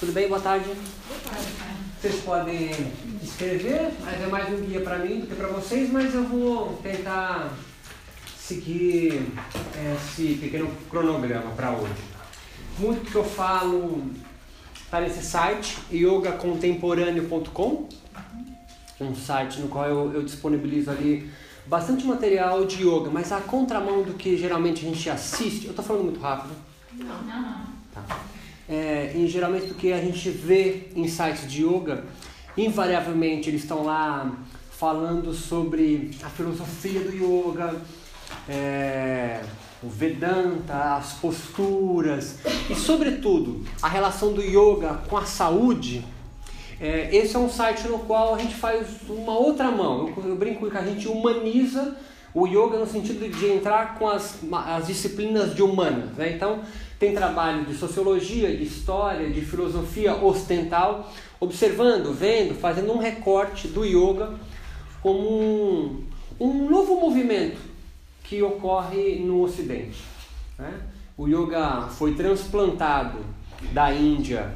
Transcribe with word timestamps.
Tudo 0.00 0.12
bem? 0.12 0.28
Boa 0.28 0.40
tarde. 0.40 0.66
Boa 0.66 1.20
tarde. 1.24 1.46
Vocês 2.00 2.20
podem 2.22 2.70
escrever, 3.22 3.92
mas 4.04 4.20
é 4.20 4.26
mais 4.26 4.52
um 4.52 4.62
guia 4.62 4.82
para 4.82 4.98
mim 4.98 5.20
do 5.20 5.26
que 5.26 5.34
para 5.34 5.48
vocês, 5.48 5.90
mas 5.90 6.14
eu 6.14 6.24
vou 6.24 6.78
tentar 6.82 7.50
seguir 8.36 9.32
esse 9.96 10.34
pequeno 10.34 10.70
cronograma 10.90 11.50
para 11.52 11.70
hoje. 11.70 11.94
Muito 12.78 13.10
que 13.10 13.16
eu 13.16 13.24
falo 13.24 14.10
está 14.74 15.00
nesse 15.00 15.24
site, 15.24 15.78
yogacontemporâneo.com, 15.90 17.88
um 19.00 19.14
site 19.14 19.60
no 19.60 19.68
qual 19.68 19.88
eu, 19.88 20.12
eu 20.12 20.22
disponibilizo 20.22 20.90
ali 20.90 21.30
bastante 21.66 22.04
material 22.04 22.66
de 22.66 22.86
yoga, 22.86 23.10
mas 23.10 23.32
a 23.32 23.40
contramão 23.40 24.02
do 24.02 24.12
que 24.12 24.36
geralmente 24.36 24.84
a 24.84 24.90
gente 24.90 25.08
assiste, 25.08 25.64
eu 25.64 25.70
estou 25.70 25.82
falando 25.84 26.04
muito 26.04 26.20
rápido. 26.20 26.54
Não, 26.92 27.22
não, 27.22 27.42
não. 27.42 27.63
Tá. 27.94 28.04
É, 28.68 29.12
em 29.14 29.26
geralmente 29.28 29.66
do 29.66 29.74
que 29.74 29.92
a 29.92 30.00
gente 30.00 30.28
vê 30.30 30.88
em 30.96 31.06
sites 31.06 31.50
de 31.50 31.64
yoga, 31.64 32.04
invariavelmente 32.56 33.48
eles 33.48 33.62
estão 33.62 33.84
lá 33.84 34.32
falando 34.72 35.32
sobre 35.32 36.10
a 36.22 36.28
filosofia 36.28 37.00
do 37.00 37.12
yoga, 37.12 37.80
é, 38.48 39.40
o 39.82 39.88
Vedanta, 39.88 40.96
as 40.96 41.12
posturas 41.14 42.38
e, 42.68 42.74
sobretudo, 42.74 43.64
a 43.80 43.88
relação 43.88 44.32
do 44.32 44.42
yoga 44.42 45.02
com 45.08 45.16
a 45.16 45.24
saúde. 45.24 46.04
É, 46.80 47.14
esse 47.14 47.36
é 47.36 47.38
um 47.38 47.48
site 47.48 47.86
no 47.86 48.00
qual 48.00 48.34
a 48.34 48.38
gente 48.38 48.54
faz 48.54 48.88
uma 49.08 49.38
outra 49.38 49.70
mão. 49.70 50.12
Eu, 50.16 50.30
eu 50.30 50.36
brinco 50.36 50.68
que 50.68 50.76
a 50.76 50.82
gente 50.82 51.06
humaniza 51.06 51.96
o 52.34 52.46
yoga 52.48 52.78
no 52.78 52.86
sentido 52.86 53.28
de 53.28 53.46
entrar 53.46 53.94
com 53.96 54.08
as, 54.08 54.40
as 54.66 54.88
disciplinas 54.88 55.54
de 55.54 55.62
humanas. 55.62 56.10
Né? 56.16 56.32
Então, 56.32 56.60
tem 57.04 57.12
trabalho 57.12 57.66
de 57.66 57.74
sociologia, 57.74 58.56
de 58.56 58.64
história, 58.64 59.28
de 59.28 59.42
filosofia 59.42 60.14
ocidental, 60.14 61.12
observando, 61.38 62.14
vendo, 62.14 62.54
fazendo 62.54 62.92
um 62.94 62.98
recorte 62.98 63.68
do 63.68 63.84
yoga 63.84 64.32
como 65.02 65.20
um, 65.20 66.02
um 66.40 66.70
novo 66.70 66.98
movimento 66.98 67.58
que 68.22 68.42
ocorre 68.42 69.16
no 69.16 69.42
Ocidente. 69.42 70.02
Né? 70.58 70.72
O 71.14 71.28
yoga 71.28 71.88
foi 71.90 72.14
transplantado 72.14 73.18
da 73.70 73.92
Índia 73.92 74.54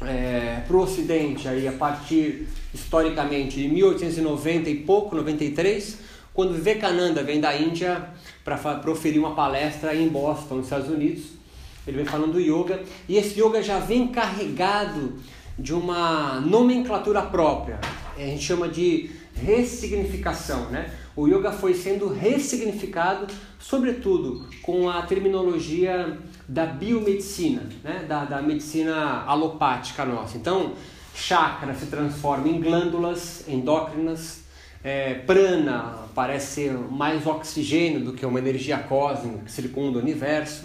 é, 0.00 0.62
para 0.66 0.74
o 0.74 0.80
Ocidente 0.80 1.46
aí 1.46 1.68
a 1.68 1.72
partir 1.72 2.48
historicamente 2.72 3.60
de 3.60 3.68
1890 3.68 4.70
e 4.70 4.76
pouco, 4.76 5.14
93, 5.14 5.98
quando 6.32 6.54
Vivekananda 6.54 7.22
vem 7.22 7.38
da 7.38 7.54
Índia 7.54 8.08
para 8.42 8.56
proferir 8.76 9.18
uma 9.18 9.34
palestra 9.34 9.94
em 9.94 10.08
Boston, 10.08 10.54
nos 10.54 10.64
Estados 10.64 10.88
Unidos. 10.88 11.39
Ele 11.86 11.98
vem 11.98 12.06
falando 12.06 12.32
do 12.32 12.40
yoga 12.40 12.82
e 13.08 13.16
esse 13.16 13.40
yoga 13.40 13.62
já 13.62 13.78
vem 13.78 14.08
carregado 14.08 15.14
de 15.58 15.74
uma 15.74 16.40
nomenclatura 16.40 17.22
própria. 17.22 17.80
A 18.16 18.20
gente 18.20 18.44
chama 18.44 18.68
de 18.68 19.10
ressignificação, 19.34 20.70
né? 20.70 20.90
O 21.16 21.26
yoga 21.26 21.52
foi 21.52 21.74
sendo 21.74 22.08
ressignificado, 22.08 23.26
sobretudo 23.58 24.48
com 24.62 24.88
a 24.88 25.02
terminologia 25.02 26.18
da 26.48 26.66
biomedicina, 26.66 27.62
né? 27.82 28.04
da, 28.08 28.24
da 28.24 28.42
medicina 28.42 29.24
alopática 29.26 30.04
nossa. 30.04 30.36
Então, 30.36 30.72
chakra 31.14 31.74
se 31.74 31.86
transforma 31.86 32.48
em 32.48 32.60
glândulas 32.60 33.44
endócrinas, 33.48 34.44
é, 34.82 35.14
prana 35.14 36.08
parece 36.14 36.54
ser 36.54 36.72
mais 36.72 37.26
oxigênio 37.26 38.00
do 38.00 38.12
que 38.14 38.24
uma 38.24 38.38
energia 38.38 38.78
cósmica 38.78 39.44
que 39.44 39.52
circunda 39.52 39.98
o 39.98 40.00
universo. 40.00 40.64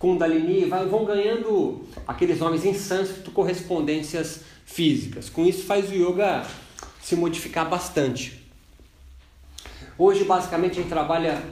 Kundalini 0.00 0.64
vai, 0.64 0.86
vão 0.86 1.04
ganhando 1.04 1.84
aqueles 2.08 2.38
nomes 2.38 2.64
em 2.64 2.72
sânscrito 2.72 3.30
correspondências 3.30 4.40
físicas. 4.64 5.28
Com 5.28 5.44
isso 5.44 5.64
faz 5.64 5.90
o 5.90 5.94
yoga 5.94 6.42
se 7.02 7.14
modificar 7.14 7.68
bastante. 7.68 8.40
Hoje, 9.98 10.24
basicamente, 10.24 10.72
a 10.72 10.74
gente 10.76 10.88
trabalha, 10.88 11.42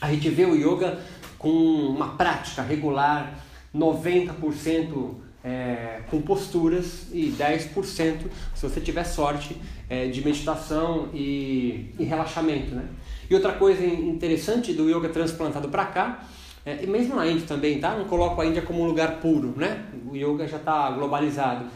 a 0.00 0.10
gente 0.10 0.28
vê 0.28 0.44
o 0.44 0.56
yoga 0.56 0.98
com 1.38 1.48
uma 1.48 2.16
prática 2.16 2.62
regular, 2.62 3.38
90% 3.72 5.14
é, 5.44 6.00
com 6.10 6.20
posturas 6.20 7.06
e 7.12 7.32
10%, 7.38 8.22
se 8.56 8.68
você 8.68 8.80
tiver 8.80 9.04
sorte, 9.04 9.56
é, 9.88 10.08
de 10.08 10.24
meditação 10.24 11.10
e, 11.14 11.94
e, 11.96 12.02
relaxamento. 12.02 12.74
Né? 12.74 12.88
E 13.30 13.34
outra 13.36 13.52
coisa 13.52 13.84
interessante 13.86 14.72
do 14.72 14.90
yoga 14.90 15.08
transplantado 15.08 15.68
para 15.68 15.86
cá, 15.86 16.24
é, 16.64 16.84
e 16.84 16.86
mesmo 16.86 17.16
na 17.16 17.26
Índia 17.26 17.46
também, 17.46 17.80
tá? 17.80 17.96
não 17.96 18.04
coloco 18.04 18.40
a 18.40 18.46
Índia 18.46 18.62
como 18.62 18.82
um 18.82 18.86
lugar 18.86 19.20
puro, 19.20 19.52
né? 19.56 19.84
o 20.08 20.16
yoga 20.16 20.46
já 20.46 20.58
está 20.58 20.90
globalizado. 20.90 21.66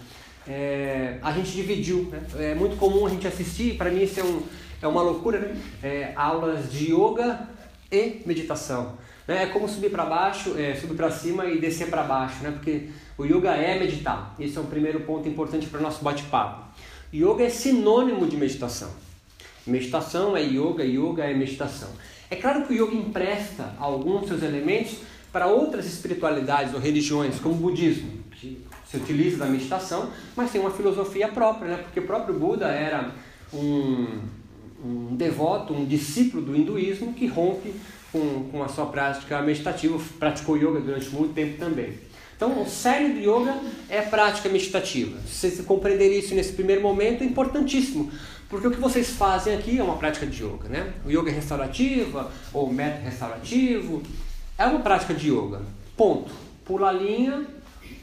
É, 0.47 1.19
a 1.22 1.32
gente 1.32 1.50
dividiu, 1.50 2.08
né? 2.10 2.22
é 2.38 2.54
muito 2.54 2.76
comum 2.76 3.04
a 3.04 3.10
gente 3.10 3.26
assistir, 3.26 3.76
para 3.76 3.91
mim 3.91 4.02
isso 4.04 4.20
é, 4.20 4.24
um, 4.24 4.42
é 4.80 4.86
uma 4.86 5.02
loucura, 5.02 5.41
né? 5.41 5.56
É, 5.82 6.12
aulas 6.14 6.70
de 6.70 6.92
yoga 6.92 7.48
e 7.91 8.22
meditação. 8.24 8.97
Né? 9.26 9.42
É 9.42 9.47
como 9.47 9.69
subir 9.69 9.91
para 9.91 10.04
baixo, 10.04 10.56
é, 10.56 10.74
subir 10.76 10.94
para 10.94 11.10
cima 11.10 11.47
e 11.47 11.58
descer 11.58 11.88
para 11.88 12.04
baixo, 12.04 12.44
né? 12.44 12.53
porque 12.53 12.88
o 13.18 13.24
yoga 13.24 13.50
é 13.56 13.78
meditar. 13.78 14.36
Esse 14.38 14.56
é 14.56 14.60
um 14.60 14.66
primeiro 14.66 15.00
ponto 15.00 15.28
importante 15.28 15.66
para 15.66 15.80
o 15.80 15.82
nosso 15.82 16.04
bate-papo. 16.04 16.64
Yoga 17.12 17.44
é 17.44 17.48
sinônimo 17.48 18.26
de 18.26 18.36
meditação. 18.36 18.91
Meditação 19.66 20.36
é 20.36 20.42
yoga, 20.42 20.84
yoga 20.84 21.24
é 21.24 21.34
meditação. 21.34 21.88
É 22.31 22.37
claro 22.37 22.66
que 22.66 22.75
o 22.75 22.84
yoga 22.84 22.94
empresta 22.94 23.75
alguns 23.78 24.26
seus 24.26 24.42
elementos 24.42 24.98
para 25.32 25.47
outras 25.47 25.87
espiritualidades 25.87 26.75
ou 26.75 26.81
religiões, 26.81 27.38
como 27.38 27.54
o 27.54 27.59
budismo, 27.59 28.10
que 28.32 28.64
se 28.88 28.97
utiliza 28.97 29.38
da 29.38 29.47
meditação, 29.47 30.10
mas 30.34 30.50
tem 30.50 30.60
uma 30.60 30.70
filosofia 30.70 31.28
própria, 31.28 31.76
né? 31.76 31.76
porque 31.82 32.00
o 32.00 32.06
próprio 32.06 32.38
Buda 32.38 32.66
era 32.66 33.12
um, 33.53 34.20
um 34.84 35.16
devoto, 35.16 35.75
um 35.75 35.84
discípulo 35.84 36.42
do 36.42 36.56
hinduísmo 36.56 37.12
que 37.12 37.26
rompe 37.26 37.75
com, 38.10 38.48
com 38.50 38.62
a 38.62 38.69
sua 38.69 38.86
prática 38.86 39.42
meditativa, 39.42 39.98
praticou 40.19 40.56
yoga 40.56 40.81
durante 40.81 41.10
muito 41.10 41.34
tempo 41.34 41.59
também. 41.59 41.94
Então, 42.36 42.62
o 42.62 42.69
cerne 42.69 43.14
do 43.14 43.20
yoga 43.20 43.58
é 43.88 44.02
prática 44.02 44.48
meditativa. 44.50 45.19
Se 45.26 45.50
você 45.50 45.62
compreender 45.62 46.10
isso 46.16 46.34
nesse 46.34 46.52
primeiro 46.52 46.82
momento, 46.82 47.22
é 47.22 47.26
importantíssimo. 47.26 48.12
Porque 48.48 48.69
o 48.69 48.70
que 48.70 48.78
vocês 48.78 49.10
fazem 49.10 49.54
aqui 49.54 49.78
é 49.78 49.82
uma 49.82 49.97
prática 49.97 50.26
de 50.26 50.44
yoga, 50.44 50.69
né? 50.69 50.92
O 51.04 51.10
yoga 51.10 51.30
restaurativa, 51.30 52.30
ou 52.52 52.70
método 52.70 53.04
restaurativo, 53.04 54.02
é 54.58 54.66
uma 54.66 54.80
prática 54.80 55.14
de 55.14 55.30
yoga. 55.30 55.62
Ponto. 55.97 56.30
Pula 56.64 56.91
a 56.91 56.92
linha, 56.92 57.47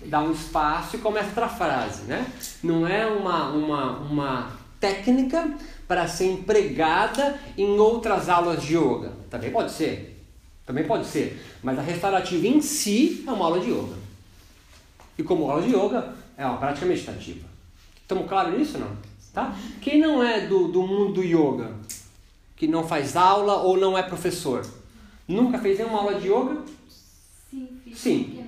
dá 0.06 0.22
um 0.22 0.32
espaço 0.32 0.96
e 0.96 1.00
começa 1.00 1.28
outra 1.28 1.48
frase, 1.48 2.04
né? 2.04 2.26
Não 2.64 2.88
é 2.88 3.06
uma, 3.06 3.50
uma, 3.52 4.00
uma 4.00 4.52
técnica 4.80 5.54
para 5.88 6.08
ser 6.08 6.26
empregada 6.26 7.40
em 7.58 7.78
outras 7.78 8.30
aulas 8.30 8.64
de 8.64 8.76
yoga. 8.76 9.14
Também 9.30 9.52
pode 9.52 9.72
ser. 9.72 10.20
Também 10.66 10.86
pode 10.86 11.06
ser. 11.06 11.42
Mas 11.62 11.78
a 11.78 11.82
restaurativa 11.82 12.48
em 12.48 12.62
si 12.62 13.24
é 13.28 13.32
uma 13.32 13.46
aula 13.46 13.60
de 13.60 13.70
yoga. 13.70 14.03
E 15.18 15.24
como 15.24 15.50
aula 15.50 15.62
de 15.62 15.76
yoga, 15.76 16.14
é 16.38 16.46
uma 16.46 16.58
prática 16.58 16.86
meditativa. 16.86 17.48
Estamos 18.02 18.28
claros 18.28 18.58
nisso 18.58 18.78
não? 18.78 18.92
Tá? 19.34 19.56
Quem 19.82 20.00
não 20.00 20.22
é 20.24 20.46
do, 20.46 20.68
do 20.68 20.84
mundo 20.84 21.14
do 21.14 21.24
yoga, 21.24 21.72
que 22.56 22.68
não 22.68 22.88
faz 22.88 23.16
aula 23.16 23.64
ou 23.64 23.78
não 23.78 23.98
é 23.98 24.04
professor, 24.04 24.64
nunca 25.28 25.58
fez 25.58 25.80
nenhuma 25.80 26.00
aula 26.00 26.20
de 26.20 26.28
yoga? 26.28 26.62
Sim, 27.50 27.68
fiz 27.84 27.98
Sim. 27.98 28.46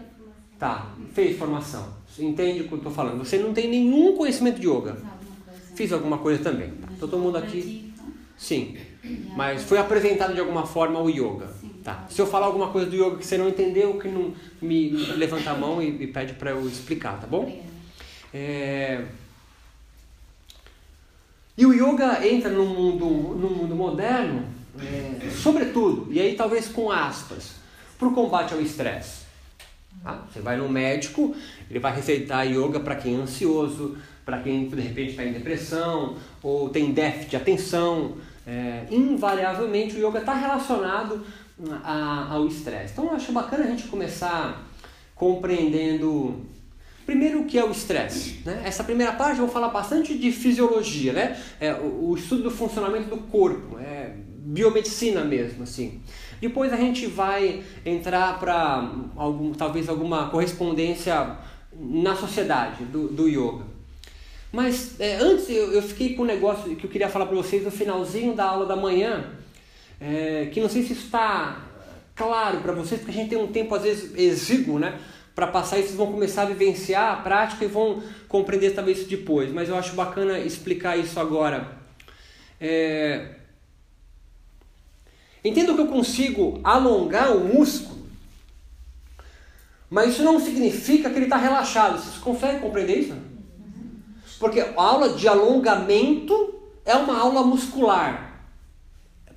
Tá, 0.59 0.91
fez 1.13 1.37
formação. 1.37 1.87
Entende 2.17 2.61
o 2.61 2.67
que 2.67 2.73
eu 2.73 2.77
estou 2.77 2.91
falando? 2.91 3.17
Você 3.17 3.37
não 3.37 3.53
tem 3.53 3.69
nenhum 3.69 4.15
conhecimento 4.15 4.59
de 4.59 4.67
yoga. 4.67 4.97
Fiz 5.75 5.91
alguma 5.91 6.17
coisa 6.19 6.41
também. 6.41 6.71
Tá? 6.71 6.87
Todo 6.99 7.17
mundo 7.17 7.37
aqui. 7.37 7.93
Sim. 8.37 8.77
Mas 9.35 9.63
foi 9.63 9.77
apresentado 9.77 10.33
de 10.33 10.39
alguma 10.39 10.65
forma 10.65 10.99
o 10.99 11.09
yoga. 11.09 11.49
Tá. 11.85 12.03
Se 12.09 12.19
eu 12.19 12.25
falar 12.25 12.47
alguma 12.47 12.69
coisa 12.69 12.89
do 12.89 12.95
yoga 12.95 13.17
que 13.17 13.25
você 13.27 13.37
não 13.37 13.47
entendeu, 13.47 13.99
que 13.99 14.07
não 14.07 14.33
me 14.59 14.89
levanta 14.89 15.51
a 15.51 15.53
mão 15.53 15.79
e, 15.79 16.01
e 16.01 16.07
pede 16.07 16.33
para 16.33 16.49
eu 16.49 16.67
explicar, 16.67 17.21
tá 17.21 17.27
bom? 17.27 17.61
É... 18.33 19.05
E 21.55 21.63
o 21.63 21.71
yoga 21.71 22.27
entra 22.27 22.49
no 22.49 22.65
mundo, 22.65 23.05
no 23.05 23.51
mundo 23.51 23.75
moderno, 23.75 24.47
é, 24.79 25.29
sobretudo, 25.29 26.11
e 26.11 26.19
aí 26.19 26.35
talvez 26.35 26.67
com 26.67 26.91
aspas, 26.91 27.51
para 27.99 28.07
o 28.07 28.13
combate 28.15 28.55
ao 28.55 28.59
estresse. 28.59 29.21
Tá? 30.03 30.25
Você 30.33 30.39
vai 30.39 30.57
no 30.57 30.67
médico, 30.67 31.35
ele 31.69 31.79
vai 31.79 31.95
receitar 31.95 32.47
yoga 32.47 32.79
para 32.79 32.95
quem 32.95 33.13
é 33.13 33.17
ansioso, 33.17 33.95
para 34.25 34.39
quem 34.39 34.67
de 34.67 34.81
repente 34.81 35.11
está 35.11 35.23
em 35.23 35.33
depressão 35.33 36.17
ou 36.41 36.67
tem 36.67 36.91
déficit 36.91 37.29
de 37.29 37.35
atenção. 37.35 38.17
É, 38.47 38.85
invariavelmente 38.91 39.95
o 39.95 40.07
yoga 40.07 40.19
está 40.19 40.33
relacionado 40.33 41.23
a, 41.83 42.33
ao 42.33 42.47
estresse. 42.47 42.93
Então 42.93 43.05
eu 43.05 43.11
acho 43.11 43.31
bacana 43.31 43.65
a 43.65 43.67
gente 43.67 43.87
começar 43.87 44.65
compreendendo 45.15 46.45
primeiro 47.05 47.41
o 47.41 47.45
que 47.45 47.57
é 47.57 47.63
o 47.63 47.71
estresse. 47.71 48.41
Né? 48.45 48.63
Essa 48.65 48.83
primeira 48.83 49.13
parte 49.13 49.39
eu 49.39 49.45
vou 49.45 49.53
falar 49.53 49.69
bastante 49.69 50.17
de 50.17 50.31
fisiologia, 50.31 51.13
né? 51.13 51.39
É, 51.59 51.73
o, 51.73 52.09
o 52.09 52.15
estudo 52.15 52.43
do 52.43 52.51
funcionamento 52.51 53.09
do 53.09 53.17
corpo, 53.17 53.77
é 53.79 54.15
biomedicina 54.45 55.23
mesmo, 55.23 55.63
assim. 55.63 56.01
Depois 56.39 56.71
a 56.71 56.77
gente 56.77 57.07
vai 57.07 57.63
entrar 57.85 58.39
para 58.39 58.91
algum, 59.15 59.51
talvez 59.53 59.89
alguma 59.89 60.29
correspondência 60.29 61.37
na 61.73 62.15
sociedade 62.15 62.83
do, 62.85 63.07
do 63.07 63.27
yoga. 63.27 63.65
Mas 64.51 64.99
é, 64.99 65.17
antes 65.17 65.49
eu, 65.49 65.73
eu, 65.73 65.81
fiquei 65.81 66.15
com 66.15 66.23
um 66.23 66.25
negócio 66.25 66.75
que 66.75 66.85
eu 66.85 66.89
queria 66.89 67.09
falar 67.09 67.25
para 67.25 67.35
vocês 67.35 67.63
no 67.63 67.71
finalzinho 67.71 68.33
da 68.33 68.45
aula 68.45 68.65
da 68.65 68.75
manhã, 68.75 69.31
é, 69.99 70.49
que 70.51 70.61
não 70.61 70.69
sei 70.69 70.83
se 70.83 70.93
está 70.93 71.63
claro 72.15 72.59
para 72.61 72.73
vocês, 72.73 73.01
porque 73.01 73.11
a 73.11 73.21
gente 73.21 73.29
tem 73.29 73.37
um 73.37 73.51
tempo 73.51 73.73
às 73.75 73.83
vezes 73.83 74.17
exíguo, 74.17 74.79
né? 74.79 74.99
Para 75.33 75.47
passar 75.47 75.77
isso, 75.77 75.89
vocês 75.89 75.97
vão 75.97 76.11
começar 76.11 76.43
a 76.43 76.45
vivenciar 76.45 77.13
a 77.13 77.17
prática 77.17 77.65
e 77.65 77.67
vão 77.67 78.01
compreender 78.27 78.73
talvez 78.73 78.99
isso 78.99 79.09
depois. 79.09 79.51
Mas 79.51 79.67
eu 79.67 79.75
acho 79.75 79.93
bacana 79.93 80.39
explicar 80.39 80.97
isso 80.97 81.19
agora. 81.19 81.77
É... 82.59 83.35
Entendo 85.43 85.75
que 85.75 85.81
eu 85.81 85.87
consigo 85.87 86.59
alongar 86.63 87.35
o 87.35 87.41
músculo, 87.41 88.07
mas 89.89 90.13
isso 90.13 90.23
não 90.23 90.39
significa 90.39 91.09
que 91.09 91.17
ele 91.17 91.25
está 91.25 91.37
relaxado. 91.37 92.01
Vocês 92.01 92.15
conseguem 92.17 92.61
compreender 92.61 92.97
isso? 92.97 93.15
Porque 94.39 94.59
a 94.59 94.73
aula 94.75 95.09
de 95.09 95.27
alongamento 95.27 96.55
é 96.85 96.95
uma 96.95 97.19
aula 97.19 97.43
muscular. 97.43 98.24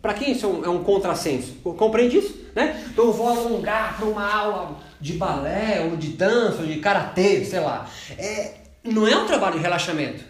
Para 0.01 0.15
quem 0.15 0.33
isso 0.33 0.47
é 0.47 0.49
um, 0.49 0.65
é 0.65 0.69
um 0.69 0.85
contrassenso? 0.85 1.55
Compreende 1.77 2.19
isso? 2.19 2.35
Né? 2.55 2.85
Então 2.91 3.07
eu 3.07 3.13
vou 3.13 3.29
alongar 3.29 3.97
para 3.97 4.07
uma 4.07 4.33
aula 4.33 4.77
de 5.01 5.15
balé, 5.15 5.87
ou 5.89 5.97
de 5.97 6.09
dança, 6.09 6.61
ou 6.61 6.67
de 6.67 6.79
karatê, 6.79 7.45
sei 7.45 7.61
lá. 7.61 7.89
É, 8.17 8.55
não 8.85 9.07
é 9.07 9.17
um 9.17 9.27
trabalho 9.27 9.57
de 9.57 9.63
relaxamento. 9.63 10.25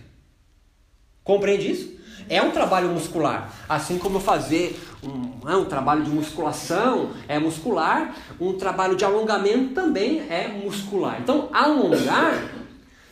Compreende 1.23 1.71
isso? 1.71 1.99
É 2.29 2.43
um 2.43 2.51
trabalho 2.51 2.89
muscular. 2.89 3.53
Assim 3.69 3.99
como 3.99 4.21
fazer 4.21 4.79
um, 5.03 5.49
é 5.49 5.57
um 5.57 5.65
trabalho 5.65 6.03
de 6.03 6.11
musculação 6.11 7.13
é 7.27 7.39
muscular, 7.39 8.15
um 8.41 8.55
trabalho 8.55 8.97
de 8.97 9.05
alongamento 9.05 9.75
também 9.75 10.21
é 10.29 10.49
muscular. 10.49 11.21
Então, 11.21 11.49
alongar 11.53 12.51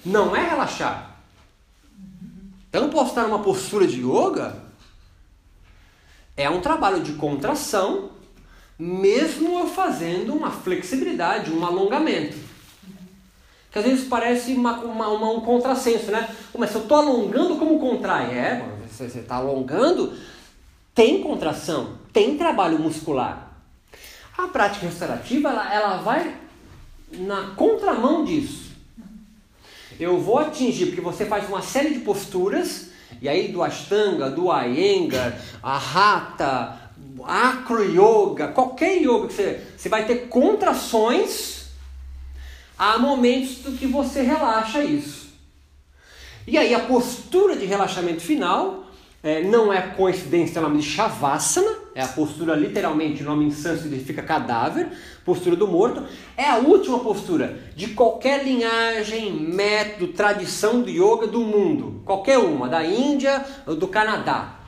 não 0.05 0.37
é 0.37 0.49
relaxar. 0.49 1.17
Então, 2.69 2.85
eu 2.85 2.89
posso 2.91 3.11
estar 3.11 3.23
numa 3.23 3.39
postura 3.39 3.87
de 3.87 4.01
yoga 4.01 4.66
é 6.37 6.51
um 6.51 6.61
trabalho 6.61 7.03
de 7.03 7.15
contração, 7.15 8.11
mesmo 8.79 9.59
eu 9.59 9.69
fazendo 9.69 10.35
uma 10.35 10.51
flexibilidade, 10.51 11.51
um 11.51 11.65
alongamento. 11.65 12.37
Que 13.73 13.79
às 13.79 13.85
vezes 13.85 14.09
parece 14.09 14.53
uma, 14.53 14.79
uma, 14.81 15.09
uma 15.09 15.31
um 15.31 15.41
contrassenso, 15.41 16.11
né? 16.11 16.29
Mas 16.57 16.71
se 16.71 16.77
eu 16.77 16.83
estou 16.83 16.99
alongando, 16.99 17.57
como 17.57 17.79
contrai? 17.79 18.31
É, 18.37 18.65
você 18.91 19.19
está 19.19 19.37
alongando, 19.37 20.15
tem 20.95 21.23
contração, 21.23 21.99
tem 22.13 22.37
trabalho 22.37 22.79
muscular. 22.79 23.51
A 24.37 24.49
prática 24.49 24.87
restaurativa, 24.87 25.49
ela, 25.49 25.75
ela 25.75 25.97
vai 25.99 26.37
na 27.13 27.55
contramão 27.55 28.25
disso. 28.25 28.67
Eu 29.99 30.21
vou 30.21 30.39
atingir, 30.39 30.87
porque 30.87 31.01
você 31.01 31.25
faz 31.25 31.49
uma 31.49 31.63
série 31.63 31.95
de 31.95 32.01
posturas 32.01 32.91
e 33.21 33.29
aí 33.29 33.49
do 33.49 33.63
Ashtanga, 33.63 34.31
do 34.31 34.53
Iyengar, 34.53 35.41
a 35.63 35.77
Hatha, 35.77 36.87
Acro 37.25 37.83
Yoga, 37.83 38.49
qualquer 38.49 39.03
yoga 39.03 39.29
que 39.29 39.35
você, 39.35 39.67
você 39.77 39.89
vai 39.89 40.07
ter 40.07 40.29
contrações, 40.29 41.67
há 42.79 42.99
momentos 42.99 43.79
que 43.79 43.87
você 43.87 44.23
relaxa 44.23 44.85
isso. 44.85 45.27
E 46.47 46.57
aí 46.57 46.75
a 46.75 46.81
postura 46.81 47.57
de 47.57 47.67
relaxamento 47.67 48.23
final 48.23 48.86
é, 49.23 49.43
não 49.43 49.73
é 49.73 49.81
coincidência, 49.83 50.59
é 50.59 50.63
o 50.63 50.69
nome 50.69 50.81
de 50.81 50.89
Shavasana, 50.89 51.87
é 51.95 52.03
a 52.03 52.09
postura 52.09 52.55
literalmente, 52.55 53.23
o 53.23 53.27
nome 53.27 53.47
em 53.47 53.51
sânscrito 53.51 53.95
significa 53.95 54.23
cadáver, 54.23 54.89
postura 55.25 55.57
do 55.57 55.67
morto. 55.67 56.05
É 56.37 56.45
a 56.49 56.59
última 56.59 56.99
postura 57.01 57.59
de 57.75 57.89
qualquer 57.89 58.45
linhagem, 58.45 59.33
método, 59.33 60.13
tradição 60.13 60.83
do 60.83 60.91
yoga 60.91 61.27
do 61.27 61.41
mundo, 61.41 62.03
qualquer 62.05 62.39
uma, 62.39 62.69
da 62.69 62.85
Índia 62.85 63.45
ou 63.67 63.75
do 63.75 63.89
Canadá. 63.89 64.61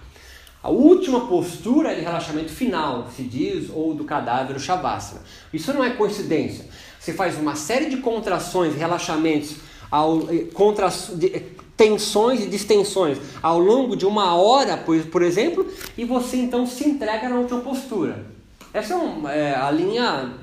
A 0.62 0.70
última 0.70 1.26
postura 1.26 1.92
é 1.92 1.94
de 1.94 2.00
relaxamento 2.00 2.50
final, 2.50 3.08
se 3.14 3.22
diz, 3.22 3.70
ou 3.70 3.94
do 3.94 4.04
cadáver, 4.04 4.56
o 4.56 4.60
Shavasana. 4.60 5.22
Isso 5.52 5.72
não 5.72 5.84
é 5.84 5.90
coincidência. 5.90 6.66
Você 6.98 7.12
faz 7.12 7.38
uma 7.38 7.54
série 7.54 7.88
de 7.90 7.98
contrações, 7.98 8.74
relaxamentos, 8.74 9.56
ao, 9.90 10.30
eh, 10.30 10.46
contra, 10.52 10.88
de, 11.14 11.42
tensões 11.78 12.42
e 12.42 12.48
distensões 12.48 13.18
ao 13.40 13.60
longo 13.60 13.96
de 13.96 14.04
uma 14.04 14.34
hora, 14.34 14.76
por, 14.76 15.00
por 15.06 15.22
exemplo, 15.22 15.64
e 15.96 16.04
você 16.04 16.36
então 16.36 16.66
se 16.66 16.86
entrega 16.86 17.28
na 17.28 17.36
última 17.36 17.60
postura. 17.60 18.26
Essa 18.74 18.94
é, 18.94 18.96
um, 18.96 19.28
é 19.28 19.54
a 19.54 19.70
linha 19.70 20.34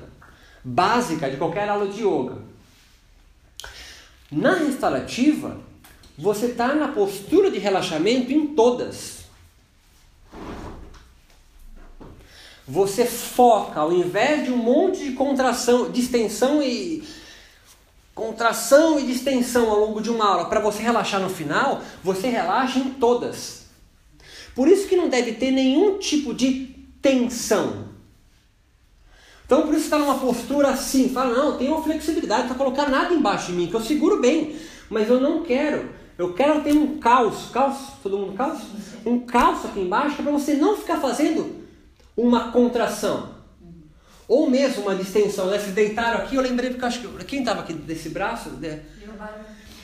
básica 0.64 1.30
de 1.30 1.36
qualquer 1.36 1.68
aula 1.68 1.86
de 1.88 2.00
yoga. 2.00 2.38
Na 4.32 4.54
restaurativa, 4.54 5.60
você 6.18 6.46
está 6.46 6.74
na 6.74 6.88
postura 6.88 7.50
de 7.50 7.58
relaxamento 7.58 8.32
em 8.32 8.48
todas. 8.48 9.26
Você 12.66 13.04
foca, 13.04 13.78
ao 13.78 13.92
invés 13.92 14.44
de 14.44 14.50
um 14.50 14.56
monte 14.56 15.04
de 15.04 15.12
contração, 15.12 15.90
distensão 15.90 16.62
e 16.62 17.04
contração 18.16 18.98
e 18.98 19.06
distensão 19.06 19.70
ao 19.70 19.78
longo 19.78 20.00
de 20.00 20.08
uma 20.10 20.26
aula 20.26 20.46
para 20.46 20.58
você 20.58 20.82
relaxar 20.82 21.20
no 21.20 21.28
final, 21.28 21.82
você 22.02 22.28
relaxa 22.28 22.78
em 22.78 22.94
todas. 22.94 23.66
Por 24.54 24.66
isso 24.66 24.88
que 24.88 24.96
não 24.96 25.10
deve 25.10 25.32
ter 25.32 25.50
nenhum 25.50 25.98
tipo 25.98 26.32
de 26.32 26.74
tensão. 27.02 27.88
Então 29.44 29.62
por 29.62 29.74
isso 29.74 29.84
está 29.84 29.98
numa 29.98 30.18
postura 30.18 30.70
assim, 30.70 31.10
fala, 31.10 31.36
não, 31.36 31.58
tem 31.58 31.68
uma 31.68 31.82
flexibilidade 31.82 32.46
para 32.46 32.56
colocar 32.56 32.88
nada 32.88 33.12
embaixo 33.12 33.48
de 33.48 33.52
mim, 33.52 33.66
que 33.66 33.74
eu 33.74 33.82
seguro 33.82 34.18
bem, 34.18 34.56
mas 34.88 35.10
eu 35.10 35.20
não 35.20 35.42
quero. 35.42 35.90
Eu 36.16 36.32
quero 36.32 36.62
ter 36.62 36.72
um 36.72 36.96
calço, 36.98 37.52
calço, 37.52 37.98
todo 38.02 38.16
mundo 38.16 38.32
calço? 38.32 38.66
Um 39.04 39.20
calço 39.20 39.66
aqui 39.66 39.80
embaixo 39.80 40.22
para 40.22 40.32
você 40.32 40.54
não 40.54 40.74
ficar 40.74 40.96
fazendo 41.00 41.54
uma 42.16 42.50
contração. 42.50 43.35
Ou 44.28 44.50
mesmo 44.50 44.82
uma 44.82 44.94
distensão, 44.94 45.46
né? 45.50 45.58
Se 45.58 45.70
deitaram 45.70 46.18
aqui, 46.18 46.36
eu 46.36 46.42
lembrei 46.42 46.70
porque 46.70 46.84
eu 46.84 46.88
acho 46.88 47.00
que. 47.00 47.24
Quem 47.24 47.40
estava 47.40 47.60
aqui 47.60 47.72
desse 47.72 48.08
braço? 48.08 48.50
Né? 48.50 48.80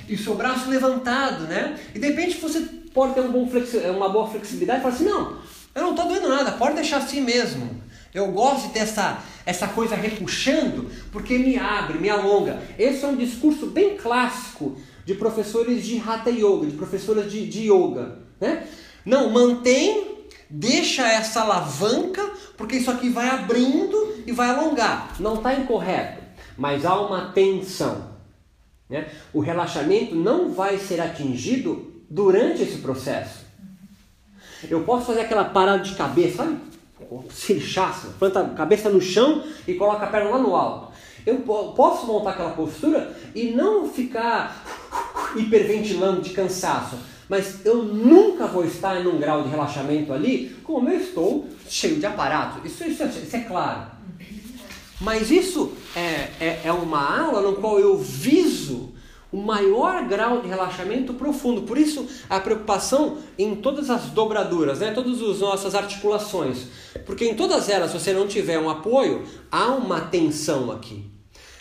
E 0.08 0.14
o 0.14 0.18
seu 0.18 0.34
braço 0.34 0.68
levantado, 0.68 1.44
né? 1.44 1.78
E 1.94 1.98
de 1.98 2.08
repente 2.08 2.38
você 2.38 2.60
pode 2.92 3.14
ter 3.14 3.20
um 3.20 3.30
bom 3.30 3.48
flexi... 3.48 3.78
uma 3.78 4.08
boa 4.08 4.28
flexibilidade 4.28 4.80
e 4.80 4.82
falar 4.82 4.94
assim: 4.94 5.04
não, 5.04 5.38
eu 5.74 5.82
não 5.82 5.90
estou 5.90 6.08
doendo 6.08 6.28
nada, 6.28 6.52
pode 6.52 6.74
deixar 6.74 6.98
assim 6.98 7.20
mesmo. 7.20 7.82
Eu 8.12 8.30
gosto 8.30 8.66
de 8.66 8.74
ter 8.74 8.80
essa, 8.80 9.22
essa 9.46 9.68
coisa 9.68 9.94
repuxando 9.96 10.90
porque 11.10 11.38
me 11.38 11.56
abre, 11.56 11.98
me 11.98 12.10
alonga. 12.10 12.62
Esse 12.78 13.04
é 13.04 13.08
um 13.08 13.16
discurso 13.16 13.66
bem 13.66 13.96
clássico 13.96 14.76
de 15.06 15.14
professores 15.14 15.82
de 15.82 15.98
Hatha 15.98 16.30
Yoga, 16.30 16.66
de 16.66 16.76
professoras 16.76 17.30
de, 17.30 17.46
de 17.46 17.72
Yoga. 17.72 18.18
Né? 18.38 18.66
Não, 19.04 19.30
mantém 19.30 20.21
Deixa 20.54 21.10
essa 21.10 21.40
alavanca, 21.40 22.30
porque 22.58 22.76
isso 22.76 22.90
aqui 22.90 23.08
vai 23.08 23.26
abrindo 23.30 24.22
e 24.26 24.32
vai 24.32 24.50
alongar. 24.50 25.16
Não 25.18 25.36
está 25.36 25.54
incorreto, 25.54 26.22
mas 26.58 26.84
há 26.84 27.00
uma 27.00 27.32
tensão. 27.32 28.12
Né? 28.86 29.08
O 29.32 29.40
relaxamento 29.40 30.14
não 30.14 30.52
vai 30.52 30.76
ser 30.76 31.00
atingido 31.00 32.04
durante 32.10 32.60
esse 32.60 32.76
processo. 32.78 33.46
Eu 34.68 34.82
posso 34.82 35.06
fazer 35.06 35.22
aquela 35.22 35.44
parada 35.46 35.82
de 35.82 35.94
cabeça, 35.94 36.44
sabe? 36.44 36.58
Sirichassa, 37.30 38.08
planta 38.18 38.42
a 38.42 38.50
cabeça 38.50 38.90
no 38.90 39.00
chão 39.00 39.42
e 39.66 39.72
coloca 39.72 40.04
a 40.04 40.10
perna 40.10 40.32
lá 40.32 40.38
no 40.38 40.54
alto. 40.54 40.92
Eu 41.24 41.38
posso 41.38 42.06
montar 42.06 42.32
aquela 42.32 42.50
postura 42.50 43.16
e 43.34 43.52
não 43.52 43.88
ficar 43.88 44.62
hiperventilando 45.34 46.20
de 46.20 46.30
cansaço 46.30 46.98
mas 47.32 47.64
eu 47.64 47.82
nunca 47.82 48.46
vou 48.46 48.62
estar 48.62 49.00
em 49.00 49.06
um 49.06 49.18
grau 49.18 49.42
de 49.42 49.48
relaxamento 49.48 50.12
ali 50.12 50.54
como 50.62 50.90
eu 50.90 51.00
estou 51.00 51.48
cheio 51.66 51.96
de 51.96 52.04
aparato. 52.04 52.60
Isso, 52.62 52.84
isso, 52.84 53.02
isso 53.04 53.34
é 53.34 53.40
claro. 53.40 53.90
Mas 55.00 55.30
isso 55.30 55.72
é, 55.96 56.28
é, 56.38 56.60
é 56.64 56.72
uma 56.72 57.22
aula 57.22 57.40
no 57.40 57.56
qual 57.56 57.80
eu 57.80 57.96
viso 57.96 58.92
o 59.32 59.38
maior 59.38 60.06
grau 60.06 60.42
de 60.42 60.48
relaxamento 60.48 61.14
profundo. 61.14 61.62
Por 61.62 61.78
isso 61.78 62.06
a 62.28 62.38
preocupação 62.38 63.16
em 63.38 63.56
todas 63.56 63.88
as 63.88 64.10
dobraduras, 64.10 64.80
né? 64.80 64.90
todas 64.90 65.22
as 65.22 65.38
nossas 65.38 65.74
articulações. 65.74 66.66
Porque 67.06 67.24
em 67.24 67.34
todas 67.34 67.70
elas, 67.70 67.92
se 67.92 67.98
você 67.98 68.12
não 68.12 68.28
tiver 68.28 68.58
um 68.58 68.68
apoio, 68.68 69.24
há 69.50 69.68
uma 69.68 70.02
tensão 70.02 70.70
aqui. 70.70 71.10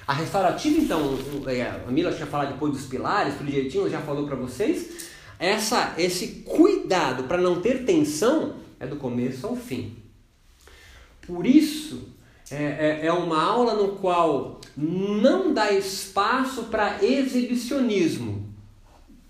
A 0.06 0.12
restaurativa, 0.12 0.78
então, 0.82 1.18
é, 1.48 1.62
a 1.88 1.90
Mila 1.90 2.12
tinha 2.12 2.28
falado 2.28 2.52
depois 2.52 2.74
dos 2.74 2.88
pilares, 2.88 3.36
tudo 3.36 3.50
direitinho, 3.50 3.90
já 3.90 4.02
falou 4.02 4.28
para 4.28 4.36
vocês 4.36 5.10
essa, 5.42 5.96
esse 5.98 6.28
cuidado 6.46 7.24
para 7.24 7.42
não 7.42 7.60
ter 7.60 7.84
tensão 7.84 8.58
é 8.80 8.86
do 8.86 8.96
começo 8.96 9.48
ao 9.48 9.56
fim. 9.56 9.98
Por 11.26 11.48
isso, 11.48 12.10
é, 12.52 13.00
é, 13.02 13.08
é 13.08 13.12
uma 13.12 13.42
aula 13.42 13.74
no 13.74 13.94
qual 13.94 14.62
não 14.78 15.52
dá 15.52 15.72
espaço 15.72 16.66
para 16.66 17.04
exibicionismo. 17.04 18.54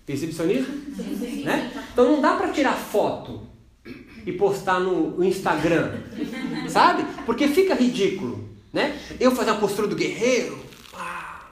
Exibicionismo? 0.06 0.74
Né? 1.44 1.72
Então 1.94 2.12
não 2.12 2.20
dá 2.20 2.34
para 2.36 2.52
tirar 2.52 2.74
foto 2.74 3.46
e 4.26 4.32
postar 4.32 4.80
no 4.80 5.24
Instagram. 5.24 5.98
sabe? 6.68 7.06
Porque 7.24 7.48
fica 7.48 7.74
ridículo, 7.74 8.50
né? 8.70 9.00
Eu 9.18 9.32
fazer 9.32 9.52
a 9.52 9.54
postura 9.54 9.88
do 9.88 9.96
guerreiro, 9.96 10.62
ah, 10.92 11.46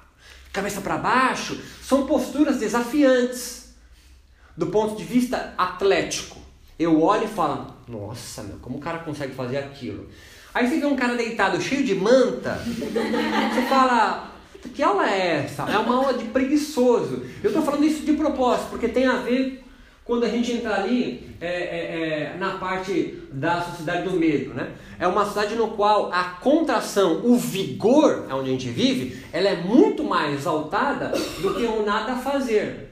cabeça 0.52 0.82
para 0.82 0.98
baixo, 0.98 1.58
são 1.82 2.06
posturas 2.06 2.58
desafiantes 2.58 3.60
do 4.60 4.66
ponto 4.66 4.94
de 4.94 5.04
vista 5.04 5.54
atlético. 5.56 6.36
Eu 6.78 7.02
olho 7.02 7.24
e 7.24 7.28
falo, 7.28 7.74
nossa, 7.88 8.42
meu, 8.42 8.58
como 8.58 8.76
o 8.76 8.80
cara 8.80 8.98
consegue 8.98 9.32
fazer 9.32 9.56
aquilo? 9.56 10.06
Aí 10.52 10.68
você 10.68 10.78
vê 10.78 10.84
um 10.84 10.96
cara 10.96 11.16
deitado 11.16 11.58
cheio 11.62 11.82
de 11.82 11.94
manta, 11.94 12.60
você 12.60 13.62
fala, 13.70 14.30
que 14.74 14.82
aula 14.82 15.10
é 15.10 15.44
essa? 15.44 15.62
É 15.62 15.78
uma 15.78 15.96
aula 15.96 16.12
de 16.12 16.26
preguiçoso. 16.26 17.22
Eu 17.42 17.48
estou 17.48 17.62
falando 17.62 17.84
isso 17.84 18.04
de 18.04 18.12
propósito, 18.12 18.68
porque 18.68 18.86
tem 18.86 19.06
a 19.06 19.16
ver 19.16 19.64
quando 20.04 20.24
a 20.24 20.28
gente 20.28 20.52
entra 20.52 20.74
ali 20.74 21.34
é, 21.40 21.46
é, 21.46 22.32
é, 22.34 22.36
na 22.38 22.58
parte 22.58 23.18
da 23.32 23.62
sociedade 23.62 24.06
do 24.06 24.18
medo, 24.18 24.52
né? 24.52 24.72
É 24.98 25.06
uma 25.06 25.24
sociedade 25.24 25.54
no 25.54 25.68
qual 25.68 26.12
a 26.12 26.24
contração, 26.24 27.22
o 27.24 27.34
vigor, 27.38 28.26
é 28.28 28.34
onde 28.34 28.50
a 28.50 28.52
gente 28.52 28.68
vive, 28.68 29.24
ela 29.32 29.48
é 29.48 29.56
muito 29.56 30.04
mais 30.04 30.34
exaltada 30.34 31.12
do 31.40 31.54
que 31.54 31.64
o 31.64 31.82
nada 31.82 32.12
a 32.12 32.16
fazer. 32.16 32.89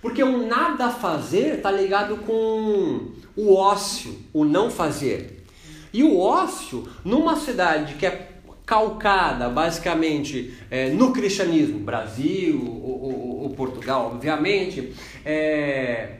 Porque 0.00 0.22
o 0.22 0.46
nada 0.46 0.90
fazer 0.90 1.56
está 1.56 1.70
ligado 1.70 2.18
com 2.18 3.12
o 3.36 3.54
ócio, 3.54 4.18
o 4.32 4.44
não 4.44 4.70
fazer. 4.70 5.44
E 5.92 6.02
o 6.02 6.18
ócio, 6.18 6.88
numa 7.04 7.36
cidade 7.36 7.94
que 7.94 8.06
é 8.06 8.32
calcada 8.66 9.48
basicamente 9.48 10.52
é, 10.70 10.90
no 10.90 11.12
cristianismo, 11.12 11.78
Brasil, 11.78 12.60
ou, 12.60 13.50
Portugal, 13.56 14.12
obviamente, 14.12 14.92
é, 15.24 16.18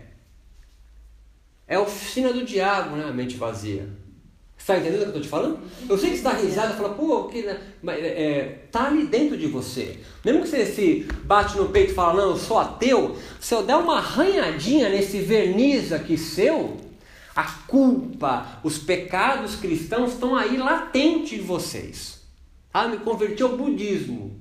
é 1.66 1.76
a 1.76 1.80
oficina 1.80 2.32
do 2.32 2.44
diabo, 2.44 2.96
né? 2.96 3.04
A 3.08 3.12
mente 3.12 3.36
vazia. 3.36 3.88
Está 4.66 4.78
entendendo 4.78 4.96
o 4.96 4.98
que 4.98 5.04
eu 5.04 5.08
estou 5.08 5.22
te 5.22 5.28
falando? 5.28 5.60
Eu 5.88 5.96
sei 5.96 6.10
que 6.10 6.16
você 6.16 6.26
está 6.26 6.32
risada 6.32 6.74
e 6.74 6.76
fala, 6.76 6.88
pô, 6.88 7.28
que, 7.28 7.42
né? 7.42 7.56
Mas, 7.80 8.02
é, 8.02 8.62
tá 8.72 8.88
ali 8.88 9.06
dentro 9.06 9.36
de 9.38 9.46
você. 9.46 10.00
Mesmo 10.24 10.42
que 10.42 10.48
você 10.48 10.66
se 10.66 11.06
bate 11.22 11.56
no 11.56 11.68
peito 11.68 11.92
e 11.92 11.94
fala, 11.94 12.20
não, 12.20 12.30
eu 12.30 12.36
sou 12.36 12.58
ateu, 12.58 13.16
se 13.38 13.54
eu 13.54 13.62
der 13.62 13.76
uma 13.76 13.98
arranhadinha 13.98 14.88
nesse 14.88 15.20
verniz 15.20 15.92
aqui 15.92 16.18
seu, 16.18 16.78
a 17.32 17.44
culpa, 17.44 18.58
os 18.64 18.76
pecados 18.76 19.54
cristãos 19.54 20.14
estão 20.14 20.34
aí 20.34 20.56
latente 20.56 21.36
em 21.36 21.42
vocês. 21.42 22.22
Ah, 22.74 22.88
me 22.88 22.96
converti 22.96 23.44
ao 23.44 23.56
budismo. 23.56 24.34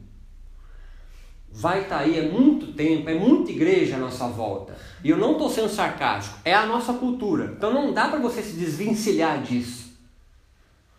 Vai 1.51 1.83
estar 1.83 1.99
tá 1.99 2.01
aí, 2.01 2.17
é 2.17 2.27
muito 2.27 2.73
tempo, 2.73 3.07
é 3.07 3.13
muita 3.13 3.51
igreja 3.51 3.97
à 3.97 3.99
nossa 3.99 4.27
volta. 4.27 4.75
E 5.03 5.09
eu 5.11 5.17
não 5.17 5.33
estou 5.33 5.51
sendo 5.51 5.69
sarcástico, 5.69 6.39
é 6.43 6.55
a 6.55 6.65
nossa 6.65 6.93
cultura. 6.93 7.53
Então 7.55 7.71
não 7.71 7.93
dá 7.93 8.07
para 8.07 8.17
você 8.17 8.41
se 8.41 8.53
desvencilhar 8.53 9.43
disso. 9.43 9.84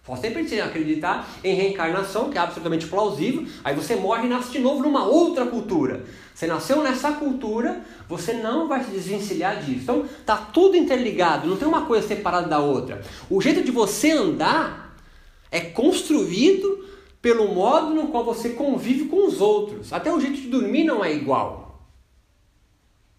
Você 0.07 0.31
sempre 0.31 0.61
acreditar 0.61 1.29
em 1.43 1.55
reencarnação, 1.55 2.31
que 2.31 2.39
é 2.39 2.41
absolutamente 2.41 2.87
plausível, 2.87 3.45
aí 3.65 3.75
você 3.75 3.97
morre 3.97 4.27
e 4.27 4.29
nasce 4.29 4.53
de 4.53 4.61
novo 4.61 4.83
numa 4.83 5.05
outra 5.05 5.47
cultura. 5.47 6.05
Você 6.33 6.47
nasceu 6.47 6.83
nessa 6.83 7.13
cultura, 7.13 7.81
você 8.09 8.35
não 8.35 8.69
vai 8.69 8.85
se 8.85 8.91
desvencilhar 8.91 9.61
disso. 9.65 9.81
Então 9.83 10.05
tá 10.25 10.37
tudo 10.37 10.77
interligado, 10.77 11.49
não 11.49 11.57
tem 11.57 11.67
uma 11.67 11.87
coisa 11.87 12.07
separada 12.07 12.47
da 12.47 12.61
outra. 12.61 13.03
O 13.29 13.41
jeito 13.41 13.65
de 13.65 13.73
você 13.73 14.13
andar 14.13 14.97
é 15.51 15.61
construído 15.61 16.85
pelo 17.21 17.53
modo 17.53 17.93
no 17.93 18.09
qual 18.09 18.25
você 18.25 18.51
convive 18.51 19.07
com 19.07 19.27
os 19.27 19.41
outros. 19.41 19.93
Até 19.93 20.13
o 20.13 20.21
jeito 20.21 20.37
de 20.37 20.49
dormir 20.49 20.85
não 20.85 21.05
é 21.05 21.13
igual. 21.13 21.89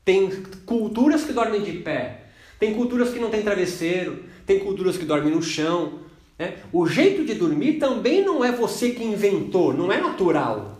Tem 0.05 0.29
culturas 0.65 1.25
que 1.25 1.33
dormem 1.33 1.61
de 1.61 1.73
pé, 1.79 2.27
tem 2.57 2.73
culturas 2.73 3.09
que 3.09 3.19
não 3.19 3.29
têm 3.29 3.41
travesseiro, 3.41 4.23
tem 4.45 4.59
culturas 4.59 4.95
que 4.97 5.03
dormem 5.03 5.35
no 5.35 5.43
chão. 5.43 6.06
Né? 6.37 6.57
O 6.71 6.87
jeito 6.87 7.25
de 7.25 7.33
dormir 7.33 7.73
também 7.73 8.23
não 8.23 8.43
é 8.43 8.51
você 8.51 8.91
que 8.91 9.03
inventou, 9.03 9.73
não 9.73 9.91
é 9.91 9.99
natural. 9.99 10.77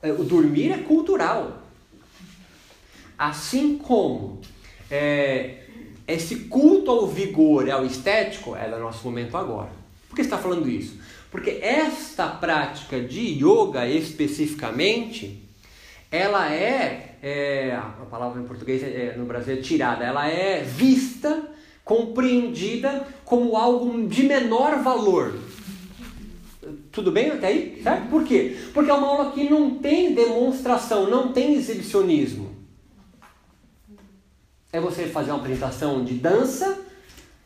É, 0.00 0.12
o 0.12 0.24
dormir 0.24 0.72
é 0.72 0.78
cultural. 0.78 1.62
Assim 3.18 3.78
como 3.78 4.40
é, 4.90 5.64
esse 6.06 6.36
culto 6.46 6.90
ao 6.90 7.06
vigor 7.06 7.66
e 7.66 7.70
ao 7.70 7.84
estético 7.84 8.56
é 8.56 8.68
do 8.68 8.78
nosso 8.78 9.04
momento 9.04 9.36
agora. 9.36 9.70
Por 10.08 10.16
que 10.16 10.22
está 10.22 10.36
falando 10.36 10.68
isso? 10.68 11.00
Porque 11.30 11.58
esta 11.62 12.28
prática 12.28 13.00
de 13.00 13.42
yoga 13.42 13.88
especificamente, 13.88 15.42
ela 16.10 16.52
é, 16.52 17.16
é 17.22 17.74
a 17.74 18.04
palavra 18.10 18.42
em 18.42 18.44
português 18.44 18.82
é, 18.82 19.14
no 19.16 19.24
Brasil 19.24 19.54
é 19.54 19.56
tirada, 19.56 20.04
ela 20.04 20.28
é 20.28 20.62
vista, 20.62 21.42
compreendida 21.84 23.06
como 23.24 23.56
algo 23.56 24.06
de 24.06 24.22
menor 24.24 24.82
valor. 24.82 25.34
Tudo 26.92 27.10
bem 27.10 27.30
até 27.30 27.48
aí? 27.48 27.80
Certo? 27.82 28.08
Por 28.08 28.24
quê? 28.24 28.56
Porque 28.72 28.90
é 28.90 28.94
uma 28.94 29.08
aula 29.08 29.32
que 29.32 29.48
não 29.48 29.70
tem 29.78 30.14
demonstração, 30.14 31.10
não 31.10 31.32
tem 31.32 31.54
exibicionismo. 31.54 32.50
É 34.72 34.80
você 34.80 35.06
fazer 35.06 35.32
uma 35.32 35.40
apresentação 35.40 36.04
de 36.04 36.14
dança 36.14 36.78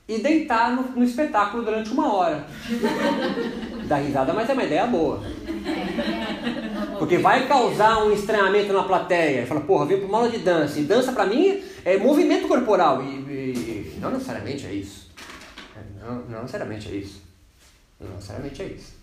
e 0.09 0.19
deitar 0.19 0.77
no, 0.77 0.83
no 0.97 1.05
espetáculo 1.05 1.65
durante 1.65 1.91
uma 1.91 2.15
hora. 2.15 2.47
Dá 3.87 3.97
risada, 3.97 4.33
mas 4.33 4.49
é 4.49 4.53
uma 4.53 4.65
ideia 4.65 4.87
boa. 4.87 5.21
Porque 6.99 7.19
vai 7.19 7.47
causar 7.47 8.05
um 8.05 8.13
estranhamento 8.13 8.73
na 8.73 8.83
plateia. 8.83 9.47
Fala, 9.47 9.61
porra, 9.61 9.87
vim 9.87 9.99
para 9.99 10.07
uma 10.07 10.19
aula 10.19 10.31
de 10.31 10.39
dança. 10.39 10.79
E 10.79 10.85
dança 10.85 11.13
para 11.13 11.27
mim 11.27 11.63
é 11.85 11.97
movimento 11.97 12.49
corporal. 12.49 13.03
E, 13.03 13.07
e, 13.07 13.76
não 13.99 14.11
necessariamente 14.11 14.67
é 14.67 14.73
isso. 14.73 15.11
Não, 16.01 16.25
não 16.27 16.41
necessariamente 16.41 16.89
é 16.89 16.93
isso. 16.93 17.23
Não 18.01 18.15
necessariamente 18.15 18.63
é 18.63 18.67
isso. 18.67 18.95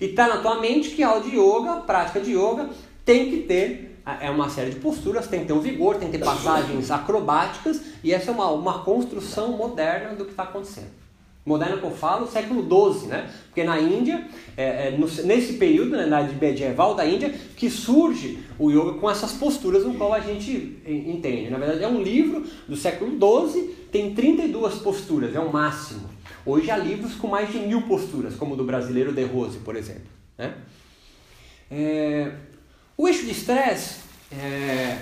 E 0.00 0.08
tá 0.08 0.28
na 0.28 0.38
tua 0.38 0.60
mente 0.60 0.90
que 0.90 1.02
a 1.02 1.08
aula 1.08 1.22
de 1.22 1.36
yoga, 1.36 1.80
prática 1.82 2.20
de 2.20 2.32
yoga, 2.32 2.70
tem 3.04 3.30
que 3.30 3.42
ter 3.42 3.90
é 4.20 4.30
uma 4.30 4.48
série 4.48 4.70
de 4.70 4.80
posturas, 4.80 5.28
tem 5.28 5.40
que 5.40 5.46
ter 5.46 5.52
um 5.52 5.60
vigor, 5.60 5.96
tem 5.96 6.10
que 6.10 6.18
ter 6.18 6.24
passagens 6.24 6.90
acrobáticas, 6.90 7.80
e 8.02 8.12
essa 8.12 8.30
é 8.30 8.34
uma, 8.34 8.50
uma 8.50 8.82
construção 8.82 9.52
moderna 9.52 10.14
do 10.14 10.24
que 10.24 10.30
está 10.30 10.44
acontecendo. 10.44 10.99
Moderna 11.50 11.78
que 11.78 11.84
eu 11.84 11.90
falo, 11.90 12.28
século 12.28 12.62
XII, 12.62 13.08
né? 13.08 13.28
Porque 13.46 13.64
na 13.64 13.80
Índia, 13.80 14.24
é, 14.56 14.88
é, 14.88 14.90
no, 14.92 15.06
nesse 15.24 15.54
período, 15.54 15.90
né, 15.90 16.06
na 16.06 16.22
idade 16.22 16.38
medieval 16.40 16.94
da 16.94 17.04
Índia, 17.04 17.34
que 17.56 17.68
surge 17.68 18.38
o 18.58 18.70
yoga 18.70 18.92
com 18.98 19.10
essas 19.10 19.32
posturas 19.32 19.84
no 19.84 19.94
qual 19.94 20.12
a 20.12 20.20
gente 20.20 20.78
entende. 20.86 21.50
Na 21.50 21.58
verdade, 21.58 21.82
é 21.82 21.88
um 21.88 22.00
livro 22.00 22.44
do 22.68 22.76
século 22.76 23.10
XII, 23.10 23.74
tem 23.90 24.14
32 24.14 24.76
posturas, 24.76 25.34
é 25.34 25.40
o 25.40 25.52
máximo. 25.52 26.08
Hoje 26.46 26.70
há 26.70 26.76
livros 26.76 27.14
com 27.16 27.26
mais 27.26 27.50
de 27.50 27.58
mil 27.58 27.82
posturas, 27.82 28.36
como 28.36 28.54
o 28.54 28.56
do 28.56 28.64
brasileiro 28.64 29.12
De 29.12 29.24
Rose, 29.24 29.58
por 29.58 29.74
exemplo. 29.74 30.08
Né? 30.38 30.54
É, 31.70 32.32
o 32.96 33.08
eixo 33.08 33.24
de 33.24 33.32
estresse, 33.32 34.00
é, 34.30 34.98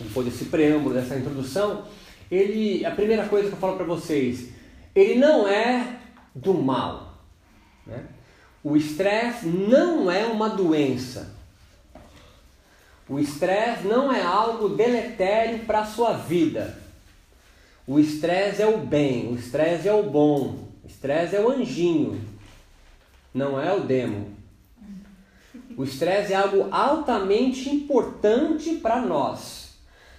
depois 0.00 0.26
desse 0.26 0.46
preâmbulo, 0.46 0.94
dessa 0.94 1.16
introdução, 1.16 1.84
ele, 2.30 2.84
a 2.84 2.90
primeira 2.90 3.26
coisa 3.26 3.48
que 3.48 3.54
eu 3.54 3.58
falo 3.58 3.76
para 3.76 3.86
vocês, 3.86 4.53
ele 4.94 5.16
não 5.16 5.48
é 5.48 5.96
do 6.34 6.54
mal. 6.54 7.14
Né? 7.86 8.04
O 8.62 8.76
estresse 8.76 9.46
não 9.46 10.10
é 10.10 10.24
uma 10.24 10.48
doença. 10.48 11.34
O 13.08 13.18
estresse 13.18 13.86
não 13.86 14.12
é 14.12 14.22
algo 14.22 14.70
deletério 14.70 15.60
para 15.60 15.80
a 15.80 15.86
sua 15.86 16.14
vida. 16.14 16.78
O 17.86 17.98
estresse 17.98 18.62
é 18.62 18.66
o 18.66 18.78
bem, 18.78 19.30
o 19.30 19.36
estresse 19.36 19.86
é 19.86 19.92
o 19.92 20.04
bom, 20.04 20.68
o 20.82 20.86
estresse 20.86 21.36
é 21.36 21.40
o 21.40 21.50
anjinho, 21.50 22.18
não 23.34 23.60
é 23.60 23.74
o 23.74 23.80
demo. 23.80 24.34
O 25.76 25.84
estresse 25.84 26.32
é 26.32 26.36
algo 26.36 26.68
altamente 26.70 27.68
importante 27.68 28.76
para 28.76 29.02
nós. 29.02 29.74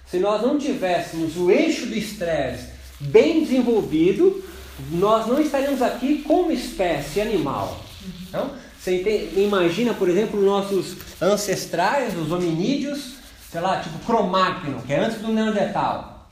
Se 0.06 0.18
nós 0.18 0.42
não 0.42 0.56
tivéssemos 0.56 1.36
o 1.36 1.50
eixo 1.50 1.86
do 1.86 1.94
estresse 1.96 2.70
bem 3.00 3.40
desenvolvido, 3.40 4.44
nós 4.90 5.26
não 5.26 5.40
estaríamos 5.40 5.82
aqui 5.82 6.22
como 6.22 6.50
espécie 6.50 7.20
animal. 7.20 7.80
Então, 8.28 8.50
você 8.78 9.30
imagina, 9.36 9.94
por 9.94 10.08
exemplo, 10.08 10.40
nossos 10.40 10.96
ancestrais, 11.20 12.16
os 12.16 12.30
hominídeos, 12.30 13.14
sei 13.50 13.60
lá, 13.60 13.80
tipo 13.80 13.98
Cromagno, 14.00 14.82
que 14.82 14.92
é 14.92 15.00
antes 15.00 15.20
do 15.20 15.32
Neandertal. 15.32 16.28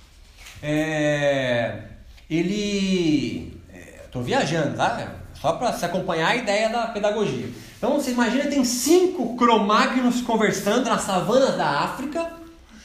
É, 0.63 1.79
ele. 2.31 3.61
Estou 4.05 4.23
é, 4.23 4.25
viajando, 4.25 4.77
tá? 4.77 5.15
Só 5.41 5.53
para 5.53 5.73
se 5.73 5.85
acompanhar 5.85 6.29
a 6.29 6.37
ideia 6.37 6.69
da 6.69 6.87
pedagogia. 6.87 7.49
Então 7.77 8.01
você 8.01 8.13
imagina, 8.13 8.47
tem 8.47 8.65
cinco 8.65 9.37
cromagnos 9.37 10.23
conversando 10.23 10.89
nas 10.89 11.03
savanas 11.03 11.57
da 11.57 11.69
África 11.81 12.33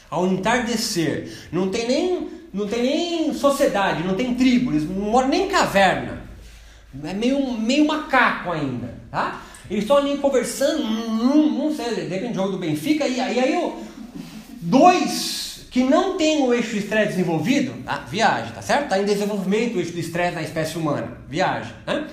ao 0.09 0.27
entardecer. 0.27 1.31
Não 1.51 1.69
tem 1.69 1.87
nem, 1.87 2.29
não 2.53 2.67
tem 2.67 2.81
nem 2.81 3.33
sociedade, 3.33 4.03
não 4.03 4.15
tem 4.15 4.35
tribo, 4.35 4.71
eles 4.71 4.83
não 4.83 4.95
moram 4.95 5.27
nem 5.27 5.45
em 5.45 5.49
caverna. 5.49 6.23
É 7.03 7.13
meio, 7.13 7.51
meio 7.53 7.85
macaco 7.85 8.51
ainda, 8.51 8.95
tá? 9.11 9.41
Eles 9.69 9.83
estão 9.83 9.97
ali 9.97 10.17
conversando, 10.17 10.81
hum, 10.81 11.21
hum, 11.21 11.57
não 11.57 11.75
sei, 11.75 11.93
de 11.93 12.07
repente 12.07 12.33
jogo 12.33 12.53
do 12.53 12.57
Benfica, 12.57 13.07
e 13.07 13.19
aí, 13.19 13.39
aí 13.39 13.53
eu, 13.53 13.83
dois 14.61 15.67
que 15.69 15.83
não 15.83 16.17
têm 16.17 16.41
o 16.41 16.53
eixo 16.53 16.71
do 16.71 16.77
estresse 16.77 17.09
desenvolvido, 17.09 17.75
ah, 17.85 18.03
viagem, 18.09 18.51
tá 18.53 18.61
certo? 18.61 18.85
Está 18.85 18.99
em 18.99 19.05
desenvolvimento 19.05 19.75
o 19.75 19.79
eixo 19.79 19.91
do 19.91 19.99
estresse 19.99 20.33
na 20.33 20.41
espécie 20.41 20.77
humana, 20.77 21.19
viagem. 21.27 21.71
Né? 21.85 22.07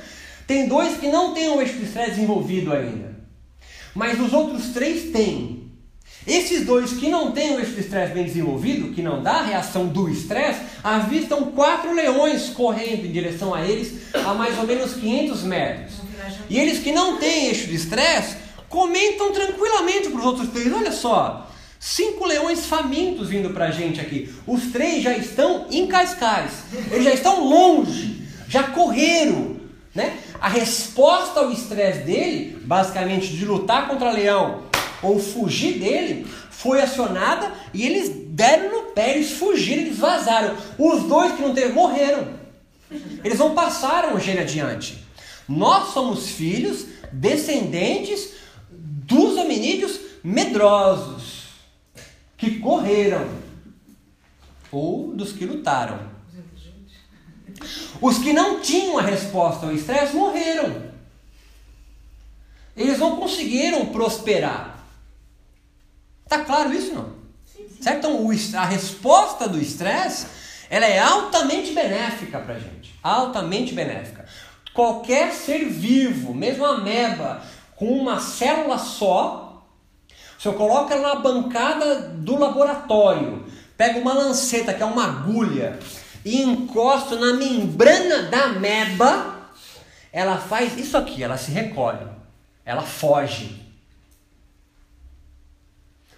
Tem 0.47 0.69
dois 0.69 0.99
que 0.99 1.09
não 1.09 1.33
têm 1.33 1.49
o 1.49 1.61
eixo 1.61 1.79
do 1.79 1.85
estresse 1.85 2.11
desenvolvido 2.11 2.73
ainda, 2.73 3.17
mas 3.95 4.21
os 4.21 4.35
outros 4.35 4.69
três 4.69 5.11
têm. 5.11 5.66
Esses 6.27 6.67
dois 6.67 6.93
que 6.93 7.09
não 7.09 7.31
têm 7.31 7.55
o 7.55 7.61
eixo 7.61 7.73
do 7.73 7.81
estresse 7.81 8.13
bem 8.13 8.25
desenvolvido, 8.25 8.93
que 8.93 9.01
não 9.01 9.23
dá 9.23 9.35
a 9.35 9.43
reação 9.43 9.87
do 9.87 10.09
estresse, 10.09 10.61
avistam 10.83 11.53
quatro 11.53 11.95
leões 11.95 12.49
correndo 12.49 13.07
em 13.07 13.13
direção 13.13 13.55
a 13.55 13.65
eles 13.65 14.13
a 14.13 14.35
mais 14.35 14.59
ou 14.59 14.67
menos 14.67 14.95
500 14.95 15.43
metros. 15.45 15.95
E 16.51 16.59
eles 16.59 16.81
que 16.81 16.91
não 16.91 17.19
têm 17.19 17.47
eixo 17.47 17.69
de 17.69 17.77
estresse 17.77 18.39
comentam 18.69 19.33
tranquilamente 19.33 20.09
para 20.09 20.19
os 20.19 20.27
outros 20.27 20.49
três: 20.49 20.73
olha 20.73 20.91
só, 20.91 21.49
cinco 21.79 22.27
leões 22.27 22.67
famintos 22.67 23.29
vindo 23.29 23.51
para 23.51 23.67
a 23.67 23.71
gente 23.71 24.01
aqui. 24.01 24.35
Os 24.49 24.73
três 24.73 25.05
já 25.05 25.17
estão 25.17 25.67
em 25.71 25.87
Cascais, 25.87 26.65
eles 26.91 27.05
já 27.05 27.15
estão 27.15 27.45
longe, 27.45 28.23
já 28.49 28.65
correram. 28.65 29.55
Né? 29.95 30.19
A 30.39 30.49
resposta 30.49 31.41
ao 31.41 31.51
estresse 31.51 32.01
dele, 32.01 32.59
basicamente 32.65 33.29
de 33.29 33.47
lutar 33.47 33.89
contra 33.89 34.11
leão 34.11 34.66
ou 35.03 35.19
fugir 35.19 35.79
dele, 35.79 36.27
foi 36.51 36.81
acionada 36.81 37.53
e 37.73 37.85
eles 37.85 38.11
deram 38.29 38.71
no 38.71 38.93
pé, 38.93 39.17
eles 39.17 39.33
fugiram, 39.33 39.83
eles 39.83 39.99
vazaram. 39.99 40.57
Os 40.79 41.05
dois 41.05 41.35
que 41.35 41.43
não 41.43 41.55
teve 41.55 41.73
morreram. 41.73 42.29
Eles 43.25 43.39
não 43.39 43.55
passaram 43.55 44.15
o 44.15 44.21
gene 44.21 44.41
adiante. 44.41 45.05
Nós 45.49 45.93
somos 45.93 46.31
filhos, 46.31 46.87
descendentes 47.13 48.31
dos 48.71 49.37
hominídeos 49.37 50.01
medrosos, 50.23 51.45
que 52.37 52.59
correram, 52.59 53.29
ou 54.73 55.15
dos 55.15 55.33
que 55.33 55.45
lutaram. 55.45 56.01
Os 58.01 58.19
que 58.19 58.33
não 58.33 58.61
tinham 58.61 58.99
a 58.99 59.03
resposta 59.03 59.67
ao 59.67 59.73
estresse 59.73 60.15
morreram. 60.15 60.83
Eles 62.77 62.99
não 62.99 63.17
conseguiram 63.17 63.87
prosperar. 63.87 64.76
Tá 66.29 66.41
claro 66.41 66.73
isso 66.73 66.95
não? 66.95 67.15
Certo? 67.81 68.09
Então 68.09 68.61
a 68.61 68.65
resposta 68.65 69.49
do 69.49 69.61
estresse 69.61 70.27
ela 70.69 70.87
é 70.87 70.99
altamente 70.99 71.73
benéfica 71.73 72.39
para 72.39 72.59
gente, 72.59 72.99
altamente 73.03 73.73
benéfica. 73.73 74.25
Qualquer 74.75 75.33
ser 75.33 75.65
vivo, 75.67 76.35
mesmo 76.35 76.65
a 76.65 76.71
ameba, 76.71 77.43
com 77.77 77.87
uma 77.87 78.19
célula 78.19 78.79
só, 78.79 79.65
você 80.39 80.53
coloca 80.53 80.95
ela 80.95 81.15
na 81.15 81.21
bancada 81.21 82.01
do 82.01 82.39
laboratório, 82.39 83.47
pega 83.77 83.99
uma 83.99 84.13
lanceta, 84.13 84.75
que 84.75 84.83
é 84.83 84.87
uma 84.87 85.05
agulha, 85.05 85.79
e 86.25 86.43
encosta 86.43 87.17
na 87.17 87.35
membrana 87.35 88.25
da 88.25 88.45
ameba, 88.45 89.37
ela 90.13 90.39
faz 90.39 90.77
isso 90.77 90.97
aqui, 90.97 91.23
ela 91.23 91.39
se 91.39 91.53
recolhe, 91.53 92.07
ela 92.65 92.83
foge. 92.83 93.66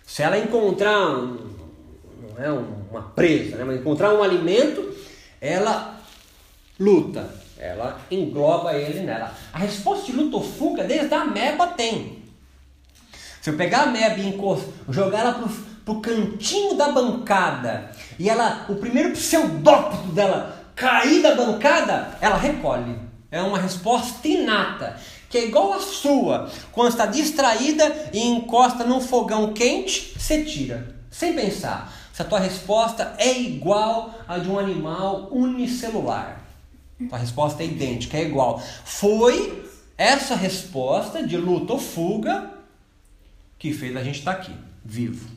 Se 0.09 0.23
ela 0.23 0.38
encontrar 0.38 1.07
um, 1.07 1.37
não 2.23 2.43
é 2.43 2.50
uma 2.50 3.03
presa, 3.15 3.57
né? 3.57 3.65
mas 3.65 3.79
encontrar 3.79 4.15
um 4.15 4.23
alimento, 4.23 4.97
ela 5.38 6.00
luta, 6.81 7.29
ela 7.59 8.00
engloba 8.11 8.73
ele 8.73 9.00
nela. 9.00 9.35
A 9.53 9.59
resposta 9.59 10.07
de 10.07 10.12
luta 10.12 10.38
ou 10.38 10.43
fuga 10.43 10.83
desde 10.83 11.12
a 11.12 11.21
ameba 11.21 11.67
tem. 11.67 12.23
Se 13.43 13.50
eu 13.50 13.57
pegar 13.59 13.81
a 13.81 13.83
ameba 13.83 14.19
e 14.19 14.35
jogar 14.88 15.19
ela 15.19 15.35
pro, 15.35 15.49
pro 15.85 16.00
cantinho 16.00 16.75
da 16.75 16.91
bancada 16.91 17.93
e 18.19 18.31
ela, 18.31 18.65
o 18.67 18.77
primeiro 18.77 19.11
pseudópito 19.12 20.09
dela 20.15 20.59
cair 20.75 21.21
da 21.21 21.35
bancada, 21.35 22.17
ela 22.23 22.38
recolhe. 22.38 22.97
É 23.31 23.43
uma 23.43 23.59
resposta 23.59 24.27
inata, 24.27 24.99
que 25.28 25.38
é 25.38 25.47
igual 25.47 25.73
a 25.73 25.80
sua. 25.80 26.50
Quando 26.73 26.88
está 26.88 27.06
distraída 27.06 28.11
e 28.12 28.20
encosta 28.20 28.85
num 28.85 29.00
fogão 29.00 29.52
quente, 29.52 30.14
você 30.18 30.44
tira, 30.44 30.94
sem 31.11 31.35
pensar. 31.35 31.92
Se 32.12 32.22
a 32.22 32.24
tua 32.24 32.40
resposta 32.40 33.14
é 33.18 33.38
igual 33.38 34.14
a 34.26 34.38
de 34.38 34.48
um 34.48 34.59
animal 34.59 35.29
unicelular. 35.31 36.42
A 37.12 37.16
resposta 37.16 37.62
é 37.62 37.66
idêntica, 37.66 38.16
é 38.16 38.24
igual. 38.24 38.61
Foi 38.85 39.64
essa 39.96 40.35
resposta 40.35 41.24
de 41.24 41.37
luta 41.37 41.74
ou 41.74 41.79
fuga 41.79 42.50
que 43.59 43.72
fez 43.72 43.96
a 43.96 44.03
gente 44.03 44.18
estar 44.18 44.35
tá 44.35 44.40
aqui, 44.40 44.53
vivo. 44.85 45.29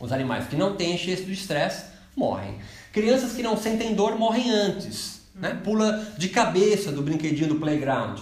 Os 0.00 0.10
animais 0.10 0.48
que 0.48 0.56
não 0.56 0.74
têm 0.74 0.96
excesso 0.96 1.24
de 1.24 1.32
estresse 1.32 1.84
morrem. 2.16 2.58
Crianças 2.92 3.32
que 3.32 3.42
não 3.42 3.56
sentem 3.56 3.94
dor 3.94 4.18
morrem 4.18 4.50
antes. 4.50 5.22
Né? 5.34 5.58
Pula 5.62 6.12
de 6.18 6.28
cabeça 6.28 6.92
do 6.92 7.02
brinquedinho 7.02 7.48
do 7.48 7.54
playground, 7.56 8.18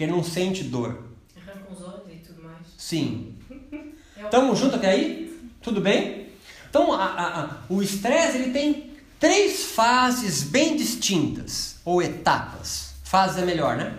porque 0.00 0.10
não 0.10 0.24
sente 0.24 0.64
dor. 0.64 0.98
Arranca 1.36 1.70
os 1.70 1.82
olhos 1.82 2.10
e 2.10 2.16
tudo 2.26 2.42
mais. 2.42 2.66
Sim. 2.78 3.34
Estamos 4.16 4.58
juntos 4.58 4.76
até 4.76 4.92
aí? 4.92 5.38
Tudo 5.60 5.82
bem? 5.82 6.28
Então, 6.70 6.94
a, 6.94 7.04
a, 7.04 7.40
a, 7.42 7.56
o 7.68 7.82
estresse 7.82 8.38
ele 8.38 8.50
tem 8.50 8.94
três 9.18 9.66
fases 9.66 10.42
bem 10.42 10.74
distintas, 10.74 11.76
ou 11.84 12.00
etapas. 12.00 12.94
Fase 13.04 13.42
é 13.42 13.44
melhor, 13.44 13.76
né? 13.76 13.94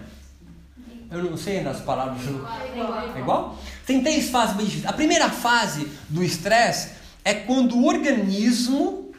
Eu 1.11 1.23
não 1.23 1.37
sei 1.37 1.61
nas 1.61 1.81
palavras. 1.81 2.19
É 2.25 2.71
igual. 2.71 3.15
É 3.15 3.19
igual? 3.19 3.59
Tem 3.85 4.01
três 4.01 4.31
fases 4.31 4.55
bem 4.55 4.65
distintas. 4.65 4.89
A 4.89 4.93
primeira 4.93 5.29
fase 5.29 5.87
do 6.09 6.23
estresse 6.23 6.93
é 7.23 7.35
quando 7.35 7.75
o 7.75 7.85
organismo 7.85 9.13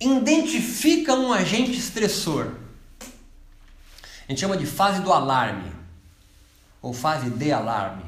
identifica 0.00 1.14
um 1.14 1.34
agente 1.34 1.72
estressor. 1.72 2.54
A 4.28 4.32
gente 4.32 4.40
chama 4.40 4.58
de 4.58 4.66
fase 4.66 5.00
do 5.00 5.10
alarme, 5.10 5.72
ou 6.82 6.92
fase 6.92 7.30
de 7.30 7.50
alarme. 7.50 8.04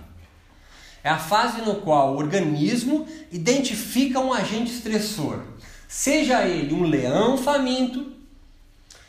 É 1.02 1.08
a 1.08 1.18
fase 1.18 1.62
no 1.62 1.76
qual 1.76 2.12
o 2.12 2.18
organismo 2.18 3.08
identifica 3.32 4.20
um 4.20 4.30
agente 4.30 4.70
estressor, 4.70 5.42
seja 5.88 6.46
ele 6.46 6.74
um 6.74 6.82
leão 6.82 7.38
faminto, 7.38 8.12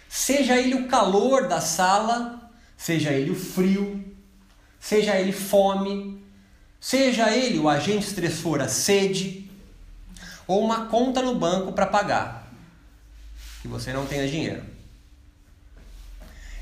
seja 0.08 0.58
ele 0.58 0.74
o 0.74 0.88
calor 0.88 1.50
da 1.50 1.60
sala, 1.60 2.50
seja 2.78 3.12
ele 3.12 3.32
o 3.32 3.36
frio, 3.36 4.06
seja 4.80 5.19
ele 5.19 5.34
fome, 5.34 6.24
seja 6.80 7.30
ele 7.30 7.60
o 7.60 7.67
agente 7.67 8.08
estressor 8.08 8.62
a 8.62 8.69
sede, 8.69 9.52
ou 10.47 10.63
uma 10.63 10.86
conta 10.86 11.21
no 11.21 11.36
banco 11.36 11.74
para 11.74 11.88
pagar, 11.88 12.50
que 13.62 13.67
você 13.67 13.91
não 13.91 14.06
tenha 14.06 14.26
dinheiro. 14.30 14.63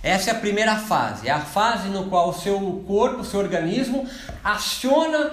Essa 0.01 0.31
é 0.31 0.33
a 0.33 0.39
primeira 0.39 0.77
fase, 0.77 1.27
é 1.27 1.31
a 1.31 1.41
fase 1.41 1.89
no 1.89 2.05
qual 2.05 2.29
o 2.29 2.33
seu 2.33 2.83
corpo, 2.87 3.21
o 3.21 3.25
seu 3.25 3.39
organismo 3.39 4.07
aciona 4.43 5.31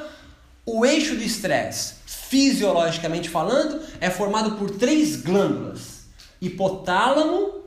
o 0.64 0.84
eixo 0.84 1.14
do 1.14 1.22
estresse. 1.22 1.94
Fisiologicamente 2.04 3.28
falando, 3.28 3.80
é 4.00 4.10
formado 4.10 4.56
por 4.56 4.70
três 4.72 5.14
glândulas: 5.14 6.06
hipotálamo, 6.40 7.62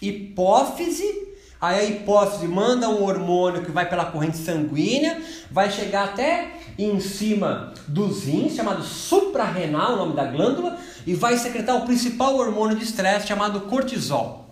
hipófise. 0.00 1.32
Aí 1.58 1.78
a 1.78 1.84
hipófise 1.84 2.46
manda 2.48 2.88
um 2.88 3.04
hormônio 3.04 3.64
que 3.64 3.70
vai 3.70 3.88
pela 3.88 4.06
corrente 4.06 4.36
sanguínea, 4.36 5.22
vai 5.48 5.70
chegar 5.70 6.06
até 6.06 6.50
em 6.76 6.98
cima 6.98 7.72
dos 7.86 8.24
rins, 8.24 8.56
chamado 8.56 8.82
suprarrenal, 8.82 9.92
o 9.92 9.96
nome 9.96 10.16
da 10.16 10.24
glândula, 10.24 10.76
e 11.06 11.14
vai 11.14 11.38
secretar 11.38 11.76
o 11.76 11.86
principal 11.86 12.36
hormônio 12.36 12.76
de 12.76 12.82
estresse 12.82 13.28
chamado 13.28 13.60
cortisol. 13.62 14.51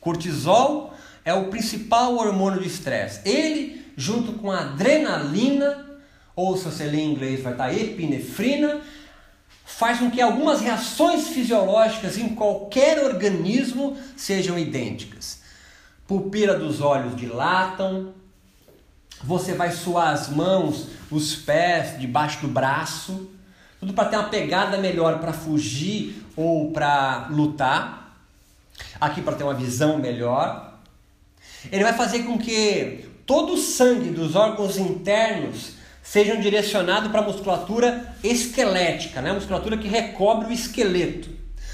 Cortisol 0.00 0.94
é 1.24 1.34
o 1.34 1.48
principal 1.48 2.16
hormônio 2.16 2.60
de 2.60 2.68
estresse. 2.68 3.20
Ele, 3.28 3.84
junto 3.96 4.32
com 4.34 4.50
a 4.50 4.60
adrenalina, 4.60 5.86
ou 6.34 6.56
se 6.56 6.64
você 6.64 6.84
ler 6.84 7.00
em 7.00 7.12
inglês 7.12 7.42
vai 7.42 7.52
estar 7.52 7.72
epinefrina, 7.72 8.80
faz 9.64 9.98
com 9.98 10.10
que 10.10 10.20
algumas 10.20 10.60
reações 10.60 11.28
fisiológicas 11.28 12.16
em 12.16 12.30
qualquer 12.34 13.04
organismo 13.04 13.96
sejam 14.16 14.58
idênticas. 14.58 15.40
Pupila 16.06 16.54
dos 16.54 16.80
olhos 16.80 17.14
dilatam, 17.14 18.14
você 19.22 19.52
vai 19.52 19.70
suar 19.72 20.14
as 20.14 20.28
mãos, 20.28 20.88
os 21.10 21.34
pés 21.34 21.98
debaixo 21.98 22.40
do 22.40 22.48
braço, 22.48 23.30
tudo 23.78 23.92
para 23.92 24.08
ter 24.08 24.16
uma 24.16 24.28
pegada 24.28 24.78
melhor 24.78 25.18
para 25.18 25.32
fugir 25.32 26.24
ou 26.34 26.70
para 26.72 27.28
lutar 27.30 28.07
aqui 29.00 29.22
para 29.22 29.34
ter 29.36 29.44
uma 29.44 29.54
visão 29.54 29.98
melhor. 29.98 30.78
Ele 31.70 31.82
vai 31.82 31.92
fazer 31.92 32.24
com 32.24 32.38
que 32.38 33.04
todo 33.26 33.54
o 33.54 33.56
sangue 33.56 34.10
dos 34.10 34.34
órgãos 34.34 34.78
internos 34.78 35.72
sejam 36.02 36.40
direcionados 36.40 37.10
para 37.10 37.20
a 37.20 37.24
musculatura 37.24 38.14
esquelética, 38.24 39.20
né? 39.20 39.30
a 39.30 39.34
musculatura 39.34 39.76
que 39.76 39.86
recobre 39.86 40.48
o 40.48 40.52
esqueleto. 40.52 41.28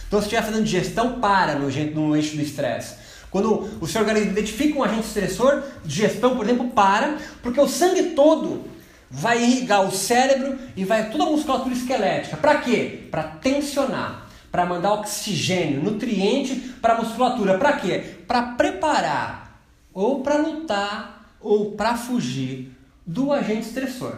Então, 0.08 0.20
se 0.20 0.26
estiver 0.26 0.42
fazendo 0.42 0.64
digestão, 0.64 1.20
para 1.20 1.54
no, 1.54 1.68
no 1.68 2.16
eixo 2.16 2.36
do 2.36 2.42
estresse. 2.42 2.96
Quando 3.30 3.78
o 3.80 3.86
seu 3.86 4.00
organismo 4.00 4.30
identifica 4.30 4.78
um 4.78 4.82
agente 4.82 5.06
estressor, 5.06 5.62
digestão, 5.84 6.36
por 6.36 6.44
exemplo, 6.44 6.68
para, 6.70 7.18
porque 7.42 7.60
o 7.60 7.68
sangue 7.68 8.10
todo 8.10 8.64
vai 9.10 9.42
irrigar 9.42 9.86
o 9.86 9.90
cérebro 9.90 10.58
e 10.76 10.84
vai 10.84 11.10
toda 11.10 11.24
a 11.24 11.30
musculatura 11.30 11.74
esquelética. 11.74 12.36
Para 12.36 12.56
quê? 12.56 13.08
Para 13.10 13.22
tensionar, 13.22 14.23
para 14.54 14.64
mandar 14.64 14.92
oxigênio, 14.92 15.82
nutriente 15.82 16.54
para 16.80 16.94
a 16.94 17.02
musculatura. 17.02 17.58
Para 17.58 17.72
quê? 17.72 17.98
Para 18.24 18.52
preparar 18.52 19.60
ou 19.92 20.22
para 20.22 20.36
lutar 20.36 21.34
ou 21.40 21.72
para 21.72 21.96
fugir 21.96 22.70
do 23.04 23.32
agente 23.32 23.66
estressor. 23.66 24.14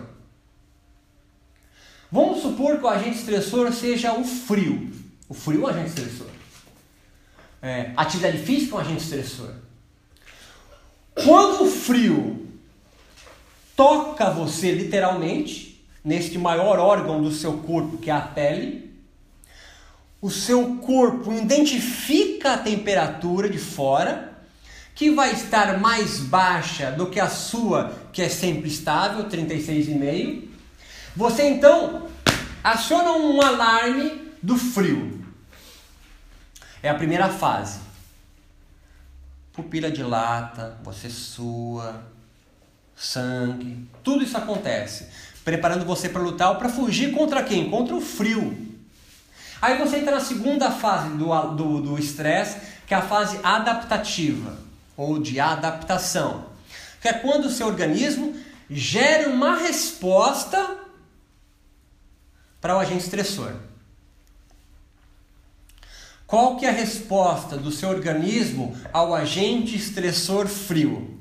Vamos 2.13 2.43
supor 2.43 2.77
que 2.77 2.85
o 2.85 2.89
agente 2.89 3.17
estressor 3.17 3.73
seja 3.73 4.13
o 4.13 4.25
frio. 4.25 4.93
O 5.27 5.33
frio 5.33 5.63
é 5.63 5.65
um 5.65 5.69
agente 5.69 5.89
estressor. 5.89 6.27
É, 7.63 7.93
atividade 7.97 8.37
física 8.37 8.75
é 8.75 8.77
um 8.77 8.81
agente 8.81 9.05
estressor. 9.05 9.55
Quando 11.15 11.63
o 11.63 11.71
frio 11.71 12.47
toca 13.75 14.29
você 14.29 14.71
literalmente, 14.73 15.83
neste 16.05 16.37
maior 16.37 16.79
órgão 16.79 17.23
do 17.23 17.33
seu 17.33 17.55
corpo, 17.55 17.97
que 17.97 18.11
é 18.11 18.13
a 18.13 18.21
pele, 18.21 18.86
o 20.27 20.31
seu 20.31 20.79
corpo 20.79 21.33
identifica 21.33 22.55
a 22.55 22.59
temperatura 22.59 23.49
de 23.49 23.61
fora, 23.61 24.37
que 24.93 25.09
vai 25.09 25.33
estar 25.33 25.79
mais 25.79 26.19
baixa 26.19 26.91
do 26.91 27.09
que 27.09 27.21
a 27.21 27.29
sua, 27.29 27.93
que 28.13 28.21
é 28.21 28.29
sempre 28.29 28.69
estável, 28.69 29.29
36,5. 29.29 30.49
Você 31.15 31.45
então 31.45 32.09
aciona 32.65 33.13
um 33.13 33.41
alarme 33.41 34.33
do 34.43 34.57
frio. 34.57 35.25
É 36.83 36.89
a 36.89 36.95
primeira 36.95 37.29
fase. 37.29 37.79
Pupila 39.53 39.93
dilata, 39.93 40.77
você 40.83 41.09
sua, 41.09 42.03
sangue, 42.97 43.89
tudo 44.03 44.25
isso 44.25 44.37
acontece, 44.37 45.07
preparando 45.45 45.85
você 45.85 46.09
para 46.09 46.21
lutar 46.21 46.51
ou 46.51 46.57
para 46.57 46.69
fugir 46.69 47.13
contra 47.13 47.45
quem? 47.45 47.71
Contra 47.71 47.95
o 47.95 48.01
frio. 48.01 48.66
Aí 49.61 49.79
você 49.79 49.99
entra 49.99 50.17
na 50.17 50.21
segunda 50.21 50.71
fase 50.71 51.09
do 51.17 51.99
estresse, 51.99 52.59
que 52.87 52.95
é 52.95 52.97
a 52.97 53.03
fase 53.03 53.39
adaptativa 53.43 54.59
ou 54.97 55.19
de 55.19 55.41
adaptação, 55.41 56.47
que 57.01 57.09
é 57.09 57.13
quando 57.13 57.47
o 57.47 57.51
seu 57.51 57.67
organismo 57.67 58.35
gera 58.71 59.29
uma 59.29 59.57
resposta 59.57 60.79
para 62.61 62.77
o 62.77 62.81
agente 62.81 63.05
estressor. 63.05 63.53
Qual 66.27 66.57
que 66.57 66.67
é 66.67 66.71
a 66.71 66.73
resposta 66.73 67.57
do 67.57 67.71
seu 67.71 67.89
organismo 67.89 68.77
ao 68.93 69.15
agente 69.15 69.77
estressor 69.77 70.49
frio? 70.49 71.17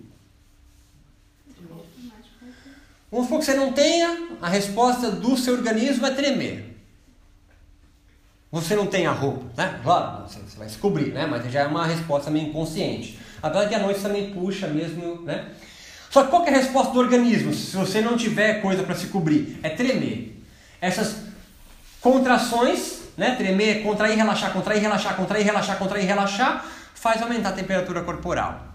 Vamos 3.12 3.28
supor 3.28 3.40
que 3.40 3.46
você 3.46 3.54
não 3.54 3.72
tenha, 3.72 4.30
a 4.42 4.50
resposta 4.50 5.12
do 5.12 5.38
seu 5.38 5.54
organismo 5.54 6.06
é 6.08 6.12
tremer. 6.12 6.75
Você 8.56 8.74
não 8.74 8.88
tem 8.88 9.06
a 9.06 9.12
roupa, 9.12 9.44
né? 9.58 9.82
Claro, 9.84 10.26
você, 10.26 10.40
vai 10.58 10.66
descobrir, 10.66 11.12
né? 11.12 11.26
Mas 11.26 11.52
já 11.52 11.64
é 11.64 11.68
uma 11.68 11.86
resposta 11.86 12.32
meio 12.32 12.48
inconsciente. 12.48 13.20
Apesar 13.44 13.68
que 13.68 13.76
a 13.76 13.80
noite 13.80 14.00
também 14.00 14.32
puxa 14.32 14.66
mesmo, 14.68 15.24
né? 15.24 15.50
Só 16.10 16.24
que 16.24 16.30
qual 16.30 16.42
que 16.42 16.50
é 16.50 16.54
a 16.54 16.56
resposta 16.56 16.94
do 16.94 17.00
organismo 17.00 17.54
se 17.54 17.76
você 17.76 18.00
não 18.00 18.16
tiver 18.16 18.62
coisa 18.62 18.82
para 18.84 18.96
se 18.96 19.08
cobrir? 19.08 19.60
É 19.62 19.68
tremer. 19.68 20.42
Essas 20.80 21.18
contrações, 22.00 23.02
né? 23.18 23.36
Tremer, 23.36 23.84
contrair, 23.84 24.16
relaxar, 24.16 24.54
contrair, 24.54 24.82
relaxar, 24.82 25.18
contrair, 25.18 25.44
relaxar, 25.44 25.78
contrair, 25.78 26.06
relaxar, 26.06 26.66
faz 26.94 27.22
aumentar 27.22 27.50
a 27.50 27.52
temperatura 27.52 28.04
corporal. 28.04 28.68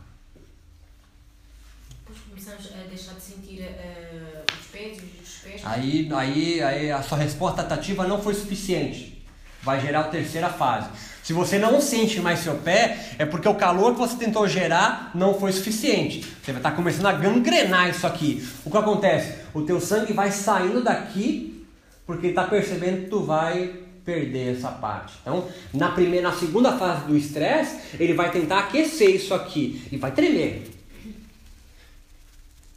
Começamos 2.29 2.67
a 2.67 2.87
deixar 2.87 3.15
de 3.15 3.23
sentir 3.23 3.63
uh, 3.63 4.45
os 4.61 4.67
pés 4.67 4.99
os 4.99 5.39
pés. 5.39 5.63
Aí, 5.65 6.07
aí, 6.15 6.63
aí 6.63 6.93
a 6.93 7.03
sua 7.03 7.17
resposta 7.17 7.63
adaptativa 7.63 8.07
não 8.07 8.21
foi 8.21 8.35
suficiente. 8.35 9.20
Vai 9.63 9.81
gerar 9.81 10.01
a 10.01 10.05
terceira 10.05 10.49
fase. 10.49 10.89
Se 11.23 11.33
você 11.33 11.59
não 11.59 11.81
sente 11.81 12.21
mais 12.21 12.41
seu 12.41 12.55
pé, 12.55 12.99
é 13.19 13.27
porque 13.27 13.49
o 13.49 13.55
calor 13.55 13.93
que 13.93 14.01
você 14.01 14.17
tentou 14.17 14.49
gerar 14.49 15.11
não 15.15 15.39
foi 15.39 15.53
suficiente. 15.53 16.21
Você 16.43 16.53
vai 16.53 16.61
estar 16.61 16.73
começando 16.73 17.07
a 17.07 17.13
gangrenar 17.13 17.89
isso 17.89 18.07
aqui. 18.07 18.47
O 18.65 18.71
que 18.71 18.77
acontece? 18.77 19.35
O 19.53 19.63
teu 19.63 19.81
sangue 19.81 20.13
vai 20.13 20.33
saindo 20.33 20.83
daqui 20.83 21.65
porque 22.07 22.29
está 22.29 22.45
percebendo 22.45 23.05
que 23.05 23.11
tu 23.11 23.23
vai 23.23 23.73
perder 24.05 24.57
essa 24.57 24.71
parte. 24.71 25.15
Então, 25.23 25.47
na 25.73 25.91
primeira, 25.91 26.31
na 26.31 26.35
segunda 26.35 26.77
fase 26.77 27.07
do 27.07 27.17
estresse, 27.17 27.97
ele 28.01 28.15
vai 28.15 28.33
tentar 28.33 28.61
aquecer 28.61 29.11
isso 29.11 29.33
aqui 29.33 29.87
e 29.93 29.97
vai 29.97 30.11
tremer. 30.11 30.69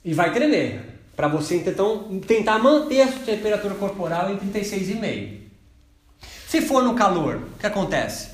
E 0.06 0.14
vai 0.14 0.32
tremer 0.32 0.82
para 1.16 1.28
você 1.28 1.56
então 1.56 2.20
tentar 2.28 2.60
manter 2.60 3.02
a 3.02 3.08
sua 3.08 3.22
temperatura 3.22 3.74
corporal 3.76 4.32
em 4.32 4.38
36,5. 4.38 5.43
Se 6.54 6.62
for 6.62 6.84
no 6.84 6.94
calor, 6.94 7.38
o 7.56 7.60
que 7.60 7.66
acontece? 7.66 8.28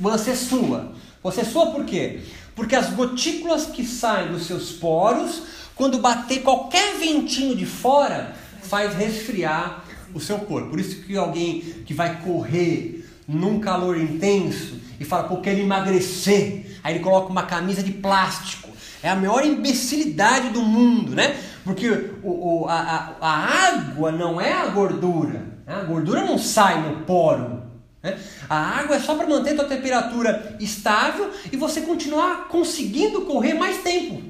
Você 0.00 0.34
sua. 0.34 0.92
Você 1.22 1.44
sua 1.44 1.66
por 1.66 1.84
quê? 1.84 2.22
Porque 2.56 2.74
as 2.74 2.90
gotículas 2.90 3.66
que 3.66 3.86
saem 3.86 4.32
dos 4.32 4.48
seus 4.48 4.72
poros, 4.72 5.44
quando 5.76 6.00
bater 6.00 6.42
qualquer 6.42 6.98
ventinho 6.98 7.54
de 7.54 7.64
fora, 7.64 8.34
faz 8.64 8.96
resfriar 8.96 9.84
o 10.12 10.18
seu 10.18 10.40
corpo. 10.40 10.70
Por 10.70 10.80
isso 10.80 11.04
que 11.04 11.16
alguém 11.16 11.60
que 11.86 11.94
vai 11.94 12.20
correr 12.20 13.08
num 13.28 13.60
calor 13.60 13.96
intenso 13.96 14.74
e 14.98 15.04
fala, 15.04 15.28
pô, 15.28 15.36
quero 15.36 15.60
emagrecer, 15.60 16.80
aí 16.82 16.96
ele 16.96 17.04
coloca 17.04 17.30
uma 17.30 17.44
camisa 17.44 17.80
de 17.80 17.92
plástico. 17.92 18.70
É 19.04 19.08
a 19.08 19.14
maior 19.14 19.46
imbecilidade 19.46 20.48
do 20.48 20.62
mundo, 20.62 21.14
né? 21.14 21.40
Porque 21.62 21.88
o, 22.24 22.64
o 22.64 22.66
a, 22.68 22.74
a, 23.20 23.28
a 23.28 23.68
água 23.68 24.10
não 24.10 24.40
é 24.40 24.52
a 24.52 24.66
gordura. 24.66 25.49
Né? 25.70 25.76
A 25.76 25.84
gordura 25.84 26.24
não 26.24 26.36
sai 26.36 26.82
no 26.82 27.04
poro. 27.04 27.62
Né? 28.02 28.18
A 28.48 28.56
água 28.56 28.96
é 28.96 28.98
só 28.98 29.14
para 29.14 29.28
manter 29.28 29.52
a 29.52 29.56
tua 29.56 29.64
temperatura 29.66 30.56
estável 30.58 31.30
e 31.52 31.56
você 31.56 31.82
continuar 31.82 32.48
conseguindo 32.48 33.22
correr 33.22 33.54
mais 33.54 33.78
tempo. 33.78 34.20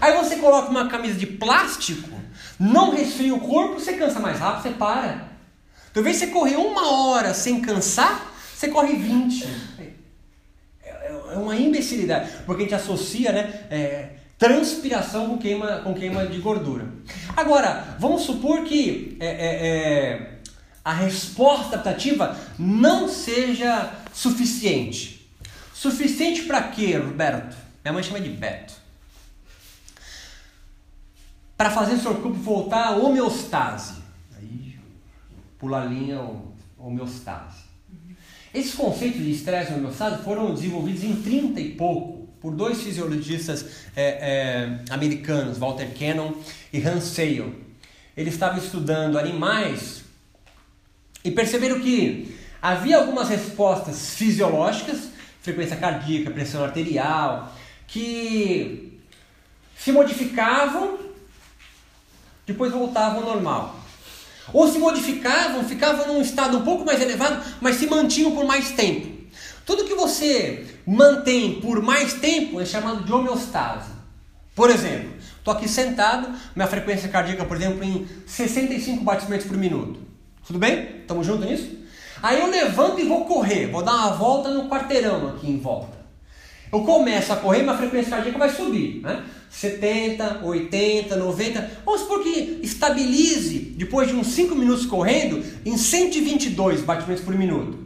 Aí 0.00 0.16
você 0.16 0.36
coloca 0.36 0.70
uma 0.70 0.88
camisa 0.88 1.18
de 1.18 1.26
plástico, 1.26 2.08
não 2.58 2.94
resfria 2.94 3.34
o 3.34 3.40
corpo, 3.40 3.80
você 3.80 3.94
cansa 3.94 4.20
mais 4.20 4.38
rápido, 4.38 4.62
você 4.62 4.70
para. 4.70 5.28
Então, 5.90 6.00
invés 6.00 6.20
de 6.20 6.26
você 6.26 6.32
correr 6.32 6.56
uma 6.56 6.88
hora 6.92 7.34
sem 7.34 7.60
cansar, 7.60 8.32
você 8.54 8.68
corre 8.68 8.94
20. 8.94 9.44
É, 9.78 9.82
é, 10.84 11.22
é 11.32 11.36
uma 11.36 11.56
imbecilidade, 11.56 12.30
porque 12.44 12.62
a 12.62 12.64
gente 12.64 12.74
associa 12.74 13.32
né, 13.32 13.66
é, 13.70 14.08
transpiração 14.38 15.30
com 15.30 15.38
queima, 15.38 15.78
com 15.78 15.94
queima 15.94 16.26
de 16.26 16.38
gordura. 16.38 16.88
Agora, 17.36 17.96
vamos 17.98 18.22
supor 18.22 18.64
que 18.64 19.16
é, 19.20 19.26
é, 19.26 19.66
é 19.66 20.33
a 20.84 20.92
resposta 20.92 21.76
adaptativa 21.76 22.38
não 22.58 23.08
seja 23.08 23.90
suficiente. 24.12 25.26
Suficiente 25.72 26.42
para 26.42 26.62
quê, 26.64 26.96
Roberto? 26.98 27.56
Minha 27.82 27.94
mãe 27.94 28.02
chama 28.02 28.20
de 28.20 28.28
Beto. 28.28 28.74
Para 31.56 31.70
fazer 31.70 31.94
o 31.94 32.00
seu 32.00 32.14
corpo 32.16 32.34
voltar 32.34 32.88
à 32.88 32.90
homeostase. 32.96 33.94
Aí 34.36 34.78
pula 35.58 35.82
a 35.82 35.84
linha 35.86 36.20
homeostase. 36.78 37.64
Esses 38.52 38.74
conceitos 38.74 39.20
de 39.20 39.32
estresse 39.32 39.72
e 39.72 39.74
homeostase 39.74 40.22
foram 40.22 40.54
desenvolvidos 40.54 41.02
em 41.02 41.16
30 41.16 41.60
e 41.60 41.72
pouco 41.72 42.28
por 42.40 42.54
dois 42.54 42.82
fisiologistas 42.82 43.64
é, 43.96 44.04
é, 44.04 44.84
americanos, 44.90 45.56
Walter 45.56 45.88
Cannon 45.98 46.34
e 46.72 46.86
Hans 46.86 47.04
Sale. 47.04 47.64
Eles 48.16 48.34
estavam 48.34 48.58
estudando 48.58 49.18
animais 49.18 50.03
e 51.24 51.30
perceberam 51.30 51.80
que 51.80 52.36
havia 52.60 52.98
algumas 52.98 53.28
respostas 53.28 54.10
fisiológicas, 54.10 55.08
frequência 55.40 55.76
cardíaca, 55.76 56.30
pressão 56.30 56.62
arterial, 56.62 57.52
que 57.88 59.00
se 59.76 59.90
modificavam, 59.90 60.98
depois 62.46 62.70
voltavam 62.70 63.20
ao 63.20 63.34
normal. 63.34 63.80
Ou 64.52 64.70
se 64.70 64.78
modificavam, 64.78 65.64
ficavam 65.64 66.06
num 66.06 66.20
estado 66.20 66.58
um 66.58 66.62
pouco 66.62 66.84
mais 66.84 67.00
elevado, 67.00 67.42
mas 67.60 67.76
se 67.76 67.86
mantinham 67.86 68.32
por 68.32 68.44
mais 68.44 68.72
tempo. 68.72 69.14
Tudo 69.64 69.84
que 69.84 69.94
você 69.94 70.66
mantém 70.86 71.60
por 71.60 71.80
mais 71.80 72.12
tempo 72.14 72.60
é 72.60 72.66
chamado 72.66 73.02
de 73.04 73.12
homeostase. 73.12 73.90
Por 74.54 74.68
exemplo, 74.68 75.14
estou 75.38 75.54
aqui 75.54 75.66
sentado, 75.66 76.28
minha 76.54 76.68
frequência 76.68 77.08
cardíaca, 77.08 77.46
por 77.46 77.56
exemplo, 77.56 77.82
em 77.82 78.06
65 78.26 79.02
batimentos 79.02 79.46
por 79.46 79.56
minuto. 79.56 80.03
Tudo 80.46 80.58
bem? 80.58 81.00
Estamos 81.00 81.26
juntos 81.26 81.46
nisso? 81.46 81.70
Aí 82.22 82.38
eu 82.38 82.48
levanto 82.48 83.00
e 83.00 83.04
vou 83.04 83.24
correr, 83.24 83.66
vou 83.66 83.82
dar 83.82 83.94
uma 83.94 84.10
volta 84.10 84.50
no 84.50 84.68
quarteirão 84.68 85.28
aqui 85.28 85.50
em 85.50 85.58
volta. 85.58 86.04
Eu 86.70 86.82
começo 86.82 87.32
a 87.32 87.36
correr, 87.36 87.62
minha 87.62 87.76
frequência 87.76 88.10
cardíaca 88.10 88.38
vai 88.38 88.50
subir, 88.50 89.00
né? 89.00 89.24
70, 89.48 90.40
80, 90.42 91.16
90. 91.16 91.70
Vamos 91.84 92.02
supor 92.02 92.22
que 92.22 92.58
estabilize, 92.62 93.58
depois 93.76 94.08
de 94.08 94.14
uns 94.14 94.26
5 94.28 94.54
minutos 94.54 94.84
correndo, 94.84 95.42
em 95.64 95.78
122 95.78 96.82
batimentos 96.82 97.24
por 97.24 97.34
minuto. 97.34 97.78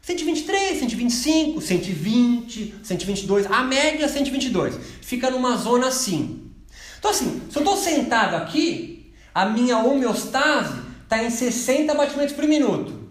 123, 0.00 0.78
125, 0.78 1.60
120, 1.60 2.74
122, 2.82 3.46
a 3.50 3.62
média 3.64 4.06
é 4.06 4.08
122. 4.08 4.78
Fica 5.02 5.30
numa 5.30 5.56
zona 5.56 5.88
assim. 5.88 6.50
Então 6.98 7.10
assim, 7.10 7.42
se 7.50 7.58
eu 7.58 7.62
estou 7.62 7.76
sentado 7.76 8.36
aqui, 8.36 9.12
a 9.34 9.46
minha 9.46 9.78
homeostase 9.78 10.91
está 11.12 11.22
em 11.22 11.30
60 11.30 11.94
batimentos 11.94 12.34
por 12.34 12.44
minuto. 12.44 13.10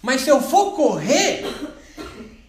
Mas 0.00 0.22
se 0.22 0.30
eu 0.30 0.40
for 0.40 0.72
correr, 0.72 1.44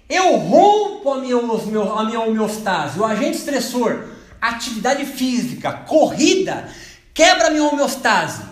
eu 0.07 0.37
rompo 0.37 1.11
a 1.11 1.19
minha, 1.19 1.37
a 1.37 2.03
minha 2.05 2.21
homeostase. 2.21 2.97
O 2.97 3.05
agente 3.05 3.37
estressor, 3.37 4.07
atividade 4.39 5.05
física, 5.05 5.71
corrida, 5.73 6.69
quebra 7.13 7.47
a 7.47 7.49
minha 7.49 7.65
homeostase. 7.65 8.43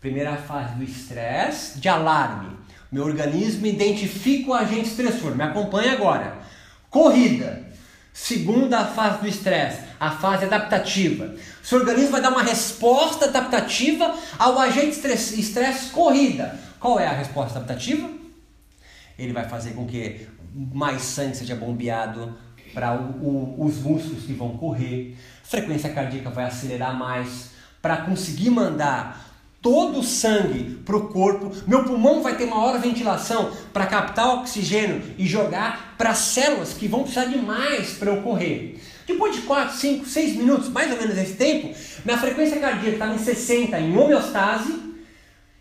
Primeira 0.00 0.36
fase 0.36 0.74
do 0.74 0.82
estresse, 0.82 1.78
de 1.78 1.88
alarme. 1.88 2.56
Meu 2.90 3.04
organismo 3.04 3.64
identifica 3.64 4.50
o 4.50 4.54
agente 4.54 4.88
estressor. 4.88 5.36
Me 5.36 5.44
acompanha 5.44 5.92
agora. 5.92 6.38
Corrida. 6.90 7.70
Segunda 8.12 8.84
fase 8.84 9.22
do 9.22 9.28
estresse, 9.28 9.80
a 10.02 10.10
fase 10.10 10.46
adaptativa. 10.46 11.32
Seu 11.62 11.78
organismo 11.78 12.10
vai 12.10 12.20
dar 12.20 12.30
uma 12.30 12.42
resposta 12.42 13.26
adaptativa 13.26 14.12
ao 14.36 14.58
agente 14.58 14.98
estresse 14.98 15.90
corrida. 15.90 16.58
Qual 16.80 16.98
é 16.98 17.06
a 17.06 17.12
resposta 17.12 17.60
adaptativa? 17.60 18.10
Ele 19.16 19.32
vai 19.32 19.48
fazer 19.48 19.74
com 19.74 19.86
que 19.86 20.26
mais 20.52 21.02
sangue 21.02 21.36
seja 21.36 21.54
bombeado 21.54 22.36
para 22.74 23.00
os 23.00 23.76
músculos 23.76 24.24
que 24.24 24.32
vão 24.32 24.56
correr, 24.56 25.16
frequência 25.44 25.90
cardíaca 25.90 26.30
vai 26.30 26.46
acelerar 26.46 26.98
mais 26.98 27.50
para 27.80 27.98
conseguir 27.98 28.50
mandar 28.50 29.30
todo 29.60 30.00
o 30.00 30.02
sangue 30.02 30.80
para 30.84 30.96
o 30.96 31.08
corpo. 31.10 31.52
Meu 31.64 31.84
pulmão 31.84 32.24
vai 32.24 32.36
ter 32.36 32.46
maior 32.46 32.76
ventilação 32.80 33.52
para 33.72 33.86
captar 33.86 34.40
oxigênio 34.40 35.00
e 35.16 35.28
jogar 35.28 35.94
para 35.96 36.12
células 36.12 36.72
que 36.72 36.88
vão 36.88 37.02
precisar 37.02 37.26
de 37.26 37.38
mais 37.38 37.92
para 37.92 38.10
eu 38.10 38.20
correr. 38.20 38.80
Depois 39.12 39.36
de 39.36 39.42
4, 39.42 39.76
5, 39.76 40.06
6 40.06 40.36
minutos, 40.36 40.68
mais 40.70 40.90
ou 40.90 40.98
menos 40.98 41.16
esse 41.18 41.34
tempo, 41.34 41.74
minha 42.02 42.16
frequência 42.16 42.58
cardíaca 42.58 42.96
está 42.96 43.14
em 43.14 43.18
60 43.18 43.78
em 43.78 43.96
homeostase. 43.96 44.74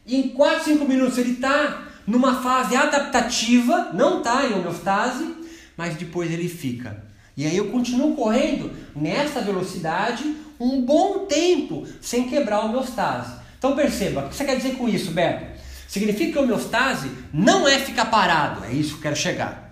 E 0.06 0.16
em 0.16 0.30
4, 0.30 0.64
5 0.64 0.86
minutos 0.86 1.18
ele 1.18 1.34
está 1.34 1.88
numa 2.08 2.42
fase 2.42 2.76
adaptativa, 2.76 3.92
não 3.94 4.20
está 4.20 4.46
em 4.46 4.54
homeostase, 4.54 5.36
mas 5.76 5.96
depois 5.96 6.32
ele 6.32 6.48
fica. 6.48 7.04
E 7.36 7.46
aí 7.46 7.58
eu 7.58 7.68
continuo 7.68 8.16
correndo 8.16 8.72
nessa 8.96 9.42
velocidade 9.42 10.24
um 10.60 10.82
bom 10.82 11.26
tempo 11.26 11.86
sem 12.00 12.30
quebrar 12.30 12.58
a 12.58 12.66
homeostase. 12.66 13.34
Então 13.58 13.76
perceba, 13.76 14.26
o 14.26 14.30
que 14.30 14.36
você 14.36 14.46
quer 14.46 14.56
dizer 14.56 14.76
com 14.76 14.88
isso, 14.88 15.12
Beto? 15.12 15.46
Significa 15.90 16.32
que 16.32 16.38
a 16.38 16.42
homeostase 16.42 17.12
não 17.34 17.68
é 17.68 17.80
ficar 17.80 18.06
parado, 18.06 18.64
é 18.64 18.72
isso 18.72 18.92
que 18.92 18.96
eu 19.00 19.02
quero 19.02 19.16
chegar. 19.18 19.71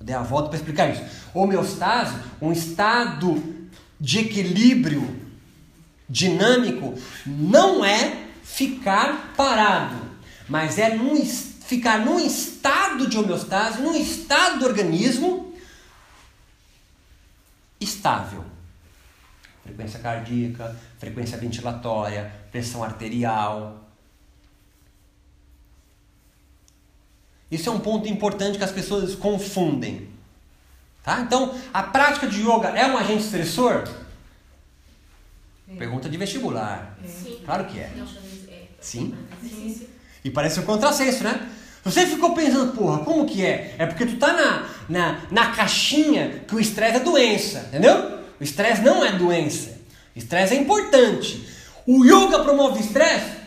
Eu 0.00 0.06
dei 0.06 0.14
a 0.14 0.22
volta 0.22 0.48
para 0.48 0.58
explicar 0.58 0.90
isso. 0.90 1.02
Homeostase, 1.34 2.16
um 2.40 2.52
estado 2.52 3.42
de 4.00 4.20
equilíbrio 4.20 5.28
dinâmico, 6.08 6.94
não 7.26 7.84
é 7.84 8.28
ficar 8.42 9.34
parado, 9.36 9.96
mas 10.48 10.78
é 10.78 10.94
num, 10.94 11.22
ficar 11.24 11.98
num 11.98 12.18
estado 12.18 13.06
de 13.06 13.18
homeostase, 13.18 13.82
num 13.82 13.94
estado 13.94 14.60
do 14.60 14.66
organismo 14.66 15.52
estável. 17.80 18.44
Frequência 19.62 20.00
cardíaca, 20.00 20.74
frequência 20.98 21.36
ventilatória, 21.36 22.32
pressão 22.50 22.82
arterial. 22.82 23.87
Isso 27.50 27.68
é 27.68 27.72
um 27.72 27.80
ponto 27.80 28.08
importante 28.08 28.58
que 28.58 28.64
as 28.64 28.72
pessoas 28.72 29.14
confundem. 29.14 30.08
Tá? 31.02 31.20
Então, 31.20 31.54
a 31.72 31.82
prática 31.82 32.26
de 32.26 32.42
yoga 32.42 32.68
é 32.68 32.86
um 32.86 32.96
agente 32.96 33.24
estressor? 33.24 33.88
É. 35.70 35.74
Pergunta 35.76 36.08
de 36.08 36.16
vestibular. 36.16 36.98
É. 37.02 37.08
Sim. 37.08 37.40
Claro 37.44 37.64
que 37.64 37.78
é. 37.78 37.90
é. 38.48 38.66
Sim. 38.80 39.14
E 40.24 40.30
parece 40.30 40.60
um 40.60 40.64
contrassenso, 40.64 41.24
né? 41.24 41.48
Você 41.84 42.04
ficou 42.06 42.34
pensando, 42.34 42.72
porra, 42.72 42.98
como 42.98 43.24
que 43.24 43.44
é? 43.44 43.76
É 43.78 43.86
porque 43.86 44.04
tu 44.04 44.16
tá 44.18 44.32
na, 44.34 44.68
na, 44.88 45.20
na 45.30 45.52
caixinha 45.52 46.44
que 46.46 46.54
o 46.54 46.60
estresse 46.60 46.96
é 46.96 47.00
doença, 47.00 47.60
entendeu? 47.68 48.18
O 48.38 48.44
estresse 48.44 48.82
não 48.82 49.02
é 49.02 49.12
doença. 49.12 49.78
Estresse 50.14 50.54
é 50.54 50.58
importante. 50.58 51.48
O 51.86 52.04
yoga 52.04 52.40
promove 52.40 52.80
estresse? 52.80 53.37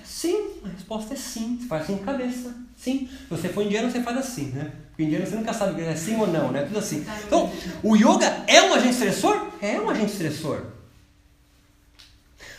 Resposta 0.91 1.13
é 1.13 1.17
sim. 1.17 1.57
Você 1.57 1.67
faz 1.67 1.83
assim 1.83 1.97
com 1.97 2.03
a 2.03 2.05
cabeça. 2.05 2.53
Sim. 2.75 3.07
Se 3.07 3.29
você 3.29 3.47
for 3.47 3.63
indiano, 3.63 3.89
você 3.89 4.03
faz 4.03 4.17
assim, 4.17 4.47
né? 4.47 4.73
Porque 4.89 5.03
indiano 5.03 5.25
você 5.25 5.35
nunca 5.37 5.53
sabe 5.53 5.81
se 5.81 5.87
é 5.87 5.95
sim 5.95 6.17
ou 6.17 6.27
não, 6.27 6.51
né? 6.51 6.63
Tudo 6.63 6.79
assim. 6.79 7.05
Então, 7.25 7.49
o 7.81 7.95
yoga 7.95 8.43
é 8.45 8.61
um 8.63 8.73
agente 8.73 8.95
estressor? 8.95 9.51
É 9.61 9.79
um 9.79 9.89
agente 9.89 10.11
estressor. 10.11 10.65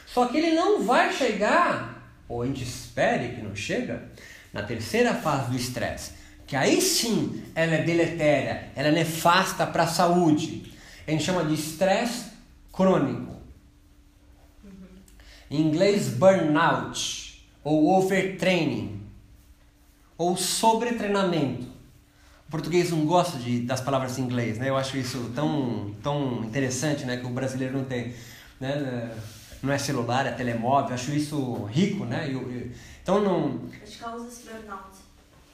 Só 0.06 0.26
que 0.26 0.38
ele 0.38 0.54
não 0.54 0.82
vai 0.82 1.12
chegar, 1.12 2.16
ou 2.26 2.40
a 2.40 2.46
gente 2.46 2.62
espere 2.62 3.34
que 3.34 3.42
não 3.42 3.54
chega, 3.54 4.10
na 4.50 4.62
terceira 4.62 5.14
fase 5.14 5.50
do 5.50 5.56
estresse, 5.56 6.12
que 6.46 6.56
aí 6.56 6.80
sim 6.80 7.42
ela 7.54 7.74
é 7.74 7.82
deletéria, 7.82 8.70
ela 8.74 8.88
é 8.88 8.92
nefasta 8.92 9.66
para 9.66 9.82
a 9.82 9.86
saúde. 9.86 10.72
A 11.06 11.10
gente 11.10 11.22
chama 11.22 11.44
de 11.44 11.52
estresse 11.52 12.30
crônico. 12.72 13.36
Em 15.50 15.60
inglês, 15.60 16.08
burnout, 16.08 17.21
ou 17.64 17.96
overtraining, 17.98 19.00
ou 20.18 20.36
sobretreinamento. 20.36 21.66
O 22.48 22.50
português 22.50 22.90
não 22.90 23.06
gosta 23.06 23.38
de, 23.38 23.60
das 23.60 23.80
palavras 23.80 24.18
em 24.18 24.22
inglês, 24.22 24.58
né? 24.58 24.68
Eu 24.68 24.76
acho 24.76 24.96
isso 24.96 25.30
tão, 25.34 25.92
tão 26.02 26.44
interessante, 26.44 27.04
né? 27.04 27.16
Que 27.16 27.26
o 27.26 27.30
brasileiro 27.30 27.78
não 27.78 27.84
tem, 27.84 28.14
né? 28.60 29.16
Não 29.62 29.72
é 29.72 29.78
celular, 29.78 30.26
é 30.26 30.32
telemóvel. 30.32 30.90
Eu 30.90 30.94
acho 30.94 31.12
isso 31.12 31.64
rico, 31.64 32.04
né? 32.04 32.28
Eu, 32.28 32.42
eu, 32.52 32.70
então 33.02 33.20
não. 33.22 33.60
Acho 33.82 33.98
que 33.98 34.08
usa 34.08 34.28
esse 34.28 34.42
burnout. 34.44 34.82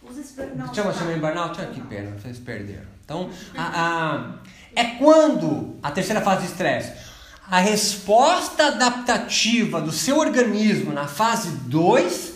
Usa 0.03 0.21
esse 0.21 0.35
burnout. 0.35 0.75
Chama, 0.75 0.93
chama 0.93 1.13
em 1.13 1.21
burnout? 1.21 1.61
Ah, 1.61 1.67
que 1.67 1.81
pena, 1.83 2.11
vocês 2.19 2.39
perderam. 2.39 2.89
Então, 3.05 3.31
a, 3.57 3.63
a, 3.65 4.35
é 4.75 4.85
quando 4.97 5.77
a 5.83 5.91
terceira 5.91 6.21
fase 6.21 6.43
de 6.43 6.53
estresse. 6.53 7.08
A 7.51 7.61
resposta 7.61 8.67
adaptativa 8.67 9.81
do 9.81 9.91
seu 9.91 10.19
organismo 10.19 10.93
na 10.93 11.09
fase 11.09 11.51
2 11.51 12.35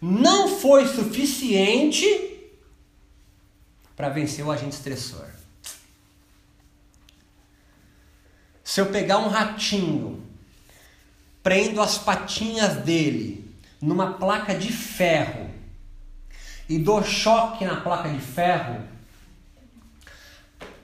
não 0.00 0.56
foi 0.60 0.86
suficiente 0.86 2.06
para 3.96 4.08
vencer 4.08 4.46
o 4.46 4.52
agente 4.52 4.76
estressor. 4.76 5.26
Se 8.62 8.80
eu 8.80 8.86
pegar 8.86 9.18
um 9.18 9.28
ratinho, 9.28 10.24
prendo 11.42 11.82
as 11.82 11.98
patinhas 11.98 12.76
dele 12.84 13.52
numa 13.80 14.12
placa 14.14 14.54
de 14.54 14.72
ferro 14.72 15.50
e 16.68 16.78
dou 16.78 17.02
choque 17.02 17.64
na 17.64 17.80
placa 17.80 18.08
de 18.08 18.20
ferro, 18.20 18.80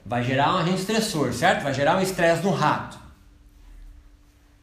vai 0.05 0.25
gerar 0.25 0.55
um 0.55 0.59
agente 0.59 0.81
estressor, 0.81 1.33
certo? 1.33 1.63
Vai 1.63 1.73
gerar 1.73 1.97
um 1.97 2.03
estresse 2.03 2.43
no 2.43 2.51
rato. 2.51 2.98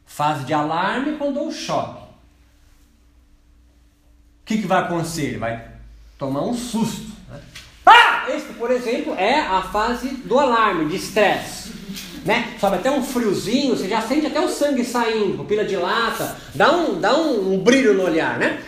Fase 0.06 0.44
de 0.44 0.54
alarme 0.54 1.18
quando 1.18 1.34
dou 1.34 1.52
choque. 1.52 2.00
O 2.00 2.06
que, 4.46 4.58
que 4.58 4.66
vai 4.66 4.80
acontecer? 4.80 5.26
Ele 5.26 5.38
vai 5.38 5.68
tomar 6.18 6.42
um 6.42 6.54
susto. 6.54 7.12
Né? 7.28 7.40
Ah! 7.84 8.26
Esse, 8.30 8.54
por 8.54 8.70
exemplo, 8.70 9.14
é 9.14 9.40
a 9.40 9.62
fase 9.62 10.08
do 10.08 10.38
alarme, 10.38 10.88
de 10.88 10.96
estresse 10.96 11.66
né? 12.26 12.56
Sobe 12.60 12.76
até 12.76 12.90
um 12.90 13.02
friozinho, 13.02 13.76
você 13.76 13.88
já 13.88 14.02
sente 14.02 14.26
até 14.26 14.40
o 14.40 14.48
sangue 14.48 14.84
saindo, 14.84 15.38
pupila 15.38 15.64
dilata, 15.64 16.36
dá 16.54 16.72
um, 16.72 17.00
dá 17.00 17.16
um, 17.16 17.54
um 17.54 17.58
brilho 17.60 17.94
no 17.94 18.02
olhar, 18.02 18.38
né? 18.38 18.60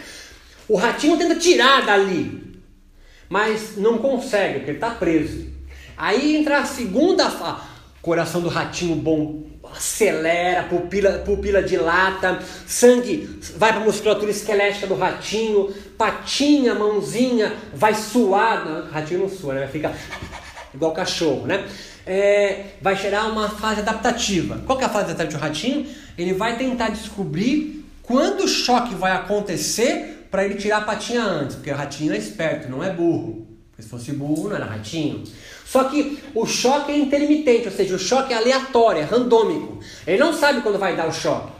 O 0.68 0.76
ratinho 0.76 1.16
tenta 1.16 1.34
tirar 1.34 1.84
dali, 1.84 2.60
mas 3.28 3.76
não 3.76 3.98
consegue, 3.98 4.58
porque 4.58 4.70
ele 4.70 4.76
está 4.76 4.90
preso. 4.90 5.48
Aí 5.96 6.36
entra 6.36 6.58
a 6.58 6.64
segunda 6.64 7.28
fase. 7.28 7.62
Coração 8.00 8.40
do 8.40 8.48
ratinho 8.48 8.94
bom 8.94 9.44
acelera, 9.74 10.64
pupila, 10.64 11.12
pupila 11.18 11.62
dilata, 11.62 12.38
sangue 12.66 13.40
vai 13.56 13.72
para 13.72 13.80
a 13.80 13.84
musculatura 13.84 14.30
esquelética 14.30 14.86
do 14.86 14.94
ratinho, 14.94 15.72
patinha, 15.96 16.74
mãozinha, 16.74 17.54
vai 17.74 17.94
suar. 17.94 18.64
Não, 18.64 18.90
ratinho 18.90 19.20
não 19.20 19.28
sua, 19.28 19.54
né? 19.54 19.60
Vai 19.60 19.68
ficar 19.68 19.94
igual 20.74 20.92
cachorro, 20.92 21.46
né? 21.46 21.64
é, 22.08 22.64
vai 22.80 22.96
gerar 22.96 23.26
uma 23.26 23.50
fase 23.50 23.80
adaptativa. 23.80 24.62
Qual 24.64 24.78
que 24.78 24.82
é 24.82 24.86
a 24.86 24.90
fase 24.90 25.10
adaptativa 25.10 25.38
do 25.38 25.42
ratinho? 25.42 25.86
Ele 26.16 26.32
vai 26.32 26.56
tentar 26.56 26.88
descobrir 26.88 27.84
quando 28.02 28.44
o 28.44 28.48
choque 28.48 28.94
vai 28.94 29.12
acontecer 29.12 30.26
para 30.30 30.42
ele 30.44 30.54
tirar 30.54 30.78
a 30.78 30.80
patinha 30.80 31.22
antes, 31.22 31.56
porque 31.56 31.70
o 31.70 31.74
ratinho 31.74 32.14
é 32.14 32.16
esperto, 32.16 32.70
não 32.70 32.82
é 32.82 32.90
burro. 32.90 33.46
Se 33.78 33.88
fosse 33.88 34.12
burro, 34.12 34.48
não 34.48 34.56
era 34.56 34.64
ratinho. 34.64 35.22
Só 35.64 35.84
que 35.84 36.18
o 36.34 36.44
choque 36.44 36.90
é 36.90 36.96
intermitente, 36.96 37.68
ou 37.68 37.72
seja, 37.72 37.94
o 37.94 37.98
choque 37.98 38.32
é 38.32 38.36
aleatório, 38.36 39.02
é 39.02 39.04
randômico. 39.04 39.78
Ele 40.06 40.18
não 40.18 40.32
sabe 40.32 40.62
quando 40.62 40.78
vai 40.78 40.96
dar 40.96 41.06
o 41.06 41.12
choque. 41.12 41.52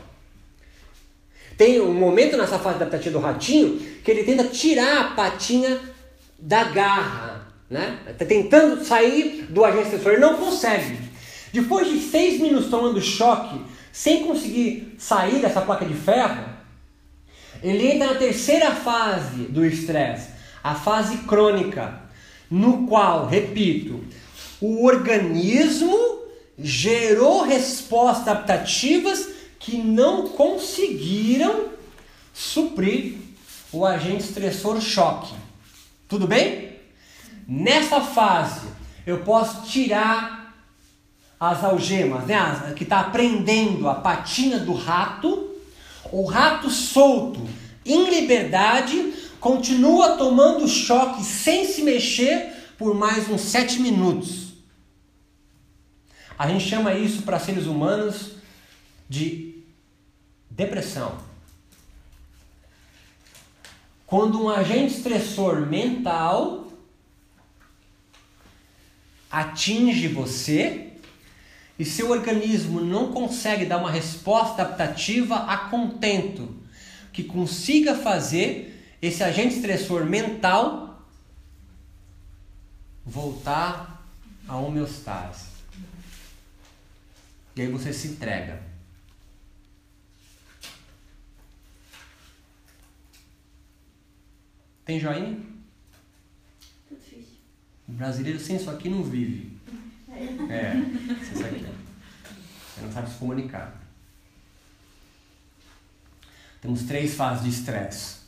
Tem 1.57 1.79
um 1.79 1.93
momento 1.93 2.35
nessa 2.35 2.59
fase 2.59 2.75
adaptativa 2.75 3.17
do 3.17 3.23
ratinho 3.23 3.79
que 4.03 4.11
ele 4.11 4.23
tenta 4.23 4.45
tirar 4.45 4.99
a 4.99 5.03
patinha 5.11 5.79
da 6.37 6.63
garra, 6.65 7.47
né? 7.69 7.99
Está 8.07 8.25
tentando 8.25 8.83
sair 8.83 9.45
do 9.49 9.63
agente 9.63 9.89
sensor, 9.89 10.13
ele 10.13 10.21
não 10.21 10.35
consegue. 10.35 10.97
Depois 11.53 11.87
de 11.87 11.99
seis 11.99 12.39
minutos 12.39 12.69
tomando 12.69 13.01
choque, 13.01 13.61
sem 13.91 14.25
conseguir 14.25 14.95
sair 14.97 15.39
dessa 15.41 15.61
placa 15.61 15.85
de 15.85 15.93
ferro, 15.93 16.45
ele 17.61 17.87
entra 17.87 18.07
na 18.07 18.15
terceira 18.15 18.71
fase 18.71 19.43
do 19.43 19.65
estresse, 19.65 20.29
a 20.63 20.75
fase 20.75 21.17
crônica, 21.19 22.08
no 22.49 22.87
qual, 22.87 23.27
repito, 23.27 24.03
o 24.59 24.85
organismo 24.85 26.19
gerou 26.57 27.43
respostas 27.43 28.27
adaptativas 28.27 29.29
que 29.59 29.77
não 29.77 30.29
conseguiram 30.29 31.69
suprir 32.33 33.17
o 33.71 33.85
agente 33.85 34.23
estressor 34.23 34.81
choque. 34.81 35.33
Tudo 36.07 36.27
bem? 36.27 36.77
Nessa 37.47 38.01
fase, 38.01 38.67
eu 39.05 39.19
posso 39.19 39.63
tirar 39.69 40.55
as 41.39 41.63
algemas, 41.63 42.25
né, 42.25 42.73
que 42.75 42.83
está 42.83 43.03
prendendo 43.03 43.87
a 43.87 43.95
patinha 43.95 44.59
do 44.59 44.73
rato. 44.73 45.47
O 46.11 46.25
rato 46.25 46.69
solto, 46.69 47.47
em 47.85 48.09
liberdade, 48.09 49.13
continua 49.39 50.17
tomando 50.17 50.67
choque 50.67 51.23
sem 51.23 51.65
se 51.65 51.81
mexer 51.81 52.53
por 52.77 52.93
mais 52.93 53.29
uns 53.29 53.41
sete 53.41 53.79
minutos. 53.79 54.53
A 56.37 56.47
gente 56.47 56.67
chama 56.67 56.93
isso 56.93 57.23
para 57.23 57.39
seres 57.39 57.65
humanos 57.65 58.31
de 59.07 59.63
depressão. 60.49 61.17
Quando 64.05 64.41
um 64.41 64.49
agente 64.49 64.95
estressor 64.95 65.67
mental 65.67 66.67
atinge 69.29 70.07
você 70.07 70.93
e 71.77 71.85
seu 71.85 72.09
organismo 72.09 72.81
não 72.81 73.11
consegue 73.11 73.65
dar 73.65 73.77
uma 73.77 73.91
resposta 73.91 74.63
adaptativa 74.63 75.35
a 75.35 75.57
contento 75.69 76.55
que 77.13 77.23
consiga 77.23 77.95
fazer 77.95 78.68
esse 79.01 79.23
agente 79.23 79.55
estressor 79.55 80.05
mental 80.05 81.07
voltar 83.05 84.05
à 84.47 84.55
homeostase. 84.57 85.47
E 87.55 87.61
aí 87.61 87.71
você 87.71 87.91
se 87.91 88.09
entrega. 88.09 88.61
Tem 94.85 94.99
joinha? 94.99 95.39
Tudo 96.87 96.99
difícil. 96.99 97.35
O 97.87 97.91
brasileiro 97.91 98.39
sem 98.39 98.55
isso 98.55 98.69
aqui 98.69 98.89
não 98.89 99.03
vive. 99.03 99.57
É, 100.49 100.71
sem 101.23 101.33
isso 101.33 101.45
aqui. 101.45 101.65
Você 102.73 102.81
não 102.81 102.91
sabe 102.91 103.09
se 103.09 103.17
comunicar. 103.17 103.79
Temos 106.61 106.83
três 106.83 107.13
fases 107.15 107.43
de 107.43 107.49
estresse: 107.49 108.18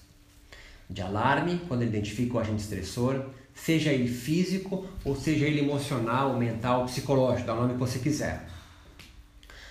de 0.92 1.02
alarme, 1.02 1.62
quando 1.68 1.82
ele 1.82 1.92
identifica 1.92 2.36
o 2.36 2.40
agente 2.40 2.62
estressor, 2.62 3.26
seja 3.56 3.92
ele 3.92 4.08
físico 4.08 4.86
ou 5.04 5.16
seja 5.16 5.46
ele 5.46 5.62
emocional, 5.62 6.38
mental, 6.38 6.86
psicológico, 6.86 7.48
dá 7.48 7.54
o 7.54 7.62
nome 7.62 7.74
que 7.74 7.80
você 7.80 8.00
quiser. 8.00 8.48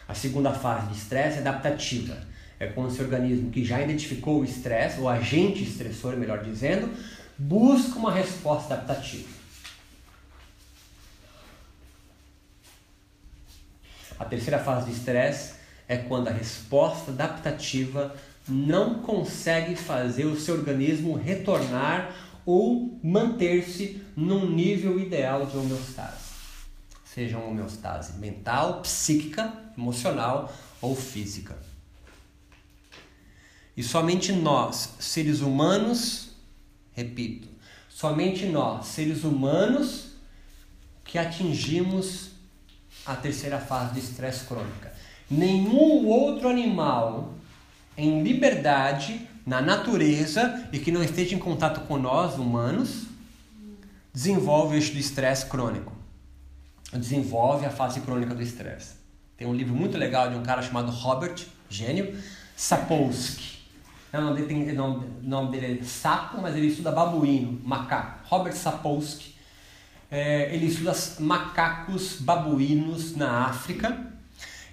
A 0.09 0.15
segunda 0.15 0.53
fase 0.53 0.89
de 0.89 0.97
estresse 0.97 1.39
é 1.39 1.41
adaptativa. 1.41 2.29
É 2.59 2.67
quando 2.67 2.91
seu 2.91 3.05
organismo, 3.05 3.51
que 3.51 3.65
já 3.65 3.81
identificou 3.81 4.41
o 4.41 4.45
estresse, 4.45 5.01
o 5.01 5.09
agente 5.09 5.63
estressor, 5.63 6.17
melhor 6.17 6.43
dizendo, 6.43 6.93
busca 7.39 7.99
uma 7.99 8.13
resposta 8.13 8.75
adaptativa. 8.75 9.29
A 14.19 14.25
terceira 14.25 14.59
fase 14.59 14.91
de 14.91 14.97
estresse 14.97 15.55
é 15.89 15.97
quando 15.97 16.29
a 16.29 16.33
resposta 16.33 17.11
adaptativa 17.11 18.15
não 18.49 18.95
consegue 19.01 19.77
fazer 19.77 20.25
o 20.25 20.39
seu 20.39 20.55
organismo 20.57 21.17
retornar 21.17 22.15
ou 22.45 22.99
manter-se 23.03 24.03
num 24.17 24.49
nível 24.49 24.99
ideal 24.99 25.47
de 25.47 25.57
homeostase. 25.57 26.31
Seja 27.05 27.39
uma 27.39 27.49
homeostase 27.49 28.19
mental, 28.19 28.83
psíquica, 28.83 29.53
emocional 29.77 30.53
ou 30.81 30.95
física. 30.95 31.57
E 33.77 33.83
somente 33.83 34.33
nós, 34.33 34.95
seres 34.99 35.41
humanos, 35.41 36.31
repito, 36.93 37.49
somente 37.89 38.47
nós, 38.47 38.87
seres 38.87 39.25
humanos, 39.25 40.11
que 41.05 41.19
atingimos 41.19 42.31
a 43.05 43.17
terceira 43.17 43.59
fase 43.59 43.95
de 43.95 44.01
estresse 44.01 44.45
crônica. 44.45 44.93
Nenhum 45.31 46.07
outro 46.07 46.49
animal 46.49 47.35
em 47.97 48.23
liberdade 48.23 49.29
na 49.47 49.61
natureza 49.61 50.69
e 50.73 50.79
que 50.79 50.93
não 50.93 51.03
esteja 51.03 51.35
em 51.35 51.39
contato 51.39 51.81
com 51.87 51.99
nós, 51.99 52.37
humanos, 52.39 53.07
desenvolve 54.13 54.75
o 54.75 54.77
eixo 54.77 54.93
do 54.93 54.99
estresse 54.99 55.47
crônico. 55.47 55.93
Desenvolve 56.93 57.67
a 57.67 57.71
fase 57.71 58.01
crônica 58.01 58.35
do 58.35 58.43
estresse. 58.43 58.95
Tem 59.37 59.47
um 59.47 59.55
livro 59.55 59.75
muito 59.75 59.97
legal 59.97 60.29
de 60.29 60.37
um 60.37 60.43
cara 60.43 60.61
chamado 60.61 60.91
Robert, 60.91 61.47
gênio, 61.69 62.15
Sapolsky. 62.57 63.61
O 64.13 64.21
nome 64.21 64.43
dele, 64.43 64.73
nome, 64.73 65.07
nome 65.23 65.53
dele 65.53 65.81
é 65.81 65.85
Sapo, 65.85 66.41
mas 66.43 66.57
ele 66.57 66.67
estuda 66.67 66.91
babuíno, 66.91 67.61
macaco. 67.65 68.21
Robert 68.29 68.55
Sapolsky. 68.55 69.35
É, 70.11 70.55
ele 70.55 70.67
estuda 70.67 70.93
macacos 71.21 72.17
babuínos 72.21 73.17
na 73.17 73.47
África. 73.47 74.13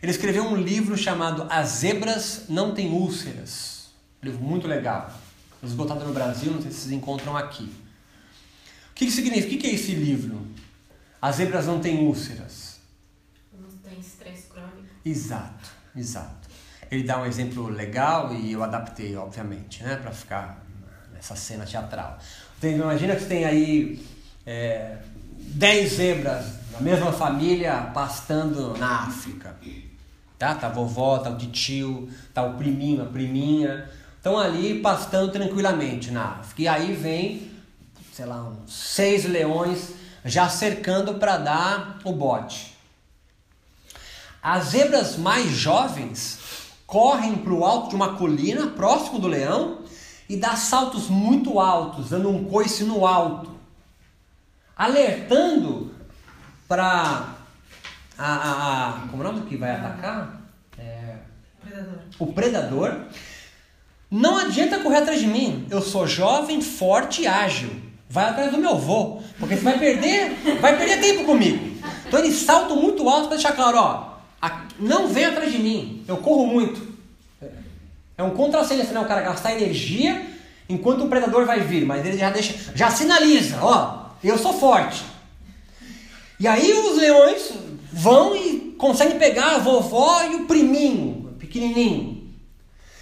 Ele 0.01 0.11
escreveu 0.11 0.43
um 0.43 0.55
livro 0.55 0.95
chamado 0.95 1.47
As 1.49 1.69
Zebras 1.69 2.43
Não 2.47 2.73
Têm 2.73 2.91
Úlceras. 2.91 3.87
Um 4.21 4.27
livro 4.27 4.43
muito 4.43 4.67
legal. 4.67 5.11
Esgotado 5.63 6.05
no 6.05 6.13
Brasil, 6.13 6.51
não 6.51 6.61
sei 6.61 6.71
se 6.71 6.81
vocês 6.81 6.91
encontram 6.91 7.35
aqui. 7.35 7.63
O 8.91 8.93
que, 8.93 9.05
que 9.05 9.11
significa? 9.11 9.47
O 9.47 9.49
que, 9.49 9.57
que 9.57 9.67
é 9.67 9.73
esse 9.73 9.93
livro? 9.93 10.45
As 11.21 11.37
zebras 11.37 11.65
não 11.65 11.79
têm 11.79 12.05
úlceras. 12.05 12.79
Não 13.51 13.69
tem 13.77 13.99
estresse 13.99 14.47
crônico. 14.47 14.85
Exato, 15.03 15.69
exato. 15.95 16.47
Ele 16.91 17.03
dá 17.03 17.19
um 17.19 17.25
exemplo 17.25 17.67
legal 17.67 18.33
e 18.33 18.51
eu 18.51 18.63
adaptei, 18.63 19.15
obviamente, 19.15 19.83
né, 19.83 19.95
para 19.95 20.11
ficar 20.11 20.63
nessa 21.11 21.35
cena 21.35 21.65
teatral. 21.65 22.19
Então, 22.57 22.69
imagina 22.71 23.15
que 23.15 23.21
você 23.21 23.27
tem 23.27 23.45
aí 23.45 24.07
é, 24.45 24.97
10 25.37 25.93
zebras 25.93 26.45
da 26.71 26.79
mesma 26.79 27.11
família 27.11 27.91
pastando 27.93 28.77
na 28.77 29.03
África. 29.03 29.57
Tá? 30.37 30.55
Tá 30.55 30.67
a 30.67 30.69
vovó, 30.69 31.17
tá 31.19 31.29
o 31.29 31.37
tio, 31.37 32.09
tá 32.33 32.43
o 32.43 32.53
priminho, 32.53 33.03
a 33.03 33.05
priminha. 33.05 33.89
Estão 34.17 34.37
ali 34.37 34.79
pastando 34.81 35.31
tranquilamente 35.31 36.11
na 36.11 36.39
África. 36.39 36.61
E 36.61 36.67
aí 36.67 36.93
vem, 36.93 37.51
sei 38.13 38.25
lá, 38.25 38.43
uns 38.43 38.73
seis 38.73 39.25
leões 39.25 39.93
já 40.23 40.49
cercando 40.49 41.15
para 41.15 41.37
dar 41.37 41.99
o 42.03 42.11
bote. 42.11 42.75
As 44.41 44.65
zebras 44.65 45.17
mais 45.17 45.49
jovens 45.51 46.39
correm 46.85 47.35
para 47.35 47.53
o 47.53 47.65
alto 47.65 47.89
de 47.89 47.95
uma 47.95 48.15
colina 48.15 48.67
próximo 48.67 49.19
do 49.19 49.27
leão 49.27 49.79
e 50.29 50.37
dá 50.37 50.55
saltos 50.55 51.09
muito 51.09 51.59
altos, 51.59 52.09
dando 52.09 52.29
um 52.29 52.45
coice 52.45 52.83
no 52.83 53.05
alto, 53.05 53.51
alertando 54.75 55.93
para 56.67 57.36
a, 58.17 58.33
a, 58.33 58.89
a, 58.89 58.91
como 59.09 59.23
é 59.23 59.29
o 59.29 59.31
nome 59.33 59.45
que 59.47 59.57
vai 59.57 59.71
atacar? 59.71 60.41
É, 60.77 61.15
Predador. 61.63 61.99
o 62.19 62.33
predador. 62.33 62.95
Não 64.09 64.37
adianta 64.37 64.79
correr 64.79 64.97
atrás 64.97 65.19
de 65.19 65.27
mim. 65.27 65.67
Eu 65.69 65.81
sou 65.81 66.07
jovem, 66.07 66.61
forte 66.61 67.23
e 67.23 67.27
ágil. 67.27 67.69
Vai 68.09 68.29
atrás 68.29 68.51
do 68.51 68.57
meu 68.57 68.71
avô, 68.71 69.21
porque 69.37 69.55
você 69.55 69.63
vai 69.63 69.77
perder, 69.77 70.31
vai 70.61 70.77
perder 70.77 71.01
tempo 71.01 71.25
comigo. 71.25 71.75
Então 72.07 72.19
eles 72.19 72.35
saltam 72.37 72.77
muito 72.77 73.07
alto 73.09 73.27
para 73.27 73.35
deixar 73.35 73.51
claro, 73.51 73.77
ó, 73.77 74.17
não 74.79 75.09
vem 75.09 75.25
atrás 75.25 75.51
de 75.51 75.59
mim. 75.59 76.05
Eu 76.07 76.17
corro 76.17 76.47
muito. 76.47 76.95
É 78.17 78.23
um 78.23 78.29
contrassenso, 78.31 78.93
né? 78.93 78.99
O 78.99 79.05
cara 79.05 79.21
gastar 79.21 79.53
energia 79.53 80.25
enquanto 80.69 81.03
o 81.03 81.09
predador 81.09 81.45
vai 81.45 81.59
vir, 81.59 81.85
mas 81.85 82.05
ele 82.05 82.17
já 82.17 82.29
deixa, 82.29 82.55
já 82.73 82.89
sinaliza, 82.89 83.59
ó, 83.61 84.05
eu 84.23 84.37
sou 84.37 84.53
forte. 84.53 85.03
E 86.39 86.47
aí 86.47 86.71
os 86.73 86.97
leões 86.97 87.51
vão 87.91 88.35
e 88.35 88.75
conseguem 88.77 89.17
pegar 89.17 89.55
a 89.55 89.59
vovó 89.59 90.23
e 90.23 90.35
o 90.35 90.45
priminho, 90.45 91.35
pequenininho. 91.39 92.33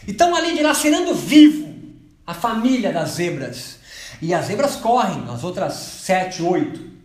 E 0.07 0.11
estão 0.11 0.35
ali 0.35 0.55
dilacerando 0.55 1.13
vivo 1.13 1.73
a 2.25 2.33
família 2.33 2.91
das 2.91 3.11
zebras. 3.11 3.79
E 4.21 4.33
as 4.33 4.45
zebras 4.45 4.75
correm, 4.75 5.25
as 5.29 5.43
outras 5.43 5.73
sete, 5.73 6.41
oito. 6.41 6.95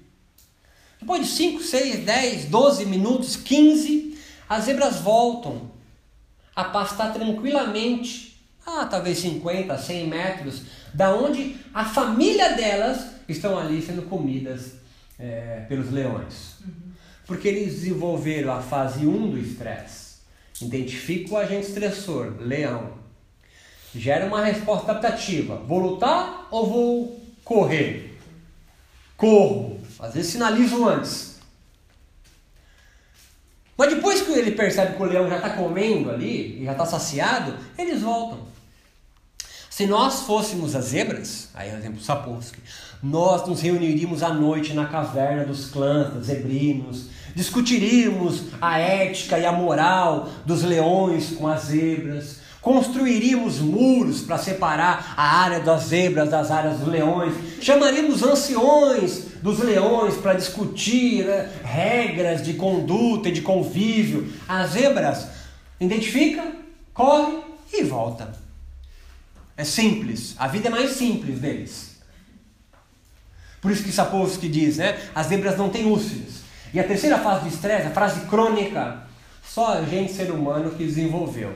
Depois 1.01 1.27
de 1.27 1.33
5, 1.33 1.63
6, 1.63 2.05
10, 2.05 2.45
12 2.47 2.87
minutos, 2.87 3.35
15, 3.37 4.19
as 4.49 4.65
zebras 4.65 4.97
voltam 4.97 5.71
a 6.55 6.65
pastar 6.65 7.13
tranquilamente, 7.13 8.39
ah, 8.67 8.85
talvez 8.85 9.19
50, 9.19 9.79
100 9.79 10.07
metros, 10.07 10.63
da 10.93 11.15
onde 11.15 11.57
a 11.73 11.87
família 11.87 12.55
delas 12.55 13.07
estão 13.27 13.59
ali 13.59 13.81
sendo 13.81 14.03
comidas 14.03 14.75
eh, 15.19 15.65
pelos 15.69 15.91
leões. 15.91 16.57
Porque 17.31 17.47
eles 17.47 17.75
desenvolveram 17.75 18.53
a 18.53 18.61
fase 18.61 19.07
1 19.07 19.31
do 19.31 19.39
estresse, 19.39 20.17
Identifico 20.61 21.35
o 21.35 21.37
agente 21.37 21.69
estressor, 21.69 22.35
leão. 22.41 22.95
Gera 23.95 24.27
uma 24.27 24.45
resposta 24.45 24.91
adaptativa. 24.91 25.55
Vou 25.59 25.79
lutar 25.79 26.49
ou 26.51 26.67
vou 26.67 27.23
correr? 27.45 28.19
Corro. 29.17 29.81
Às 30.01 30.15
vezes 30.15 30.33
sinalizo 30.33 30.85
antes. 30.89 31.39
Mas 33.79 33.95
depois 33.95 34.23
que 34.23 34.33
ele 34.33 34.51
percebe 34.51 34.97
que 34.97 35.03
o 35.03 35.07
leão 35.07 35.29
já 35.29 35.37
está 35.37 35.51
comendo 35.51 36.11
ali 36.11 36.61
e 36.61 36.65
já 36.65 36.73
está 36.73 36.85
saciado, 36.85 37.57
eles 37.79 38.03
voltam. 38.03 38.41
Se 39.71 39.87
nós 39.87 40.23
fôssemos 40.23 40.75
as 40.75 40.87
zebras, 40.87 41.49
aí 41.55 41.71
é 41.71 41.77
exemplo 41.77 42.01
Sapolsky, 42.01 42.61
nós 43.01 43.49
nos 43.49 43.61
reuniríamos 43.61 44.23
à 44.23 44.35
noite 44.35 44.75
na 44.75 44.87
caverna 44.87 45.45
dos 45.45 45.71
clãs, 45.71 46.13
dos 46.13 46.27
zebrinos, 46.27 47.07
discutiríamos 47.35 48.43
a 48.61 48.79
ética 48.79 49.39
e 49.39 49.47
a 49.47 49.53
moral 49.53 50.29
dos 50.45 50.63
leões 50.63 51.31
com 51.31 51.47
as 51.47 51.65
zebras, 51.65 52.41
construiríamos 52.61 53.59
muros 53.59 54.21
para 54.21 54.37
separar 54.37 55.15
a 55.17 55.41
área 55.41 55.61
das 55.61 55.85
zebras 55.85 56.29
das 56.29 56.51
áreas 56.51 56.79
dos 56.79 56.89
leões, 56.89 57.35
chamaríamos 57.61 58.23
anciões 58.23 59.27
dos 59.43 59.59
leões 59.61 60.17
para 60.17 60.35
discutir 60.35 61.25
né, 61.25 61.51
regras 61.65 62.45
de 62.45 62.55
conduta 62.55 63.29
e 63.29 63.33
de 63.33 63.41
convívio. 63.41 64.31
As 64.47 64.73
zebras 64.73 65.27
identifica, 65.81 66.45
corre 66.93 67.39
e 67.73 67.83
volta. 67.83 68.33
É 69.57 69.65
simples, 69.65 70.35
a 70.39 70.47
vida 70.47 70.69
é 70.69 70.71
mais 70.71 70.91
simples 70.93 71.39
deles. 71.39 71.91
Por 73.61 73.71
isso 73.71 73.83
que 73.83 73.93
Sapolsky 73.93 74.49
diz, 74.49 74.79
né? 74.79 74.99
As 75.15 75.27
zebras 75.27 75.57
não 75.59 75.69
têm 75.69 75.85
úlceras. 75.85 76.40
E 76.73 76.81
a 76.81 76.85
terceira 76.85 77.19
fase 77.19 77.43
do 77.43 77.49
estresse, 77.49 77.87
a 77.87 77.91
fase 77.91 78.27
crônica, 78.27 79.03
só 79.43 79.79
a 79.79 79.83
gente, 79.83 80.13
ser 80.13 80.31
humano, 80.31 80.71
que 80.71 80.85
desenvolveu. 80.85 81.55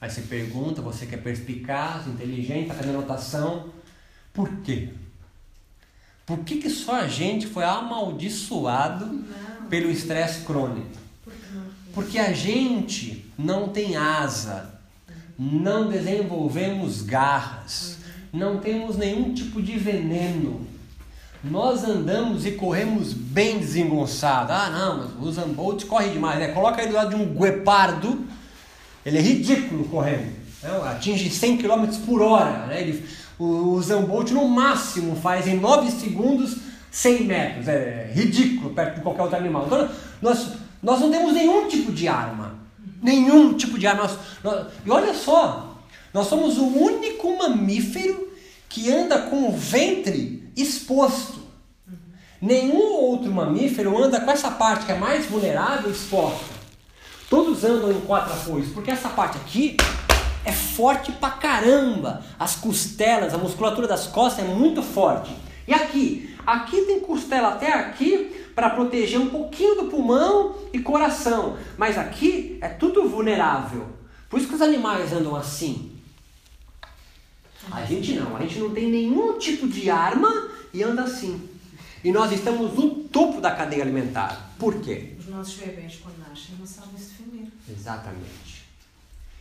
Aí 0.00 0.10
você 0.10 0.22
pergunta, 0.22 0.82
você 0.82 1.06
que 1.06 1.14
é 1.14 1.18
perspicaz, 1.18 2.06
inteligente, 2.06 2.62
está 2.62 2.74
fazendo 2.74 2.98
anotação. 2.98 3.70
Por 4.32 4.48
quê? 4.58 4.90
Por 6.26 6.40
que, 6.40 6.58
que 6.58 6.68
só 6.68 6.96
a 6.96 7.08
gente 7.08 7.46
foi 7.46 7.64
amaldiçoado 7.64 9.06
não. 9.06 9.68
pelo 9.68 9.90
estresse 9.90 10.40
crônico? 10.44 11.06
Porque 11.94 12.18
a 12.18 12.32
gente 12.32 13.24
não 13.38 13.68
tem 13.68 13.96
asa 13.96 14.76
não 15.38 15.88
desenvolvemos 15.88 17.02
garras, 17.02 17.98
não 18.32 18.58
temos 18.58 18.96
nenhum 18.96 19.34
tipo 19.34 19.60
de 19.60 19.78
veneno. 19.78 20.66
Nós 21.44 21.84
andamos 21.84 22.46
e 22.46 22.52
corremos 22.52 23.12
bem 23.12 23.58
desengonçado. 23.58 24.52
Ah, 24.52 24.70
não, 24.70 24.98
mas 24.98 25.28
o 25.28 25.32
Zambolt 25.32 25.84
corre 25.84 26.08
demais. 26.08 26.38
Né? 26.38 26.48
Coloca 26.48 26.80
ele 26.80 26.90
do 26.90 26.96
lado 26.96 27.10
de 27.10 27.16
um 27.16 27.26
guepardo, 27.26 28.24
ele 29.04 29.18
é 29.18 29.20
ridículo 29.20 29.84
correndo. 29.84 30.32
Né? 30.62 30.70
Atinge 30.90 31.30
100 31.30 31.58
km 31.58 31.86
por 32.04 32.22
hora. 32.22 32.66
Né? 32.66 32.80
Ele, 32.80 33.04
o, 33.38 33.74
o 33.74 33.82
Zambolt 33.82 34.30
no 34.30 34.48
máximo 34.48 35.14
faz 35.16 35.46
em 35.46 35.58
9 35.58 35.90
segundos 35.90 36.56
100 36.90 37.24
metros. 37.24 37.68
É 37.68 38.10
ridículo 38.12 38.70
perto 38.70 38.96
de 38.96 39.00
qualquer 39.02 39.22
outro 39.22 39.36
animal. 39.36 39.64
Então, 39.66 39.88
nós, 40.20 40.48
nós 40.82 41.00
não 41.00 41.10
temos 41.10 41.32
nenhum 41.32 41.68
tipo 41.68 41.92
de 41.92 42.08
arma. 42.08 42.56
Nenhum 43.02 43.54
tipo 43.54 43.78
de 43.78 43.86
arma. 43.86 44.02
Nós, 44.02 44.18
nós, 44.42 44.66
e 44.84 44.90
olha 44.90 45.14
só, 45.14 45.76
nós 46.12 46.26
somos 46.26 46.56
o 46.56 46.66
único 46.66 47.36
mamífero 47.36 48.32
que 48.68 48.90
anda 48.90 49.18
com 49.18 49.48
o 49.48 49.52
ventre 49.52 50.45
exposto. 50.56 51.40
Nenhum 52.40 52.92
outro 52.92 53.30
mamífero 53.32 54.02
anda 54.02 54.20
com 54.20 54.30
essa 54.30 54.50
parte 54.50 54.86
que 54.86 54.92
é 54.92 54.98
mais 54.98 55.26
vulnerável 55.26 55.90
exposta. 55.90 56.54
Todos 57.28 57.64
andam 57.64 57.90
em 57.90 58.00
quatro 58.02 58.32
apoios, 58.32 58.68
porque 58.68 58.90
essa 58.90 59.08
parte 59.08 59.36
aqui 59.36 59.76
é 60.44 60.52
forte 60.52 61.10
pra 61.12 61.30
caramba. 61.30 62.22
As 62.38 62.54
costelas, 62.54 63.34
a 63.34 63.38
musculatura 63.38 63.88
das 63.88 64.06
costas 64.06 64.44
é 64.44 64.48
muito 64.48 64.82
forte. 64.82 65.34
E 65.66 65.74
aqui? 65.74 66.34
Aqui 66.46 66.82
tem 66.82 67.00
costela 67.00 67.48
até 67.48 67.72
aqui 67.72 68.46
para 68.54 68.70
proteger 68.70 69.18
um 69.20 69.28
pouquinho 69.28 69.74
do 69.74 69.90
pulmão 69.90 70.54
e 70.72 70.78
coração. 70.78 71.56
Mas 71.76 71.98
aqui 71.98 72.58
é 72.62 72.68
tudo 72.68 73.08
vulnerável. 73.08 73.86
Por 74.30 74.38
isso 74.38 74.48
que 74.48 74.54
os 74.54 74.62
animais 74.62 75.12
andam 75.12 75.34
assim. 75.34 75.95
A 77.70 77.84
gente 77.84 78.12
não, 78.14 78.36
a 78.36 78.40
gente 78.42 78.58
não 78.58 78.70
tem 78.70 78.90
nenhum 78.90 79.38
tipo 79.38 79.68
de 79.68 79.90
arma 79.90 80.48
e 80.72 80.82
anda 80.82 81.02
assim. 81.02 81.48
E 82.04 82.12
nós 82.12 82.30
estamos 82.32 82.74
no 82.74 82.90
topo 83.08 83.40
da 83.40 83.50
cadeia 83.50 83.82
alimentar. 83.82 84.54
Por 84.58 84.80
quê? 84.80 85.14
Os 85.18 85.26
nossos 85.26 85.54
bebês, 85.54 85.98
quando 86.02 86.18
nascem, 86.18 86.54
não 86.58 86.66
sabem 86.66 86.96
se 86.98 87.14
defender. 87.14 87.48
Exatamente. 87.68 88.64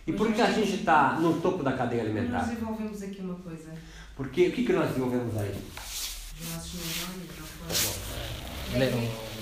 E 0.07 0.13
por 0.13 0.31
que 0.33 0.41
a 0.41 0.51
gente 0.51 0.75
está 0.75 1.13
no 1.19 1.39
topo 1.41 1.63
da 1.63 1.73
cadeia 1.73 2.01
alimentar? 2.01 2.39
Nós 2.39 2.49
desenvolvemos 2.49 3.03
aqui 3.03 3.21
uma 3.21 3.35
coisa. 3.35 3.73
Porque 4.15 4.47
o 4.47 4.51
que, 4.51 4.63
que 4.63 4.73
nós 4.73 4.87
desenvolvemos 4.87 5.37
aí? 5.37 5.51
Os 6.39 6.53
nossos 6.53 6.79
neurônios, 6.79 7.25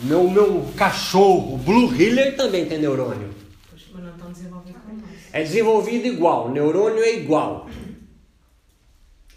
não 0.01 0.07
Meu, 0.07 0.29
meu 0.29 0.73
cachorro, 0.75 1.57
Blue 1.57 1.93
Healer, 1.93 2.35
também 2.35 2.65
tem 2.65 2.79
neurônio. 2.79 3.33
Mas 3.93 4.03
não 4.03 4.11
estão 4.11 4.31
desenvolvidos 4.31 4.81
como 4.81 5.01
nós. 5.01 5.09
É 5.31 5.43
desenvolvido 5.43 6.07
igual, 6.07 6.49
neurônio 6.49 7.03
é 7.03 7.15
igual. 7.15 7.69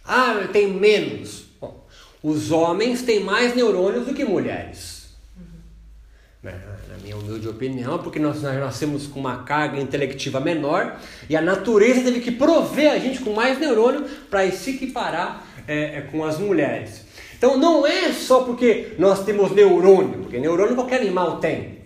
Ah, 0.06 0.34
eu 0.40 0.48
tenho 0.48 0.74
menos. 0.74 1.44
Bom, 1.60 1.84
os 2.22 2.50
homens 2.50 3.02
têm 3.02 3.20
mais 3.20 3.54
neurônios 3.54 4.06
do 4.06 4.14
que 4.14 4.24
mulheres. 4.24 4.96
Na 6.42 6.96
minha 7.02 7.16
humilde 7.16 7.48
opinião, 7.48 7.98
porque 7.98 8.20
nós, 8.20 8.40
nós 8.40 8.54
nascemos 8.56 9.08
com 9.08 9.18
uma 9.18 9.42
carga 9.42 9.80
intelectiva 9.80 10.38
menor 10.38 10.96
e 11.28 11.36
a 11.36 11.40
natureza 11.40 12.02
teve 12.02 12.20
que 12.20 12.30
prover 12.30 12.92
a 12.92 12.98
gente 12.98 13.20
com 13.20 13.32
mais 13.32 13.58
neurônio 13.58 14.04
para 14.30 14.48
se 14.52 14.70
equiparar 14.70 15.44
é, 15.66 15.98
é, 15.98 16.00
com 16.02 16.24
as 16.24 16.38
mulheres. 16.38 17.04
Então 17.36 17.58
não 17.58 17.84
é 17.84 18.12
só 18.12 18.44
porque 18.44 18.94
nós 18.98 19.24
temos 19.24 19.50
neurônio, 19.50 20.20
porque 20.20 20.38
neurônio 20.38 20.76
qualquer 20.76 21.00
animal 21.00 21.38
tem. 21.38 21.80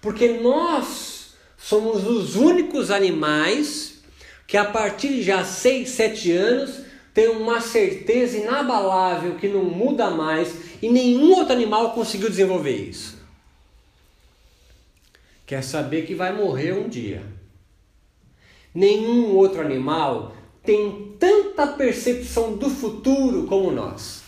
Porque 0.00 0.28
nós 0.38 1.34
somos 1.56 2.06
os 2.06 2.36
únicos 2.36 2.90
animais 2.92 4.00
que 4.46 4.56
a 4.56 4.64
partir 4.64 5.08
de 5.08 5.22
já 5.22 5.44
6, 5.44 5.88
7 5.88 6.32
anos 6.32 6.87
tem 7.18 7.26
uma 7.26 7.60
certeza 7.60 8.38
inabalável 8.38 9.34
que 9.34 9.48
não 9.48 9.64
muda 9.64 10.08
mais 10.08 10.54
e 10.80 10.88
nenhum 10.88 11.32
outro 11.32 11.52
animal 11.52 11.90
conseguiu 11.90 12.30
desenvolver 12.30 12.76
isso. 12.76 13.18
Quer 15.44 15.64
saber 15.64 16.06
que 16.06 16.14
vai 16.14 16.32
morrer 16.32 16.74
um 16.74 16.88
dia. 16.88 17.20
Nenhum 18.72 19.34
outro 19.34 19.60
animal 19.60 20.32
tem 20.62 21.16
tanta 21.18 21.66
percepção 21.66 22.56
do 22.56 22.70
futuro 22.70 23.48
como 23.48 23.72
nós. 23.72 24.22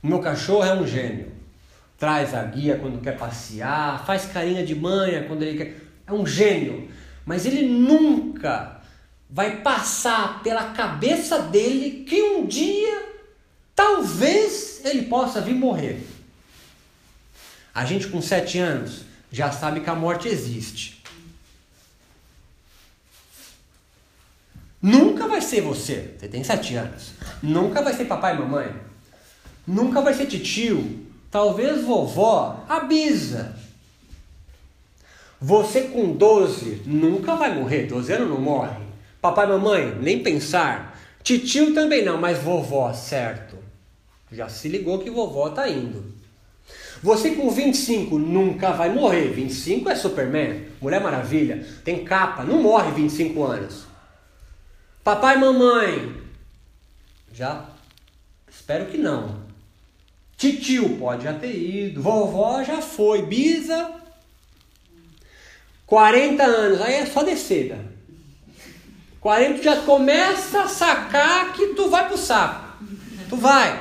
O 0.00 0.06
meu 0.06 0.20
cachorro 0.20 0.62
é 0.62 0.72
um 0.72 0.86
gênio. 0.86 1.32
Traz 1.98 2.32
a 2.32 2.44
guia 2.44 2.78
quando 2.78 3.02
quer 3.02 3.18
passear, 3.18 4.06
faz 4.06 4.26
carinha 4.26 4.64
de 4.64 4.76
manha 4.76 5.24
quando 5.24 5.42
ele 5.42 5.58
quer. 5.58 5.80
É 6.06 6.12
um 6.12 6.24
gênio. 6.24 6.88
Mas 7.24 7.44
ele 7.44 7.66
nunca 7.66 8.75
vai 9.28 9.60
passar 9.60 10.42
pela 10.42 10.70
cabeça 10.70 11.42
dele 11.42 12.04
que 12.04 12.22
um 12.22 12.46
dia, 12.46 13.14
talvez, 13.74 14.80
ele 14.84 15.02
possa 15.02 15.40
vir 15.40 15.54
morrer. 15.54 16.06
A 17.74 17.84
gente 17.84 18.08
com 18.08 18.22
sete 18.22 18.58
anos 18.58 19.02
já 19.30 19.52
sabe 19.52 19.80
que 19.80 19.90
a 19.90 19.94
morte 19.94 20.28
existe. 20.28 21.02
Nunca 24.80 25.26
vai 25.26 25.40
ser 25.40 25.62
você, 25.62 26.14
você 26.18 26.28
tem 26.28 26.44
sete 26.44 26.76
anos. 26.76 27.12
Nunca 27.42 27.82
vai 27.82 27.92
ser 27.92 28.04
papai 28.04 28.34
e 28.34 28.38
mamãe. 28.38 28.74
Nunca 29.66 30.00
vai 30.00 30.14
ser 30.14 30.26
titio. 30.26 31.04
Talvez 31.30 31.82
vovó, 31.82 32.64
a 32.68 32.80
bisa. 32.80 33.58
Você 35.40 35.82
com 35.82 36.12
12 36.12 36.82
nunca 36.86 37.34
vai 37.34 37.54
morrer, 37.54 37.86
12 37.86 38.12
anos 38.12 38.28
não 38.30 38.40
morre. 38.40 38.85
Papai 39.26 39.48
mamãe, 39.48 39.92
nem 40.00 40.22
pensar. 40.22 40.96
Titio 41.20 41.74
também 41.74 42.04
não, 42.04 42.16
mas 42.16 42.38
vovó, 42.38 42.92
certo. 42.92 43.58
Já 44.30 44.48
se 44.48 44.68
ligou 44.68 45.00
que 45.00 45.10
vovó 45.10 45.50
tá 45.50 45.68
indo. 45.68 46.14
Você 47.02 47.32
com 47.32 47.50
25 47.50 48.20
nunca 48.20 48.70
vai 48.70 48.88
morrer. 48.88 49.32
25 49.32 49.90
é 49.90 49.96
Superman, 49.96 50.66
Mulher 50.80 51.00
Maravilha, 51.00 51.66
tem 51.84 52.04
capa, 52.04 52.44
não 52.44 52.62
morre 52.62 52.92
25 52.92 53.42
anos. 53.42 53.84
Papai 55.02 55.36
mamãe, 55.36 56.14
já 57.32 57.68
espero 58.48 58.86
que 58.86 58.96
não. 58.96 59.40
Titio 60.36 60.98
pode 60.98 61.24
já 61.24 61.32
ter 61.32 61.52
ido, 61.52 62.00
vovó 62.00 62.62
já 62.62 62.80
foi, 62.80 63.22
bisa 63.22 63.92
40 65.84 66.44
anos, 66.44 66.80
aí 66.80 66.94
é 66.94 67.06
só 67.06 67.24
descida. 67.24 67.95
40 69.26 69.60
já 69.60 69.76
começa 69.78 70.60
a 70.60 70.68
sacar 70.68 71.52
que 71.52 71.74
tu 71.74 71.90
vai 71.90 72.06
pro 72.06 72.16
saco. 72.16 72.64
Tu 73.28 73.36
vai. 73.36 73.76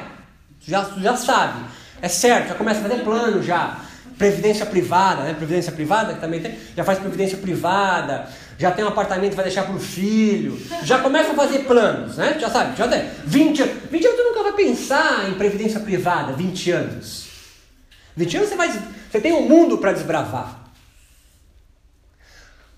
Tu 0.59 0.71
já, 0.71 0.83
tu 0.83 0.99
já 0.99 1.15
sabe. 1.15 1.63
É 2.01 2.07
certo, 2.07 2.47
já 2.47 2.55
começa 2.55 2.79
a 2.79 2.89
fazer 2.89 3.03
plano 3.03 3.43
já. 3.43 3.79
previdência 4.17 4.65
privada, 4.65 5.21
né? 5.21 5.35
Previdência 5.35 5.71
privada 5.71 6.15
que 6.15 6.19
também 6.19 6.41
tem, 6.41 6.57
já 6.75 6.83
faz 6.83 6.97
previdência 6.97 7.37
privada, 7.37 8.27
já 8.57 8.71
tem 8.71 8.83
um 8.83 8.87
apartamento 8.87 9.29
que 9.29 9.35
vai 9.35 9.45
deixar 9.45 9.65
para 9.65 9.75
o 9.75 9.79
filho, 9.79 10.59
já 10.81 10.97
começa 10.97 11.31
a 11.31 11.35
fazer 11.35 11.59
planos, 11.59 12.17
né? 12.17 12.37
Já 12.39 12.49
sabe, 12.49 12.75
já 12.75 12.87
tem 12.87 13.07
20 13.25 13.61
anos. 13.61 13.75
20 13.91 14.03
anos 14.03 14.17
tu 14.17 14.23
nunca 14.23 14.41
vai 14.41 14.53
pensar 14.53 15.29
em 15.29 15.35
previdência 15.35 15.79
privada, 15.79 16.33
20 16.33 16.71
anos. 16.71 17.27
20 18.17 18.37
anos 18.37 18.49
você 18.49 18.55
vai. 18.55 18.81
Você 19.11 19.21
tem 19.21 19.31
um 19.31 19.47
mundo 19.47 19.77
para 19.77 19.91
desbravar. 19.91 20.64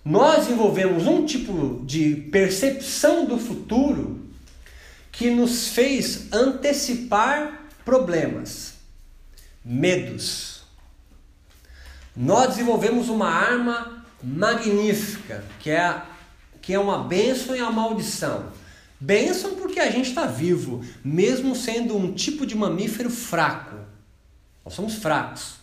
Nós 0.10 0.46
desenvolvemos 0.46 1.06
um 1.06 1.26
tipo 1.26 1.82
de 1.84 2.16
percepção 2.32 3.26
do 3.26 3.38
futuro 3.38 4.26
que 5.12 5.30
nos 5.30 5.68
fez 5.68 6.32
antecipar 6.32 7.68
problemas, 7.84 8.76
medos. 9.66 10.62
Nós 12.16 12.52
desenvolvemos 12.52 13.10
uma 13.10 13.28
arma 13.28 14.06
magnífica, 14.24 15.44
que 15.60 15.70
é, 15.72 16.02
que 16.62 16.74
é 16.74 16.80
uma 16.80 17.04
bênção 17.04 17.54
e 17.54 17.60
a 17.60 17.70
maldição. 17.70 18.54
Bênção 18.98 19.56
porque 19.56 19.82
a 19.82 19.92
gente 19.92 20.08
está 20.08 20.26
vivo, 20.26 20.86
mesmo 21.04 21.54
sendo 21.54 21.98
um 21.98 22.14
tipo 22.14 22.46
de 22.46 22.56
mamífero 22.56 23.10
fraco. 23.10 23.76
Nós 24.64 24.74
somos 24.74 24.96
fracos. 24.96 25.56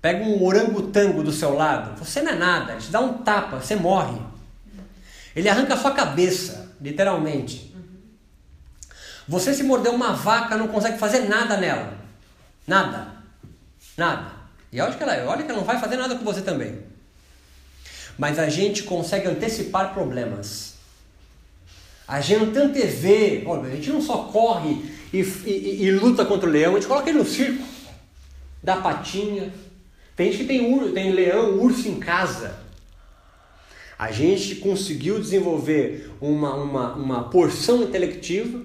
Pega 0.00 0.24
um 0.24 0.42
orangotango 0.42 1.22
do 1.22 1.30
seu 1.30 1.54
lado, 1.54 1.98
você 1.98 2.22
não 2.22 2.32
é 2.32 2.34
nada, 2.34 2.72
ele 2.72 2.80
te 2.80 2.90
dá 2.90 3.00
um 3.00 3.18
tapa, 3.18 3.58
você 3.58 3.76
morre. 3.76 4.18
Ele 5.36 5.48
arranca 5.48 5.74
a 5.74 5.76
sua 5.76 5.92
cabeça, 5.92 6.74
literalmente. 6.80 7.74
Você 9.28 9.54
se 9.54 9.62
morder 9.62 9.92
uma 9.92 10.12
vaca, 10.12 10.56
não 10.56 10.68
consegue 10.68 10.98
fazer 10.98 11.28
nada 11.28 11.56
nela. 11.56 11.92
Nada. 12.66 13.08
Nada. 13.96 14.32
E 14.72 14.80
olha 14.80 14.94
que 14.94 15.02
ela, 15.02 15.30
olha 15.30 15.42
que 15.42 15.50
ela 15.50 15.60
não 15.60 15.66
vai 15.66 15.78
fazer 15.78 15.96
nada 15.96 16.14
com 16.16 16.24
você 16.24 16.40
também. 16.40 16.82
Mas 18.18 18.38
a 18.38 18.48
gente 18.48 18.82
consegue 18.84 19.28
antecipar 19.28 19.92
problemas. 19.92 20.74
A 22.08 22.20
gente 22.20 22.58
antevê, 22.58 23.44
olha, 23.46 23.68
a 23.68 23.76
gente 23.76 23.90
não 23.90 24.02
só 24.02 24.24
corre 24.24 24.84
e, 25.12 25.20
e, 25.20 25.84
e, 25.84 25.90
luta 25.92 26.24
contra 26.24 26.48
o 26.48 26.52
leão, 26.52 26.72
a 26.72 26.80
gente 26.80 26.88
coloca 26.88 27.08
ele 27.08 27.18
no 27.18 27.24
circo, 27.24 27.64
dá 28.62 28.76
patinha. 28.76 29.52
Tem 30.20 30.30
gente 30.30 30.42
que 30.42 30.48
tem, 30.48 30.92
tem 30.92 31.12
leão, 31.12 31.58
urso 31.58 31.88
em 31.88 31.98
casa. 31.98 32.54
A 33.98 34.12
gente 34.12 34.56
conseguiu 34.56 35.18
desenvolver 35.18 36.10
uma, 36.20 36.56
uma, 36.56 36.94
uma 36.94 37.30
porção 37.30 37.84
intelectiva, 37.84 38.62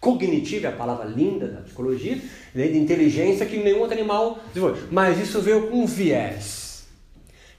cognitiva, 0.00 0.66
é 0.66 0.70
a 0.70 0.76
palavra 0.76 1.04
linda 1.04 1.46
da 1.46 1.60
psicologia, 1.60 2.20
né, 2.52 2.66
de 2.66 2.76
inteligência 2.76 3.46
que 3.46 3.58
nenhum 3.58 3.78
outro 3.78 3.96
animal 3.96 4.40
desenvolveu. 4.48 4.88
Mas 4.90 5.20
isso 5.20 5.40
veio 5.40 5.68
com 5.68 5.84
um 5.84 5.86
viés, 5.86 6.88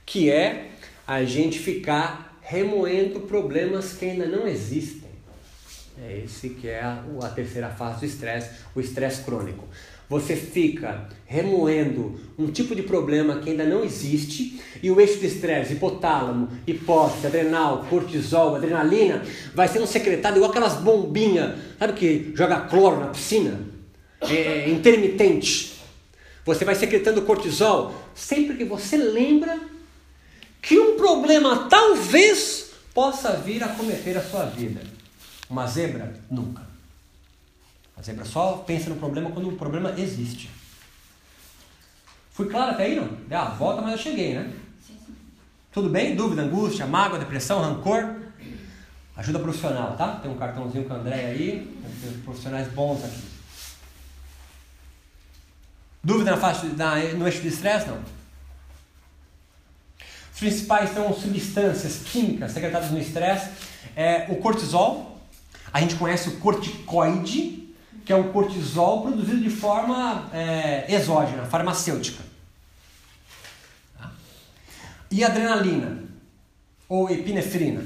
que 0.04 0.30
é 0.30 0.72
a 1.06 1.24
gente 1.24 1.58
ficar 1.58 2.38
remoendo 2.42 3.20
problemas 3.20 3.94
que 3.94 4.04
ainda 4.04 4.26
não 4.26 4.46
existem. 4.46 5.08
É 5.98 6.24
esse 6.26 6.50
que 6.50 6.68
é 6.68 6.82
a, 6.82 7.02
a 7.22 7.28
terceira 7.30 7.70
fase 7.70 8.00
do 8.00 8.04
estresse, 8.04 8.50
o 8.74 8.80
estresse 8.80 9.22
crônico 9.22 9.66
você 10.10 10.34
fica 10.34 11.08
remoendo 11.24 12.20
um 12.36 12.50
tipo 12.50 12.74
de 12.74 12.82
problema 12.82 13.38
que 13.38 13.50
ainda 13.50 13.64
não 13.64 13.84
existe 13.84 14.60
e 14.82 14.90
o 14.90 15.00
eixo 15.00 15.20
de 15.20 15.26
estresse, 15.26 15.74
hipotálamo, 15.74 16.48
hipófise, 16.66 17.28
adrenal, 17.28 17.86
cortisol, 17.88 18.56
adrenalina, 18.56 19.24
vai 19.54 19.68
sendo 19.68 19.86
secretado 19.86 20.36
igual 20.36 20.50
aquelas 20.50 20.74
bombinhas, 20.74 21.56
sabe 21.78 21.92
que 21.92 22.32
joga 22.34 22.62
cloro 22.62 22.98
na 22.98 23.06
piscina? 23.06 23.60
É, 24.22 24.34
é, 24.34 24.68
intermitente. 24.68 25.74
Você 26.44 26.64
vai 26.64 26.74
secretando 26.74 27.22
cortisol 27.22 27.94
sempre 28.12 28.56
que 28.56 28.64
você 28.64 28.96
lembra 28.96 29.60
que 30.60 30.76
um 30.76 30.96
problema 30.96 31.68
talvez 31.70 32.72
possa 32.92 33.36
vir 33.36 33.62
a 33.62 33.68
cometer 33.68 34.18
a 34.18 34.22
sua 34.22 34.46
vida. 34.46 34.80
Uma 35.48 35.68
zebra? 35.68 36.14
Nunca. 36.28 36.69
A 38.00 38.02
zebra 38.02 38.24
só 38.24 38.64
pensa 38.66 38.88
no 38.88 38.96
problema 38.96 39.30
quando 39.30 39.50
o 39.50 39.56
problema 39.56 39.92
existe. 39.98 40.48
Fui 42.32 42.48
claro 42.48 42.70
até 42.70 42.84
aí, 42.84 42.96
não? 42.96 43.06
Dei 43.28 43.36
a 43.36 43.44
volta, 43.44 43.82
mas 43.82 43.92
eu 43.92 43.98
cheguei, 43.98 44.32
né? 44.32 44.50
Tudo 45.70 45.90
bem? 45.90 46.16
Dúvida, 46.16 46.40
angústia, 46.40 46.86
mágoa, 46.86 47.18
depressão, 47.18 47.60
rancor? 47.60 48.16
Ajuda 49.14 49.38
profissional, 49.38 49.98
tá? 49.98 50.16
Tem 50.16 50.30
um 50.30 50.38
cartãozinho 50.38 50.84
com 50.84 50.94
o 50.94 50.96
André 50.96 51.26
aí. 51.26 51.78
Tem 52.00 52.12
profissionais 52.22 52.68
bons 52.68 53.04
aqui. 53.04 53.22
Dúvida 56.02 56.30
na 56.30 56.38
faixa, 56.38 56.66
na, 56.68 56.96
no 57.12 57.26
eixo 57.26 57.42
de 57.42 57.48
estresse? 57.48 57.86
Não. 57.86 58.00
Os 60.32 60.38
principais 60.38 60.94
são 60.94 61.12
substâncias 61.12 61.98
químicas 62.04 62.52
secretadas 62.52 62.90
no 62.90 62.98
estresse. 62.98 63.50
É 63.94 64.24
o 64.30 64.36
cortisol. 64.36 65.20
A 65.70 65.82
gente 65.82 65.96
conhece 65.96 66.30
o 66.30 66.38
corticoide, 66.38 67.60
que 68.04 68.12
é 68.12 68.16
o 68.16 68.32
cortisol 68.32 69.02
produzido 69.02 69.40
de 69.40 69.50
forma 69.50 70.28
é, 70.32 70.92
exógena, 70.92 71.44
farmacêutica. 71.44 72.22
Tá? 73.98 74.10
E 75.10 75.24
adrenalina, 75.24 76.02
ou 76.88 77.08
epinefrina. 77.10 77.82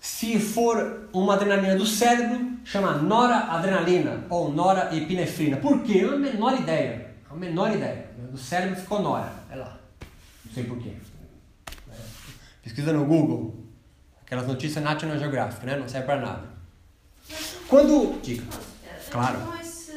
Se 0.00 0.38
for 0.38 1.08
uma 1.12 1.34
adrenalina 1.34 1.76
do 1.76 1.86
cérebro, 1.86 2.58
chama 2.64 2.94
noradrenalina 2.94 4.24
ou 4.28 4.52
norepinefrina. 4.52 5.56
Por 5.58 5.82
quê? 5.82 5.98
Eu 6.02 6.14
a 6.14 6.18
menor 6.18 6.58
ideia. 6.58 7.14
A 7.30 7.34
menor 7.34 7.74
ideia. 7.74 8.10
Do 8.30 8.38
cérebro 8.38 8.76
ficou 8.76 9.00
nora. 9.02 9.32
É 9.50 9.56
lá. 9.56 9.78
Não 10.44 10.52
sei 10.52 10.64
porquê. 10.64 10.92
É. 11.90 11.94
Pesquisa 12.62 12.92
no 12.92 13.04
Google. 13.04 13.64
Aquelas 14.22 14.46
notícias 14.46 14.82
National 14.82 15.18
Geographic, 15.18 15.64
né? 15.66 15.76
Não 15.76 15.88
serve 15.88 16.06
para 16.06 16.20
nada. 16.20 16.49
Quando. 17.68 18.20
Diga. 18.22 18.44
Claro. 19.10 19.38
Não 19.40 19.54
é 19.56 19.62
se 19.62 19.92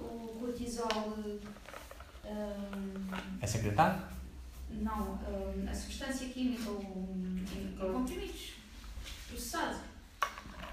o 0.00 0.36
cortisol. 0.40 1.16
Um, 2.24 3.10
é 3.40 3.46
secretado? 3.46 4.02
Não, 4.70 5.18
um, 5.28 5.68
a 5.70 5.74
substância 5.74 6.28
química, 6.28 6.70
o, 6.70 7.06
o 7.80 7.92
comprimidos 7.92 8.52
processado. 9.28 9.76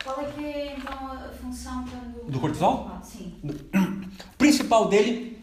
Qual 0.04 0.22
é 0.22 0.32
que 0.32 0.46
é 0.46 0.76
então 0.78 1.12
a 1.12 1.30
função 1.42 1.86
quando. 1.86 2.32
Do 2.32 2.40
cortisol? 2.40 2.92
Ah, 2.94 3.02
sim. 3.04 3.38
O 3.44 4.34
principal 4.38 4.88
dele 4.88 5.38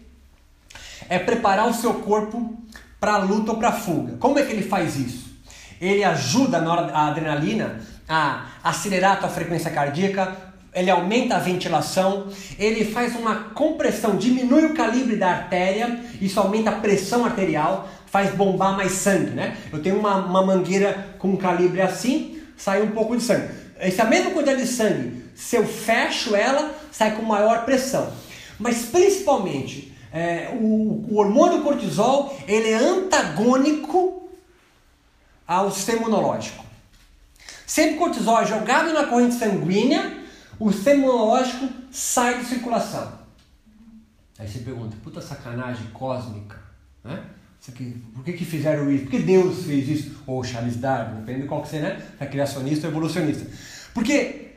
é 1.09 1.19
preparar 1.19 1.69
o 1.69 1.75
seu 1.75 1.95
corpo 1.95 2.57
para 2.99 3.15
a 3.15 3.19
luta 3.19 3.53
ou 3.53 3.59
para 3.59 3.69
a 3.69 3.73
fuga. 3.73 4.17
Como 4.17 4.39
é 4.39 4.43
que 4.45 4.53
ele 4.53 4.63
faz 4.63 4.97
isso? 4.97 5.37
Ele 5.81 6.03
ajuda 6.03 6.59
a 6.59 7.09
adrenalina 7.09 7.81
a 8.09 8.47
acelerar 8.63 9.13
a 9.13 9.17
tua 9.17 9.29
frequência 9.29 9.71
cardíaca, 9.71 10.37
ele 10.77 10.91
aumenta 10.91 11.37
a 11.37 11.39
ventilação, 11.39 12.29
ele 12.59 12.85
faz 12.85 13.17
uma 13.17 13.35
compressão, 13.55 14.17
diminui 14.17 14.67
o 14.67 14.75
calibre 14.75 15.17
da 15.17 15.31
artéria, 15.31 16.05
isso 16.21 16.39
aumenta 16.39 16.69
a 16.69 16.75
pressão 16.75 17.25
arterial, 17.25 17.89
faz 18.07 18.35
bombar 18.35 18.77
mais 18.77 18.93
sangue, 18.93 19.31
né? 19.31 19.57
Eu 19.73 19.83
tenho 19.83 19.99
uma, 19.99 20.17
uma 20.17 20.45
mangueira 20.45 21.17
com 21.19 21.29
um 21.29 21.37
calibre 21.37 21.81
assim, 21.81 22.43
sai 22.59 22.83
um 22.83 22.91
pouco 22.91 23.17
de 23.17 23.23
sangue. 23.23 23.49
Essa 23.79 24.05
mesma 24.05 24.33
quantidade 24.33 24.61
de 24.63 24.69
sangue, 24.69 25.25
se 25.35 25.57
eu 25.57 25.67
fecho 25.67 26.37
ela, 26.37 26.75
sai 26.93 27.17
com 27.17 27.23
maior 27.23 27.65
pressão. 27.65 28.13
Mas 28.59 28.85
principalmente, 28.85 29.97
é, 30.13 30.51
o, 30.61 31.07
o 31.11 31.17
hormônio 31.17 31.63
cortisol, 31.63 32.39
ele 32.47 32.71
é 32.71 32.77
antagônico 32.77 34.29
ao 35.49 35.71
sistema 35.71 36.03
imunológico. 36.03 36.66
Sempre 37.67 37.97
cortisol 37.97 38.41
é 38.41 38.47
jogado 38.47 38.93
na 38.93 39.07
corrente 39.07 39.35
sanguínea, 39.35 40.19
o 40.59 40.73
sistema 40.73 41.07
sai 41.91 42.39
de 42.39 42.47
circulação. 42.47 43.13
Aí 44.39 44.47
você 44.47 44.61
pergunta, 44.61 44.97
puta 45.03 45.21
sacanagem 45.21 45.87
cósmica, 45.93 46.59
né? 47.03 47.25
Por 48.15 48.25
que, 48.25 48.35
que 48.35 48.45
fizeram 48.45 48.89
isso? 48.93 49.05
Por 49.05 49.11
que 49.11 49.19
Deus 49.19 49.65
fez 49.65 49.89
isso? 49.89 50.23
Ou 50.25 50.45
Charles 50.45 50.77
Darwin, 50.77 51.17
depende 51.17 51.43
de 51.43 51.49
qual 51.49 51.63
que 51.63 51.69
você 51.69 51.81
né? 51.81 52.01
É 52.21 52.27
criacionista 52.27 52.87
ou 52.87 52.93
evolucionista. 52.93 53.45
Porque 53.93 54.53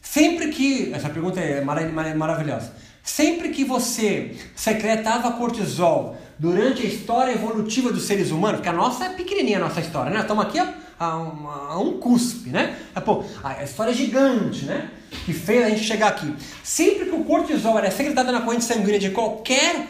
sempre 0.00 0.48
que. 0.48 0.90
Essa 0.94 1.10
pergunta 1.10 1.40
é 1.40 1.60
maravilhosa. 1.62 2.72
Sempre 3.02 3.50
que 3.50 3.64
você 3.64 4.34
secretava 4.56 5.32
cortisol 5.32 6.16
durante 6.38 6.80
a 6.80 6.86
história 6.86 7.32
evolutiva 7.32 7.92
dos 7.92 8.04
seres 8.04 8.30
humanos, 8.30 8.60
porque 8.60 8.70
a 8.70 8.72
nossa 8.72 9.04
é 9.04 9.08
pequenininha 9.10 9.58
a 9.58 9.60
nossa 9.60 9.80
história, 9.80 10.10
né? 10.10 10.20
Estamos 10.20 10.46
aqui 10.46 10.58
a, 10.98 11.16
um, 11.16 11.48
a 11.48 11.78
um 11.78 11.98
cuspe, 11.98 12.50
né? 12.50 12.78
É, 12.94 13.00
pô, 13.00 13.24
a 13.42 13.62
história 13.62 13.90
é 13.90 13.94
gigante, 13.94 14.64
né? 14.64 14.90
Que 15.24 15.32
fez 15.32 15.64
a 15.64 15.70
gente 15.70 15.84
chegar 15.84 16.08
aqui. 16.08 16.34
Sempre 16.62 17.06
que 17.06 17.14
o 17.14 17.24
cortisol 17.24 17.78
era 17.78 17.90
secretado 17.90 18.32
na 18.32 18.42
corrente 18.42 18.64
sanguínea 18.64 18.98
de 18.98 19.10
qualquer 19.10 19.86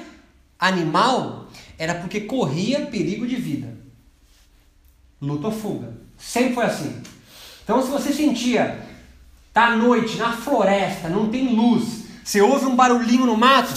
animal, 0.58 1.48
era 1.78 1.94
porque 1.94 2.22
corria 2.22 2.86
perigo 2.86 3.26
de 3.26 3.36
vida. 3.36 3.74
Luta 5.20 5.46
ou 5.46 5.52
fuga. 5.52 5.92
Sempre 6.18 6.54
foi 6.54 6.64
assim. 6.64 7.02
Então, 7.62 7.82
se 7.82 7.90
você 7.90 8.12
sentia, 8.12 8.78
tá 9.52 9.68
à 9.68 9.76
noite, 9.76 10.16
na 10.16 10.32
floresta, 10.32 11.08
não 11.08 11.28
tem 11.28 11.54
luz, 11.54 12.04
você 12.22 12.40
ouve 12.40 12.66
um 12.66 12.76
barulhinho 12.76 13.26
no 13.26 13.36
mato, 13.36 13.72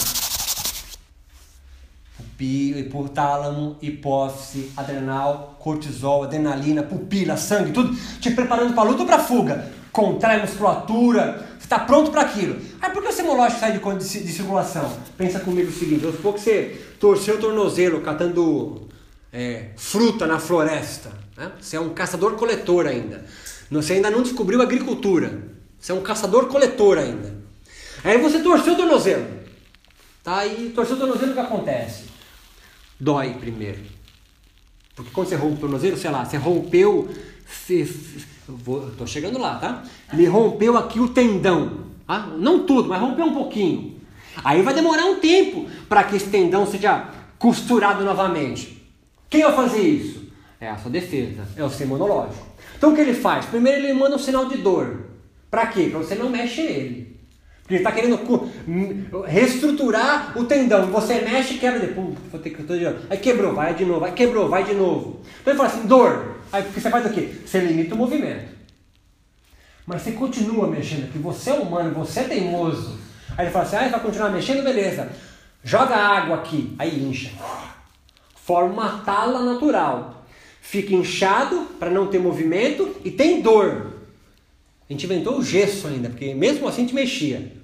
hipotálamo, 2.46 3.78
hipófise, 3.82 4.72
adrenal, 4.78 5.56
cortisol, 5.60 6.24
adrenalina, 6.24 6.84
pupila, 6.84 7.36
sangue, 7.36 7.72
tudo 7.72 7.96
te 8.20 8.32
preparando 8.32 8.74
para 8.74 8.90
luta 8.90 9.02
ou 9.02 9.08
para 9.08 9.20
fuga. 9.20 9.72
Contrai 9.92 10.40
musculatura, 10.40 11.48
está 11.60 11.80
pronto 11.80 12.12
para 12.12 12.22
aquilo. 12.22 12.60
Aí 12.82 12.92
por 12.92 13.02
que 13.02 13.10
o 13.10 13.12
semológico 13.12 13.60
sai 13.60 13.72
de, 13.72 13.80
de, 13.80 14.24
de, 14.24 14.32
circulação? 14.32 14.92
Pensa 15.18 15.40
comigo 15.40 15.70
o 15.70 15.74
seguinte: 15.74 16.02
vamos 16.02 16.18
supor 16.18 16.36
que 16.36 16.42
você 16.42 16.82
torceu 17.00 17.36
o 17.36 17.40
tornozelo 17.40 18.02
catando 18.02 18.88
é, 19.34 19.70
fruta 19.76 20.28
na 20.28 20.38
floresta. 20.38 21.12
Né? 21.36 21.52
Você 21.60 21.76
é 21.76 21.80
um 21.80 21.90
caçador-coletor 21.90 22.86
ainda. 22.86 23.26
Você 23.72 23.94
ainda 23.94 24.10
não 24.10 24.22
descobriu 24.22 24.62
agricultura. 24.62 25.42
Você 25.80 25.92
é 25.92 25.96
um 25.96 26.02
caçador-coletor 26.02 26.98
ainda. 26.98 27.36
Aí 28.04 28.18
você 28.20 28.40
torceu 28.40 28.74
o 28.74 28.78
tornozelo. 28.78 29.26
Tá? 30.24 30.46
E 30.46 30.70
torceu 30.70 30.96
o 30.96 31.00
tornozelo, 31.00 31.32
o 31.32 31.34
que 31.34 31.40
acontece? 31.40 32.04
Dói 33.00 33.34
primeiro. 33.36 33.82
Porque 34.96 35.12
quando 35.12 35.28
você 35.28 35.36
rompe 35.36 35.56
o 35.56 35.60
tornozelo, 35.60 35.98
sei 35.98 36.10
lá, 36.10 36.26
você 36.26 36.38
rompeu. 36.38 37.10
Tô 38.98 39.06
chegando 39.06 39.38
lá, 39.38 39.56
tá? 39.56 39.84
Ele 40.12 40.26
rompeu 40.26 40.78
aqui 40.78 41.00
o 41.00 41.10
tendão. 41.10 41.86
Tá? 42.08 42.28
Não 42.38 42.66
tudo, 42.66 42.90
mas 42.90 43.00
rompeu 43.00 43.26
um 43.26 43.34
pouquinho. 43.34 43.98
Aí 44.44 44.62
vai 44.62 44.74
demorar 44.74 45.06
um 45.06 45.20
tempo 45.20 45.68
para 45.88 46.04
que 46.04 46.16
esse 46.16 46.30
tendão 46.30 46.66
seja 46.66 47.10
costurado 47.38 48.04
novamente. 48.04 48.84
Quem 49.30 49.44
vai 49.44 49.54
fazer 49.54 49.82
isso? 49.82 50.26
É 50.60 50.70
a 50.70 50.78
sua 50.78 50.90
defesa, 50.90 51.48
é 51.56 51.64
o 51.64 51.70
seu 51.70 51.86
imunológico. 51.86 52.46
Então 52.78 52.92
o 52.92 52.96
que 52.96 53.02
ele 53.02 53.14
faz? 53.14 53.46
Primeiro 53.46 53.86
ele 53.86 53.94
manda 53.94 54.16
um 54.16 54.20
sinal 54.20 54.46
de 54.46 54.58
dor. 54.58 55.06
Para 55.52 55.68
quê? 55.68 55.90
Para 55.92 56.00
você 56.00 56.16
não 56.16 56.30
mexe 56.30 56.64
nele. 56.64 57.07
Porque 57.68 57.74
ele 57.74 57.84
está 57.84 57.92
querendo 57.92 59.24
reestruturar 59.28 60.38
o 60.38 60.46
tendão. 60.46 60.88
Você 60.88 61.20
mexe 61.20 61.56
e 61.56 61.58
quebra 61.58 61.82
depois. 61.82 62.16
Vou 62.32 62.40
ter 62.40 62.52
que 62.52 62.64
Aí 63.10 63.18
quebrou, 63.18 63.54
vai 63.54 63.76
de 63.76 63.84
novo. 63.84 64.06
Aí 64.06 64.14
quebrou, 64.14 64.48
vai 64.48 64.64
de 64.64 64.74
novo. 64.74 65.20
Então 65.42 65.52
ele 65.52 65.58
fala 65.58 65.68
assim, 65.68 65.86
dor. 65.86 66.38
Aí 66.50 66.64
você 66.64 66.90
faz 66.90 67.06
o 67.06 67.10
quê? 67.10 67.30
Você 67.46 67.60
limita 67.60 67.94
o 67.94 67.98
movimento. 67.98 68.56
Mas 69.86 70.02
você 70.02 70.14
continua 70.14 70.66
mexendo, 70.70 71.04
porque 71.04 71.20
você 71.20 71.50
é 71.50 71.54
humano, 71.56 71.94
você 71.94 72.22
é 72.22 72.24
teimoso. 72.24 72.98
Aí 73.38 73.46
ele 73.46 73.52
fala 73.52 73.66
assim, 73.66 73.76
ah, 73.76 73.90
vai 73.90 74.00
continuar 74.00 74.30
mexendo, 74.30 74.64
beleza. 74.64 75.12
Joga 75.62 75.94
água 75.94 76.38
aqui. 76.38 76.74
Aí 76.80 77.04
incha. 77.04 77.32
Forma 78.34 78.72
uma 78.72 79.00
tala 79.00 79.44
natural. 79.44 80.26
Fica 80.62 80.96
inchado 80.96 81.68
para 81.78 81.90
não 81.90 82.08
ter 82.08 82.20
movimento 82.20 82.96
e 83.04 83.12
tem 83.12 83.42
dor. 83.42 83.88
A 84.90 84.94
gente 84.94 85.06
inventou 85.06 85.38
o 85.38 85.44
gesso 85.44 85.86
ainda, 85.88 86.08
porque 86.08 86.34
mesmo 86.34 86.66
assim 86.66 86.84
a 86.84 86.86
gente 86.86 86.96
mexia. 86.96 87.57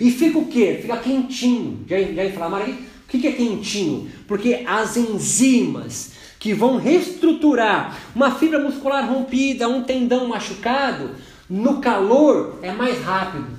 E 0.00 0.10
fica 0.10 0.38
o 0.38 0.46
quê? 0.46 0.78
Fica 0.80 0.96
quentinho. 0.96 1.84
Já, 1.88 2.00
já 2.00 2.24
inflamaram 2.24 2.66
aí? 2.66 2.72
O 2.72 3.08
que, 3.08 3.18
que 3.18 3.28
é 3.28 3.32
quentinho? 3.32 4.10
Porque 4.26 4.64
as 4.66 4.96
enzimas 4.96 6.12
que 6.38 6.54
vão 6.54 6.76
reestruturar 6.76 7.98
uma 8.14 8.32
fibra 8.32 8.58
muscular 8.58 9.08
rompida, 9.08 9.68
um 9.68 9.82
tendão 9.82 10.28
machucado, 10.28 11.10
no 11.48 11.80
calor 11.80 12.58
é 12.62 12.70
mais 12.70 13.02
rápido. 13.02 13.58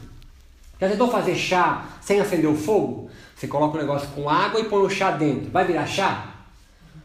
Já 0.80 0.88
tentou 0.88 1.10
fazer 1.10 1.36
chá 1.36 1.86
sem 2.02 2.20
acender 2.20 2.50
o 2.50 2.56
fogo? 2.56 3.10
Você 3.36 3.48
coloca 3.48 3.78
o 3.78 3.82
negócio 3.82 4.08
com 4.10 4.30
água 4.30 4.60
e 4.60 4.66
põe 4.66 4.82
o 4.82 4.90
chá 4.90 5.12
dentro. 5.12 5.50
Vai 5.50 5.66
virar 5.66 5.88
chá? 5.88 6.36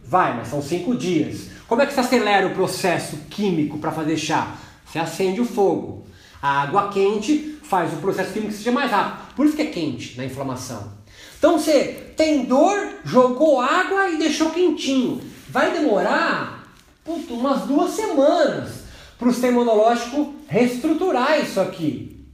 Vai, 0.05 0.37
mas 0.37 0.49
são 0.49 0.61
cinco 0.61 0.95
dias. 0.95 1.49
Como 1.67 1.81
é 1.81 1.87
que 1.87 1.95
se 1.95 2.01
acelera 2.01 2.47
o 2.47 2.55
processo 2.55 3.17
químico 3.31 3.79
para 3.79 3.91
fazer 3.91 4.17
chá? 4.17 4.55
Você 4.85 4.99
acende 4.99 5.41
o 5.41 5.45
fogo. 5.45 6.05
A 6.45 6.61
água 6.61 6.91
quente 6.91 7.59
faz 7.63 7.91
o 7.95 7.97
processo 7.97 8.35
químico 8.35 8.53
seja 8.53 8.71
mais 8.71 8.91
rápido. 8.91 9.35
Por 9.35 9.47
isso 9.47 9.57
que 9.57 9.63
é 9.63 9.71
quente 9.71 10.15
na 10.19 10.27
inflamação. 10.27 10.93
Então 11.39 11.59
você 11.59 12.13
tem 12.19 12.45
dor, 12.45 12.97
jogou 13.03 13.63
água 13.63 14.11
e 14.11 14.19
deixou 14.19 14.51
quentinho. 14.51 15.23
Vai 15.49 15.73
demorar 15.73 16.71
puto, 17.03 17.33
umas 17.33 17.63
duas 17.63 17.93
semanas 17.93 18.85
para 19.19 19.27
o 19.27 19.33
sistema 19.33 19.55
imunológico 19.55 20.35
reestruturar 20.47 21.41
isso 21.41 21.59
aqui. 21.59 22.29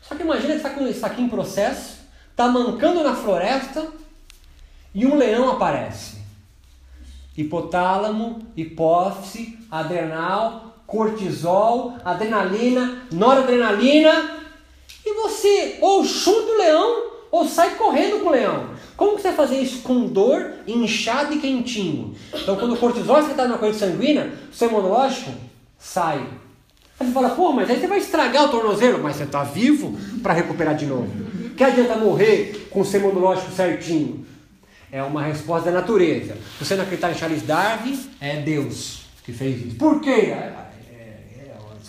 Só 0.00 0.14
que 0.14 0.22
imagina 0.22 0.52
que 0.52 0.56
está 0.56 0.70
com 0.70 0.86
isso 0.86 1.04
aqui 1.04 1.20
em 1.20 1.28
processo, 1.28 1.98
está 2.30 2.48
mancando 2.48 3.04
na 3.04 3.14
floresta 3.14 3.92
e 4.94 5.04
um 5.04 5.18
leão 5.18 5.50
aparece. 5.50 6.16
Hipotálamo, 7.36 8.38
hipófise, 8.56 9.58
adrenal, 9.70 10.75
cortisol, 10.86 11.96
adrenalina, 12.04 13.02
noradrenalina. 13.12 14.36
E 15.04 15.14
você 15.14 15.78
ou 15.80 16.04
chuta 16.04 16.52
o 16.52 16.58
leão 16.58 17.10
ou 17.30 17.46
sai 17.46 17.74
correndo 17.74 18.20
com 18.22 18.28
o 18.28 18.32
leão. 18.32 18.70
Como 18.96 19.16
que 19.16 19.22
você 19.22 19.28
vai 19.28 19.36
fazer 19.36 19.58
isso 19.58 19.82
com 19.82 20.06
dor, 20.06 20.54
inchado 20.66 21.34
e 21.34 21.38
quentinho? 21.38 22.14
Então, 22.34 22.56
quando 22.56 22.74
o 22.74 22.76
cortisol 22.78 23.18
está 23.20 23.46
na 23.46 23.58
corrente 23.58 23.78
sanguínea, 23.78 24.32
o 24.50 24.54
seu 24.54 24.68
imunológico 24.68 25.32
sai. 25.78 26.26
Aí 26.98 27.06
você 27.06 27.12
fala, 27.12 27.30
pô, 27.30 27.52
mas 27.52 27.68
aí 27.68 27.78
você 27.78 27.86
vai 27.86 27.98
estragar 27.98 28.46
o 28.46 28.48
tornozelo, 28.48 29.02
mas 29.02 29.16
você 29.16 29.24
está 29.24 29.42
vivo 29.42 29.98
para 30.22 30.32
recuperar 30.32 30.74
de 30.74 30.86
novo. 30.86 31.10
Que 31.54 31.62
adianta 31.62 31.96
morrer 31.96 32.68
com 32.70 32.80
o 32.80 32.84
seu 32.84 33.00
imunológico 33.00 33.52
certinho? 33.52 34.24
É 34.90 35.02
uma 35.02 35.22
resposta 35.22 35.70
da 35.70 35.80
natureza. 35.80 36.38
Você 36.58 36.74
não 36.74 36.84
acreditar 36.84 37.10
em 37.10 37.14
Charles 37.14 37.42
Darwin, 37.42 38.00
é 38.18 38.40
Deus 38.40 39.06
que 39.26 39.32
fez 39.32 39.66
isso. 39.66 39.76
Por 39.76 40.00
quê? 40.00 40.32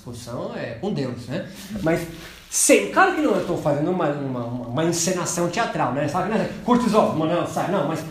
É, 0.07 0.13
é, 0.13 0.13
é 0.13 0.13
discussão 0.13 0.55
é 0.55 0.65
com 0.79 0.93
Deus, 0.93 1.27
né? 1.27 1.47
Mas 1.83 2.07
Sim, 2.49 2.91
claro 2.93 3.13
que 3.13 3.21
não 3.21 3.39
estou 3.39 3.57
fazendo 3.57 3.91
uma, 3.91 4.07
uma, 4.09 4.45
uma, 4.45 4.85
encenação 4.85 5.49
teatral, 5.49 5.93
né? 5.93 6.07
Sabe, 6.07 6.29
né? 6.29 6.49
Cortisol, 6.63 7.13
não, 7.13 7.45
sai, 7.45 7.69
não, 7.69 7.89
mas 7.89 8.03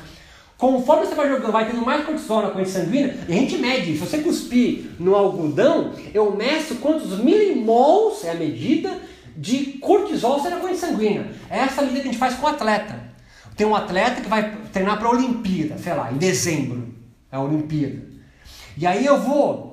conforme 0.58 1.06
você 1.06 1.14
vai 1.14 1.28
jogando, 1.28 1.52
vai 1.52 1.66
tendo 1.70 1.84
mais 1.84 2.04
cortisol 2.04 2.42
na 2.42 2.50
corrente 2.50 2.70
sanguínea, 2.70 3.16
e 3.26 3.32
a 3.32 3.34
gente 3.34 3.56
mede. 3.56 3.94
Se 3.94 3.98
você 3.98 4.18
cuspir 4.18 4.90
no 4.98 5.14
algodão, 5.14 5.92
eu 6.12 6.36
meço 6.36 6.76
quantos 6.76 7.18
milimols 7.18 8.24
é 8.24 8.32
a 8.32 8.34
medida 8.34 8.98
de 9.36 9.78
cortisol 9.78 10.38
sai 10.40 10.50
na 10.50 10.58
corrente 10.58 10.80
sanguínea. 10.80 11.30
É 11.48 11.60
essa 11.60 11.80
medida 11.80 12.00
que 12.02 12.08
a 12.08 12.12
gente 12.12 12.20
faz 12.20 12.34
com 12.34 12.46
o 12.46 12.50
atleta. 12.50 13.06
Tem 13.56 13.66
um 13.66 13.74
atleta 13.74 14.20
que 14.20 14.28
vai 14.28 14.54
treinar 14.70 14.98
para 14.98 15.08
a 15.08 15.12
Olimpíada, 15.12 15.78
sei 15.78 15.94
lá, 15.94 16.12
em 16.12 16.18
dezembro, 16.18 16.94
é 17.32 17.36
a 17.36 17.40
Olimpíada. 17.40 18.02
E 18.76 18.86
aí 18.86 19.06
eu 19.06 19.18
vou 19.18 19.65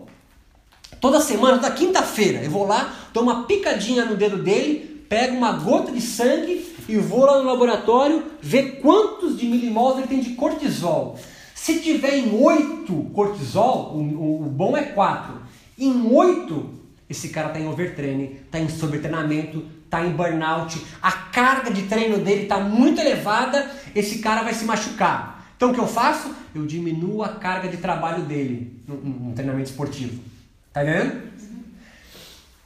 Toda 1.03 1.19
semana, 1.19 1.57
toda 1.57 1.69
quinta-feira, 1.71 2.41
eu 2.45 2.49
vou 2.49 2.65
lá, 2.65 2.95
dou 3.11 3.23
uma 3.23 3.43
picadinha 3.43 4.05
no 4.05 4.15
dedo 4.15 4.37
dele, 4.37 5.05
pego 5.09 5.35
uma 5.35 5.51
gota 5.51 5.91
de 5.91 5.99
sangue 5.99 6.65
e 6.87 6.95
vou 6.95 7.25
lá 7.25 7.39
no 7.39 7.43
laboratório 7.43 8.23
ver 8.41 8.79
quantos 8.79 9.37
de 9.37 9.45
milimols 9.45 9.97
ele 9.97 10.07
tem 10.07 10.21
de 10.21 10.29
cortisol. 10.29 11.19
Se 11.53 11.81
tiver 11.81 12.19
em 12.19 12.41
8 12.41 12.93
cortisol, 13.13 13.91
o, 13.93 13.99
o, 13.99 14.43
o 14.43 14.49
bom 14.49 14.77
é 14.77 14.83
4. 14.83 15.41
Em 15.77 16.09
8, 16.09 16.69
esse 17.09 17.27
cara 17.27 17.47
está 17.49 17.59
em 17.59 17.67
overtraining, 17.67 18.37
está 18.45 18.61
em 18.61 18.69
sobretreinamento, 18.69 19.61
está 19.83 20.05
em 20.05 20.11
burnout, 20.11 20.81
a 21.01 21.11
carga 21.11 21.69
de 21.69 21.81
treino 21.81 22.19
dele 22.19 22.43
está 22.43 22.61
muito 22.61 23.01
elevada, 23.01 23.69
esse 23.93 24.19
cara 24.19 24.41
vai 24.41 24.53
se 24.53 24.63
machucar. 24.63 25.51
Então 25.57 25.71
o 25.71 25.73
que 25.73 25.81
eu 25.81 25.87
faço? 25.87 26.33
Eu 26.55 26.65
diminuo 26.65 27.23
a 27.23 27.27
carga 27.27 27.67
de 27.67 27.75
trabalho 27.75 28.23
dele 28.23 28.81
no, 28.87 28.95
no 28.95 29.33
treinamento 29.33 29.69
esportivo. 29.69 30.31
Tá 30.73 30.83
vendo? 30.83 31.21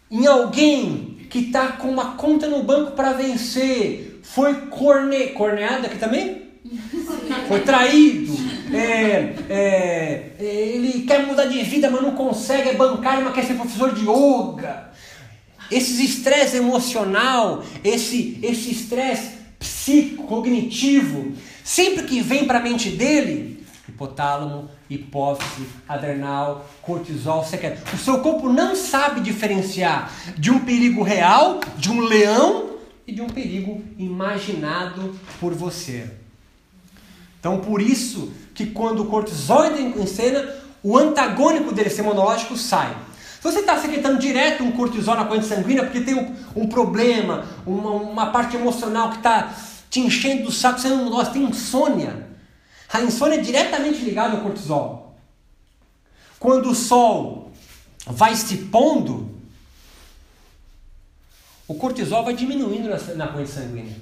Em 0.10 0.26
alguém 0.26 1.28
que 1.30 1.39
está 1.39 1.74
com 1.74 1.89
uma 1.89 2.14
conta 2.16 2.47
no 2.47 2.64
banco 2.64 2.91
para 2.91 3.12
vencer, 3.12 4.22
foi 4.24 4.68
corne... 4.68 5.28
corneado 5.32 5.88
aqui 5.88 5.97
também? 5.97 6.43
Foi 7.47 7.60
traído. 7.62 8.34
É, 8.74 9.36
é, 9.49 10.32
é, 10.39 10.45
ele 10.45 11.03
quer 11.03 11.26
mudar 11.26 11.45
de 11.45 11.62
vida, 11.64 11.89
mas 11.89 12.01
não 12.01 12.12
consegue, 12.12 12.70
é 12.70 12.74
bancário, 12.74 13.24
mas 13.24 13.34
quer 13.34 13.45
ser 13.45 13.55
professor 13.55 13.93
de 13.93 14.03
yoga. 14.03 14.89
Esses 15.70 15.99
estresse 15.99 16.58
emocional, 16.58 17.64
esse 17.84 18.39
esse 18.41 18.72
estresse 18.72 19.32
psicocognitivo, 19.60 21.34
sempre 21.64 22.03
que 22.03 22.22
vem 22.22 22.45
para 22.45 22.60
a 22.60 22.62
mente 22.62 22.89
dele, 22.89 23.66
hipotálamo, 23.88 24.70
hipófise, 24.90 25.68
adrenal, 25.88 26.66
cortisol, 26.82 27.46
quer. 27.60 27.82
O 27.94 27.98
seu 27.98 28.20
corpo 28.20 28.50
não 28.50 28.76
sabe 28.76 29.22
diferenciar 29.22 30.12
de 30.38 30.52
um 30.52 30.60
perigo 30.60 31.04
real, 31.04 31.60
de 31.78 31.92
um 31.92 32.02
leão 32.02 32.78
e 33.06 33.12
de 33.12 33.22
um 33.22 33.28
perigo 33.28 33.84
imaginado 33.98 35.18
por 35.40 35.54
você. 35.54 36.10
Então, 37.40 37.60
por 37.60 37.82
isso 37.82 38.32
que 38.54 38.68
quando 38.68 39.04
o 39.04 39.06
cortisol 39.06 39.66
entra 39.66 40.02
em 40.02 40.08
cena, 40.08 40.54
o 40.84 40.98
antagônico 40.98 41.74
dele, 41.74 41.88
esse 41.88 42.02
imunológico, 42.02 42.58
sai. 42.58 42.96
Se 43.40 43.44
você 43.44 43.60
está 43.60 43.78
secretando 43.78 44.20
direto 44.20 44.64
um 44.64 44.72
cortisol 44.72 45.16
na 45.16 45.26
corrente 45.26 45.46
sanguínea 45.46 45.84
porque 45.84 46.02
tem 46.02 46.16
um, 46.16 46.36
um 46.56 46.68
problema, 46.68 47.46
uma, 47.66 47.92
uma 47.92 48.26
parte 48.28 48.56
emocional 48.56 49.12
que 49.12 49.18
está 49.18 49.54
te 49.90 50.00
enchendo 50.00 50.44
do 50.44 50.52
saco, 50.52 50.80
você 50.80 50.90
não 50.90 51.10
gosta, 51.10 51.34
tem 51.34 51.44
insônia, 51.44 52.27
a 52.92 53.02
insônia 53.02 53.36
é 53.36 53.42
diretamente 53.42 54.00
ligada 54.00 54.38
ao 54.38 54.44
cortisol. 54.44 55.16
Quando 56.40 56.70
o 56.70 56.76
sol 56.76 57.52
vai 58.06 58.36
se 58.36 58.58
pondo, 58.58 59.30
o 61.68 61.76
cortisol 61.76 62.24
vai 62.24 62.34
diminuindo 62.34 62.88
na, 62.88 62.98
na 63.16 63.28
corrente 63.28 63.52
sanguínea. 63.52 63.96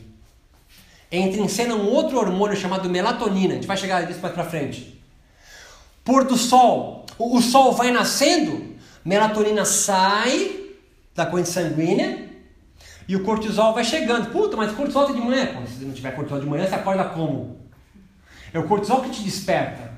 entra 1.11 1.41
em 1.41 1.47
cena 1.47 1.75
um 1.75 1.89
outro 1.89 2.17
hormônio 2.17 2.55
chamado 2.55 2.89
melatonina. 2.89 3.53
A 3.53 3.55
gente 3.55 3.67
vai 3.67 3.77
chegar 3.77 4.05
disso 4.05 4.19
mais 4.21 4.33
pra 4.33 4.43
frente. 4.43 5.01
Pôr 6.03 6.25
do 6.25 6.37
sol. 6.37 7.05
O, 7.17 7.37
o 7.37 7.41
sol 7.41 7.71
vai 7.71 7.91
nascendo, 7.91 8.75
melatonina 9.03 9.65
sai 9.65 10.63
da 11.15 11.25
corrente 11.25 11.49
sanguínea 11.49 12.29
e 13.07 13.15
o 13.15 13.23
cortisol 13.23 13.73
vai 13.73 13.83
chegando. 13.83 14.31
Puta, 14.31 14.55
mas 14.55 14.71
cortisol 14.73 15.07
tá 15.07 15.13
de 15.13 15.21
manhã. 15.21 15.47
Se 15.65 15.85
não 15.85 15.93
tiver 15.93 16.11
cortisol 16.11 16.39
de 16.39 16.45
manhã, 16.45 16.67
você 16.67 16.75
acorda 16.75 17.05
como? 17.05 17.64
É 18.55 18.59
o 18.59 18.63
cortisol 18.63 19.01
que 19.01 19.09
te 19.09 19.21
desperta. 19.21 19.91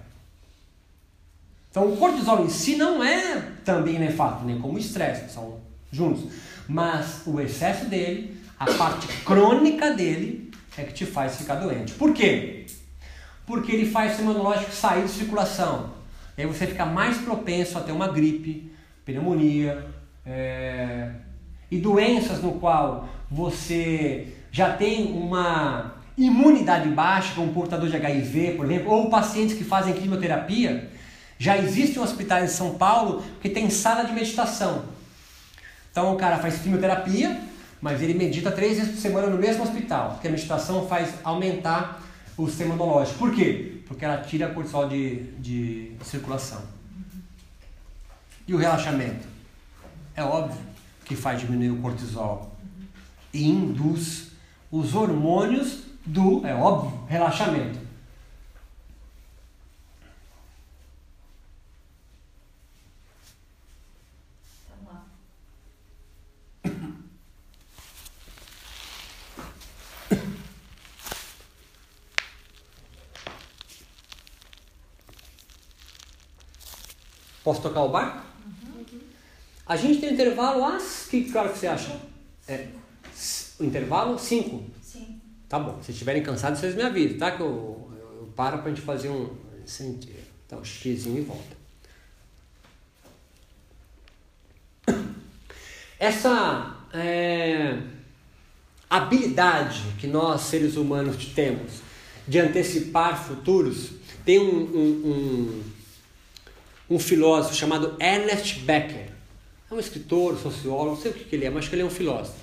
Então 1.70 1.94
o 1.94 1.96
cortisol 1.96 2.44
em 2.44 2.50
si 2.50 2.76
não 2.76 3.04
é 3.04 3.40
também 3.64 4.00
nefasto, 4.00 4.44
nem 4.44 4.60
como 4.60 4.74
o 4.74 4.80
estresse, 4.80 5.32
são 5.32 5.60
juntos. 5.92 6.24
Mas 6.68 7.22
o 7.28 7.40
excesso 7.40 7.86
dele, 7.86 8.36
a 8.60 8.66
parte 8.66 9.08
crônica 9.24 9.94
dele, 9.94 10.52
é 10.76 10.82
que 10.82 10.92
te 10.92 11.06
faz 11.06 11.36
ficar 11.36 11.58
doente. 11.58 11.94
Por 11.94 12.14
quê? 12.14 12.66
Porque 13.46 13.72
ele 13.72 13.92
faz 13.92 14.08
o 14.08 14.16
sistema 14.16 14.32
imunológico 14.32 14.72
sair 14.72 15.04
de 15.04 15.12
circulação. 15.12 15.92
E 16.36 16.42
aí 16.42 16.48
você 16.48 16.66
fica 16.66 16.84
mais 16.84 17.20
propenso 17.20 17.78
a 17.78 17.82
ter 17.82 17.92
uma 17.92 18.08
gripe, 18.08 18.72
pneumonia, 19.06 19.86
é... 20.26 21.12
e 21.70 21.78
doenças 21.78 22.42
no 22.42 22.54
qual 22.54 23.08
você 23.30 24.34
já 24.52 24.76
tem 24.76 25.12
uma 25.12 25.97
imunidade 26.18 26.90
baixa, 26.90 27.36
como 27.36 27.54
portador 27.54 27.90
de 27.90 27.96
HIV, 27.96 28.54
por 28.58 28.66
exemplo, 28.66 28.92
ou 28.92 29.10
pacientes 29.10 29.56
que 29.56 29.64
fazem 29.64 29.94
quimioterapia. 29.94 30.90
Já 31.38 31.58
existe 31.58 32.00
um 32.00 32.02
hospital 32.02 32.44
em 32.44 32.48
São 32.48 32.76
Paulo 32.76 33.24
que 33.40 33.50
tem 33.50 33.70
sala 33.70 34.04
de 34.04 34.12
meditação. 34.14 34.86
Então 35.92 36.14
o 36.14 36.18
cara 36.18 36.40
faz 36.40 36.60
quimioterapia, 36.60 37.40
mas 37.80 38.02
ele 38.02 38.16
medita 38.16 38.52
três 38.52 38.78
vezes 38.78 38.94
por 38.94 39.02
semana 39.02 39.28
no 39.28 39.38
mesmo 39.38 39.64
hospital, 39.64 40.14
porque 40.14 40.28
a 40.28 40.32
meditação 40.32 40.88
faz 40.88 41.14
aumentar 41.24 42.02
o 42.36 42.48
sistema 42.48 42.74
imunológico. 42.74 43.20
Por 43.20 43.34
quê? 43.34 43.82
Porque 43.88 44.04
ela 44.04 44.18
tira 44.18 44.50
cortisol 44.50 44.88
de, 44.88 45.24
de 45.40 45.92
circulação. 46.04 46.62
E 48.48 48.54
o 48.54 48.58
relaxamento? 48.58 49.28
É 50.16 50.24
óbvio 50.24 50.60
que 51.06 51.16
faz 51.16 51.40
diminuir 51.40 51.72
o 51.72 51.82
cortisol 51.82 52.56
e 53.32 53.48
induz 53.48 54.32
os 54.72 54.96
hormônios 54.96 55.87
do, 56.08 56.46
é 56.46 56.56
óbvio, 56.56 57.06
relaxamento. 57.08 57.88
Posso 77.44 77.62
tocar 77.62 77.84
o 77.84 77.90
barco? 77.90 78.26
Uhum. 78.46 79.00
A 79.66 79.78
gente 79.78 80.02
tem 80.02 80.14
intervalo 80.14 80.66
às. 80.66 81.08
Que 81.10 81.32
claro 81.32 81.50
que 81.50 81.58
você 81.58 81.68
acha? 81.68 81.98
É, 82.46 82.68
o 83.58 83.64
intervalo 83.64 84.20
5. 84.20 84.77
Tá 85.48 85.60
bom. 85.60 85.82
Se 85.82 85.92
estiverem 85.92 86.22
cansados, 86.24 86.60
vocês 86.60 86.76
me 86.76 86.84
avisam, 86.84 87.18
tá? 87.18 87.32
Que 87.32 87.42
eu, 87.42 87.90
eu, 87.92 88.18
eu 88.22 88.34
paro 88.36 88.60
pra 88.60 88.70
gente 88.70 88.82
fazer 88.82 89.10
um. 89.10 89.30
Então, 90.46 90.64
xizinho 90.64 91.20
e 91.20 91.22
volta. 91.22 91.58
Essa 96.00 96.78
é, 96.94 97.78
habilidade 98.90 99.84
que 100.00 100.08
nós, 100.08 100.42
seres 100.42 100.78
humanos, 100.78 101.18
temos 101.34 101.82
de 102.26 102.40
antecipar 102.40 103.22
futuros, 103.22 103.92
tem 104.24 104.40
um, 104.40 104.64
um, 104.64 105.12
um 105.12 105.64
um 106.90 107.00
filósofo 107.00 107.56
chamado 107.56 107.96
Ernest 108.00 108.60
Becker. 108.60 109.10
É 109.70 109.74
um 109.74 109.80
escritor, 109.80 110.38
sociólogo, 110.38 110.92
não 110.92 111.02
sei 111.02 111.12
o 111.12 111.14
que, 111.14 111.36
ele 111.36 111.46
é, 111.46 111.50
mas 111.50 111.60
acho 111.60 111.70
que 111.70 111.76
ele 111.76 111.82
é 111.84 111.86
um 111.86 111.90
filósofo. 111.90 112.38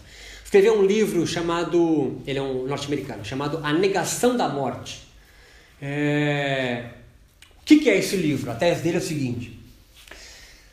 Escreveu 0.55 0.79
um 0.79 0.87
livro 0.87 1.27
chamado, 1.27 2.23
ele 2.25 2.39
é 2.39 2.43
um 2.43 2.65
norte-americano, 2.65 3.25
chamado 3.25 3.59
A 3.65 3.73
Negação 3.73 4.37
da 4.37 4.49
Morte. 4.49 5.03
É... 5.83 6.91
O 7.61 7.65
que, 7.65 7.81
que 7.81 7.91
é 7.91 7.99
esse 7.99 8.15
livro? 8.15 8.53
A 8.53 8.55
tese 8.55 8.81
dele 8.81 8.99
é 8.99 9.01
o 9.01 9.03
seguinte: 9.03 9.59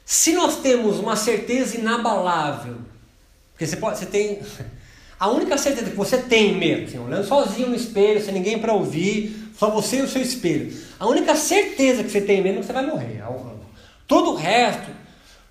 se 0.05 0.33
nós 0.33 0.57
temos 0.57 0.99
uma 0.99 1.15
certeza 1.15 1.79
inabalável, 1.79 2.75
porque 3.53 3.65
você 3.65 3.75
pode, 3.75 3.97
você 3.97 4.05
tem 4.05 4.39
a 5.19 5.27
única 5.31 5.57
certeza 5.57 5.89
que 5.89 5.97
você 5.97 6.19
tem 6.19 6.55
mesmo, 6.55 6.85
assim, 6.85 6.99
olhando 6.99 7.25
sozinho 7.25 7.69
no 7.69 7.75
espelho, 7.75 8.23
sem 8.23 8.35
ninguém 8.35 8.59
para 8.59 8.73
ouvir, 8.73 9.49
só 9.57 9.71
você 9.71 9.97
e 9.97 10.01
o 10.03 10.07
seu 10.07 10.21
espelho. 10.21 10.71
A 10.99 11.07
única 11.07 11.35
certeza 11.35 12.03
que 12.03 12.11
você 12.11 12.21
tem 12.21 12.39
mesmo 12.43 12.59
é 12.59 12.61
que 12.61 12.67
você 12.67 12.73
vai 12.73 12.85
morrer. 12.85 13.23
Todo 14.07 14.33
o 14.33 14.35
resto 14.35 14.91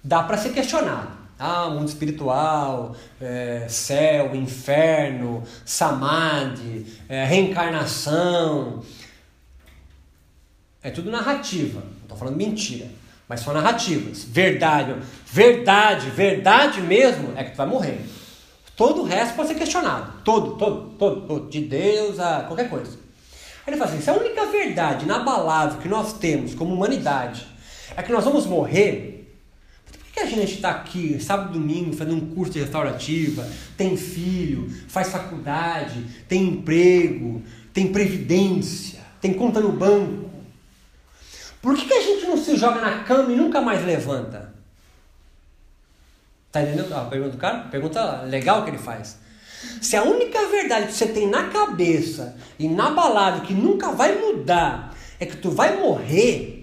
dá 0.04 0.22
para 0.22 0.38
ser 0.38 0.52
questionado. 0.52 1.19
Ah, 1.42 1.70
mundo 1.70 1.88
espiritual, 1.88 2.94
é, 3.18 3.66
céu, 3.66 4.36
inferno, 4.36 5.42
samadhi, 5.64 6.84
é, 7.08 7.24
reencarnação. 7.24 8.82
É 10.82 10.90
tudo 10.90 11.10
narrativa. 11.10 11.80
Não 11.80 12.02
estou 12.02 12.18
falando 12.18 12.36
mentira, 12.36 12.88
mas 13.26 13.40
são 13.40 13.54
narrativas. 13.54 14.22
Verdade, 14.24 14.94
verdade, 15.26 16.10
verdade 16.10 16.82
mesmo 16.82 17.32
é 17.34 17.44
que 17.44 17.52
tu 17.52 17.56
vai 17.56 17.66
morrer. 17.66 18.04
Todo 18.76 19.00
o 19.00 19.04
resto 19.04 19.34
pode 19.34 19.48
ser 19.48 19.54
questionado. 19.54 20.22
Todo, 20.22 20.56
todo, 20.56 20.90
todo, 20.98 21.20
todo 21.22 21.48
de 21.48 21.60
Deus 21.60 22.18
a 22.18 22.40
qualquer 22.42 22.68
coisa. 22.68 22.98
Aí 23.66 23.72
ele 23.72 23.76
fala 23.76 23.90
assim: 23.90 24.02
se 24.02 24.10
a 24.10 24.14
única 24.14 24.44
verdade 24.44 25.06
inabalável 25.06 25.80
que 25.80 25.88
nós 25.88 26.14
temos 26.14 26.54
como 26.54 26.74
humanidade 26.74 27.46
é 27.96 28.02
que 28.02 28.12
nós 28.12 28.24
vamos 28.24 28.44
morrer. 28.44 29.19
Que 30.20 30.26
a 30.26 30.38
gente 30.38 30.56
está 30.56 30.70
aqui, 30.70 31.18
sábado 31.18 31.48
e 31.50 31.58
domingo, 31.58 31.96
fazendo 31.96 32.16
um 32.16 32.34
curso 32.34 32.52
de 32.52 32.60
restaurativa, 32.60 33.48
tem 33.74 33.96
filho, 33.96 34.70
faz 34.86 35.08
faculdade, 35.08 36.04
tem 36.28 36.46
emprego, 36.46 37.42
tem 37.72 37.90
previdência, 37.90 39.00
tem 39.18 39.32
conta 39.32 39.60
no 39.60 39.72
banco? 39.72 40.28
Por 41.62 41.74
que, 41.74 41.86
que 41.86 41.94
a 41.94 42.02
gente 42.02 42.26
não 42.26 42.36
se 42.36 42.54
joga 42.54 42.82
na 42.82 43.02
cama 43.04 43.32
e 43.32 43.36
nunca 43.36 43.62
mais 43.62 43.82
levanta? 43.82 44.52
Tá 46.52 46.60
entendendo 46.60 46.92
a 46.92 47.06
pergunta 47.06 47.32
do 47.32 47.38
cara? 47.38 47.60
Pergunta 47.70 48.20
legal 48.22 48.62
que 48.62 48.70
ele 48.70 48.78
faz. 48.78 49.18
Se 49.80 49.96
a 49.96 50.02
única 50.02 50.48
verdade 50.48 50.88
que 50.88 50.92
você 50.92 51.06
tem 51.06 51.30
na 51.30 51.48
cabeça, 51.48 52.36
inabalável, 52.58 53.40
que 53.40 53.54
nunca 53.54 53.90
vai 53.92 54.18
mudar, 54.18 54.94
é 55.18 55.24
que 55.24 55.38
tu 55.38 55.50
vai 55.50 55.80
morrer, 55.80 56.59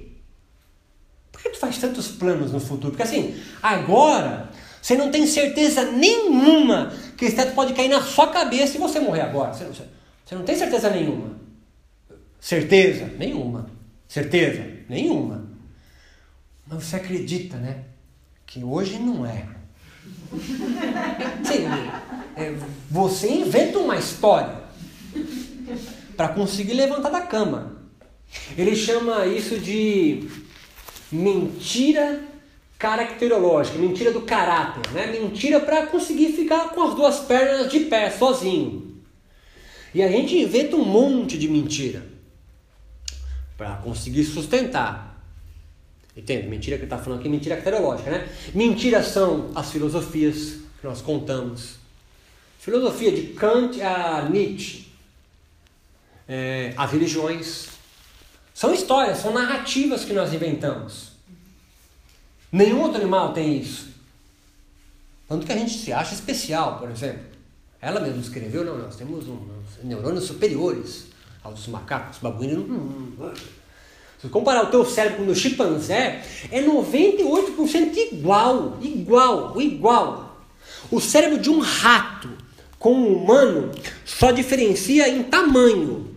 que 1.49 1.57
tu 1.57 1.59
faz 1.59 1.77
tantos 1.77 2.07
planos 2.07 2.51
no 2.51 2.59
futuro? 2.59 2.91
Porque 2.91 3.03
assim, 3.03 3.35
agora 3.61 4.49
você 4.81 4.95
não 4.95 5.11
tem 5.11 5.27
certeza 5.27 5.91
nenhuma 5.91 6.93
que 7.17 7.25
esse 7.25 7.35
teto 7.35 7.53
pode 7.53 7.73
cair 7.73 7.89
na 7.89 8.01
sua 8.01 8.27
cabeça 8.27 8.77
e 8.77 8.79
você 8.79 8.99
morrer 8.99 9.21
agora. 9.21 9.53
Você, 9.53 9.65
você, 9.65 9.83
você 10.25 10.35
não 10.35 10.43
tem 10.43 10.55
certeza 10.55 10.89
nenhuma. 10.89 11.31
Certeza? 12.39 13.11
Nenhuma. 13.17 13.69
Certeza? 14.07 14.65
Nenhuma. 14.87 15.45
Mas 16.65 16.83
você 16.83 16.95
acredita, 16.95 17.57
né? 17.57 17.83
Que 18.45 18.63
hoje 18.63 18.97
não 18.99 19.25
é. 19.25 19.45
Sim, 21.43 21.65
é, 22.35 22.55
você 22.89 23.29
inventa 23.29 23.79
uma 23.79 23.97
história 23.97 24.55
para 26.15 26.29
conseguir 26.29 26.73
levantar 26.73 27.09
da 27.09 27.21
cama. 27.21 27.77
Ele 28.57 28.75
chama 28.75 29.25
isso 29.25 29.59
de 29.59 30.29
mentira 31.11 32.23
caracterológica, 32.77 33.77
mentira 33.77 34.11
do 34.11 34.21
caráter, 34.21 34.91
né? 34.91 35.07
mentira 35.07 35.59
para 35.59 35.87
conseguir 35.87 36.33
ficar 36.33 36.69
com 36.69 36.83
as 36.83 36.95
duas 36.95 37.19
pernas 37.19 37.71
de 37.71 37.81
pé, 37.81 38.09
sozinho. 38.11 38.95
E 39.93 40.03
a 40.03 40.07
gente 40.07 40.37
inventa 40.37 40.75
um 40.75 40.85
monte 40.85 41.37
de 41.37 41.47
mentira 41.47 42.05
para 43.57 43.77
conseguir 43.77 44.23
sustentar. 44.25 45.17
Entende? 46.15 46.47
Mentira 46.47 46.77
que 46.77 46.83
está 46.83 46.97
falando 46.97 47.19
aqui, 47.19 47.29
mentira 47.29 47.55
caracterológica, 47.55 48.11
né? 48.11 48.29
Mentira 48.53 49.03
são 49.03 49.51
as 49.55 49.71
filosofias 49.71 50.57
que 50.79 50.85
nós 50.85 51.01
contamos. 51.01 51.75
Filosofia 52.59 53.11
de 53.11 53.33
Kant 53.33 53.81
a 53.81 54.27
Nietzsche, 54.29 54.87
é, 56.27 56.73
as 56.75 56.91
religiões, 56.91 57.69
são 58.57 58.73
histórias, 58.73 59.19
são 59.19 59.31
narrativas 59.31 60.03
que 60.03 60.13
nós 60.13 60.33
inventamos. 60.33 61.09
Nenhum 62.51 62.81
outro 62.81 62.99
animal 62.99 63.31
tem 63.31 63.59
isso. 63.59 63.89
Tanto 65.29 65.45
que 65.45 65.51
a 65.51 65.55
gente 65.55 65.77
se 65.77 65.93
acha 65.93 66.15
especial, 66.15 66.79
por 66.79 66.89
exemplo. 66.89 67.21
Ela 67.79 67.99
mesma 67.99 68.19
escreveu, 68.19 68.65
não, 68.65 68.79
nós 68.79 68.95
temos 68.95 69.27
um, 69.27 69.37
neurônios 69.83 70.23
superiores 70.23 71.05
aos 71.43 71.53
dos 71.53 71.67
macacos, 71.67 72.17
babuínos. 72.17 72.65
Se 74.19 74.27
comparar 74.27 74.63
o 74.63 74.71
teu 74.71 74.83
cérebro 74.83 75.23
com 75.23 75.31
o 75.31 75.35
chimpanzé, 75.35 76.25
é 76.51 76.59
98% 76.63 77.95
igual, 78.11 78.79
igual, 78.81 79.61
igual. 79.61 80.41
O 80.89 80.99
cérebro 80.99 81.37
de 81.37 81.51
um 81.51 81.59
rato 81.59 82.29
com 82.79 82.91
um 82.91 83.17
humano 83.17 83.71
só 84.03 84.31
diferencia 84.31 85.07
em 85.07 85.21
tamanho. 85.21 86.16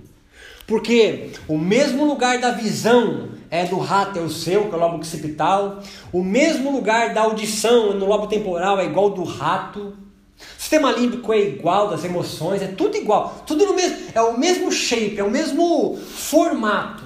Porque 0.70 1.32
o 1.48 1.58
mesmo 1.58 2.04
lugar 2.04 2.38
da 2.38 2.52
visão 2.52 3.30
é 3.50 3.64
do 3.64 3.76
rato, 3.76 4.20
é 4.20 4.22
o 4.22 4.30
seu, 4.30 4.68
que 4.68 4.72
é 4.72 4.78
o 4.78 4.80
lobo 4.80 4.98
occipital. 4.98 5.82
O 6.12 6.22
mesmo 6.22 6.70
lugar 6.70 7.12
da 7.12 7.22
audição 7.22 7.92
no 7.92 8.06
lobo 8.06 8.28
temporal 8.28 8.78
é 8.78 8.84
igual 8.84 9.10
do 9.10 9.24
rato. 9.24 9.80
O 9.80 10.60
sistema 10.60 10.92
límbico 10.92 11.32
é 11.32 11.40
igual 11.40 11.88
das 11.88 12.04
emoções, 12.04 12.62
é 12.62 12.68
tudo 12.68 12.96
igual. 12.96 13.42
Tudo 13.44 13.66
no 13.66 13.74
mesmo, 13.74 13.98
é 14.14 14.22
o 14.22 14.38
mesmo 14.38 14.70
shape, 14.70 15.18
é 15.18 15.24
o 15.24 15.30
mesmo 15.30 15.96
formato. 15.96 17.02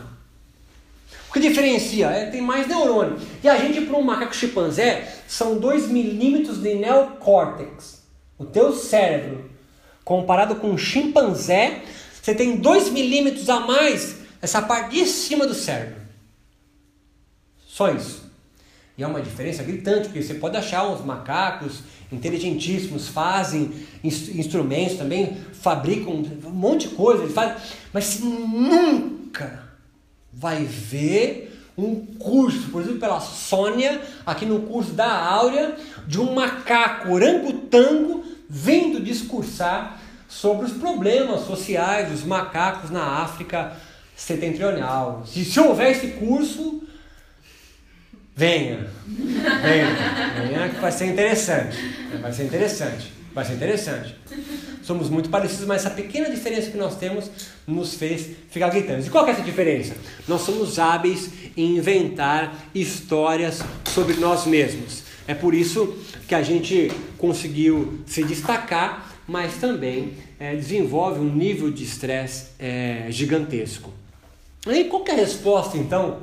O 1.30 1.32
que 1.32 1.40
diferencia? 1.40 2.08
É, 2.08 2.26
tem 2.26 2.42
mais 2.42 2.68
neurônio. 2.68 3.16
E 3.42 3.48
a 3.48 3.56
gente, 3.56 3.80
para 3.80 3.96
um 3.96 4.02
macaco 4.02 4.36
chimpanzé, 4.36 5.10
são 5.26 5.56
2 5.56 5.88
milímetros 5.88 6.60
de 6.60 6.74
neocórtex. 6.74 8.02
O 8.38 8.44
teu 8.44 8.74
cérebro, 8.74 9.50
comparado 10.04 10.56
com 10.56 10.68
um 10.68 10.76
chimpanzé, 10.76 11.80
você 12.24 12.34
tem 12.34 12.56
2 12.56 12.88
milímetros 12.88 13.50
a 13.50 13.60
mais 13.60 14.16
essa 14.40 14.62
parte 14.62 14.92
de 14.92 15.04
cima 15.04 15.46
do 15.46 15.52
cérebro. 15.52 16.00
Só 17.66 17.92
isso. 17.92 18.24
E 18.96 19.02
é 19.02 19.06
uma 19.06 19.20
diferença 19.20 19.62
gritante, 19.62 20.08
porque 20.08 20.22
você 20.22 20.32
pode 20.32 20.56
achar 20.56 20.88
uns 20.88 21.04
macacos 21.04 21.80
inteligentíssimos, 22.10 23.08
fazem 23.08 23.74
instrumentos 24.02 24.96
também, 24.96 25.36
fabricam 25.52 26.14
um 26.14 26.50
monte 26.50 26.88
de 26.88 26.94
coisa, 26.94 27.24
eles 27.24 27.34
fazem, 27.34 27.56
mas 27.92 28.04
você 28.04 28.24
nunca 28.24 29.62
vai 30.32 30.64
ver 30.64 31.60
um 31.76 32.06
curso, 32.06 32.70
por 32.70 32.80
exemplo, 32.80 33.00
pela 33.00 33.20
Sônia, 33.20 34.00
aqui 34.24 34.46
no 34.46 34.62
curso 34.62 34.92
da 34.92 35.12
Áurea, 35.12 35.76
de 36.06 36.18
um 36.18 36.32
macaco 36.32 37.12
orangotango 37.12 38.24
vindo 38.48 38.98
discursar 38.98 40.00
sobre 40.40 40.66
os 40.66 40.72
problemas 40.72 41.42
sociais 41.42 42.10
dos 42.10 42.24
macacos 42.24 42.90
na 42.90 43.22
África 43.22 43.72
setentrional. 44.16 45.22
Se, 45.24 45.44
se 45.44 45.60
houver 45.60 45.92
esse 45.92 46.08
curso, 46.08 46.82
venha. 48.34 48.90
Venha. 49.06 49.96
Venha 50.48 50.68
que 50.70 50.80
vai 50.80 50.90
ser 50.90 51.06
interessante. 51.06 51.78
Vai 52.20 52.32
ser 52.32 52.44
interessante. 52.44 53.12
Vai 53.32 53.44
ser 53.44 53.54
interessante. 53.54 54.16
Somos 54.82 55.08
muito 55.08 55.28
parecidos, 55.28 55.66
mas 55.66 55.84
essa 55.84 55.94
pequena 55.94 56.28
diferença 56.28 56.70
que 56.70 56.76
nós 56.76 56.96
temos 56.96 57.30
nos 57.66 57.94
fez 57.94 58.28
ficar 58.50 58.70
gritando. 58.70 59.06
E 59.06 59.10
qual 59.10 59.26
é 59.26 59.30
essa 59.30 59.42
diferença? 59.42 59.94
Nós 60.26 60.42
somos 60.42 60.78
hábeis 60.78 61.30
em 61.56 61.76
inventar 61.76 62.54
histórias 62.74 63.62
sobre 63.86 64.14
nós 64.14 64.46
mesmos. 64.46 65.04
É 65.26 65.34
por 65.34 65.54
isso 65.54 65.96
que 66.28 66.34
a 66.34 66.42
gente 66.42 66.90
conseguiu 67.16 68.00
se 68.04 68.24
destacar, 68.24 69.14
mas 69.26 69.54
também 69.54 70.12
é, 70.38 70.54
desenvolve 70.54 71.20
um 71.20 71.34
nível 71.34 71.70
de 71.70 71.84
estresse 71.84 72.48
é, 72.58 73.06
gigantesco. 73.10 73.92
E 74.66 74.84
qual 74.84 75.04
é 75.06 75.12
a 75.12 75.16
resposta, 75.16 75.76
então, 75.76 76.20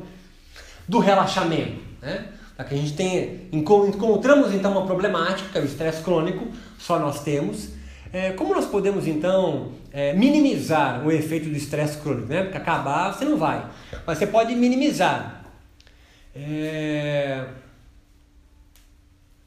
do 0.87 0.99
relaxamento? 0.99 1.79
Né? 2.01 2.25
Que 2.67 2.75
a 2.75 2.77
gente 2.77 2.93
tem, 2.93 3.47
encontramos 3.51 4.53
então 4.53 4.71
uma 4.71 4.85
problemática, 4.85 5.49
que 5.49 5.57
é 5.57 5.61
o 5.61 5.65
estresse 5.65 6.03
crônico, 6.03 6.47
só 6.77 6.99
nós 6.99 7.23
temos. 7.23 7.69
É, 8.13 8.31
como 8.33 8.53
nós 8.53 8.65
podemos 8.65 9.07
então 9.07 9.71
é, 9.91 10.13
minimizar 10.13 11.05
o 11.05 11.11
efeito 11.11 11.49
do 11.49 11.55
estresse 11.55 11.97
crônico? 11.97 12.27
Né? 12.27 12.43
Porque 12.43 12.57
acabar 12.57 13.13
você 13.13 13.25
não 13.25 13.37
vai, 13.37 13.65
mas 14.05 14.17
você 14.17 14.27
pode 14.27 14.53
minimizar. 14.53 15.43
É... 16.35 17.45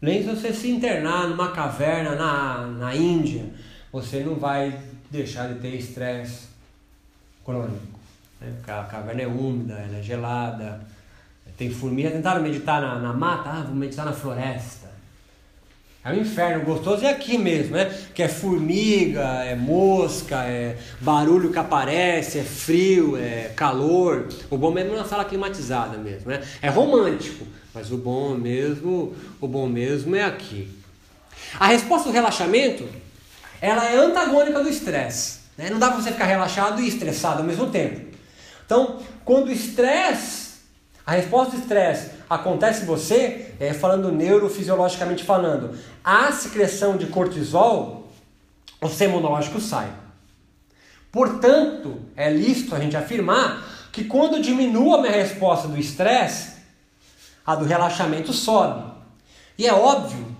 Nem 0.01 0.23
se 0.23 0.29
você 0.29 0.53
se 0.53 0.71
internar 0.71 1.29
numa 1.29 1.53
caverna 1.53 2.15
na, 2.15 2.67
na 2.67 2.95
Índia, 2.95 3.47
você 3.95 4.25
não 4.25 4.35
vai 4.35 4.77
deixar 5.09 5.47
de 5.47 5.61
ter 5.61 5.77
estresse 5.77 6.49
crônico. 7.45 8.01
Né? 8.41 8.53
A 8.67 8.83
caverna 8.83 9.23
é 9.23 9.27
úmida, 9.29 9.75
ela 9.75 9.99
é 9.99 10.03
gelada, 10.03 10.81
tem 11.57 11.71
formiga. 11.71 12.11
Tentaram 12.11 12.43
meditar 12.43 12.81
na, 12.81 12.99
na 12.99 13.13
mata? 13.13 13.51
Ah, 13.51 13.63
vou 13.63 13.77
meditar 13.77 14.05
na 14.05 14.13
floresta. 14.13 14.93
É 16.05 16.11
um 16.11 16.17
inferno 16.17 16.65
gostoso 16.65 17.05
é 17.05 17.11
aqui 17.11 17.39
mesmo, 17.39 17.77
né? 17.77 17.85
Que 18.13 18.25
é 18.25 18.29
formiga, 18.29 19.45
é 19.45 19.55
mosca, 19.55 20.43
é 20.43 20.77
barulho 21.01 21.53
que 21.53 21.59
aparece, 21.59 22.41
é 22.41 22.43
frio, 22.43 23.17
é 23.17 23.53
calor. 23.55 24.27
O 24.51 24.59
bom 24.59 24.73
mesmo 24.73 24.93
é 24.95 24.97
na 24.97 25.05
sala 25.05 25.25
climatizada 25.25 25.97
mesmo, 25.99 26.33
né? 26.33 26.43
É 26.61 26.69
romântico, 26.69 27.47
mas 27.73 27.93
o 27.93 27.97
bom 27.97 28.35
mesmo, 28.35 29.15
o 29.41 29.47
bom 29.47 29.69
mesmo 29.69 30.17
é 30.17 30.25
aqui. 30.25 30.69
A 31.61 31.69
resposta 31.69 32.09
do 32.09 32.13
relaxamento, 32.13 32.89
ela 33.65 33.85
é 33.87 33.97
antagônica 33.97 34.63
do 34.63 34.69
estresse. 34.69 35.39
Né? 35.57 35.71
Não 35.71 35.79
dá 35.79 35.89
para 35.89 36.01
você 36.01 36.13
ficar 36.13 36.27
relaxado 36.27 36.81
e 36.81 36.89
estressado 36.89 37.41
ao 37.41 37.45
mesmo 37.45 37.71
tempo. 37.71 38.15
Então, 38.65 39.01
quando 39.25 39.49
o 39.49 39.53
estresse 39.53 40.45
a 41.07 41.13
resposta 41.13 41.55
do 41.55 41.63
estresse 41.63 42.13
acontece 42.31 42.83
em 42.83 42.87
você, 42.87 43.55
é, 43.61 43.75
falando 43.75 44.11
neurofisiologicamente 44.11 45.23
falando, 45.23 45.79
a 46.03 46.33
secreção 46.33 46.97
de 46.97 47.07
cortisol, 47.07 48.11
o 48.81 48.89
sistema 48.89 49.21
sai. 49.61 49.93
Portanto, 51.13 52.01
é 52.17 52.31
lícito 52.31 52.75
a 52.75 52.81
gente 52.81 52.97
afirmar 52.97 53.89
que 53.93 54.05
quando 54.05 54.41
diminua 54.41 54.99
a 54.99 55.03
minha 55.03 55.13
resposta 55.13 55.69
do 55.69 55.79
estresse, 55.79 56.55
a 57.47 57.55
do 57.55 57.67
relaxamento 57.67 58.33
sobe. 58.33 58.91
E 59.59 59.67
é 59.67 59.75
óbvio 59.75 60.34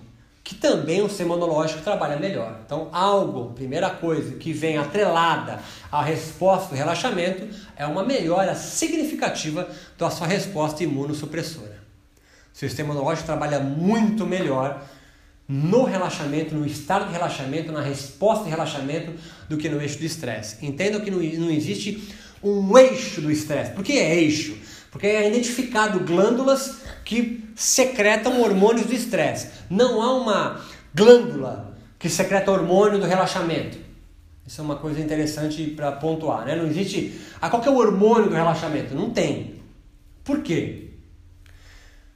que 0.45 0.53
também 0.53 1.01
o 1.01 1.09
sistema 1.09 1.33
imunológico 1.33 1.81
trabalha 1.81 2.17
melhor. 2.17 2.59
Então, 2.63 2.87
algo, 2.91 3.51
primeira 3.55 3.89
coisa, 3.89 4.35
que 4.35 4.53
vem 4.53 4.77
atrelada 4.77 5.59
à 5.91 6.03
resposta 6.03 6.69
do 6.69 6.75
relaxamento 6.75 7.47
é 7.75 7.83
uma 7.83 8.03
melhora 8.03 8.53
significativa 8.53 9.67
da 9.97 10.11
sua 10.11 10.27
resposta 10.27 10.83
imunossupressora. 10.83 11.83
O 12.53 12.57
sistema 12.57 12.93
imunológico 12.93 13.25
trabalha 13.25 13.59
muito 13.59 14.23
melhor 14.23 14.85
no 15.47 15.83
relaxamento, 15.83 16.53
no 16.53 16.63
estado 16.63 17.07
de 17.07 17.13
relaxamento, 17.13 17.71
na 17.71 17.81
resposta 17.81 18.43
de 18.43 18.51
relaxamento, 18.51 19.13
do 19.49 19.57
que 19.57 19.67
no 19.67 19.81
eixo 19.81 19.97
do 19.97 20.05
estresse. 20.05 20.63
Entendam 20.63 21.01
que 21.01 21.09
não 21.09 21.49
existe 21.49 22.07
um 22.43 22.77
eixo 22.77 23.19
do 23.19 23.31
estresse. 23.31 23.71
Por 23.71 23.83
que 23.83 23.93
é 23.93 24.15
eixo? 24.15 24.55
Porque 24.95 25.07
é 25.07 25.27
identificado 25.27 25.99
glândulas 25.99 26.77
que 27.03 27.43
secretam 27.53 28.41
hormônios 28.41 28.87
do 28.87 28.93
estresse. 28.93 29.49
Não 29.69 30.01
há 30.01 30.13
uma 30.13 30.61
glândula 30.93 31.75
que 31.99 32.09
secreta 32.09 32.49
hormônio 32.49 32.97
do 32.97 33.05
relaxamento. 33.05 33.77
Isso 34.47 34.61
é 34.61 34.63
uma 34.63 34.77
coisa 34.77 35.01
interessante 35.01 35.65
para 35.71 35.91
pontuar, 35.91 36.45
né? 36.45 36.55
Não 36.55 36.65
existe. 36.65 37.19
Ah, 37.41 37.49
qual 37.49 37.61
é 37.61 37.69
o 37.69 37.75
hormônio 37.75 38.29
do 38.29 38.35
relaxamento? 38.35 38.95
Não 38.95 39.09
tem. 39.09 39.61
Por 40.23 40.41
quê? 40.41 40.91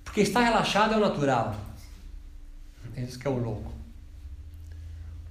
Porque 0.06 0.22
estar 0.22 0.40
relaxado 0.40 0.94
é 0.94 0.98
o 0.98 1.02
natural. 1.02 1.58
Isso 2.96 3.20
que 3.20 3.28
é 3.28 3.30
o 3.30 3.38
louco. 3.38 3.74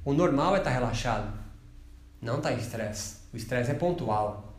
O 0.05 0.13
normal 0.13 0.55
é 0.55 0.59
estar 0.59 0.71
relaxado, 0.71 1.33
não 2.21 2.37
estar 2.37 2.53
em 2.53 2.59
estresse. 2.59 3.17
O 3.33 3.39
estresse 3.39 3.71
é 3.71 3.75
pontual. 3.75 4.53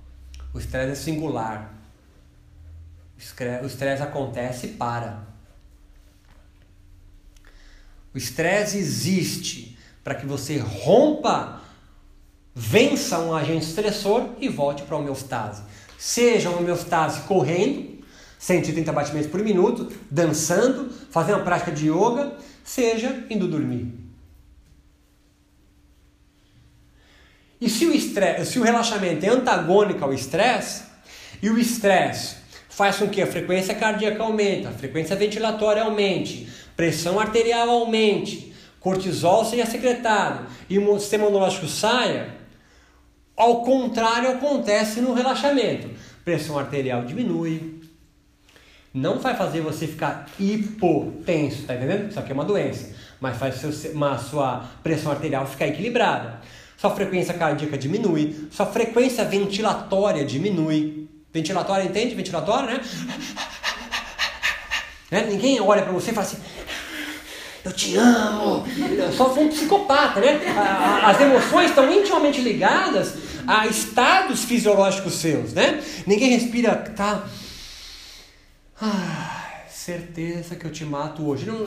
O 0.56 0.58
estresse 0.58 0.92
é 0.92 0.96
singular. 0.96 1.79
O 3.62 3.66
estresse 3.66 4.02
acontece 4.02 4.68
e 4.68 4.70
para. 4.70 5.28
O 8.14 8.18
estresse 8.18 8.78
existe 8.78 9.78
para 10.04 10.16
que 10.16 10.26
você 10.26 10.58
rompa, 10.58 11.62
vença 12.56 13.20
um 13.20 13.36
agente 13.36 13.66
estressor 13.66 14.30
e 14.40 14.48
volte 14.48 14.84
para 14.84 14.96
a 14.96 15.00
homeostase. 15.00 15.64
Seja 15.98 16.50
uma 16.50 16.60
homeostase 16.60 17.22
correndo, 17.22 18.00
130 18.40 18.94
batimentos 18.94 19.30
por 19.30 19.44
minuto, 19.44 19.92
dançando, 20.10 20.90
fazendo 21.12 21.36
uma 21.36 21.44
prática 21.44 21.74
de 21.74 21.90
yoga, 21.90 22.38
seja 22.64 23.26
indo 23.30 23.50
dormir. 23.50 23.94
E 27.60 27.70
se 27.70 27.86
o, 27.86 27.94
estresse, 27.94 28.54
se 28.54 28.60
o 28.60 28.64
relaxamento 28.64 29.26
é 29.26 29.30
antagônico 29.30 30.06
ao 30.06 30.14
estresse, 30.14 30.84
e 31.42 31.50
o 31.50 31.58
estresse 31.58 32.39
faz 32.80 32.96
com 32.96 33.10
que 33.10 33.22
a 33.22 33.28
frequência 33.28 33.76
cardíaca 33.76 34.24
aumente, 34.24 34.66
a 34.66 34.72
frequência 34.72 35.14
ventilatória 35.14 35.84
aumente, 35.84 36.48
pressão 36.78 37.20
arterial 37.20 37.70
aumente, 37.70 38.54
cortisol 38.80 39.44
seja 39.44 39.66
secretado 39.66 40.46
e 40.70 40.80
o 40.80 40.98
sistema 40.98 41.26
imunológico 41.26 41.68
saia, 41.68 42.30
ao 43.36 43.64
contrário 43.64 44.32
acontece 44.32 45.02
no 45.02 45.14
relaxamento. 45.14 45.90
Pressão 46.24 46.58
arterial 46.58 47.04
diminui. 47.04 47.82
Não 48.94 49.20
vai 49.20 49.36
fazer 49.36 49.60
você 49.60 49.86
ficar 49.86 50.30
hipotenso, 50.40 51.64
tá 51.64 51.76
entendendo? 51.76 52.10
Isso 52.10 52.20
aqui 52.20 52.32
é 52.32 52.34
uma 52.34 52.46
doença, 52.46 52.96
mas 53.20 53.36
faz 53.36 53.56
seu, 53.56 53.92
uma, 53.92 54.18
sua 54.18 54.70
pressão 54.82 55.12
arterial 55.12 55.46
ficar 55.46 55.68
equilibrada. 55.68 56.40
Sua 56.78 56.92
frequência 56.92 57.34
cardíaca 57.34 57.78
diminui, 57.78 58.48
sua 58.50 58.68
frequência 58.68 59.26
ventilatória 59.26 60.24
diminui. 60.24 61.09
Ventilatória, 61.34 61.84
entende? 61.84 62.16
Ventilatória, 62.16 62.76
né? 62.76 62.82
né? 65.12 65.28
Ninguém 65.30 65.60
olha 65.62 65.84
para 65.84 65.92
você 65.92 66.12
e 66.12 66.14
fala 66.14 66.26
assim: 66.26 66.38
eu 67.64 67.72
te 67.74 67.96
amo. 67.98 68.66
Eu 68.98 69.12
só 69.12 69.32
um 69.34 69.50
psicopata, 69.50 70.20
né? 70.20 70.40
As 71.04 71.20
emoções 71.20 71.70
estão 71.70 71.92
intimamente 71.92 72.42
ligadas 72.42 73.14
a 73.46 73.68
estados 73.68 74.44
fisiológicos 74.44 75.14
seus, 75.16 75.54
né? 75.54 75.82
Ninguém 76.08 76.32
respira, 76.32 76.76
tá? 76.96 77.24
Ah, 78.82 79.40
certeza 79.70 80.56
que 80.56 80.66
eu 80.66 80.72
te 80.72 80.86
mato 80.86 81.28
hoje. 81.28 81.46
Não, 81.46 81.66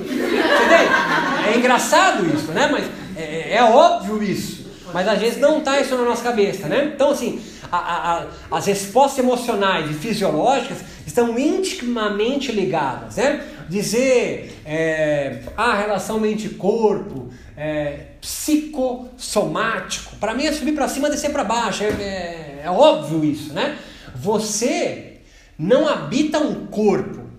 É 1.47 1.57
engraçado 1.57 2.25
isso, 2.35 2.53
né? 2.53 2.69
Mas 2.71 2.85
é, 3.17 3.57
é 3.57 3.63
óbvio 3.63 4.23
isso. 4.23 4.71
Mas 4.95 5.07
às 5.07 5.19
vezes 5.19 5.39
não 5.39 5.59
está 5.59 5.81
isso 5.81 5.97
na 5.97 6.05
nossa 6.05 6.23
cabeça, 6.23 6.69
né? 6.69 6.93
Então, 6.95 7.11
assim, 7.11 7.43
a, 7.73 7.79
a, 7.79 8.27
as 8.51 8.67
respostas 8.67 9.25
emocionais 9.25 9.91
e 9.91 9.95
fisiológicas 9.95 10.79
estão 11.07 11.39
intimamente 11.39 12.53
ligadas, 12.53 13.17
né? 13.17 13.49
Dizer 13.69 14.61
é, 14.67 15.41
a 15.57 15.75
relação 15.75 16.21
mente-corpo, 16.21 17.31
é, 17.57 18.09
psicossomático, 18.21 20.17
para 20.17 20.35
mim 20.35 20.45
é 20.45 20.53
subir 20.53 20.73
para 20.73 20.87
cima, 20.87 21.09
descer 21.09 21.33
para 21.33 21.45
baixo, 21.45 21.83
é, 21.83 21.87
é, 21.87 22.61
é 22.65 22.71
óbvio 22.71 23.25
isso, 23.25 23.55
né? 23.55 23.79
Você 24.15 25.21
não 25.59 25.89
habita 25.89 26.39
um 26.39 26.67
corpo, 26.67 27.31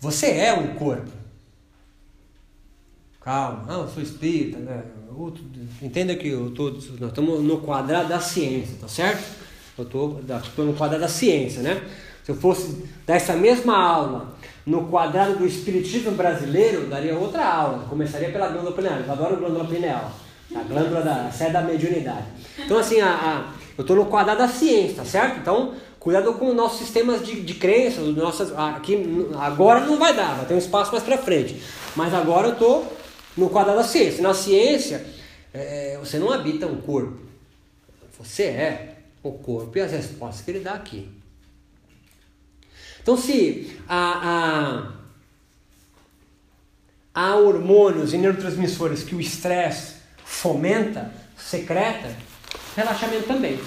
você 0.00 0.30
é 0.30 0.54
um 0.54 0.68
corpo. 0.74 1.23
Calma, 3.24 3.64
não, 3.66 3.82
eu 3.82 3.88
sou 3.88 4.02
espírita, 4.02 4.58
né? 4.58 4.82
Outro, 5.16 5.42
entenda 5.80 6.14
que 6.14 6.28
eu 6.28 6.50
tô, 6.50 6.70
nós 6.70 7.08
estamos 7.08 7.40
no 7.42 7.58
quadrado 7.58 8.08
da 8.08 8.20
ciência, 8.20 8.76
tá 8.80 8.88
certo? 8.88 9.24
Eu 9.78 9.84
estou 9.84 10.20
no 10.58 10.74
quadrado 10.74 11.00
da 11.00 11.08
ciência, 11.08 11.62
né? 11.62 11.82
Se 12.22 12.32
eu 12.32 12.36
fosse 12.36 12.84
dar 13.06 13.14
essa 13.14 13.34
mesma 13.34 13.76
aula 13.76 14.34
no 14.66 14.88
quadrado 14.88 15.38
do 15.38 15.46
espiritismo 15.46 16.12
brasileiro, 16.12 16.86
daria 16.86 17.16
outra 17.16 17.46
aula. 17.46 17.86
Começaria 17.88 18.30
pela 18.30 18.48
glândula 18.48 18.72
pineal. 18.72 19.00
Eu 19.00 19.12
adoro 19.12 19.36
glândula 19.36 19.64
pineal. 19.64 20.12
A 20.54 20.62
glândula 20.62 21.00
da 21.00 21.30
sede 21.30 21.52
da 21.52 21.62
mediunidade. 21.62 22.26
Então, 22.58 22.78
assim, 22.78 23.00
a, 23.00 23.08
a 23.08 23.64
eu 23.76 23.82
estou 23.82 23.96
no 23.96 24.06
quadrado 24.06 24.38
da 24.38 24.48
ciência, 24.48 24.96
tá 24.96 25.04
certo? 25.04 25.38
Então, 25.38 25.74
Cuidado 26.04 26.34
com 26.34 26.50
os 26.50 26.54
nossos 26.54 26.80
sistemas 26.80 27.24
de, 27.24 27.40
de 27.40 27.54
crenças, 27.54 28.06
nossas, 28.14 28.52
aqui, 28.58 29.26
agora 29.40 29.80
não 29.80 29.98
vai 29.98 30.14
dar, 30.14 30.36
vai 30.36 30.44
ter 30.44 30.52
um 30.52 30.58
espaço 30.58 30.92
mais 30.92 31.02
para 31.02 31.16
frente. 31.16 31.62
Mas 31.96 32.12
agora 32.12 32.48
eu 32.48 32.52
estou 32.52 32.92
no 33.36 33.50
quadrado 33.50 33.78
da 33.78 33.84
ciência. 33.84 34.22
Na 34.22 34.34
ciência, 34.34 35.04
é, 35.52 35.96
você 35.98 36.18
não 36.18 36.32
habita 36.32 36.66
um 36.66 36.80
corpo. 36.80 37.18
Você 38.18 38.44
é 38.44 38.96
o 39.22 39.32
corpo 39.32 39.76
e 39.76 39.80
as 39.80 39.92
respostas 39.92 40.44
que 40.44 40.50
ele 40.50 40.60
dá 40.60 40.74
aqui. 40.74 41.08
Então, 43.02 43.16
se 43.16 43.78
há, 43.86 44.92
há, 47.14 47.22
há 47.22 47.36
hormônios 47.36 48.14
e 48.14 48.18
neurotransmissores 48.18 49.04
que 49.04 49.14
o 49.14 49.20
estresse 49.20 49.96
fomenta, 50.24 51.12
secreta, 51.36 52.16
relaxamento 52.74 53.26
também. 53.26 53.60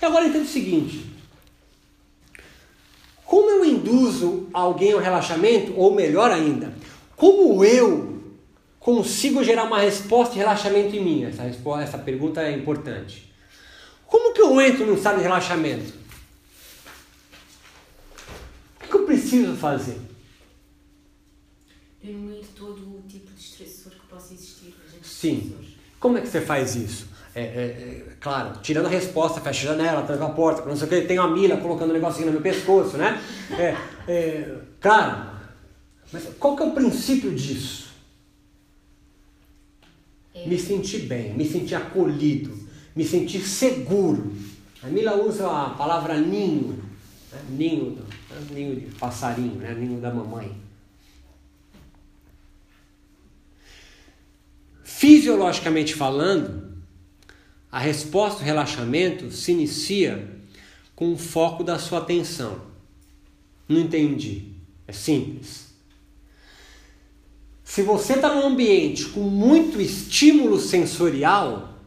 E 0.00 0.04
agora 0.04 0.26
entenda 0.26 0.44
o 0.44 0.48
seguinte: 0.48 1.04
como 3.24 3.50
eu 3.50 3.64
induzo 3.64 4.48
alguém 4.52 4.92
ao 4.92 5.00
relaxamento, 5.00 5.72
ou 5.76 5.94
melhor 5.94 6.30
ainda, 6.30 6.72
como 7.16 7.64
eu 7.64 8.09
consigo 8.80 9.44
gerar 9.44 9.64
uma 9.64 9.78
resposta 9.78 10.32
de 10.32 10.40
relaxamento 10.40 10.96
em 10.96 11.04
mim? 11.04 11.24
Essa, 11.24 11.42
resposta, 11.42 11.84
essa 11.84 11.98
pergunta 11.98 12.40
é 12.42 12.50
importante. 12.50 13.30
Como 14.06 14.34
que 14.34 14.40
eu 14.40 14.60
entro 14.60 14.86
num 14.86 14.94
estado 14.94 15.18
de 15.18 15.22
relaxamento? 15.22 15.92
O 18.82 18.88
que 18.88 18.96
eu 18.96 19.04
preciso 19.04 19.54
fazer? 19.54 20.00
Diminuir 22.02 22.46
todo 22.56 22.80
o 22.80 23.02
tipo 23.06 23.30
de 23.32 23.40
estressor 23.40 23.92
que 23.92 24.06
possa 24.08 24.32
existir. 24.32 24.74
Sim. 25.02 25.54
Como 26.00 26.16
é 26.16 26.22
que 26.22 26.28
você 26.28 26.40
faz 26.40 26.74
isso? 26.74 27.06
É, 27.34 27.42
é, 27.42 27.44
é, 27.44 28.16
claro, 28.18 28.58
tirando 28.60 28.86
a 28.86 28.88
resposta, 28.88 29.40
fecha 29.40 29.70
a 29.70 29.76
janela, 29.76 30.02
tranca 30.02 30.24
a 30.24 30.30
porta, 30.30 30.68
não 30.68 30.74
sei 30.74 30.86
o 30.86 30.90
que, 30.90 31.02
tem 31.02 31.18
uma 31.18 31.30
mila 31.30 31.58
colocando 31.58 31.90
um 31.90 31.92
negocinho 31.92 32.26
no 32.26 32.32
meu 32.32 32.40
pescoço, 32.40 32.96
né? 32.96 33.22
É, 33.52 33.76
é, 34.08 34.56
claro, 34.80 35.30
mas 36.12 36.24
qual 36.40 36.56
que 36.56 36.62
é 36.62 36.66
o 36.66 36.72
princípio 36.72 37.32
disso? 37.32 37.89
Me 40.46 40.58
sentir 40.58 41.00
bem, 41.00 41.34
me 41.34 41.44
sentir 41.44 41.74
acolhido, 41.74 42.56
me 42.94 43.04
sentir 43.04 43.40
seguro. 43.40 44.32
A 44.82 44.86
Mila 44.86 45.16
usa 45.22 45.46
a 45.46 45.70
palavra 45.70 46.18
ninho, 46.18 46.82
né? 47.32 47.38
ninho, 47.50 47.90
né? 47.90 48.46
ninho 48.50 48.76
de 48.76 48.86
passarinho, 48.96 49.56
né? 49.56 49.74
ninho 49.74 50.00
da 50.00 50.12
mamãe. 50.12 50.56
Fisiologicamente 54.82 55.94
falando, 55.94 56.70
a 57.70 57.78
resposta 57.78 58.40
do 58.40 58.44
relaxamento 58.44 59.30
se 59.30 59.52
inicia 59.52 60.28
com 60.94 61.12
o 61.12 61.16
foco 61.16 61.64
da 61.64 61.78
sua 61.78 62.00
atenção. 62.00 62.60
Não 63.68 63.80
entendi. 63.80 64.52
É 64.86 64.92
simples. 64.92 65.69
Se 67.70 67.82
você 67.82 68.14
está 68.14 68.34
num 68.34 68.48
ambiente 68.48 69.04
com 69.10 69.20
muito 69.20 69.80
estímulo 69.80 70.58
sensorial, 70.58 71.78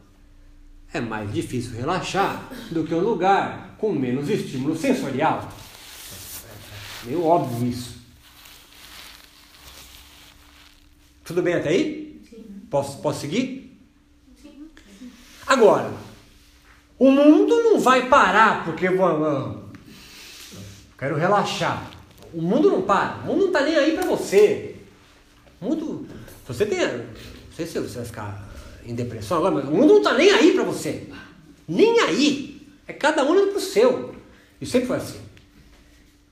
é 0.90 0.98
mais 0.98 1.30
difícil 1.30 1.76
relaxar 1.76 2.48
do 2.70 2.84
que 2.84 2.94
um 2.94 3.00
lugar 3.00 3.76
com 3.76 3.92
menos 3.92 4.30
estímulo 4.30 4.74
sensorial. 4.78 5.46
É 7.02 7.06
meio 7.08 7.22
óbvio 7.22 7.68
isso. 7.68 7.98
Tudo 11.22 11.42
bem 11.42 11.52
até 11.52 11.68
aí? 11.68 12.18
Sim. 12.30 12.62
Posso, 12.70 13.02
posso 13.02 13.20
seguir? 13.20 13.78
Agora, 15.46 15.92
o 16.98 17.10
mundo 17.10 17.62
não 17.62 17.78
vai 17.78 18.08
parar 18.08 18.64
porque 18.64 18.88
vou, 18.88 19.68
quero 20.98 21.16
relaxar. 21.16 21.90
O 22.32 22.40
mundo 22.40 22.70
não 22.70 22.80
para. 22.80 23.16
O 23.16 23.26
mundo 23.26 23.40
não 23.40 23.46
está 23.48 23.60
nem 23.60 23.76
aí 23.76 23.92
para 23.92 24.06
você. 24.06 24.73
Mundo, 25.60 26.06
você 26.46 26.66
tem, 26.66 26.78
não 26.80 27.04
sei 27.56 27.66
se 27.66 27.78
você 27.78 27.96
vai 27.96 28.04
ficar 28.04 28.54
em 28.84 28.94
depressão 28.94 29.38
agora, 29.38 29.54
mas 29.54 29.64
o 29.64 29.70
mundo 29.70 29.94
não 29.94 29.98
está 29.98 30.14
nem 30.14 30.30
aí 30.30 30.52
para 30.52 30.64
você. 30.64 31.06
Nem 31.66 32.00
aí. 32.00 32.66
É 32.86 32.92
cada 32.92 33.24
um 33.24 33.34
indo 33.34 33.56
o 33.56 33.60
seu. 33.60 34.14
E 34.60 34.66
sempre 34.66 34.88
foi 34.88 34.96
assim. 34.96 35.20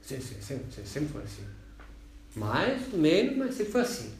Sempre, 0.02 0.24
sempre, 0.40 0.64
sempre 0.84 1.08
foi 1.12 1.22
assim. 1.22 1.42
Mais, 2.34 2.92
menos, 2.92 3.36
mas 3.36 3.54
sempre 3.54 3.72
foi 3.72 3.80
assim. 3.80 4.10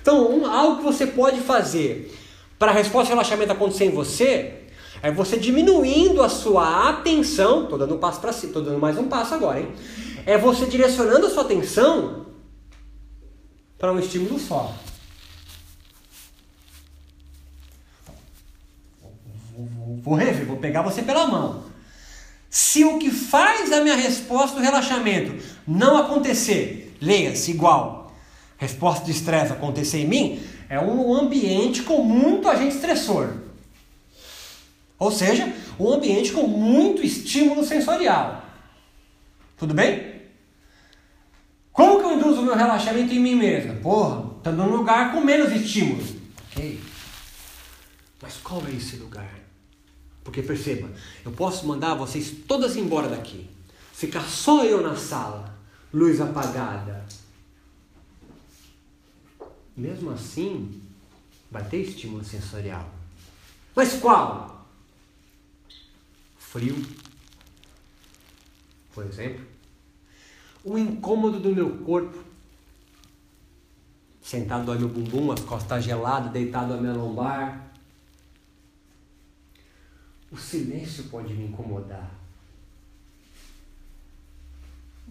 Então, 0.00 0.30
um, 0.30 0.46
algo 0.46 0.78
que 0.78 0.84
você 0.84 1.06
pode 1.06 1.40
fazer 1.40 2.14
para 2.58 2.70
a 2.70 2.74
resposta 2.74 3.06
de 3.06 3.10
relaxamento 3.10 3.52
acontecer 3.52 3.84
em 3.84 3.90
você, 3.90 4.54
é 5.02 5.10
você 5.10 5.36
diminuindo 5.36 6.22
a 6.22 6.28
sua 6.28 6.88
atenção, 6.88 7.64
estou 7.64 7.78
dando 7.78 7.94
um 7.94 7.98
passo 7.98 8.20
para 8.20 8.32
cima, 8.32 8.50
estou 8.50 8.62
dando 8.62 8.78
mais 8.78 8.96
um 8.98 9.08
passo 9.08 9.34
agora, 9.34 9.60
hein? 9.60 9.68
É 10.24 10.38
você 10.38 10.64
direcionando 10.66 11.26
a 11.26 11.30
sua 11.30 11.42
atenção 11.42 12.26
para 13.78 13.92
um 13.92 13.98
estímulo 13.98 14.38
só. 14.38 14.74
Vou 20.02 20.14
rever, 20.14 20.46
vou 20.46 20.56
pegar 20.58 20.82
você 20.82 21.02
pela 21.02 21.26
mão. 21.26 21.64
Se 22.50 22.84
o 22.84 22.98
que 22.98 23.10
faz 23.10 23.72
a 23.72 23.80
minha 23.80 23.96
resposta 23.96 24.56
do 24.56 24.62
relaxamento 24.62 25.42
não 25.66 25.96
acontecer, 25.96 26.96
leia-se 27.00 27.50
igual, 27.50 28.14
resposta 28.56 29.04
de 29.04 29.10
estresse 29.10 29.52
acontecer 29.52 29.98
em 29.98 30.08
mim, 30.08 30.42
é 30.68 30.80
um 30.80 31.14
ambiente 31.14 31.82
com 31.82 32.02
muito 32.02 32.48
agente 32.48 32.76
estressor. 32.76 33.34
Ou 34.98 35.10
seja, 35.10 35.52
um 35.78 35.92
ambiente 35.92 36.32
com 36.32 36.46
muito 36.46 37.02
estímulo 37.04 37.64
sensorial. 37.64 38.42
Tudo 39.58 39.74
bem? 39.74 40.15
Como 41.76 41.98
que 41.98 42.06
eu 42.06 42.12
induzo 42.14 42.40
o 42.40 42.44
meu 42.44 42.56
relaxamento 42.56 43.12
em 43.12 43.20
mim 43.20 43.34
mesmo? 43.34 43.78
Porra, 43.82 44.34
estando 44.38 44.56
num 44.56 44.76
lugar 44.76 45.12
com 45.12 45.20
menos 45.20 45.52
estímulo. 45.52 46.02
Ok. 46.46 46.80
Mas 48.22 48.38
qual 48.38 48.66
é 48.66 48.70
esse 48.70 48.96
lugar? 48.96 49.30
Porque 50.24 50.40
perceba, 50.42 50.90
eu 51.22 51.32
posso 51.32 51.66
mandar 51.66 51.94
vocês 51.94 52.34
todas 52.48 52.76
embora 52.76 53.08
daqui. 53.08 53.50
Ficar 53.92 54.22
só 54.22 54.64
eu 54.64 54.82
na 54.82 54.96
sala, 54.96 55.54
luz 55.92 56.18
apagada, 56.18 57.04
mesmo 59.76 60.10
assim, 60.10 60.82
vai 61.50 61.62
ter 61.62 61.82
estímulo 61.82 62.24
sensorial. 62.24 62.90
Mas 63.74 64.00
qual? 64.00 64.66
Frio, 66.38 66.82
por 68.94 69.04
exemplo. 69.04 69.55
O 70.66 70.76
incômodo 70.76 71.38
do 71.38 71.54
meu 71.54 71.78
corpo. 71.84 72.18
Sentado 74.20 74.74
no 74.74 74.80
meu 74.80 74.88
bumbum, 74.88 75.30
as 75.30 75.38
costas 75.38 75.84
geladas, 75.84 76.32
deitado 76.32 76.74
na 76.74 76.80
minha 76.80 76.92
lombar. 76.92 77.70
O 80.32 80.36
silêncio 80.36 81.04
pode 81.04 81.32
me 81.32 81.44
incomodar. 81.44 82.10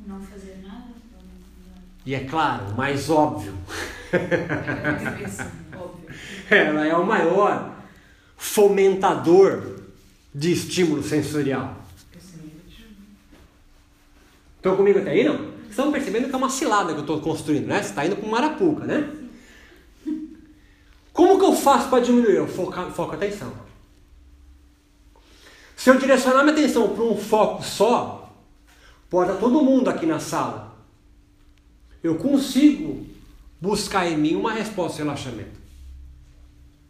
Não 0.06 0.22
fazer 0.22 0.62
nada? 0.62 0.94
E 2.06 2.14
é 2.14 2.26
claro, 2.26 2.76
mais 2.76 3.10
óbvio, 3.10 3.54
É 4.14 5.78
óbvio. 5.78 6.10
Ela 6.52 6.86
é 6.86 6.96
o 6.96 7.06
maior 7.06 7.82
fomentador 8.36 9.80
de 10.34 10.52
estímulo 10.52 11.02
sensorial. 11.02 11.85
Estão 14.66 14.78
comigo 14.78 14.98
até 14.98 15.12
aí, 15.12 15.24
não? 15.24 15.52
Estão 15.70 15.92
percebendo 15.92 16.28
que 16.28 16.34
é 16.34 16.38
uma 16.40 16.50
cilada 16.50 16.92
que 16.92 16.98
eu 16.98 17.02
estou 17.02 17.22
construindo, 17.22 17.68
né? 17.68 17.84
Você 17.84 17.90
está 17.90 18.04
indo 18.04 18.16
para 18.16 18.28
uma 18.28 18.38
arapuca, 18.40 18.84
né? 18.84 19.14
Como 21.14 21.38
que 21.38 21.46
eu 21.46 21.54
faço 21.54 21.88
para 21.88 22.04
diminuir? 22.04 22.36
Eu 22.36 22.48
foco, 22.48 22.74
foco 22.90 23.12
a 23.12 23.16
atenção. 23.16 23.54
Se 25.76 25.92
eu 25.92 26.00
direcionar 26.00 26.42
minha 26.42 26.56
atenção 26.56 26.96
para 26.96 27.04
um 27.04 27.16
foco 27.16 27.64
só, 27.64 28.36
pode 29.08 29.30
estar 29.30 29.40
todo 29.40 29.64
mundo 29.64 29.88
aqui 29.88 30.08
na 30.08 30.20
sala. 30.20 30.76
Eu 32.02 32.16
consigo 32.16 33.06
buscar 33.62 34.08
em 34.08 34.18
mim 34.18 34.36
uma 34.36 34.52
resposta 34.52 34.98
de 34.98 35.04
relaxamento. 35.04 35.60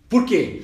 Por 0.07 0.23
quê? 0.25 0.63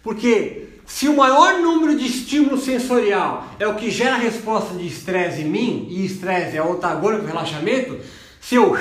Porque 0.00 0.61
se 0.86 1.08
o 1.08 1.16
maior 1.16 1.60
número 1.60 1.98
de 1.98 2.06
estímulo 2.06 2.58
sensorial 2.58 3.46
é 3.58 3.66
o 3.66 3.76
que 3.76 3.90
gera 3.90 4.16
resposta 4.16 4.74
de 4.74 4.86
estresse 4.86 5.42
em 5.42 5.48
mim, 5.48 5.86
e 5.88 6.04
estresse 6.04 6.56
é 6.56 6.60
antagônico 6.60 7.26
relaxamento, 7.26 8.00
se 8.40 8.56
eu 8.56 8.76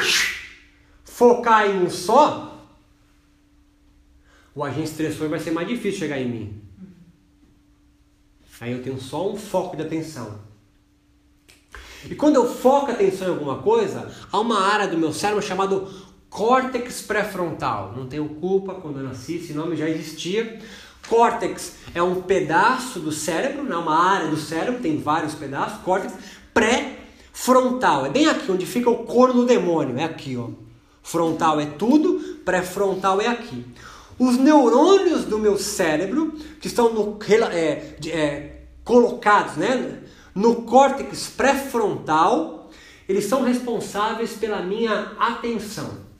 focar 1.03 1.67
em 1.67 1.83
um 1.83 1.89
só, 1.89 2.67
o 4.53 4.63
agente 4.63 4.89
estressor 4.89 5.29
vai 5.29 5.39
ser 5.39 5.51
mais 5.51 5.67
difícil 5.67 5.99
chegar 5.99 6.19
em 6.19 6.29
mim. 6.29 6.61
Aí 8.59 8.71
eu 8.71 8.83
tenho 8.83 8.99
só 8.99 9.31
um 9.31 9.35
foco 9.35 9.75
de 9.75 9.81
atenção. 9.81 10.39
E 12.09 12.15
quando 12.15 12.35
eu 12.35 12.47
foco 12.47 12.91
a 12.91 12.93
atenção 12.93 13.27
em 13.27 13.31
alguma 13.31 13.59
coisa, 13.59 14.11
há 14.31 14.39
uma 14.39 14.61
área 14.61 14.87
do 14.87 14.97
meu 14.97 15.13
cérebro 15.13 15.41
chamada 15.41 15.87
córtex 16.29 17.01
pré-frontal. 17.01 17.93
Não 17.95 18.07
tenho 18.07 18.27
culpa 18.27 18.75
quando 18.75 18.99
eu 18.99 19.03
nasci, 19.03 19.35
esse 19.35 19.53
nome 19.53 19.75
já 19.75 19.89
existia. 19.89 20.59
Córtex 21.11 21.73
é 21.93 22.01
um 22.01 22.21
pedaço 22.21 23.01
do 23.01 23.11
cérebro, 23.11 23.63
né? 23.63 23.75
uma 23.75 24.01
área 24.01 24.29
do 24.29 24.37
cérebro, 24.37 24.81
tem 24.81 24.97
vários 24.97 25.35
pedaços. 25.35 25.81
Córtex 25.81 26.13
pré-frontal. 26.53 28.05
É 28.05 28.09
bem 28.09 28.27
aqui 28.27 28.49
onde 28.49 28.65
fica 28.65 28.89
o 28.89 29.03
couro 29.03 29.33
do 29.33 29.45
demônio. 29.45 29.99
É 29.99 30.05
aqui, 30.05 30.37
ó. 30.37 30.47
Frontal 31.03 31.59
é 31.59 31.65
tudo, 31.65 32.37
pré-frontal 32.45 33.19
é 33.19 33.27
aqui. 33.27 33.65
Os 34.17 34.37
neurônios 34.37 35.25
do 35.25 35.37
meu 35.37 35.57
cérebro, 35.57 36.31
que 36.61 36.67
estão 36.67 36.93
no, 36.93 37.19
é, 37.51 37.97
é, 38.07 38.61
colocados 38.85 39.57
né, 39.57 39.99
no 40.33 40.61
córtex 40.61 41.27
pré-frontal, 41.35 42.69
eles 43.09 43.25
são 43.25 43.43
responsáveis 43.43 44.31
pela 44.31 44.61
minha 44.61 45.11
atenção. 45.19 46.10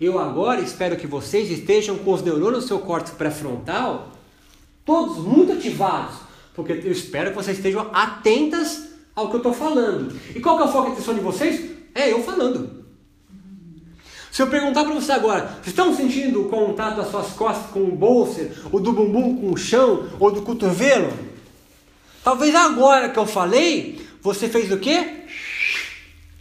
Eu 0.00 0.18
agora 0.18 0.60
espero 0.60 0.96
que 0.96 1.06
vocês 1.06 1.50
estejam 1.50 1.98
com 1.98 2.12
os 2.12 2.22
neurônios 2.22 2.64
do 2.64 2.68
seu 2.68 2.78
córtex 2.78 3.16
pré-frontal 3.16 4.12
todos 4.84 5.18
muito 5.18 5.52
ativados, 5.52 6.14
porque 6.54 6.72
eu 6.72 6.92
espero 6.92 7.30
que 7.30 7.36
vocês 7.36 7.58
estejam 7.58 7.90
atentas 7.92 8.88
ao 9.14 9.28
que 9.28 9.34
eu 9.34 9.38
estou 9.38 9.52
falando. 9.52 10.18
E 10.34 10.40
qual 10.40 10.56
que 10.56 10.62
é 10.62 10.66
o 10.66 10.72
foco 10.72 10.86
de 10.86 10.92
atenção 10.92 11.14
de 11.14 11.20
vocês? 11.20 11.70
É 11.94 12.12
eu 12.12 12.22
falando. 12.22 12.86
Se 14.30 14.40
eu 14.40 14.46
perguntar 14.46 14.84
para 14.84 14.94
você 14.94 15.10
agora, 15.10 15.58
estão 15.66 15.94
sentindo 15.94 16.42
o 16.42 16.48
contato 16.48 16.98
das 16.98 17.10
suas 17.10 17.32
costas 17.32 17.70
com 17.72 17.80
o 17.80 17.96
bolso, 17.96 18.40
ou 18.70 18.78
do 18.78 18.92
bumbum 18.92 19.36
com 19.36 19.52
o 19.52 19.56
chão, 19.56 20.08
ou 20.20 20.30
do 20.30 20.42
cotovelo? 20.42 21.12
Talvez 22.22 22.54
agora 22.54 23.08
que 23.08 23.18
eu 23.18 23.26
falei, 23.26 24.06
você 24.22 24.48
fez 24.48 24.70
o 24.70 24.78
quê? 24.78 25.24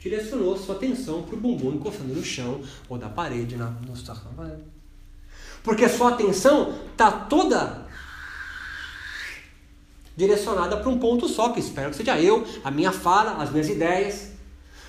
Direcionou 0.09 0.57
sua 0.57 0.75
atenção 0.75 1.23
para 1.23 1.35
o 1.35 1.39
bumbum 1.39 1.73
encostando 1.73 2.13
no 2.13 2.23
chão 2.23 2.61
ou 2.87 2.97
da 2.97 3.09
parede, 3.09 3.57
na, 3.57 3.69
no 3.69 3.93
Porque 5.61 5.83
a 5.83 5.89
sua 5.89 6.11
atenção 6.11 6.73
está 6.91 7.11
toda 7.11 7.85
direcionada 10.15 10.77
para 10.77 10.89
um 10.89 10.97
ponto 10.97 11.27
só, 11.27 11.49
que 11.49 11.59
espero 11.59 11.91
que 11.91 11.97
seja 11.97 12.19
eu, 12.19 12.45
a 12.63 12.71
minha 12.71 12.91
fala, 12.91 13.43
as 13.43 13.51
minhas 13.51 13.69
ideias. 13.69 14.31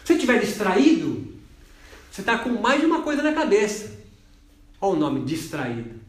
Se 0.05 0.15
estiver 0.15 0.41
distraído, 0.41 1.35
você 2.11 2.23
está 2.23 2.39
com 2.39 2.51
mais 2.51 2.81
de 2.81 2.87
uma 2.87 3.03
coisa 3.03 3.23
na 3.23 3.33
cabeça. 3.33 3.99
Olha 4.81 4.97
o 4.97 4.99
nome 4.99 5.25
distraído. 5.25 6.01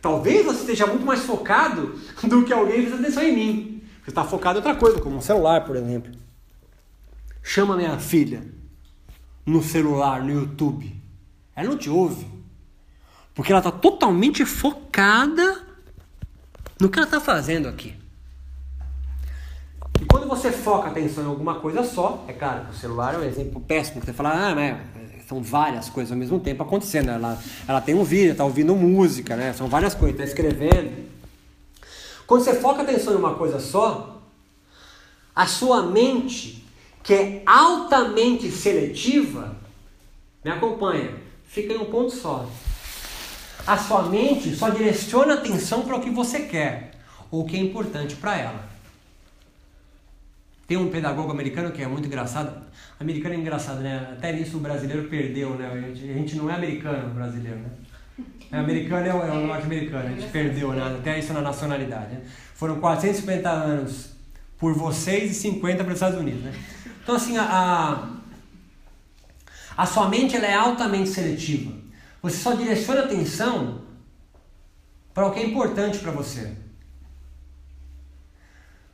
Talvez 0.00 0.44
você 0.44 0.60
esteja 0.62 0.86
muito 0.86 1.06
mais 1.06 1.20
focado 1.20 1.98
do 2.24 2.44
que 2.44 2.52
alguém 2.52 2.82
prestando 2.82 3.02
atenção 3.02 3.22
em 3.22 3.34
mim. 3.34 3.82
Você 4.02 4.10
está 4.10 4.24
focado 4.24 4.58
em 4.58 4.62
outra 4.62 4.74
coisa, 4.74 5.00
como 5.00 5.16
um 5.16 5.20
celular, 5.20 5.64
por 5.64 5.76
exemplo. 5.76 6.12
Chama 7.42 7.76
minha 7.76 7.98
filha 7.98 8.44
no 9.44 9.62
celular, 9.62 10.22
no 10.22 10.30
YouTube. 10.30 10.94
Ela 11.56 11.68
não 11.68 11.76
te 11.76 11.90
ouve. 11.90 12.26
Porque 13.34 13.52
ela 13.52 13.60
está 13.60 13.72
totalmente 13.72 14.44
focada 14.44 15.66
no 16.78 16.88
que 16.88 16.98
ela 16.98 17.06
está 17.06 17.20
fazendo 17.20 17.68
aqui. 17.68 17.94
E 20.00 20.04
quando 20.04 20.26
você 20.26 20.50
foca 20.50 20.88
a 20.88 20.90
atenção 20.90 21.24
em 21.24 21.28
alguma 21.28 21.56
coisa 21.60 21.84
só, 21.84 22.24
é 22.26 22.32
claro 22.32 22.66
que 22.66 22.70
o 22.72 22.74
celular 22.74 23.14
é 23.14 23.18
um 23.18 23.24
exemplo 23.24 23.60
péssimo, 23.60 24.00
que 24.00 24.06
você 24.06 24.12
fala, 24.12 24.50
ah, 24.50 24.54
mas 24.54 25.26
são 25.28 25.42
várias 25.42 25.88
coisas 25.88 26.12
ao 26.12 26.18
mesmo 26.18 26.40
tempo 26.40 26.62
acontecendo. 26.62 27.10
Ela, 27.10 27.38
ela 27.66 27.80
tem 27.80 27.94
um 27.94 28.04
vídeo, 28.04 28.32
está 28.32 28.44
ouvindo 28.44 28.74
música, 28.74 29.36
né? 29.36 29.52
São 29.52 29.68
várias 29.68 29.94
coisas, 29.94 30.18
está 30.18 30.24
escrevendo. 30.24 31.08
Quando 32.26 32.44
você 32.44 32.54
foca 32.54 32.80
a 32.80 32.82
atenção 32.82 33.14
em 33.14 33.16
uma 33.16 33.34
coisa 33.34 33.60
só, 33.60 34.20
a 35.34 35.46
sua 35.46 35.82
mente, 35.82 36.61
que 37.02 37.14
é 37.14 37.42
altamente 37.44 38.50
seletiva, 38.50 39.56
me 40.44 40.50
acompanha, 40.50 41.14
fica 41.44 41.72
em 41.72 41.78
um 41.78 41.86
ponto 41.86 42.10
só. 42.10 42.48
A 43.66 43.76
sua 43.76 44.04
mente 44.04 44.54
só 44.54 44.70
direciona 44.70 45.34
a 45.34 45.36
atenção 45.36 45.82
para 45.82 45.96
o 45.96 46.00
que 46.00 46.10
você 46.10 46.40
quer 46.40 46.92
ou 47.30 47.42
o 47.42 47.46
que 47.46 47.56
é 47.56 47.60
importante 47.60 48.16
para 48.16 48.36
ela. 48.36 48.72
Tem 50.66 50.76
um 50.76 50.90
pedagogo 50.90 51.30
americano 51.30 51.70
que 51.70 51.82
é 51.82 51.86
muito 51.86 52.06
engraçado. 52.06 52.62
Americano 52.98 53.34
é 53.34 53.38
engraçado, 53.38 53.80
né? 53.80 54.14
Até 54.16 54.32
nisso 54.32 54.56
o 54.56 54.60
brasileiro 54.60 55.08
perdeu, 55.08 55.50
né? 55.50 55.70
A 55.70 55.80
gente, 55.80 56.10
a 56.10 56.14
gente 56.14 56.36
não 56.36 56.50
é 56.50 56.54
americano 56.54 57.14
brasileiro, 57.14 57.58
né? 57.58 57.70
É 58.50 58.58
americano 58.58 59.06
é 59.06 59.14
o, 59.14 59.22
é 59.22 59.46
norte-americano, 59.46 60.08
a 60.08 60.10
gente 60.12 60.30
perdeu, 60.30 60.72
né? 60.72 60.96
Até 60.98 61.18
isso 61.18 61.32
na 61.32 61.40
nacionalidade. 61.40 62.14
Né? 62.14 62.22
Foram 62.54 62.80
450 62.80 63.48
anos 63.48 64.10
por 64.58 64.74
vocês 64.74 65.30
e 65.30 65.34
50 65.34 65.82
para 65.82 65.92
os 65.92 65.96
Estados 65.96 66.18
Unidos, 66.18 66.42
né? 66.42 66.52
Então, 67.02 67.16
assim, 67.16 67.36
a, 67.36 67.44
a, 67.44 68.08
a 69.76 69.86
sua 69.86 70.08
mente 70.08 70.36
ela 70.36 70.46
é 70.46 70.54
altamente 70.54 71.10
seletiva. 71.10 71.72
Você 72.22 72.36
só 72.36 72.54
direciona 72.54 73.02
atenção 73.02 73.82
para 75.12 75.26
o 75.26 75.32
que 75.32 75.40
é 75.40 75.46
importante 75.46 75.98
para 75.98 76.12
você. 76.12 76.56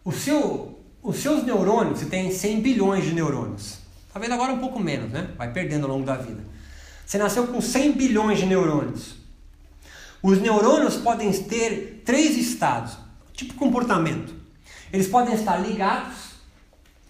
O 0.04 0.10
seu 0.10 0.78
os 1.02 1.16
seus 1.18 1.44
neurônios, 1.44 2.00
você 2.00 2.06
tem 2.06 2.30
100 2.30 2.60
bilhões 2.60 3.04
de 3.04 3.14
neurônios. 3.14 3.78
Tá 4.12 4.18
vendo 4.18 4.34
agora 4.34 4.52
um 4.52 4.58
pouco 4.58 4.80
menos, 4.80 5.10
né? 5.10 5.30
Vai 5.36 5.52
perdendo 5.52 5.84
ao 5.84 5.92
longo 5.92 6.04
da 6.04 6.16
vida. 6.16 6.42
Você 7.06 7.16
nasceu 7.18 7.46
com 7.46 7.60
100 7.60 7.92
bilhões 7.92 8.38
de 8.38 8.46
neurônios. 8.46 9.14
Os 10.22 10.40
neurônios 10.40 10.96
podem 10.96 11.32
ter 11.44 12.02
três 12.04 12.36
estados, 12.36 12.98
tipo 13.32 13.54
comportamento. 13.54 14.34
Eles 14.92 15.06
podem 15.06 15.34
estar 15.34 15.56
ligados, 15.58 16.32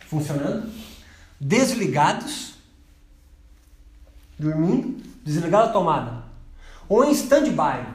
funcionando, 0.06 0.70
desligados, 1.40 2.54
dormindo, 4.38 5.02
desligado 5.24 5.68
a 5.68 5.72
tomada, 5.72 6.24
ou 6.88 7.04
em 7.04 7.12
stand-by, 7.12 7.86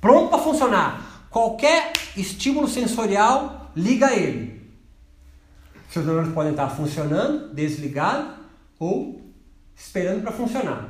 pronto 0.00 0.30
para 0.30 0.42
funcionar. 0.42 1.26
Qualquer 1.30 1.92
estímulo 2.16 2.68
sensorial 2.68 3.70
liga 3.74 4.12
ele. 4.12 4.70
Seus 5.90 6.04
neurônios 6.04 6.34
podem 6.34 6.52
estar 6.52 6.68
funcionando, 6.68 7.54
desligado 7.54 8.34
ou 8.78 9.22
esperando 9.76 10.22
para 10.22 10.32
funcionar. 10.32 10.88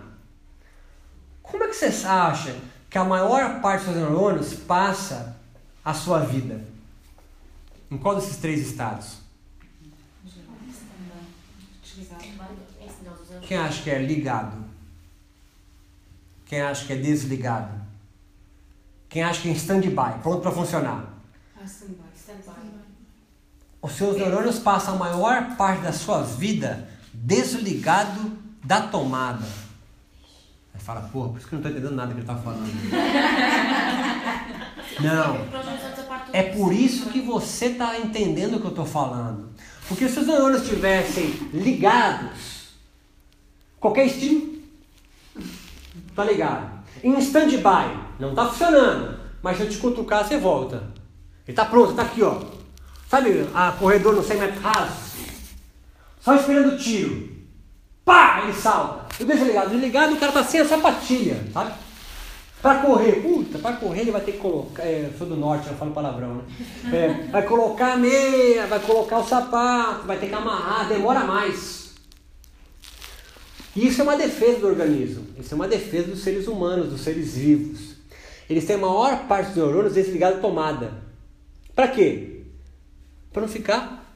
Como 1.43 1.63
é 1.65 1.69
que 1.69 1.75
você 1.75 2.07
acha 2.07 2.57
que 2.89 2.99
a 2.99 3.05
maior 3.05 3.61
parte 3.61 3.85
dos 3.85 3.95
seus 3.95 3.97
neurônios 3.97 4.55
passa 4.55 5.37
a 5.85 5.93
sua 5.93 6.21
vida? 6.21 6.65
Em 7.91 7.99
qual 7.99 8.15
desses 8.15 8.37
três 8.37 8.61
estados? 8.61 9.22
Quem 13.53 13.59
acha 13.59 13.83
que 13.83 13.91
é 13.91 13.99
ligado? 13.99 14.65
Quem 16.47 16.63
acha 16.63 16.87
que 16.87 16.93
é 16.95 16.97
desligado? 16.97 17.83
Quem 19.11 19.23
acha 19.23 19.43
que 19.43 19.49
é 19.49 19.51
em 19.51 19.55
stand-by, 19.55 20.23
pronto 20.23 20.41
para 20.41 20.53
funcionar? 20.53 21.05
Ah. 21.55 21.67
Os 23.83 23.93
seus 23.93 24.17
neurônios 24.17 24.59
passam 24.59 24.95
a 24.95 24.99
maior 24.99 25.55
parte 25.55 25.83
da 25.83 25.93
sua 25.93 26.23
vida 26.23 26.89
desligado 27.13 28.39
da 28.65 28.89
tomada. 28.89 29.45
Aí 30.73 30.81
fala, 30.81 31.03
porra, 31.13 31.29
por 31.29 31.39
isso 31.39 31.47
que 31.47 31.55
eu 31.55 31.61
não 31.61 31.69
estou 31.69 31.79
entendendo 31.79 31.95
nada 31.95 32.15
que 32.15 32.21
ele 32.21 32.23
está 32.23 32.37
falando. 32.37 32.73
Não. 34.99 36.33
É 36.33 36.43
por 36.43 36.73
isso 36.73 37.11
que 37.11 37.21
você 37.21 37.67
está 37.67 37.99
entendendo 37.99 38.57
o 38.57 38.61
que 38.61 38.67
eu 38.67 38.71
estou 38.71 38.87
falando. 38.87 39.51
Porque 39.87 40.09
se 40.09 40.21
os 40.21 40.27
neurônios 40.27 40.63
estivessem 40.63 41.29
ligados, 41.53 42.62
qualquer 43.83 44.07
estímulo 44.07 44.53
tá 46.15 46.25
ligado. 46.25 46.83
Em 47.03 47.19
stand-by, 47.19 47.97
não 48.19 48.35
tá 48.35 48.47
funcionando. 48.47 49.21
Mas 49.43 49.57
se 49.57 49.65
eu 49.65 49.69
te 49.69 49.79
cutucar, 49.79 50.25
você 50.27 50.39
volta. 50.39 50.85
Ele 51.47 51.57
tá 51.57 51.65
pronto, 51.65 51.95
tá 51.95 52.03
aqui, 52.03 52.23
ó. 52.23 52.41
Sabe, 53.09 53.47
a 53.53 53.73
corredor 53.73 54.15
no 54.15 54.23
100 54.23 54.39
metros 54.39 54.63
raso? 54.63 55.13
Só 56.21 56.37
esperando 56.37 56.75
o 56.75 56.79
tiro. 56.79 57.29
Pá! 58.05 58.43
Ele 58.45 58.53
salta. 58.53 59.07
Eu 59.19 59.27
deixo 59.27 59.45
ligado. 59.45 59.71
Desligado, 59.71 60.15
o 60.15 60.17
cara 60.17 60.33
tá 60.33 60.45
sem 60.45 60.61
a 60.61 60.65
sapatilha, 60.65 61.45
sabe? 61.53 61.73
Pra 62.61 62.77
correr, 62.77 63.21
puta, 63.21 63.59
pra 63.59 63.73
correr 63.73 64.03
ele 64.03 64.13
vai 64.13 64.21
ter 64.21 64.33
que 64.33 64.39
colocar. 64.39 64.85
É, 64.85 65.11
sou 65.19 65.27
do 65.27 65.35
norte, 65.35 65.67
eu 65.67 65.75
falo 65.75 65.91
palavrão, 65.91 66.37
né? 66.37 66.43
É, 66.93 67.31
vai 67.31 67.43
colocar 67.43 67.95
a 67.95 67.97
meia, 67.97 68.69
vai 68.69 68.79
colocar 68.79 69.19
o 69.19 69.27
sapato, 69.27 70.07
vai 70.07 70.17
ter 70.17 70.29
que 70.29 70.35
amarrar, 70.35 70.87
demora 70.87 71.25
mais. 71.25 71.82
E 73.75 73.87
isso 73.87 74.01
é 74.01 74.05
uma 74.05 74.17
defesa 74.17 74.61
do 74.61 74.67
organismo. 74.67 75.27
Isso 75.39 75.55
é 75.55 75.57
uma 75.57 75.69
defesa 75.69 76.09
dos 76.09 76.21
seres 76.21 76.47
humanos, 76.47 76.91
dos 76.91 77.01
seres 77.01 77.35
vivos. 77.35 77.97
Eles 78.49 78.67
têm 78.67 78.77
a 78.77 78.79
maior 78.79 79.27
parte 79.27 79.49
dos 79.49 79.57
neurônios 79.57 79.95
desligados 79.95 80.41
tomada. 80.41 81.03
Para 81.75 81.89
quê? 81.89 82.43
Para 83.33 83.43
não 83.43 83.49
ficar. 83.49 84.15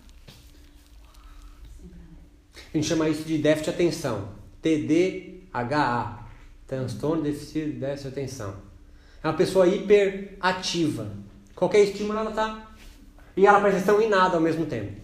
A 2.54 2.76
gente 2.76 2.86
chama 2.86 3.08
isso 3.08 3.22
de 3.22 3.38
déficit 3.38 3.70
de 3.70 3.74
atenção. 3.74 4.28
TDAH. 4.60 6.26
Transtorno 6.66 7.22
de 7.22 7.30
déficit 7.30 7.78
de 7.78 8.08
atenção. 8.08 8.54
É 9.22 9.28
uma 9.28 9.36
pessoa 9.36 9.66
hiperativa. 9.66 11.10
Qualquer 11.54 11.80
estímulo 11.80 12.18
ela 12.18 12.30
está. 12.30 12.70
E 13.34 13.46
ela 13.46 13.60
presta 13.60 13.78
atenção 13.78 14.02
em 14.02 14.08
nada 14.08 14.36
ao 14.36 14.42
mesmo 14.42 14.66
tempo. 14.66 15.00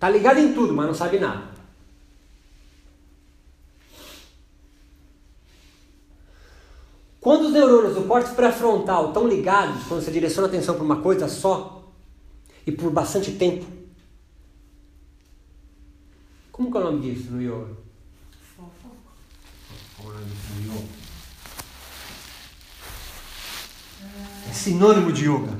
Tá 0.00 0.08
ligada 0.08 0.40
em 0.40 0.52
tudo, 0.52 0.72
mas 0.72 0.86
não 0.86 0.94
sabe 0.94 1.18
nada. 1.18 1.49
Quando 7.20 7.46
os 7.46 7.52
neurônios 7.52 7.94
do 7.94 8.04
córtex 8.04 8.34
pré-frontal 8.34 9.08
estão 9.08 9.28
ligados, 9.28 9.84
quando 9.84 10.02
você 10.02 10.10
direciona 10.10 10.46
a 10.46 10.50
atenção 10.50 10.74
para 10.74 10.84
uma 10.84 11.02
coisa 11.02 11.28
só, 11.28 11.84
e 12.66 12.72
por 12.72 12.90
bastante 12.90 13.32
tempo, 13.32 13.66
como 16.50 16.70
que 16.70 16.76
é 16.78 16.80
o 16.80 16.84
nome 16.84 17.00
disso 17.00 17.30
no 17.30 17.42
yoga? 17.42 17.76
Como 19.98 20.08
o 20.08 20.12
nome 20.14 20.24
disso 20.24 20.54
no 20.56 20.74
yoga? 20.74 21.00
É 24.48 24.52
sinônimo 24.52 25.12
de 25.12 25.26
yoga. 25.26 25.58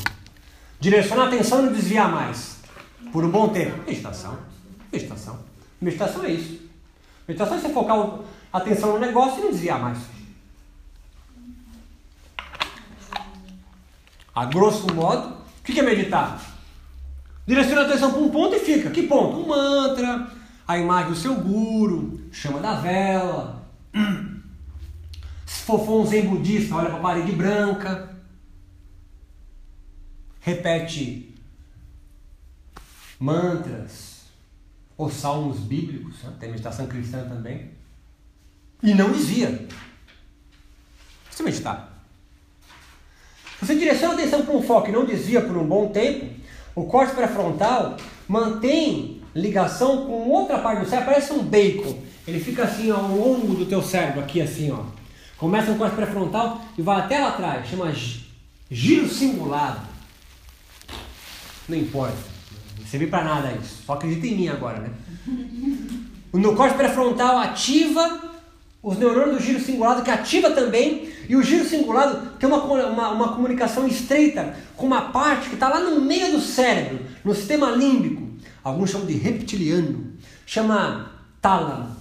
Direcionar 0.81 1.25
a 1.25 1.29
atenção 1.29 1.61
e 1.61 1.63
não 1.67 1.73
desviar 1.75 2.11
mais. 2.11 2.57
Por 3.13 3.23
um 3.23 3.31
bom 3.31 3.51
tempo. 3.51 3.83
Meditação. 3.87 4.39
Meditação. 4.91 5.39
Meditação 5.79 6.25
é 6.25 6.33
isso. 6.33 6.59
Meditação 7.29 7.59
é 7.59 7.61
você 7.61 7.69
focar 7.69 7.99
a 8.51 8.59
atenção 8.59 8.95
no 8.95 8.99
negócio 8.99 9.41
e 9.41 9.43
não 9.43 9.51
desviar 9.51 9.79
mais. 9.79 9.99
A 14.35 14.45
grosso 14.47 14.93
modo, 14.95 15.37
o 15.61 15.63
que 15.63 15.79
é 15.79 15.83
meditar? 15.83 16.41
Direciona 17.47 17.83
a 17.83 17.87
atenção 17.87 18.13
para 18.13 18.21
um 18.21 18.31
ponto 18.31 18.55
e 18.55 18.61
fica. 18.61 18.91
Que 18.91 19.05
ponto? 19.05 19.39
Um 19.39 19.49
mantra, 19.49 20.31
a 20.67 20.79
imagem 20.79 21.11
do 21.11 21.17
seu 21.17 21.35
guru, 21.35 22.21
chama 22.31 22.61
da 22.61 22.75
vela. 22.75 23.69
Se 25.47 25.63
for, 25.63 25.81
um 25.91 26.07
zen 26.07 26.29
budista, 26.29 26.77
olha 26.77 26.91
para 26.91 26.99
a 26.99 27.03
parede 27.03 27.33
branca. 27.33 28.09
Repete 30.41 31.35
mantras 33.19 34.21
ou 34.97 35.11
salmos 35.11 35.59
bíblicos, 35.59 36.23
né? 36.23 36.33
tem 36.39 36.51
meditação 36.51 36.87
cristã 36.87 37.29
também. 37.29 37.73
E 38.83 38.95
não 38.95 39.13
desvia. 39.13 39.67
Você 41.31 41.43
meditar. 41.43 41.90
Você 43.61 43.75
direciona 43.75 44.15
a 44.15 44.17
atenção 44.17 44.43
para 44.43 44.57
um 44.57 44.63
foco 44.63 44.89
e 44.89 44.93
não 44.93 45.05
desvia 45.05 45.41
por 45.41 45.57
um 45.57 45.65
bom 45.65 45.89
tempo, 45.89 46.27
o 46.75 46.85
corte 46.85 47.15
pré-frontal 47.15 47.97
mantém 48.27 49.21
ligação 49.35 50.07
com 50.07 50.29
outra 50.29 50.59
parte 50.59 50.81
do 50.81 50.89
cérebro, 50.89 51.13
parece 51.13 51.33
um 51.33 51.43
bacon. 51.43 51.99
Ele 52.27 52.41
fica 52.41 52.65
assim 52.65 52.91
ao 52.91 53.03
longo 53.09 53.55
do 53.55 53.67
teu 53.67 53.83
cérebro, 53.83 54.21
aqui 54.21 54.41
assim, 54.41 54.71
ó. 54.71 54.85
Começa 55.37 55.71
no 55.71 55.79
corte 55.79 55.97
pré-frontal 55.97 56.61
e 56.77 56.83
vai 56.83 57.01
até 57.01 57.19
lá 57.19 57.29
atrás, 57.29 57.69
chama 57.69 57.93
giro 58.71 59.09
cingulado. 59.09 59.81
Não 61.69 61.77
importa, 61.77 62.17
não 62.79 62.87
serve 62.87 63.07
para 63.07 63.25
nada 63.25 63.53
isso. 63.61 63.83
Só 63.85 63.93
acredita 63.95 64.27
em 64.27 64.37
mim 64.37 64.49
agora, 64.49 64.81
né? 64.81 64.91
No 66.33 66.55
corte 66.55 66.77
pré-frontal 66.77 67.39
ativa 67.39 68.30
os 68.83 68.99
neurônios 68.99 69.37
do 69.37 69.43
giro 69.43 69.61
cingulado 69.61 70.03
que 70.03 70.11
ativa 70.11 70.51
também, 70.51 71.13
e 71.29 71.37
o 71.37 71.43
giro 71.43 71.65
cingulado 71.65 72.31
tem 72.39 72.49
uma, 72.49 72.63
uma, 72.65 73.09
uma 73.11 73.29
comunicação 73.35 73.87
estreita 73.87 74.57
com 74.77 74.87
uma 74.87 75.03
parte 75.03 75.49
que 75.49 75.55
está 75.55 75.69
lá 75.69 75.81
no 75.81 76.01
meio 76.01 76.33
do 76.33 76.41
cérebro, 76.41 76.99
no 77.25 77.35
sistema 77.35 77.71
límbico. 77.71 78.31
Alguns 78.65 78.91
chamam 78.91 79.07
de 79.07 79.15
reptiliano, 79.15 80.15
chama 80.47 81.11
tálamo. 81.43 81.95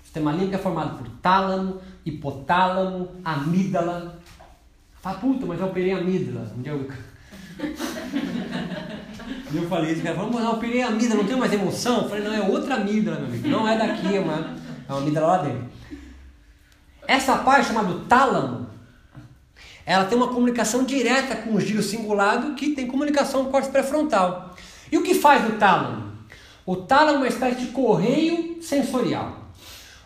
O 0.00 0.04
sistema 0.04 0.32
límbico 0.32 0.54
é 0.54 0.58
formado 0.58 0.98
por 0.98 1.08
tálamo, 1.20 1.80
hipotálamo, 2.04 3.10
amígdala. 3.24 4.20
Fala, 5.02 5.18
puta, 5.18 5.46
mas 5.46 5.60
eu 5.60 5.66
operei 5.66 5.92
amígdala. 5.92 6.52
Onde 6.56 6.68
eu... 6.68 6.88
eu 9.52 9.68
falei 9.68 9.92
isso, 9.92 10.02
cara, 10.02 10.14
vamos, 10.14 10.40
eu 10.40 10.50
operei 10.50 10.82
amígdala, 10.82 11.22
não 11.22 11.26
tenho 11.26 11.40
mais 11.40 11.52
emoção? 11.52 12.02
Eu 12.02 12.08
falei, 12.08 12.22
não, 12.22 12.32
é 12.32 12.40
outra 12.40 12.76
amígdala, 12.76 13.18
meu 13.18 13.26
amigo, 13.26 13.48
não 13.48 13.68
é 13.68 13.76
daqui, 13.76 14.14
é 14.14 14.20
uma 14.20 14.65
é 14.88 14.92
uma 14.92 15.00
amígdala 15.00 15.26
lá 15.26 15.38
dentro. 15.38 15.68
Essa 17.06 17.36
parte 17.38 17.68
chamada 17.68 18.00
tálamo, 18.08 18.66
ela 19.84 20.04
tem 20.04 20.18
uma 20.18 20.28
comunicação 20.28 20.84
direta 20.84 21.36
com 21.36 21.54
o 21.54 21.60
giro 21.60 21.82
cingulado 21.82 22.54
que 22.54 22.70
tem 22.70 22.86
comunicação 22.86 23.44
com 23.44 23.48
o 23.48 23.52
córtex 23.52 23.72
pré-frontal. 23.72 24.56
E 24.90 24.98
o 24.98 25.02
que 25.02 25.14
faz 25.14 25.48
o 25.48 25.56
tálamo? 25.58 26.12
O 26.64 26.74
tálamo 26.74 27.18
é 27.18 27.20
uma 27.20 27.28
espécie 27.28 27.60
de 27.60 27.66
correio 27.68 28.60
sensorial. 28.60 29.46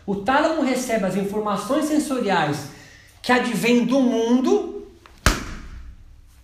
O 0.05 0.17
tálamo 0.17 0.61
recebe 0.61 1.05
as 1.05 1.15
informações 1.15 1.85
sensoriais 1.85 2.69
que 3.21 3.31
advêm 3.31 3.85
do 3.85 3.99
mundo, 3.99 4.87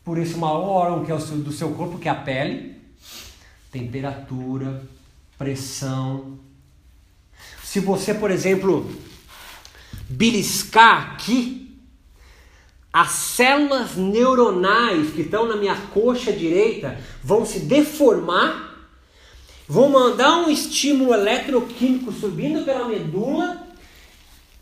por 0.04 0.18
esse 0.18 0.38
maior 0.38 0.64
órgão 0.64 1.06
que 1.06 1.12
é 1.12 1.16
o 1.16 1.20
seu, 1.20 1.38
do 1.38 1.52
seu 1.52 1.72
corpo, 1.72 2.00
que 2.00 2.08
é 2.08 2.12
a 2.12 2.16
pele, 2.16 2.80
temperatura, 3.72 4.82
pressão, 5.38 6.40
se 7.78 7.82
você, 7.82 8.12
por 8.12 8.32
exemplo, 8.32 8.90
beliscar 10.10 11.12
aqui, 11.12 11.78
as 12.92 13.12
células 13.12 13.96
neuronais 13.96 15.12
que 15.12 15.22
estão 15.22 15.48
na 15.48 15.56
minha 15.56 15.76
coxa 15.94 16.34
direita 16.34 17.00
vão 17.24 17.46
se 17.46 17.60
deformar, 17.60 18.90
vão 19.68 19.90
mandar 19.90 20.38
um 20.38 20.50
estímulo 20.50 21.14
eletroquímico 21.14 22.12
subindo 22.12 22.66
pela 22.66 22.88
medula 22.88 23.68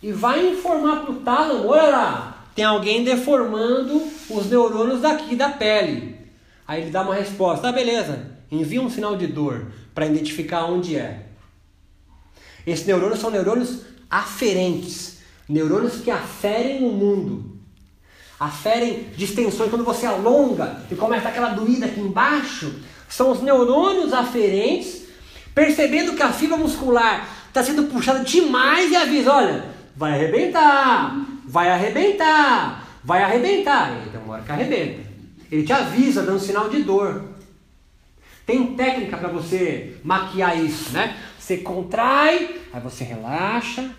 e 0.03 0.11
vai 0.11 0.45
informar 0.49 1.03
para 1.03 1.11
o 1.11 1.21
tálamo: 1.21 1.69
olha 1.69 1.89
lá, 1.89 2.45
tem 2.53 2.65
alguém 2.65 3.05
deformando 3.05 4.03
os 4.29 4.49
neurônios 4.49 4.99
daqui 4.99 5.37
da 5.37 5.47
pele. 5.47 6.19
Aí 6.67 6.81
ele 6.81 6.91
dá 6.91 7.01
uma 7.01 7.15
resposta: 7.15 7.69
ah, 7.69 7.71
beleza, 7.71 8.29
envia 8.51 8.81
um 8.81 8.89
sinal 8.89 9.15
de 9.15 9.27
dor 9.27 9.67
para 9.93 10.05
identificar 10.05 10.65
onde 10.65 10.97
é. 10.97 11.24
Esses 12.65 12.85
neurônios 12.85 13.19
são 13.19 13.29
neurônios 13.29 13.81
aferentes, 14.09 15.19
neurônios 15.47 16.01
que 16.01 16.09
aferem 16.09 16.83
o 16.83 16.91
mundo. 16.91 17.55
Aferem 18.39 19.07
distensões, 19.15 19.69
quando 19.69 19.85
você 19.85 20.05
alonga 20.05 20.81
e 20.91 20.95
começa 20.95 21.29
aquela 21.29 21.49
doída 21.49 21.85
aqui 21.85 21.99
embaixo, 21.99 22.73
são 23.07 23.31
os 23.31 23.41
neurônios 23.41 24.13
aferentes 24.13 25.03
percebendo 25.53 26.13
que 26.13 26.23
a 26.23 26.33
fibra 26.33 26.57
muscular 26.57 27.29
está 27.47 27.63
sendo 27.63 27.83
puxada 27.83 28.19
demais 28.25 28.91
e 28.91 28.95
avisa: 28.95 29.31
olha, 29.31 29.65
vai 29.95 30.13
arrebentar, 30.13 31.15
vai 31.45 31.69
arrebentar, 31.69 32.85
vai 33.03 33.23
arrebentar. 33.23 33.91
Uma 34.25 34.33
hora 34.33 34.43
que 34.43 34.51
arrebenta. 34.51 35.05
Ele 35.49 35.63
te 35.63 35.71
avisa, 35.71 36.23
dando 36.23 36.39
sinal 36.39 36.67
de 36.69 36.83
dor. 36.83 37.23
Tem 38.45 38.75
técnica 38.75 39.17
para 39.17 39.29
você 39.29 39.95
maquiar 40.03 40.61
isso, 40.63 40.91
né? 40.91 41.15
Você 41.45 41.57
contrai, 41.57 42.59
aí 42.73 42.81
você 42.81 43.03
relaxa, 43.03 43.91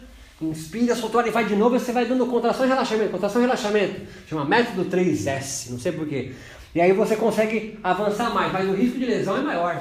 inspira, 0.43 0.97
soltou 0.97 1.24
e 1.24 1.31
vai 1.31 1.44
de 1.44 1.55
novo, 1.55 1.78
você 1.78 1.93
vai 1.93 2.05
dando 2.05 2.27
contração 2.27 2.66
e 2.66 2.68
relaxamento, 2.68 3.12
contração 3.12 3.40
e 3.40 3.44
relaxamento. 3.44 4.01
Chama 4.28 4.44
método 4.44 4.86
3S, 4.86 5.70
não 5.70 5.78
sei 5.78 5.93
porquê. 5.93 6.32
E 6.74 6.81
aí 6.81 6.93
você 6.93 7.14
consegue 7.14 7.78
avançar 7.85 8.31
mais, 8.35 8.52
mas 8.52 8.68
o 8.68 8.73
risco 8.73 8.98
de 8.98 9.06
lesão 9.06 9.36
é 9.36 9.43
maior. 9.43 9.81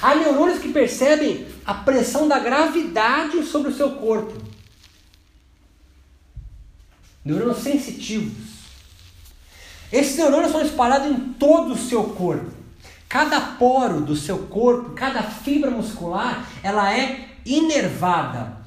Há 0.00 0.14
neurônios 0.14 0.58
que 0.58 0.72
percebem 0.72 1.46
a 1.66 1.74
pressão 1.74 2.26
da 2.26 2.38
gravidade 2.38 3.44
sobre 3.44 3.72
o 3.72 3.76
seu 3.76 3.90
corpo. 3.90 4.32
Neurônios 7.22 7.58
sensitivos. 7.58 8.32
Esses 9.92 10.16
neurônios 10.16 10.50
são 10.50 10.62
espalhados 10.62 11.08
em 11.08 11.34
todo 11.34 11.74
o 11.74 11.78
seu 11.78 12.04
corpo. 12.04 12.61
Cada 13.12 13.40
poro 13.40 14.00
do 14.00 14.16
seu 14.16 14.38
corpo, 14.38 14.90
cada 14.90 15.22
fibra 15.22 15.70
muscular, 15.70 16.48
ela 16.62 16.92
é 16.96 17.28
inervada 17.44 18.62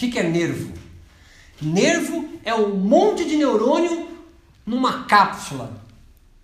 que, 0.00 0.10
que 0.10 0.18
é 0.18 0.22
nervo? 0.22 0.72
Nervo 1.60 2.26
é 2.42 2.54
um 2.54 2.74
monte 2.74 3.26
de 3.26 3.36
neurônio 3.36 4.08
numa 4.64 5.04
cápsula. 5.04 5.70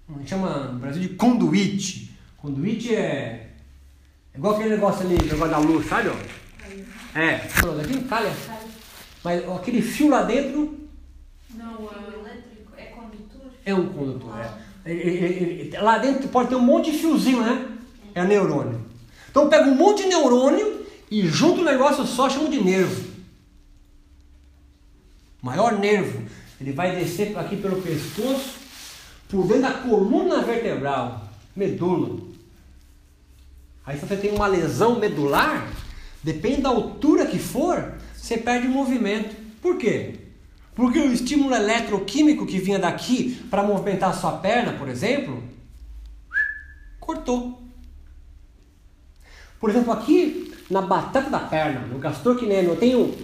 A 0.08 0.18
gente 0.18 0.28
chama 0.28 0.72
no 0.72 0.78
Brasil 0.78 1.00
de 1.00 1.08
conduíte. 1.10 2.14
Conduíte 2.36 2.94
é, 2.94 3.48
é 4.34 4.38
igual 4.38 4.54
aquele 4.54 4.68
negócio 4.68 5.06
ali, 5.06 5.14
negócio 5.14 5.50
da 5.50 5.58
luz, 5.58 5.88
sabe? 5.88 6.10
Ó? 6.10 7.18
É, 7.18 7.38
daqui 7.78 8.04
calha. 8.04 8.30
Mas 9.24 9.48
aquele 9.48 9.80
fio 9.80 10.10
lá 10.10 10.22
dentro 10.22 10.78
Não, 11.54 11.80
o 11.80 11.90
elétrico 12.12 12.72
é 12.76 12.84
condutor. 12.84 13.50
é 13.64 13.74
um 13.74 13.88
condutor. 13.88 14.38
É. 14.38 14.65
Lá 15.80 15.98
dentro 15.98 16.28
pode 16.28 16.48
ter 16.48 16.54
um 16.54 16.60
monte 16.60 16.92
de 16.92 16.98
fiozinho, 16.98 17.40
né? 17.40 17.66
É 18.14 18.24
neurônio. 18.24 18.80
Então 19.30 19.48
pega 19.48 19.68
um 19.68 19.74
monte 19.74 20.02
de 20.02 20.08
neurônio 20.08 20.86
e 21.10 21.26
junta 21.26 21.60
o 21.60 21.64
negócio 21.64 22.06
só, 22.06 22.30
chama 22.30 22.48
de 22.48 22.62
nervo. 22.62 23.04
Maior 25.42 25.78
nervo. 25.78 26.22
Ele 26.60 26.72
vai 26.72 26.96
descer 26.96 27.36
aqui 27.36 27.56
pelo 27.56 27.82
pescoço, 27.82 28.54
por 29.28 29.46
dentro 29.46 29.62
da 29.62 29.72
coluna 29.72 30.42
vertebral, 30.42 31.28
medula. 31.54 32.18
Aí 33.84 33.98
se 33.98 34.06
você 34.06 34.16
tem 34.16 34.32
uma 34.32 34.46
lesão 34.46 34.98
medular, 34.98 35.68
depende 36.22 36.62
da 36.62 36.70
altura 36.70 37.26
que 37.26 37.38
for, 37.38 37.94
você 38.14 38.38
perde 38.38 38.66
movimento. 38.66 39.36
Por 39.60 39.76
quê? 39.76 40.25
Porque 40.76 40.98
o 40.98 41.10
estímulo 41.10 41.54
eletroquímico 41.54 42.44
que 42.44 42.58
vinha 42.58 42.78
daqui 42.78 43.42
para 43.50 43.62
movimentar 43.62 44.10
a 44.10 44.12
sua 44.12 44.32
perna, 44.32 44.74
por 44.74 44.90
exemplo, 44.90 45.42
cortou. 47.00 47.62
Por 49.58 49.70
exemplo, 49.70 49.90
aqui 49.90 50.54
na 50.70 50.82
batata 50.82 51.30
da 51.30 51.38
perna, 51.38 51.80
no 51.86 51.98
gastrocnêmio, 51.98 52.72
eu 52.72 52.76
tenho 52.76 53.16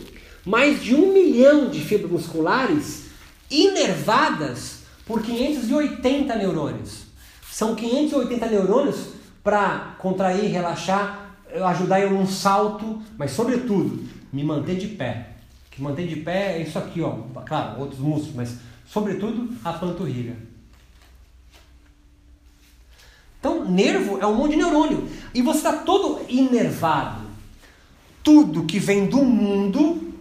mais 0.47 0.83
de 0.83 0.95
um 0.95 1.12
milhão 1.12 1.69
de 1.69 1.81
fibras 1.81 2.11
musculares 2.11 3.11
inervadas 3.51 4.85
por 5.07 5.23
580 5.23 6.35
neurônios. 6.35 7.03
São 7.51 7.74
580 7.74 8.47
neurônios 8.47 9.09
para 9.45 9.95
contrair, 9.99 10.51
relaxar, 10.51 11.37
ajudar 11.66 12.01
eu 12.01 12.12
num 12.12 12.27
salto, 12.27 13.03
mas 13.19 13.33
sobretudo 13.33 14.09
me 14.33 14.43
manter 14.43 14.77
de 14.77 14.87
pé. 14.87 15.32
Que 15.73 15.82
manter 15.82 16.07
de 16.07 16.16
pé 16.16 16.59
é 16.59 16.62
isso 16.62 16.78
aqui, 16.78 17.01
ó. 17.01 17.11
Claro, 17.47 17.81
outros 17.81 17.99
músculos, 17.99 18.35
mas 18.35 18.57
sobretudo 18.86 19.57
a 19.65 19.73
panturrilha. 19.73 20.36
Então, 23.40 23.69
nervo 23.69 24.20
é 24.20 24.27
um 24.27 24.35
monte 24.35 24.53
de 24.53 24.59
neurônio. 24.59 25.09
E 25.35 25.43
você 25.43 25.59
está 25.59 25.78
todo 25.78 26.24
inervado. 26.28 27.23
Tudo 28.23 28.65
que 28.65 28.78
vem 28.78 29.07
do 29.07 29.24
mundo 29.24 30.15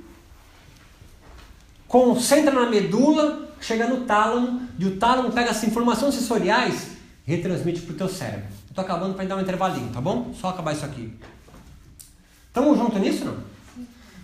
concentra 1.87 2.51
na 2.51 2.69
medula, 2.69 3.53
chega 3.59 3.85
no 3.85 4.05
tálamo, 4.05 4.67
e 4.79 4.85
o 4.85 4.97
tálamo 4.97 5.31
pega 5.31 5.51
as 5.51 5.63
informações 5.63 6.15
sensoriais 6.15 6.91
e 7.27 7.35
retransmite 7.35 7.81
para 7.81 7.93
o 7.93 7.97
teu 7.97 8.07
cérebro. 8.07 8.47
Estou 8.67 8.83
acabando 8.83 9.13
para 9.13 9.25
dar 9.25 9.35
um 9.35 9.41
intervalinho, 9.41 9.91
tá 9.91 9.99
bom? 9.99 10.33
Só 10.33 10.47
acabar 10.47 10.71
isso 10.71 10.85
aqui. 10.85 11.13
Estamos 12.47 12.77
juntos 12.77 12.99
nisso, 12.99 13.25
não? 13.25 13.50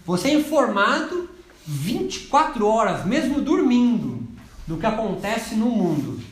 Você 0.08 0.30
é 0.30 0.36
informado 0.36 1.30
24 1.66 2.66
horas, 2.66 3.06
mesmo 3.06 3.42
dormindo, 3.42 4.26
do 4.66 4.78
que 4.78 4.86
acontece 4.86 5.54
no 5.54 5.66
mundo. 5.66 6.24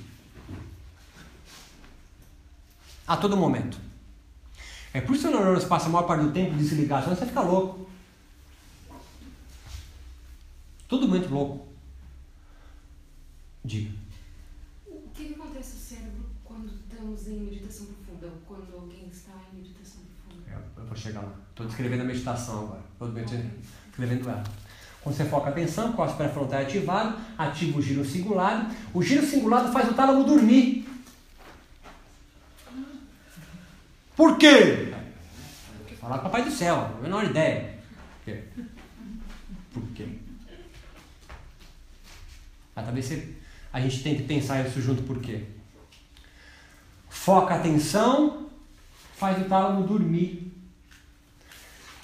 A 3.06 3.18
todo 3.18 3.36
momento. 3.36 3.78
É 4.94 5.02
por 5.02 5.14
isso 5.14 5.28
que 5.28 5.34
o 5.34 5.38
neurônio 5.38 5.68
passa 5.68 5.88
a 5.88 5.90
maior 5.90 6.08
parte 6.08 6.24
do 6.24 6.32
tempo 6.32 6.56
desligado, 6.56 7.04
senão 7.04 7.18
você 7.18 7.26
fica 7.26 7.42
louco. 7.42 7.90
Tudo 10.88 11.06
muito 11.10 11.28
louco. 11.28 11.68
Diga. 13.66 13.92
O 14.88 15.10
que, 15.14 15.26
que 15.26 15.34
acontece 15.34 15.74
no 15.74 15.82
cérebro 15.82 16.26
quando 16.46 16.74
estamos 16.74 17.28
em 17.28 17.40
meditação 17.42 17.88
profunda 17.88 18.28
ou 18.28 18.42
quando 18.48 18.74
alguém 18.74 19.10
está 19.10 19.34
em 19.52 19.58
meditação 19.58 20.02
profunda? 20.24 20.50
Eu, 20.50 20.82
eu 20.82 20.88
vou 20.88 20.96
chegar 20.96 21.24
lá. 21.24 21.36
Estou 21.50 21.66
descrevendo 21.66 22.04
a 22.04 22.06
meditação 22.06 22.64
agora. 22.64 22.85
Quando 25.06 25.16
você 25.16 25.26
foca 25.26 25.48
a 25.48 25.52
atenção, 25.52 25.94
córtex 25.94 26.18
pré-frontal 26.18 26.60
é 26.60 26.64
ativado, 26.64 27.18
ativa 27.38 27.78
o 27.78 27.82
giro 27.82 28.04
cingulado. 28.04 28.74
O 28.94 29.04
giro 29.04 29.26
cingulado 29.26 29.72
faz 29.72 29.90
o 29.90 29.94
tálamo 29.94 30.24
dormir. 30.24 30.88
Por 34.16 34.38
quê? 34.38 34.94
Falar 36.00 36.20
com 36.20 36.28
o 36.28 36.32
Papai 36.32 36.44
do 36.44 36.52
Céu, 36.52 36.76
a 36.98 37.02
menor 37.02 37.26
ideia. 37.26 37.78
Por 38.24 38.34
quê? 38.34 38.44
Por 39.74 39.84
quê? 39.94 40.08
Ah, 42.76 42.84
talvez 42.84 43.06
você, 43.06 43.36
a 43.72 43.80
gente 43.82 44.04
tem 44.04 44.16
que 44.16 44.24
pensar 44.24 44.66
isso 44.66 44.82
junto, 44.82 45.04
por 45.04 45.20
quê? 45.20 45.44
Foca 47.10 47.56
a 47.56 47.58
atenção, 47.58 48.50
faz 49.16 49.40
o 49.46 49.50
tálamo 49.50 49.86
dormir. 49.86 50.45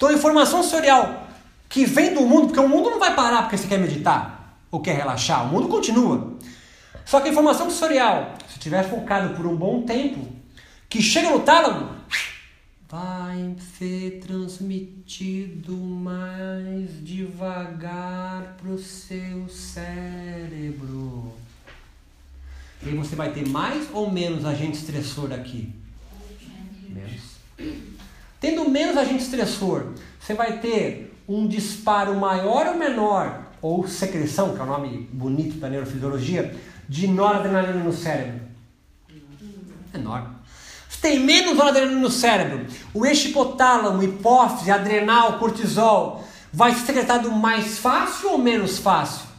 Então, 0.02 0.10
a 0.10 0.14
informação 0.14 0.64
sensorial 0.64 1.28
que 1.68 1.84
vem 1.84 2.12
do 2.12 2.22
mundo, 2.22 2.48
porque 2.48 2.58
o 2.58 2.68
mundo 2.68 2.90
não 2.90 2.98
vai 2.98 3.14
parar 3.14 3.42
porque 3.42 3.56
você 3.56 3.68
quer 3.68 3.78
meditar 3.78 4.58
ou 4.68 4.80
quer 4.80 4.96
relaxar, 4.96 5.44
o 5.44 5.48
mundo 5.48 5.68
continua. 5.68 6.38
Só 7.06 7.20
que 7.20 7.28
a 7.28 7.30
informação 7.30 7.70
sensorial, 7.70 8.34
se 8.48 8.54
estiver 8.54 8.82
focado 8.82 9.36
por 9.36 9.46
um 9.46 9.54
bom 9.54 9.82
tempo, 9.82 10.26
que 10.88 11.00
chega 11.00 11.30
no 11.30 11.38
tálamo, 11.38 11.90
vai 12.88 13.54
ser 13.78 14.18
transmitido 14.26 15.76
mais 15.76 16.90
devagar 17.04 18.56
para 18.60 18.70
o 18.70 18.78
seu 18.80 19.48
cérebro. 19.48 21.32
E 22.82 22.88
aí 22.88 22.96
você 22.96 23.14
vai 23.14 23.30
ter 23.30 23.48
mais 23.48 23.86
ou 23.92 24.10
menos 24.10 24.44
agente 24.44 24.78
estressor 24.78 25.32
aqui? 25.32 25.72
Menos. 26.88 27.91
Tendo 28.42 28.68
menos 28.68 28.96
agente 28.96 29.22
estressor, 29.22 29.92
você 30.18 30.34
vai 30.34 30.58
ter 30.58 31.16
um 31.28 31.46
disparo 31.46 32.16
maior 32.16 32.66
ou 32.66 32.74
menor, 32.76 33.40
ou 33.62 33.86
secreção, 33.86 34.52
que 34.52 34.60
é 34.60 34.64
o 34.64 34.66
nome 34.66 35.08
bonito 35.12 35.58
da 35.58 35.70
neurofisiologia, 35.70 36.52
de 36.88 37.06
noradrenalina 37.06 37.84
no 37.84 37.92
cérebro? 37.92 38.40
Menor. 39.94 40.28
Você 40.88 41.00
tem 41.00 41.20
menos 41.20 41.56
noradrenalina 41.56 42.00
no 42.00 42.10
cérebro, 42.10 42.66
o 42.92 43.06
eixo 43.06 43.28
hipotálamo, 43.28 44.02
hipófise, 44.02 44.72
adrenal, 44.72 45.38
cortisol, 45.38 46.24
vai 46.52 46.74
ser 46.74 46.86
secretado 46.86 47.30
mais 47.30 47.78
fácil 47.78 48.32
ou 48.32 48.38
menos 48.38 48.76
fácil? 48.76 49.31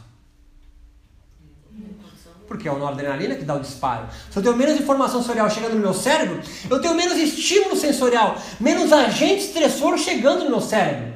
Porque 2.46 2.68
é 2.68 2.70
a 2.70 2.74
noradrenalina 2.74 3.34
que 3.34 3.44
dá 3.44 3.54
o 3.54 3.60
disparo. 3.60 4.08
Se 4.30 4.38
eu 4.38 4.42
tenho 4.42 4.56
menos 4.56 4.78
informação 4.78 5.20
sensorial 5.20 5.48
chegando 5.50 5.74
no 5.74 5.80
meu 5.80 5.94
cérebro, 5.94 6.40
eu 6.68 6.80
tenho 6.80 6.94
menos 6.94 7.16
estímulo 7.16 7.76
sensorial, 7.76 8.40
menos 8.60 8.92
agente 8.92 9.44
estressor 9.44 9.96
chegando 9.96 10.44
no 10.44 10.50
meu 10.50 10.60
cérebro. 10.60 11.14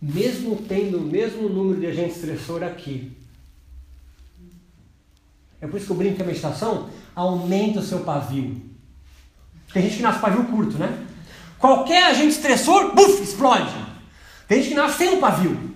Mesmo 0.00 0.56
tendo 0.68 0.98
o 0.98 1.02
mesmo 1.02 1.48
número 1.48 1.80
de 1.80 1.86
agente 1.86 2.16
estressor 2.16 2.62
aqui. 2.64 3.16
É 5.60 5.66
por 5.66 5.76
isso 5.76 5.86
que 5.86 5.92
eu 5.92 5.96
brinco 5.96 6.16
que 6.16 6.22
a 6.22 6.26
meditação 6.26 6.90
aumenta 7.14 7.78
o 7.78 7.84
seu 7.84 8.00
pavio. 8.00 8.60
Tem 9.72 9.84
gente 9.84 9.96
que 9.98 10.02
nasce 10.02 10.18
pavio 10.18 10.44
curto, 10.44 10.76
né? 10.76 11.06
Qualquer 11.58 12.06
agente 12.06 12.30
estressor, 12.32 12.92
buf, 12.92 13.22
explode. 13.22 13.72
Tem 14.48 14.58
gente 14.58 14.70
que 14.70 14.74
nasce 14.74 14.98
sem 14.98 15.10
um 15.10 15.20
pavio. 15.20 15.72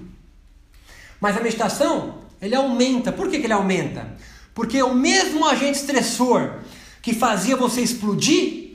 Mas 1.21 1.37
a 1.37 1.41
meditação, 1.41 2.16
ele 2.41 2.55
aumenta. 2.55 3.13
Por 3.13 3.31
que, 3.31 3.39
que 3.39 3.47
ele 3.47 3.53
aumenta? 3.53 4.17
Porque 4.55 4.83
o 4.83 4.95
mesmo 4.95 5.47
agente 5.47 5.79
estressor 5.79 6.61
que 7.03 7.15
fazia 7.15 7.57
você 7.57 7.81
explodir, 7.81 8.75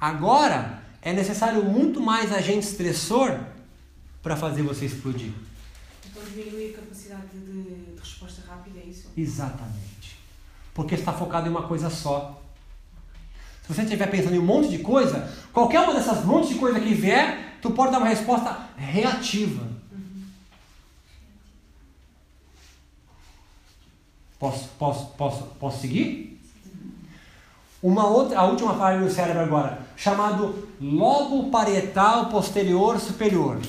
agora 0.00 0.82
é 1.02 1.12
necessário 1.12 1.64
muito 1.64 2.00
mais 2.00 2.32
agente 2.32 2.66
estressor 2.66 3.38
para 4.22 4.34
fazer 4.36 4.62
você 4.62 4.86
explodir. 4.86 5.30
Então 6.10 6.22
diminui 6.24 6.74
a 6.74 6.80
capacidade 6.80 7.28
de, 7.32 8.00
resposta 8.00 8.42
rápida, 8.48 8.80
é 8.80 8.88
isso? 8.88 9.10
Exatamente. 9.16 10.18
Porque 10.74 10.94
está 10.94 11.12
focado 11.12 11.46
em 11.46 11.50
uma 11.50 11.62
coisa 11.62 11.90
só. 11.90 12.42
Se 13.62 13.72
você 13.72 13.82
estiver 13.82 14.10
pensando 14.10 14.34
em 14.34 14.38
um 14.38 14.44
monte 14.44 14.68
de 14.68 14.78
coisa, 14.78 15.32
qualquer 15.52 15.80
uma 15.80 15.94
dessas 15.94 16.24
montes 16.24 16.48
de 16.48 16.56
coisa 16.56 16.80
que 16.80 16.94
vier, 16.94 17.58
tu 17.62 17.70
pode 17.70 17.92
dar 17.92 17.98
uma 17.98 18.08
resposta 18.08 18.70
reativa. 18.76 19.75
Posso, 24.38 24.68
posso, 24.78 25.06
posso, 25.16 25.42
posso 25.58 25.80
seguir? 25.80 26.40
Uma 27.82 28.06
outra, 28.06 28.40
a 28.40 28.44
última 28.44 28.74
parte 28.74 29.02
do 29.02 29.10
cérebro 29.10 29.42
agora, 29.42 29.78
chamado 29.96 30.68
lobo 30.80 31.50
parietal 31.50 32.26
posterior 32.26 32.98
superior. 32.98 33.60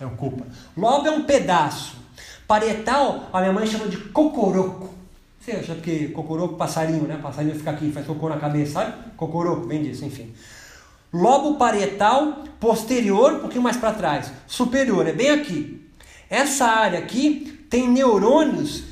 É 0.00 0.06
o 0.06 0.10
culpa. 0.10 0.44
Lobo 0.76 1.06
é 1.06 1.10
um 1.10 1.24
pedaço. 1.24 1.96
Parietal, 2.46 3.28
a 3.32 3.40
minha 3.40 3.52
mãe 3.52 3.66
chama 3.66 3.86
de 3.86 3.96
cocoroco. 3.96 4.90
Você 5.40 5.52
acha 5.52 5.74
que 5.76 6.08
cocoroco, 6.08 6.56
passarinho, 6.56 7.04
né? 7.04 7.18
Passarinho 7.22 7.54
fica 7.54 7.70
aqui, 7.70 7.92
faz 7.92 8.06
cocô 8.06 8.28
na 8.28 8.38
cabeça, 8.38 8.72
sabe? 8.72 8.94
Cocoroco, 9.16 9.66
vem 9.66 9.82
disso, 9.82 10.04
enfim. 10.04 10.34
lobo 11.12 11.54
parietal 11.56 12.44
posterior, 12.58 13.34
um 13.34 13.40
pouquinho 13.40 13.62
mais 13.62 13.76
para 13.76 13.92
trás, 13.92 14.32
superior, 14.46 15.06
é 15.06 15.12
bem 15.12 15.30
aqui. 15.30 15.88
Essa 16.28 16.66
área 16.66 16.98
aqui 16.98 17.66
tem 17.70 17.88
neurônios, 17.88 18.84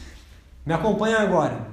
me 0.69 0.74
acompanha 0.74 1.20
agora, 1.20 1.66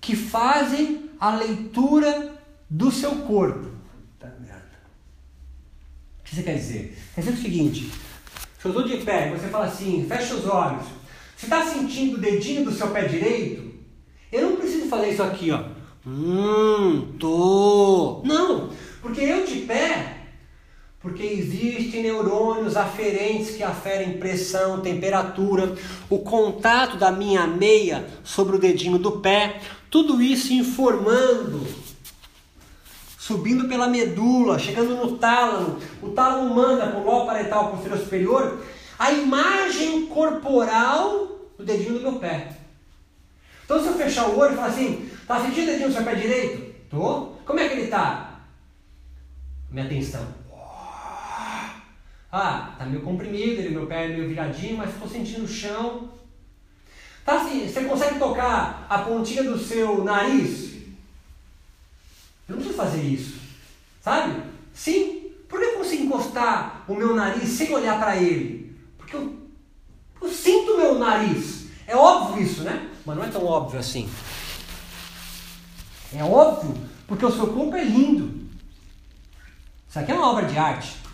que 0.00 0.14
fazem 0.14 1.10
a 1.18 1.34
leitura 1.34 2.32
do 2.70 2.92
seu 2.92 3.10
corpo. 3.16 3.72
Tá 4.20 4.28
merda. 4.38 4.62
O 6.20 6.22
que 6.22 6.32
você 6.32 6.44
quer 6.44 6.54
dizer? 6.54 6.96
Quer 7.12 7.22
dizer 7.22 7.32
o 7.32 7.42
seguinte: 7.42 7.92
se 8.56 8.64
eu 8.64 8.70
estou 8.70 8.86
de 8.86 8.98
pé 8.98 9.26
e 9.26 9.36
você 9.36 9.48
fala 9.48 9.64
assim, 9.64 10.06
fecha 10.08 10.36
os 10.36 10.46
olhos, 10.46 10.86
você 11.36 11.46
está 11.46 11.66
sentindo 11.66 12.18
o 12.18 12.20
dedinho 12.20 12.64
do 12.64 12.70
seu 12.70 12.86
pé 12.90 13.08
direito? 13.08 13.74
Eu 14.30 14.50
não 14.50 14.56
preciso 14.58 14.88
fazer 14.88 15.10
isso 15.10 15.24
aqui, 15.24 15.50
ó. 15.50 15.64
Hum, 16.06 17.16
tô. 17.18 18.22
Não, 18.24 18.70
porque 19.02 19.22
eu 19.22 19.44
de 19.44 19.62
pé 19.62 20.15
porque 21.06 21.22
existem 21.22 22.02
neurônios 22.02 22.76
aferentes 22.76 23.54
que 23.54 23.62
aferem 23.62 24.18
pressão, 24.18 24.80
temperatura, 24.80 25.72
o 26.10 26.18
contato 26.18 26.96
da 26.96 27.12
minha 27.12 27.46
meia 27.46 28.04
sobre 28.24 28.56
o 28.56 28.58
dedinho 28.58 28.98
do 28.98 29.20
pé, 29.20 29.60
tudo 29.88 30.20
isso 30.20 30.52
informando, 30.52 31.64
subindo 33.16 33.68
pela 33.68 33.86
medula, 33.86 34.58
chegando 34.58 34.96
no 34.96 35.16
tálamo, 35.16 35.78
o 36.02 36.08
tálamo 36.08 36.52
manda 36.52 36.88
para 36.88 36.98
o 36.98 37.04
lobo 37.04 37.26
parietal 37.26 37.70
posterior 37.70 37.98
superior, 38.00 38.64
a 38.98 39.12
imagem 39.12 40.06
corporal 40.06 41.38
do 41.56 41.64
dedinho 41.64 42.00
do 42.00 42.00
meu 42.00 42.14
pé. 42.14 42.48
Então 43.64 43.80
se 43.80 43.86
eu 43.86 43.94
fechar 43.94 44.26
o 44.26 44.36
olho 44.36 44.54
e 44.54 44.56
falar 44.56 44.68
assim, 44.68 45.08
tá 45.24 45.40
sentindo 45.40 45.68
o 45.68 45.70
dedinho 45.70 45.88
do 45.88 45.94
seu 45.94 46.02
pé 46.02 46.16
direito? 46.16 46.74
Tô. 46.90 47.28
Como 47.46 47.60
é 47.60 47.68
que 47.68 47.76
ele 47.76 47.86
tá? 47.86 48.40
Minha 49.70 49.86
atenção. 49.86 50.45
Ah, 52.38 52.74
tá 52.76 52.84
meio 52.84 53.00
comprimido, 53.00 53.62
ele, 53.62 53.70
meu 53.70 53.86
pé 53.86 54.04
é 54.04 54.08
meio 54.08 54.28
viradinho, 54.28 54.76
mas 54.76 54.90
estou 54.90 55.08
sentindo 55.08 55.46
o 55.46 55.48
chão. 55.48 56.10
Tá 57.24 57.40
assim, 57.40 57.66
você 57.66 57.82
consegue 57.84 58.18
tocar 58.18 58.86
a 58.90 58.98
pontinha 58.98 59.42
do 59.42 59.58
seu 59.58 60.04
nariz? 60.04 60.74
Eu 62.46 62.56
não 62.56 62.56
preciso 62.56 62.76
fazer 62.76 63.00
isso. 63.00 63.40
Sabe? 64.02 64.42
Sim. 64.74 65.30
Por 65.48 65.58
que 65.58 65.64
eu 65.64 65.78
consigo 65.78 66.04
encostar 66.04 66.84
o 66.86 66.94
meu 66.94 67.16
nariz 67.16 67.48
sem 67.48 67.72
olhar 67.72 67.98
para 67.98 68.18
ele? 68.18 68.76
Porque 68.98 69.16
eu, 69.16 69.34
eu 70.20 70.28
sinto 70.28 70.72
o 70.72 70.76
meu 70.76 70.98
nariz. 70.98 71.68
É 71.86 71.96
óbvio 71.96 72.42
isso, 72.42 72.64
né? 72.64 72.90
Mas 73.06 73.16
não 73.16 73.24
é 73.24 73.28
tão 73.28 73.46
óbvio 73.46 73.80
assim. 73.80 74.10
É 76.14 76.22
óbvio 76.22 76.76
porque 77.06 77.24
o 77.24 77.32
seu 77.32 77.46
corpo 77.46 77.74
é 77.76 77.82
lindo. 77.82 78.46
Isso 79.88 79.98
aqui 79.98 80.12
é 80.12 80.14
uma 80.14 80.32
obra 80.32 80.44
de 80.44 80.58
arte. 80.58 81.05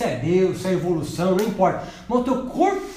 Se 0.00 0.04
é 0.04 0.16
Deus, 0.18 0.62
se 0.62 0.66
é 0.66 0.72
evolução, 0.72 1.36
não 1.36 1.44
importa. 1.44 1.86
Mas 2.08 2.20
o 2.20 2.24
teu 2.24 2.46
corpo, 2.46 2.90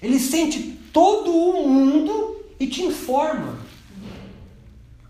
ele 0.00 0.18
sente 0.18 0.72
todo 0.90 1.30
o 1.30 1.68
mundo 1.68 2.42
e 2.58 2.66
te 2.66 2.80
informa. 2.82 3.58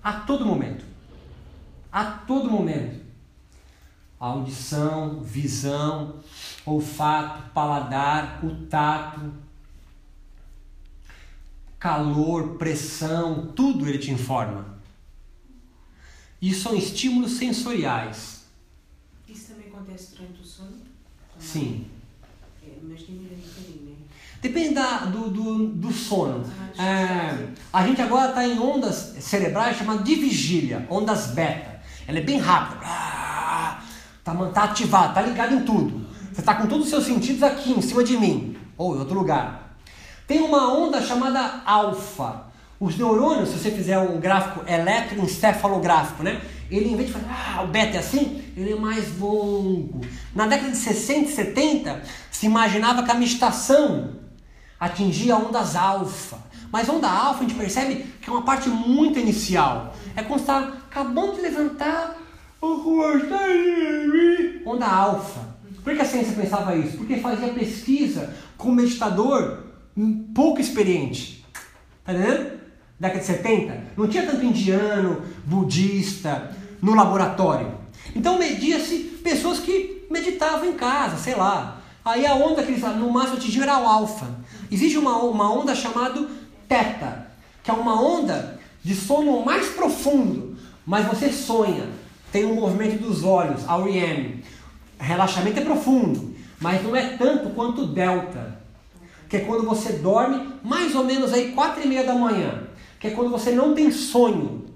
A 0.03 0.13
todo 0.15 0.45
momento. 0.45 0.85
A 1.93 2.05
todo 2.05 2.51
momento. 2.51 3.01
Audição, 4.19 5.21
visão, 5.21 6.17
olfato, 6.67 7.49
paladar, 7.51 8.45
o 8.45 8.67
tato, 8.67 9.33
calor, 11.79 12.57
pressão, 12.57 13.53
tudo 13.55 13.89
ele 13.89 13.99
te 13.99 14.11
informa. 14.11 14.81
Isso 16.43 16.63
são 16.63 16.75
estímulos 16.75 17.35
sensoriais. 17.35 18.47
Isso 19.29 19.53
também 19.53 19.69
acontece 19.69 20.17
durante 20.17 20.41
o 20.41 20.45
sono? 20.45 20.84
Sim. 21.39 21.87
É, 22.63 22.71
mas 22.83 23.01
diminui 23.01 23.35
um 23.35 23.49
bocadinho, 23.49 23.85
né? 23.87 23.97
Depende 24.41 24.75
da, 24.75 24.99
do, 25.07 25.31
do, 25.31 25.69
do 25.69 25.93
sono. 25.93 26.45
Ah, 26.79 26.83
É, 26.83 27.49
a 27.73 27.87
gente 27.87 28.01
agora 28.01 28.31
está 28.31 28.47
em 28.47 28.59
ondas 28.59 29.15
cerebrais 29.21 29.77
chamadas 29.77 30.05
de 30.05 30.15
vigília, 30.15 30.87
ondas 30.91 31.29
beta. 31.29 31.81
Ela 32.07 32.19
é 32.19 32.23
bem 32.23 32.39
rápida. 32.39 32.81
Está 34.19 34.35
tá 34.53 34.65
ativado, 34.65 35.09
está 35.09 35.23
ligado 35.23 35.55
em 35.55 35.65
tudo. 35.65 36.07
Você 36.33 36.41
está 36.41 36.55
com 36.55 36.67
todos 36.67 36.85
os 36.85 36.91
seus 36.91 37.05
sentidos 37.05 37.43
aqui 37.43 37.73
em 37.73 37.81
cima 37.81 38.03
de 38.03 38.17
mim, 38.17 38.57
ou 38.77 38.97
em 38.97 38.99
outro 38.99 39.15
lugar. 39.15 39.77
Tem 40.27 40.41
uma 40.41 40.73
onda 40.75 41.01
chamada 41.01 41.63
alfa. 41.65 42.45
Os 42.81 42.97
neurônios, 42.99 43.51
se 43.51 43.59
você 43.59 43.71
fizer 43.71 43.99
um 43.99 44.19
gráfico 44.19 44.65
eletroencefalográfico, 44.69 46.23
né? 46.23 46.41
Ele, 46.75 46.91
em 46.91 46.97
vez 46.97 47.07
de 47.07 47.13
fazer, 47.13 47.27
ah, 47.29 47.63
o 47.63 47.69
beta 47.69 47.97
é 47.97 48.01
assim, 48.01 48.43
ele 48.57 48.73
é 48.73 48.75
mais 48.75 49.17
longo. 49.21 50.01
Na 50.35 50.49
década 50.49 50.73
de 50.73 50.77
60 50.77 51.31
e 51.31 51.33
70, 51.33 52.03
se 52.33 52.47
imaginava 52.47 53.05
que 53.05 53.13
a 53.13 53.15
meditação 53.15 54.17
atingia 54.79 55.37
ondas 55.37 55.77
alfa. 55.77 56.37
Mas 56.73 56.89
onda 56.89 57.09
alfa 57.09 57.45
a 57.45 57.47
gente 57.47 57.55
percebe 57.55 58.05
que 58.21 58.29
é 58.29 58.33
uma 58.33 58.43
parte 58.43 58.69
muito 58.69 59.21
inicial. 59.21 59.95
É 60.17 60.23
quando 60.23 60.41
está 60.41 60.59
acabando 60.59 61.37
de 61.37 61.43
levantar 61.43 62.17
o. 62.61 62.75
Onda 64.67 64.87
alfa. 64.87 65.55
Por 65.85 65.95
que 65.95 66.03
a 66.03 66.05
ciência 66.05 66.35
pensava 66.35 66.75
isso? 66.75 66.97
Porque 66.97 67.19
fazia 67.19 67.53
pesquisa 67.53 68.35
com 68.59 68.71
um 68.71 68.75
meditador 68.75 69.65
pouco 70.35 70.61
experiente. 70.61 71.47
Tá 72.05 72.13
entendendo? 72.13 72.65
Década 72.99 73.21
de 73.21 73.27
70, 73.27 73.85
não 73.97 74.09
tinha 74.09 74.25
tanto 74.25 74.45
indiano, 74.45 75.23
budista 75.45 76.57
no 76.85 76.95
laboratório. 76.95 77.73
Então 78.15 78.39
media-se 78.39 78.99
pessoas 79.25 79.59
que 79.59 80.07
meditavam 80.11 80.67
em 80.67 80.75
casa, 80.75 81.17
sei 81.17 81.35
lá. 81.35 81.81
Aí 82.05 82.27
a 82.27 82.35
onda 82.35 82.63
que 82.63 82.73
eles 82.73 82.83
no 82.83 83.11
máximo 83.11 83.39
atingiam 83.39 83.63
era 83.63 83.79
o 83.79 83.87
alfa. 83.87 84.27
Existe 84.71 84.99
uma, 84.99 85.17
uma 85.17 85.51
onda 85.51 85.75
chamada 85.75 86.29
teta, 86.69 87.31
que 87.63 87.71
é 87.71 87.75
uma 87.75 87.99
onda 88.01 88.61
de 88.83 88.95
sono 88.95 89.43
mais 89.43 89.69
profundo, 89.69 90.59
mas 90.85 91.07
você 91.07 91.33
sonha. 91.33 91.89
Tem 92.31 92.45
um 92.45 92.57
movimento 92.57 93.03
dos 93.03 93.25
olhos, 93.25 93.67
a 93.67 93.83
REM. 93.83 94.43
Relaxamento 94.99 95.61
é 95.61 95.65
profundo, 95.65 96.35
mas 96.61 96.83
não 96.83 96.95
é 96.95 97.17
tanto 97.17 97.51
quanto 97.51 97.87
delta, 97.87 98.61
que 99.29 99.39
é 99.39 99.41
quando 99.41 99.65
você 99.65 99.95
dorme 99.95 100.53
mais 100.63 100.95
ou 100.95 101.05
menos 101.05 101.33
aí 101.33 101.53
quatro 101.53 101.83
e 101.83 101.87
meia 101.87 102.05
da 102.05 102.15
manhã, 102.15 102.65
que 103.01 103.07
é 103.07 103.11
quando 103.11 103.31
você 103.31 103.53
não 103.53 103.75
tem 103.75 103.91
sonho. 103.91 104.67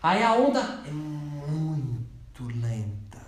Aí 0.00 0.22
a 0.22 0.34
onda 0.34 0.80
é 0.86 0.90
muito 0.90 2.44
lenta. 2.60 3.18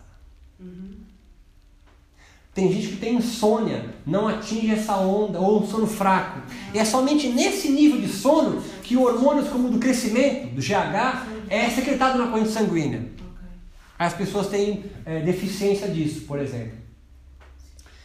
Tem 2.55 2.73
gente 2.73 2.87
que 2.89 2.97
tem 2.99 3.17
insônia, 3.17 3.87
não 4.07 4.29
atinge 4.29 4.71
essa 4.71 4.97
onda, 4.97 5.41
ou 5.41 5.63
um 5.63 5.67
sono 5.67 5.89
fraco. 5.89 6.41
E 6.73 6.79
é 6.79 6.85
somente 6.85 7.27
nesse 7.29 7.69
nível 7.69 8.01
de 8.01 8.07
sono 8.09 8.63
que 8.83 8.97
hormônios 8.97 9.49
como 9.49 9.67
o 9.69 9.71
do 9.73 9.79
crescimento, 9.81 10.55
do 10.55 10.61
GH, 10.63 11.27
é 11.49 11.69
secretado 11.69 12.17
na 12.17 12.29
corrente 12.29 12.51
sanguínea. 12.51 13.07
As 13.99 14.13
pessoas 14.15 14.47
têm 14.49 14.85
é, 15.05 15.21
deficiência 15.21 15.89
disso, 15.89 16.23
por 16.23 16.39
exemplo. 16.39 16.73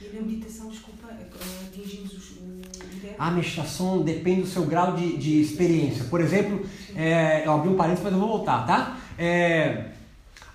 E 0.01 0.15
na 0.15 0.21
meditação, 0.21 0.69
desculpa, 0.69 1.07
eh, 1.11 1.25
atingimos 1.67 2.13
os- 2.13 2.31
o 2.37 2.95
ideal? 2.97 3.15
A 3.19 3.29
meditação 3.31 4.01
depende 4.01 4.41
do 4.41 4.47
seu 4.47 4.63
grau 4.65 4.95
de, 4.95 5.15
de 5.17 5.41
experiência. 5.41 6.05
Por 6.05 6.21
exemplo, 6.21 6.65
é, 6.95 7.45
eu 7.45 7.51
abri 7.51 7.69
um 7.69 7.75
parênteses, 7.75 8.03
mas 8.03 8.13
eu 8.13 8.19
vou 8.19 8.29
voltar, 8.29 8.65
tá? 8.65 8.97
É, 9.17 9.85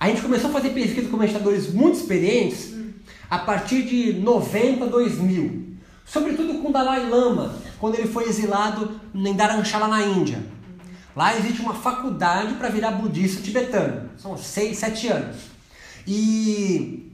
a 0.01 0.09
gente 0.09 0.21
começou 0.23 0.51
a 0.51 0.53
fazer 0.53 0.71
pesquisa 0.71 1.09
com 1.09 1.17
meditadores 1.17 1.73
muito 1.73 1.97
experientes 1.99 2.74
a 3.29 3.39
partir 3.39 3.83
de 3.83 4.15
90, 4.15 4.87
2000. 4.87 5.65
Sobretudo 6.05 6.61
com 6.61 6.69
o 6.69 6.73
Dalai 6.73 7.09
Lama, 7.09 7.55
quando 7.81 7.95
ele 7.97 8.09
foi 8.09 8.25
exilado 8.25 9.01
em 9.15 9.35
Dharamshala, 9.35 9.89
na 9.89 10.03
Índia. 10.03 10.45
Lá 11.17 11.37
existe 11.37 11.63
uma 11.63 11.75
faculdade 11.75 12.55
para 12.55 12.69
virar 12.69 12.91
budista 12.93 13.41
tibetano. 13.41 14.11
São 14.19 14.37
6, 14.37 14.77
7 14.77 15.09
anos. 15.09 15.37
E 16.07 17.13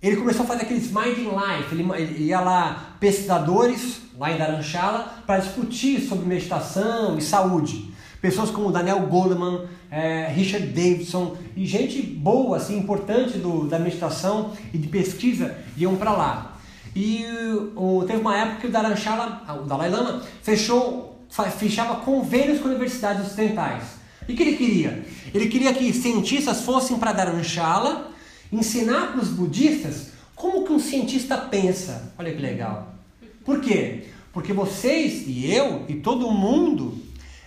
ele 0.00 0.16
começou 0.16 0.44
a 0.44 0.46
fazer 0.46 0.62
aqueles 0.62 0.90
Mind 0.92 1.18
in 1.18 1.30
Life. 1.30 1.74
Ele 1.74 2.24
ia 2.24 2.40
lá, 2.40 2.96
pesquisadores, 3.00 4.00
lá 4.18 4.30
em 4.30 4.38
Dharamshala, 4.38 5.22
para 5.26 5.38
discutir 5.38 6.00
sobre 6.00 6.26
meditação 6.26 7.18
e 7.18 7.22
saúde. 7.22 7.85
Pessoas 8.20 8.50
como 8.50 8.72
Daniel 8.72 9.00
Goleman, 9.06 9.66
eh, 9.90 10.32
Richard 10.34 10.66
Davidson 10.68 11.36
e 11.54 11.66
gente 11.66 12.02
boa, 12.02 12.56
assim, 12.56 12.78
importante 12.78 13.38
do, 13.38 13.68
da 13.68 13.78
meditação 13.78 14.52
e 14.72 14.78
de 14.78 14.88
pesquisa 14.88 15.56
iam 15.76 15.96
para 15.96 16.12
lá. 16.12 16.58
E 16.94 17.24
o, 17.76 18.04
teve 18.06 18.20
uma 18.20 18.36
época 18.36 18.60
que 18.62 18.66
o 18.68 18.72
ah, 18.74 19.60
o 19.62 19.66
Dalai 19.66 19.90
Lama, 19.90 20.22
fechou, 20.42 21.26
fechava 21.58 21.96
convênios 21.96 22.60
com 22.60 22.68
universidades 22.68 23.26
ocidentais. 23.26 23.82
E 24.26 24.32
o 24.32 24.36
que 24.36 24.42
ele 24.42 24.56
queria? 24.56 25.04
Ele 25.32 25.46
queria 25.48 25.74
que 25.74 25.92
cientistas 25.92 26.62
fossem 26.62 26.98
para 26.98 27.12
Dharamshala 27.12 28.10
ensinar 28.50 29.12
para 29.12 29.20
os 29.20 29.28
budistas 29.28 30.12
como 30.34 30.64
que 30.64 30.72
um 30.72 30.78
cientista 30.78 31.36
pensa. 31.36 32.12
Olha 32.18 32.32
que 32.32 32.40
legal. 32.40 32.94
Por 33.44 33.60
quê? 33.60 34.04
Porque 34.32 34.52
vocês 34.52 35.24
e 35.26 35.52
eu 35.52 35.84
e 35.88 35.94
todo 35.94 36.30
mundo 36.30 37.05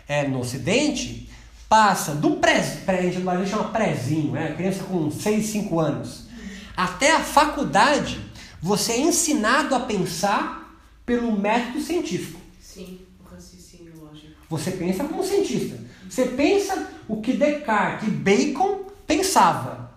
é, 0.09 0.27
no 0.27 0.39
Ocidente 0.39 1.29
passa 1.69 2.15
do 2.15 2.37
pré, 2.37 2.59
pré 2.83 2.97
a 2.97 3.01
gente 3.03 3.19
no 3.19 3.25
Brasil 3.25 3.45
chama 3.45 3.65
prézinho, 3.65 4.31
né? 4.31 4.55
criança 4.57 4.83
com 4.83 5.11
6, 5.11 5.45
5 5.45 5.79
anos, 5.79 6.27
até 6.75 7.15
a 7.15 7.19
faculdade, 7.19 8.19
você 8.59 8.93
é 8.93 8.99
ensinado 9.01 9.75
a 9.75 9.81
pensar 9.81 10.81
pelo 11.05 11.31
método 11.31 11.79
científico. 11.79 12.39
Sim, 12.59 13.01
o 13.19 13.31
raciocínio 13.31 13.93
lógico. 14.01 14.33
Você 14.49 14.71
pensa 14.71 15.03
como 15.03 15.23
cientista. 15.23 15.77
Você 16.09 16.25
pensa 16.25 16.89
o 17.07 17.21
que 17.21 17.33
Descartes 17.33 18.07
e 18.07 18.11
Bacon 18.11 18.85
pensava. 19.05 19.91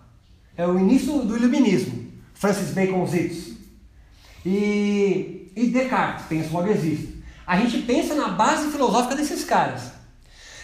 É 0.55 0.67
o 0.67 0.77
início 0.77 1.23
do 1.23 1.35
iluminismo. 1.35 2.11
Francis 2.35 2.71
Bacon 2.71 3.07
Zitz. 3.07 3.53
E, 4.45 5.51
e 5.55 5.67
Descartes, 5.67 6.25
pensa 6.27 6.49
logo 6.51 6.67
existe. 6.67 7.23
A 7.47 7.57
gente 7.57 7.81
pensa 7.83 8.13
na 8.13 8.29
base 8.29 8.71
filosófica 8.71 9.15
desses 9.15 9.43
caras. 9.43 9.92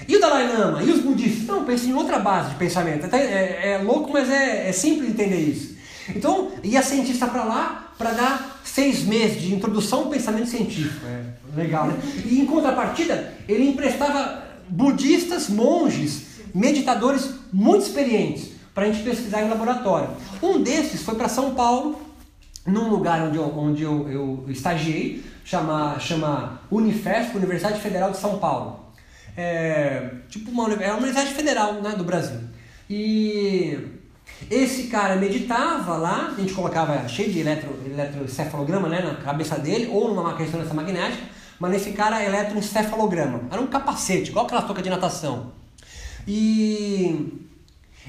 E 0.08 0.16
o 0.16 0.20
Dalai 0.20 0.48
Lama? 0.48 0.84
E 0.84 0.92
os 0.92 1.02
budistas? 1.02 1.46
Não, 1.46 1.66
pensa 1.66 1.86
em 1.88 1.94
outra 1.94 2.20
base 2.20 2.52
de 2.52 2.56
pensamento. 2.56 3.14
É, 3.14 3.74
é 3.74 3.78
louco, 3.80 4.12
mas 4.12 4.30
é, 4.30 4.70
é 4.70 4.72
simples 4.72 5.10
entender 5.10 5.40
isso. 5.40 5.78
Então, 6.16 6.52
ia 6.64 6.82
cientista 6.82 7.28
para 7.28 7.44
lá 7.44 7.94
para 7.98 8.12
dar 8.12 8.62
seis 8.64 9.04
meses 9.04 9.42
de 9.42 9.54
introdução 9.54 10.00
ao 10.00 10.06
pensamento 10.08 10.48
científico. 10.48 11.06
É 11.06 11.60
legal, 11.60 11.88
né? 11.88 12.00
E 12.26 12.40
em 12.40 12.46
contrapartida, 12.46 13.34
ele 13.48 13.68
emprestava 13.68 14.44
budistas, 14.70 15.50
monges, 15.50 16.24
meditadores 16.54 17.30
muito 17.52 17.86
experientes 17.86 18.52
para 18.74 18.86
a 18.86 18.92
gente 18.92 19.04
pesquisar 19.04 19.42
em 19.42 19.50
laboratório. 19.50 20.10
Um 20.42 20.62
desses 20.62 21.04
foi 21.04 21.16
para 21.16 21.28
São 21.28 21.54
Paulo, 21.54 22.00
num 22.66 22.90
lugar 22.90 23.22
onde 23.28 23.38
eu, 23.38 23.54
onde 23.58 23.84
eu, 23.84 24.10
eu 24.10 24.46
estagiei, 24.48 25.24
chama, 25.44 26.00
chama 26.00 26.62
Unifesp, 26.72 27.36
Universidade 27.36 27.82
Federal 27.82 28.12
de 28.12 28.18
São 28.18 28.40
Paulo. 28.40 28.80
É, 29.42 30.16
tipo 30.28 30.52
uma, 30.52 30.66
é 30.74 30.90
uma 30.90 30.98
universidade 30.98 31.34
federal 31.34 31.76
né, 31.76 31.96
do 31.96 32.04
Brasil. 32.04 32.42
E 32.90 33.80
esse 34.52 34.88
cara 34.88 35.16
meditava 35.16 35.96
lá, 35.96 36.34
a 36.36 36.42
gente 36.42 36.54
colocava 36.54 37.08
cheio 37.08 37.32
de 37.32 37.40
eletro, 37.40 37.74
eletroencefalograma 37.86 38.90
né, 38.90 39.02
na 39.02 39.16
cabeça 39.16 39.58
dele, 39.58 39.88
ou 39.88 40.10
numa 40.10 40.24
máquina 40.24 40.66
de 40.66 40.74
magnética, 40.74 41.24
mas 41.58 41.72
nesse 41.72 41.92
cara 41.92 42.22
eletroencefalograma. 42.22 43.44
Era 43.50 43.62
um 43.62 43.68
capacete, 43.68 44.30
igual 44.30 44.46
aquela 44.46 44.64
touca 44.64 44.82
de 44.82 44.90
natação. 44.90 45.54
E 46.28 47.48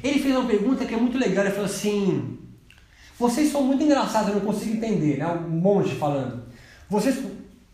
ele 0.03 0.19
fez 0.19 0.35
uma 0.35 0.47
pergunta 0.47 0.85
que 0.85 0.95
é 0.95 0.97
muito 0.97 1.17
legal, 1.17 1.45
ele 1.45 1.55
falou 1.55 1.67
assim, 1.67 2.39
vocês 3.17 3.53
são 3.53 3.63
muito 3.63 3.85
engraçados, 3.85 4.31
eu 4.31 4.35
não 4.35 4.41
consigo 4.41 4.75
entender, 4.75 5.19
né? 5.19 5.29
Um 5.29 5.61
monte 5.61 5.95
falando. 5.95 6.43
Vocês 6.89 7.23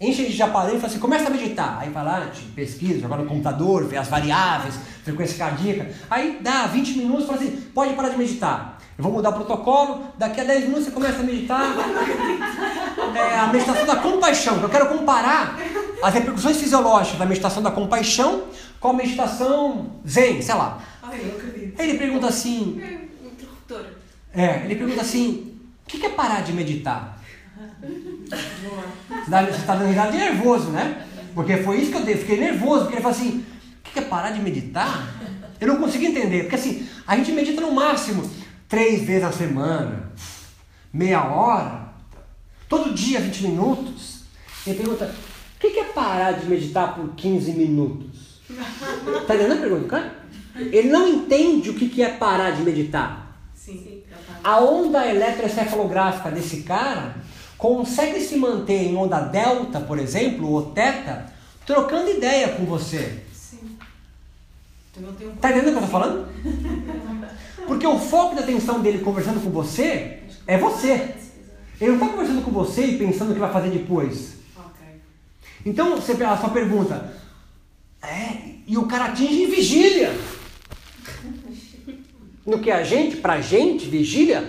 enchem 0.01 0.27
de 0.29 0.43
aparelho 0.43 0.77
e 0.77 0.81
fala 0.81 0.91
assim, 0.93 1.01
começa 1.01 1.27
a 1.29 1.31
meditar. 1.31 1.79
Aí 1.81 1.91
vai 1.91 2.05
lá, 2.05 2.29
pesquisa, 2.55 3.01
joga 3.01 3.17
no 3.17 3.27
computador, 3.27 3.85
vê 3.87 3.97
as 3.97 4.09
variáveis, 4.09 4.75
frequência 5.03 5.39
cardíaca. 5.39 5.91
Aí 6.11 6.39
dá 6.41 6.67
20 6.67 6.99
minutos 6.99 7.25
e 7.25 7.27
fala 7.27 7.39
assim, 7.39 7.51
pode 7.75 7.95
parar 7.95 8.11
de 8.11 8.19
meditar. 8.19 8.79
Eu 8.99 9.05
vou 9.05 9.13
mudar 9.13 9.31
o 9.31 9.33
protocolo, 9.35 10.07
daqui 10.19 10.41
a 10.41 10.45
10 10.45 10.65
minutos 10.65 10.85
você 10.87 10.91
começa 10.91 11.21
a 11.21 11.23
meditar. 11.23 11.63
É, 13.15 13.39
a 13.39 13.47
meditação 13.49 13.87
da 13.87 13.97
compaixão, 13.97 14.59
que 14.59 14.65
eu 14.65 14.69
quero 14.69 14.89
comparar 14.89 15.59
as 16.03 16.15
repercussões 16.15 16.57
fisiológicas 16.59 17.19
da 17.19 17.27
meditação 17.27 17.63
da 17.63 17.71
compaixão 17.71 18.45
com 18.81 18.89
a 18.89 18.93
meditação 18.93 19.93
zen, 20.07 20.41
sei 20.43 20.55
lá. 20.55 20.79
Ai, 21.03 21.21
eu 21.25 21.37
acredito. 21.37 21.81
Aí 21.81 21.89
ele 21.91 21.99
pergunta 21.99 22.27
assim, 22.27 22.81
É, 22.83 23.27
interruptor. 23.27 23.85
é, 24.35 24.63
ele 24.65 24.77
pergunta 24.77 25.01
assim, 25.01 25.55
o 25.85 25.87
que 25.87 26.05
é 26.05 26.09
parar 26.11 26.43
de 26.43 26.53
meditar? 26.53 27.16
Você 29.27 29.51
está 29.57 29.75
dando 29.75 29.89
risada 29.89 30.13
de 30.13 30.19
nervoso, 30.19 30.71
né? 30.71 31.07
Porque 31.35 31.57
foi 31.59 31.81
isso 31.81 31.91
que 31.91 31.97
eu 31.97 32.05
dei, 32.05 32.17
fiquei 32.17 32.39
nervoso, 32.39 32.83
porque 32.85 32.97
ele 32.97 33.03
falou 33.03 33.17
assim, 33.17 33.45
o 33.87 33.91
que 33.93 33.99
é 33.99 34.03
parar 34.03 34.31
de 34.31 34.41
meditar? 34.41 35.15
Eu 35.61 35.69
não 35.69 35.77
consegui 35.77 36.07
entender, 36.07 36.43
porque 36.43 36.57
assim, 36.57 36.87
a 37.07 37.17
gente 37.17 37.33
medita 37.33 37.61
no 37.61 37.73
máximo 37.73 38.31
três 38.69 39.03
vezes 39.03 39.23
na 39.23 39.33
semana, 39.33 40.13
meia 40.93 41.25
hora, 41.25 41.93
todo 42.69 42.95
dia 42.95 43.21
20 43.21 43.43
minutos. 43.49 44.25
Ele 44.67 44.77
pergunta, 44.77 45.15
o 45.57 45.59
que 45.59 45.79
é 45.79 45.85
parar 45.85 46.33
de 46.33 46.47
meditar 46.47 46.95
por 46.95 47.15
15 47.15 47.53
minutos? 47.53 48.41
Tá 49.27 49.35
entendendo 49.35 49.59
a 49.59 49.61
pergunta, 49.61 49.89
cara? 49.89 50.15
Ele 50.57 50.89
não 50.89 51.09
entende 51.09 51.71
o 51.71 51.75
que 51.75 52.03
é 52.03 52.11
parar 52.11 52.51
de 52.51 52.63
meditar. 52.63 53.39
Sim. 53.55 54.03
A 54.43 54.61
onda 54.61 55.07
eletroencefalográfica 55.07 56.31
desse 56.31 56.63
cara 56.63 57.15
consegue 57.57 58.21
se 58.21 58.37
manter 58.37 58.83
em 58.83 58.97
onda 58.97 59.21
delta, 59.21 59.81
por 59.81 59.99
exemplo, 59.99 60.51
ou 60.51 60.71
teta, 60.71 61.33
trocando 61.65 62.11
ideia 62.11 62.49
com 62.51 62.65
você. 62.65 63.23
Sim. 63.33 63.77
Um 64.99 65.37
Tá 65.37 65.51
entendendo 65.51 65.69
o 65.69 65.79
que 65.79 65.79
eu 65.79 65.83
tô 65.83 65.89
falando? 65.89 66.29
Porque 67.67 67.87
o 67.87 67.99
foco 67.99 68.35
da 68.35 68.43
atenção 68.43 68.81
dele 68.81 68.99
conversando 68.99 69.43
com 69.43 69.51
você 69.51 70.23
é 70.47 70.57
você. 70.57 71.15
Ele 71.81 71.93
não 71.93 71.95
está 71.97 72.09
conversando 72.09 72.43
com 72.43 72.51
você 72.51 72.87
e 72.87 72.99
pensando 72.99 73.31
o 73.31 73.35
que 73.35 73.41
vai 73.41 73.53
fazer 73.53 73.71
depois. 73.71 74.37
Ok. 74.57 74.87
Então, 75.65 75.97
você, 75.97 76.13
a 76.23 76.37
sua 76.37 76.51
pergunta, 76.51 77.13
é, 78.03 78.57
e 78.67 78.79
o 78.79 78.87
cara 78.87 79.07
atinge 79.07 79.43
em 79.43 79.51
vigília. 79.51 80.13
No 82.47 82.61
que 82.61 82.71
a 82.71 82.85
gente, 82.85 83.17
pra 83.17 83.41
gente, 83.41 83.89
vigília, 83.89 84.49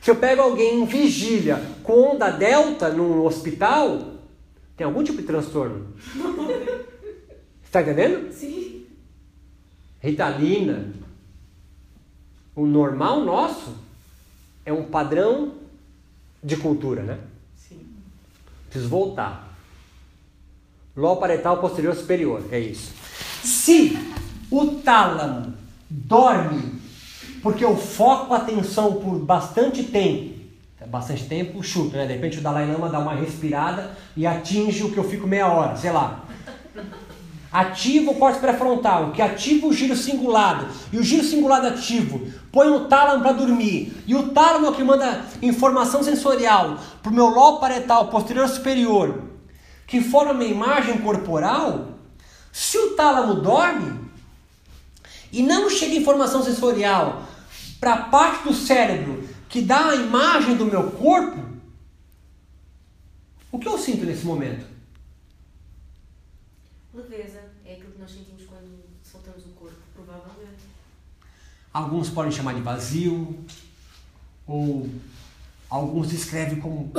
se 0.00 0.10
eu 0.10 0.16
pego 0.16 0.40
alguém 0.40 0.80
em 0.80 0.86
vigília 0.86 1.62
com 1.82 2.12
onda 2.12 2.30
delta 2.30 2.88
num 2.88 3.24
hospital, 3.24 4.14
tem 4.76 4.86
algum 4.86 5.04
tipo 5.04 5.18
de 5.18 5.26
transtorno. 5.26 5.94
Está 7.62 7.82
entendendo? 7.82 8.32
Sim. 8.32 8.86
Ritalina. 10.00 10.92
O 12.56 12.66
normal 12.66 13.20
nosso 13.20 13.76
é 14.64 14.72
um 14.72 14.84
padrão 14.84 15.54
de 16.42 16.56
cultura, 16.56 17.02
né? 17.02 17.18
Sim. 17.56 17.86
Preciso 18.68 18.88
voltar. 18.88 19.56
Ló 20.96 21.16
paretal 21.16 21.60
posterior 21.60 21.94
superior, 21.94 22.42
é 22.50 22.58
isso. 22.58 22.92
Se 23.44 23.96
o 24.50 24.80
tálamo 24.82 25.54
dorme 25.88 26.79
porque 27.42 27.64
eu 27.64 27.76
foco 27.76 28.34
a 28.34 28.38
atenção 28.38 28.94
por 28.94 29.18
bastante 29.18 29.84
tempo, 29.84 30.40
bastante 30.86 31.24
tempo, 31.26 31.62
chuta, 31.62 31.96
né? 31.96 32.06
De 32.06 32.14
repente 32.14 32.38
o 32.38 32.42
Dalai 32.42 32.66
Lama 32.70 32.88
dá 32.88 32.98
uma 32.98 33.14
respirada 33.14 33.96
e 34.16 34.26
atinge 34.26 34.82
o 34.82 34.90
que 34.90 34.98
eu 34.98 35.04
fico 35.04 35.26
meia 35.26 35.48
hora, 35.48 35.76
sei 35.76 35.92
lá. 35.92 36.24
Ativa 37.52 38.12
o 38.12 38.14
córtex 38.14 38.40
pré-frontal, 38.40 39.10
que 39.10 39.20
ativa 39.20 39.66
o 39.66 39.72
giro 39.72 39.96
cingulado. 39.96 40.68
E 40.92 40.98
o 40.98 41.02
giro 41.02 41.24
cingulado 41.24 41.66
ativo 41.66 42.20
põe 42.52 42.68
o 42.68 42.84
tálamo 42.84 43.22
para 43.22 43.32
dormir. 43.32 43.92
E 44.06 44.14
o 44.14 44.28
tálamo 44.28 44.66
é 44.66 44.70
o 44.70 44.74
que 44.74 44.84
manda 44.84 45.24
informação 45.42 46.02
sensorial 46.02 46.78
para 47.02 47.10
o 47.10 47.14
meu 47.14 47.26
lobo 47.26 47.58
paretal 47.58 48.06
posterior 48.06 48.48
superior, 48.48 49.24
que 49.86 50.00
forma 50.00 50.32
uma 50.32 50.44
imagem 50.44 50.98
corporal. 50.98 51.88
Se 52.52 52.78
o 52.78 52.94
tálamo 52.94 53.34
dorme 53.34 53.98
e 55.32 55.42
não 55.42 55.68
chega 55.68 55.94
informação 55.94 56.42
sensorial 56.42 57.22
para 57.80 57.94
a 57.94 58.02
parte 58.04 58.44
do 58.44 58.52
cérebro 58.52 59.26
que 59.48 59.62
dá 59.62 59.88
a 59.88 59.96
imagem 59.96 60.56
do 60.56 60.66
meu 60.66 60.90
corpo, 60.92 61.42
o 63.50 63.58
que 63.58 63.66
eu 63.66 63.78
sinto 63.78 64.04
nesse 64.04 64.24
momento? 64.24 64.66
Leveza 66.94 67.40
é 67.64 67.72
aquilo 67.72 67.92
que 67.92 67.98
nós 67.98 68.10
sentimos 68.10 68.44
quando 68.44 68.84
soltamos 69.02 69.44
o 69.46 69.48
corpo, 69.48 69.78
provavelmente. 69.94 70.64
Alguns 71.72 72.10
podem 72.10 72.30
chamar 72.30 72.54
de 72.54 72.60
vazio, 72.60 73.44
ou 74.46 74.88
alguns 75.68 76.08
descrevem 76.08 76.60
como 76.60 76.92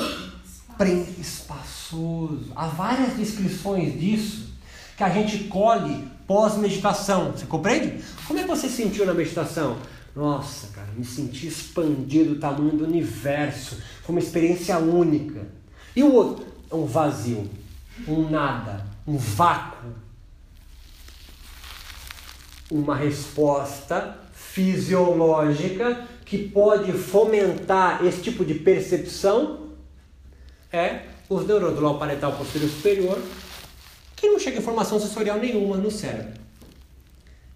espaçoso. 1.20 2.52
Há 2.56 2.68
várias 2.68 3.16
descrições 3.16 4.00
disso 4.00 4.52
que 4.98 5.04
a 5.04 5.10
gente 5.10 5.46
colhe 5.46 6.08
pós-meditação. 6.26 7.32
Você 7.32 7.46
compreende? 7.46 8.04
Como 8.26 8.40
é 8.40 8.44
que 8.44 8.50
você 8.50 8.68
sentiu 8.68 9.06
na 9.06 9.14
meditação? 9.14 9.78
Nossa, 10.16 10.68
cara, 10.68 10.90
me 10.96 11.06
senti 11.06 11.48
expandido 11.48 12.34
o 12.34 12.40
tamanho 12.40 12.78
do 12.78 12.84
universo. 12.84 13.82
Foi 14.04 14.16
uma 14.16 14.20
experiência 14.20 14.78
única. 14.78 15.48
E 15.96 16.04
o 16.04 16.14
outro? 16.14 16.46
É 16.70 16.76
um 16.76 16.86
vazio, 16.86 17.50
um 18.08 18.30
nada, 18.30 18.86
um 19.08 19.18
vácuo. 19.18 19.90
Uma 22.70 22.96
resposta 22.96 24.18
fisiológica 24.34 26.08
que 26.26 26.48
pode 26.48 26.94
fomentar 26.94 28.06
esse 28.06 28.22
tipo 28.22 28.46
de 28.46 28.54
percepção 28.54 29.72
é 30.72 31.08
os 31.30 31.46
neurônios 31.46 31.76
do 31.76 31.82
lobo 31.82 32.00
parental 32.00 32.34
posterior 32.34 32.70
superior, 32.70 33.22
que 34.16 34.30
não 34.30 34.40
chega 34.40 34.60
informação 34.60 35.00
sensorial 35.00 35.38
nenhuma 35.38 35.78
no 35.78 35.92
cérebro. 35.92 36.40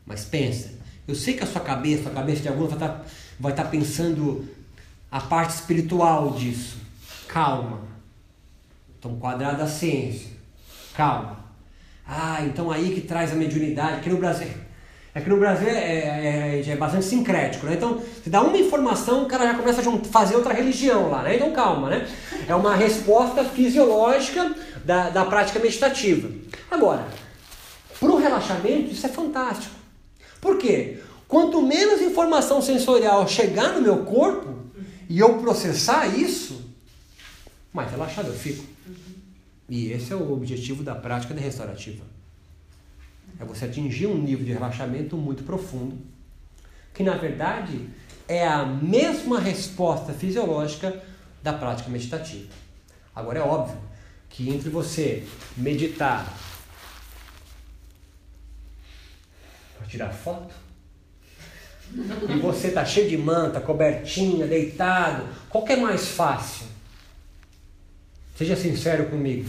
Mas 0.05 0.25
pensa, 0.25 0.74
eu 1.07 1.15
sei 1.15 1.35
que 1.35 1.43
a 1.43 1.47
sua 1.47 1.61
cabeça, 1.61 2.09
a 2.09 2.13
cabeça 2.13 2.41
de 2.41 2.47
alguns 2.47 2.69
vai 2.69 2.75
estar 2.75 3.05
vai 3.39 3.51
estar 3.51 3.65
pensando 3.65 4.47
a 5.11 5.19
parte 5.19 5.51
espiritual 5.51 6.31
disso. 6.31 6.77
Calma. 7.27 7.81
Então, 8.97 9.15
quadrado 9.17 9.57
da 9.57 9.67
ciência. 9.67 10.29
Calma. 10.95 11.37
Ah, 12.07 12.39
então 12.43 12.71
aí 12.71 12.93
que 12.93 13.01
traz 13.01 13.31
a 13.31 13.35
mediunidade, 13.35 14.01
que 14.01 14.09
no 14.09 14.17
Brasil. 14.17 14.47
É 15.13 15.21
que 15.21 15.29
no 15.29 15.37
Brasil 15.37 15.67
é, 15.69 16.59
é, 16.59 16.69
é 16.69 16.75
bastante 16.75 17.05
sincrético, 17.05 17.65
né? 17.65 17.75
Então, 17.75 17.99
você 17.99 18.29
dá 18.29 18.41
uma 18.41 18.57
informação, 18.57 19.23
o 19.23 19.27
cara 19.27 19.45
já 19.45 19.53
começa 19.53 19.81
a 19.81 19.99
fazer 20.11 20.35
outra 20.35 20.53
religião 20.53 21.09
lá, 21.09 21.23
né? 21.23 21.35
Então, 21.35 21.53
calma, 21.53 21.89
né? 21.89 22.07
É 22.47 22.53
uma 22.53 22.75
resposta 22.75 23.43
fisiológica 23.45 24.53
da, 24.83 25.09
da 25.09 25.23
prática 25.25 25.57
meditativa. 25.59 26.29
Agora, 26.69 27.05
para 27.97 28.09
o 28.09 28.17
relaxamento, 28.17 28.91
isso 28.91 29.05
é 29.05 29.09
fantástico. 29.09 29.74
Por 30.45 30.59
quê? 30.59 30.99
Quanto 31.27 31.59
menos 31.59 32.03
informação 32.03 32.61
sensorial 32.61 33.27
chegar 33.27 33.73
no 33.73 33.81
meu 33.81 34.05
corpo 34.05 34.59
e 35.09 35.17
eu 35.17 35.39
processar 35.39 36.05
isso, 36.05 36.71
mais 37.73 37.89
relaxado 37.89 38.27
eu 38.27 38.35
fico. 38.35 38.63
E 39.67 39.91
esse 39.91 40.13
é 40.13 40.15
o 40.15 40.31
objetivo 40.31 40.83
da 40.83 40.93
prática 40.93 41.33
de 41.33 41.41
restaurativa. 41.41 42.03
É 43.39 43.43
você 43.43 43.65
atingir 43.65 44.05
um 44.05 44.19
nível 44.19 44.45
de 44.45 44.53
relaxamento 44.53 45.17
muito 45.17 45.43
profundo, 45.43 45.97
que 46.93 47.01
na 47.01 47.17
verdade 47.17 47.89
é 48.27 48.47
a 48.47 48.63
mesma 48.63 49.39
resposta 49.39 50.13
fisiológica 50.13 51.03
da 51.41 51.53
prática 51.53 51.89
meditativa. 51.89 52.53
Agora 53.15 53.39
é 53.39 53.41
óbvio 53.41 53.79
que 54.29 54.47
entre 54.51 54.69
você 54.69 55.23
meditar 55.57 56.31
para 59.85 59.87
tirar 59.87 60.09
foto 60.09 60.53
e 61.93 62.39
você 62.39 62.71
tá 62.71 62.83
cheio 62.83 63.07
de 63.07 63.17
manta, 63.17 63.61
cobertinha, 63.61 64.47
deitado, 64.47 65.27
qual 65.49 65.63
que 65.63 65.73
é 65.73 65.75
mais 65.75 66.07
fácil? 66.07 66.65
Seja 68.35 68.55
sincero 68.55 69.05
comigo. 69.05 69.47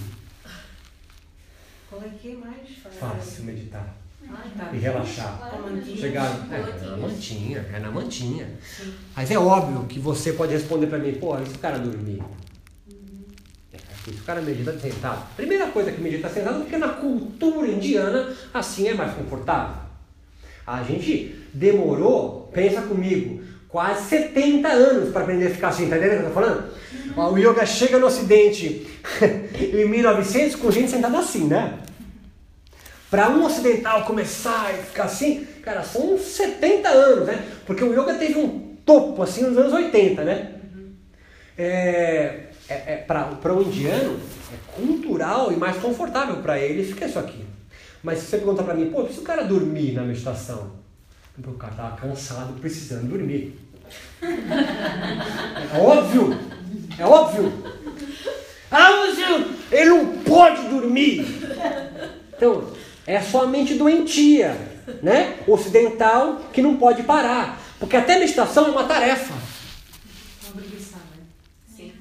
Qual 1.89 2.03
é 2.03 2.09
que 2.09 2.33
é 2.33 2.35
mais 2.35 2.69
fácil? 2.83 2.99
Fácil 3.01 3.45
meditar. 3.45 3.95
Ah, 4.29 4.45
tá. 4.57 4.71
E 4.73 4.79
relaxar. 4.79 5.61
Mantinha. 5.61 5.97
Chegar 5.97 6.47
é, 6.53 6.85
na 6.85 6.97
mantinha, 6.97 7.67
é 7.73 7.79
na 7.79 7.91
mantinha. 7.91 8.49
Sim. 8.63 8.93
Mas 9.15 9.31
é 9.31 9.39
óbvio 9.39 9.87
que 9.87 9.99
você 9.99 10.33
pode 10.33 10.53
responder 10.53 10.89
para 10.89 10.99
mim, 10.99 11.15
pô, 11.15 11.39
e 11.41 11.47
se 11.47 11.55
o 11.55 11.59
cara 11.59 11.79
dormir? 11.79 12.23
É, 13.73 13.79
se 14.05 14.11
o 14.11 14.25
cara 14.25 14.43
medita 14.43 14.79
sentado. 14.79 15.35
Primeira 15.37 15.69
coisa 15.69 15.91
que 15.91 16.01
medita 16.01 16.29
sentado, 16.29 16.61
porque 16.61 16.77
na 16.77 16.89
cultura 16.89 17.69
indiana 17.69 18.37
assim 18.53 18.89
é 18.89 18.95
mais 18.95 19.15
confortável. 19.15 19.86
A 20.67 20.83
gente 20.83 21.35
demorou, 21.55 22.51
pensa 22.53 22.83
comigo, 22.83 23.43
quase 23.69 24.09
70 24.09 24.69
anos 24.69 25.13
para 25.13 25.23
aprender 25.23 25.47
a 25.47 25.51
ficar 25.51 25.69
assim, 25.69 25.89
tá 25.89 25.97
entendendo 25.97 26.19
o 26.19 26.21
que 26.23 26.27
eu 26.27 26.35
tô 26.35 26.41
falando? 26.41 26.71
Ó, 27.17 27.31
O 27.31 27.39
yoga 27.39 27.65
chega 27.65 27.99
no 27.99 28.07
ocidente 28.07 28.87
em 29.61 29.89
1900 29.89 30.57
com 30.57 30.71
gente 30.71 30.91
sentada 30.91 31.19
assim, 31.19 31.47
né? 31.47 31.79
Para 33.11 33.31
um 33.31 33.45
ocidental 33.45 34.05
começar 34.05 34.75
e 34.75 34.83
ficar 34.83 35.05
assim, 35.05 35.47
cara, 35.63 35.83
são 35.85 36.15
uns 36.15 36.23
70 36.23 36.89
anos, 36.89 37.27
né? 37.27 37.45
Porque 37.65 37.85
o 37.85 37.93
yoga 37.93 38.15
teve 38.15 38.39
um 38.39 38.77
topo 38.85 39.23
assim 39.23 39.43
nos 39.43 39.57
anos 39.57 39.73
80, 39.73 40.25
né? 40.25 40.53
É, 41.57 42.47
é, 42.69 42.75
é 42.75 43.05
para 43.07 43.55
o 43.55 43.63
indiano 43.63 44.19
é 44.53 44.81
cultural 44.81 45.53
e 45.53 45.57
mais 45.57 45.77
confortável 45.77 46.37
para 46.37 46.59
ele 46.59 46.85
ficar 46.85 47.07
isso 47.07 47.19
aqui. 47.19 47.45
Mas 48.03 48.19
se 48.19 48.27
você 48.27 48.39
perguntar 48.39 48.63
para 48.63 48.75
mim, 48.75 48.91
pô, 48.91 49.07
se 49.09 49.19
o 49.19 49.23
cara 49.23 49.45
dormir 49.45 49.93
na 49.93 50.03
meditação? 50.03 50.73
O 51.39 51.53
cara 51.53 51.75
tava 51.75 51.97
cansado, 51.97 52.59
precisando 52.61 53.09
dormir. 53.09 53.59
É 54.23 55.79
óbvio! 55.79 56.39
É 56.99 57.05
óbvio! 57.05 57.53
Ah, 58.71 58.91
mas 58.91 59.19
ele 59.71 59.91
não 59.91 60.19
pode 60.23 60.69
dormir! 60.69 61.25
Então, 62.37 62.73
é 63.07 63.17
a 63.17 63.23
sua 63.23 63.47
mente 63.47 63.75
doentia, 63.75 64.57
né? 65.03 65.39
Ocidental 65.47 66.41
que 66.53 66.61
não 66.63 66.77
pode 66.77 67.03
parar. 67.03 67.61
Porque 67.79 67.97
até 67.97 68.19
meditação 68.19 68.67
é 68.67 68.71
uma 68.71 68.85
tarefa. 68.85 69.35
Né? 70.55 71.93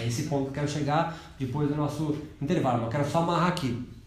É 0.00 0.06
esse 0.06 0.24
ponto 0.24 0.44
que 0.44 0.48
eu 0.50 0.54
quero 0.54 0.68
chegar 0.68 1.16
depois 1.38 1.68
do 1.68 1.74
nosso 1.74 2.18
intervalo. 2.40 2.78
mas 2.78 2.84
Eu 2.84 2.90
quero 2.90 3.10
só 3.10 3.18
amarrar 3.18 3.48
aqui. 3.48 3.97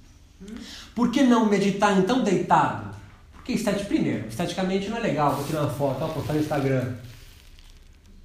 Por 0.95 1.11
que 1.11 1.23
não 1.23 1.45
meditar 1.45 1.97
então 1.97 2.21
deitado? 2.23 2.91
Porque 3.33 3.53
estético, 3.53 3.87
primeiro, 3.89 4.27
esteticamente 4.27 4.89
não 4.89 4.97
é 4.97 4.99
legal. 4.99 5.35
Vou 5.35 5.45
tirar 5.45 5.61
uma 5.61 5.69
foto, 5.69 5.97
ó, 6.03 6.07
postar 6.09 6.33
no 6.33 6.39
Instagram. 6.39 6.93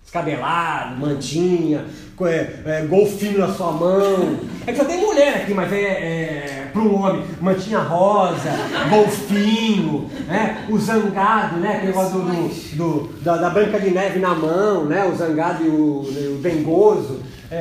Descabelado, 0.03 1.01
mantinha, 1.01 1.85
é, 2.23 2.61
é, 2.65 2.87
golfinho 2.89 3.39
na 3.41 3.53
sua 3.53 3.73
mão. 3.73 4.39
É 4.65 4.71
que 4.73 4.79
só 4.79 4.85
tem 4.85 5.01
mulher 5.01 5.43
aqui, 5.43 5.53
mas 5.53 5.73
é, 5.73 5.81
é 5.83 6.71
para 6.73 6.81
um 6.81 6.95
homem, 7.03 7.25
mantinha 7.41 7.81
rosa, 7.81 8.51
golfinho, 8.89 10.09
né? 10.29 10.65
o 10.69 10.79
zangado, 10.79 11.57
né? 11.57 11.71
Aquele 11.77 11.87
negócio 11.89 12.21
do, 12.21 12.77
do- 12.77 13.13
da, 13.23 13.37
da 13.37 13.51
Branca 13.51 13.81
de 13.81 13.91
Neve 13.91 14.21
na 14.21 14.33
mão, 14.35 14.85
né? 14.85 15.05
O 15.07 15.17
zangado 15.17 15.65
e 15.65 15.69
o, 15.69 16.03
o 16.37 16.39
dengoso. 16.41 17.21
É, 17.51 17.57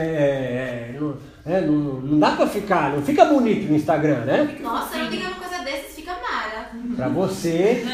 é, 0.94 0.98
não, 1.00 1.16
é, 1.46 1.62
não, 1.62 2.02
não 2.02 2.20
dá 2.20 2.32
pra 2.32 2.48
ficar, 2.48 2.92
não 2.92 3.04
fica 3.04 3.26
bonito 3.26 3.70
no 3.70 3.76
Instagram, 3.76 4.26
né? 4.26 4.58
Nossa, 4.62 4.98
não 4.98 5.10
diga 5.10 5.28
uma 5.28 5.36
coisa 5.36 5.64
dessas, 5.64 5.96
fica 5.96 6.14
mara. 6.14 6.72
Pra 6.96 7.08
você, 7.08 7.86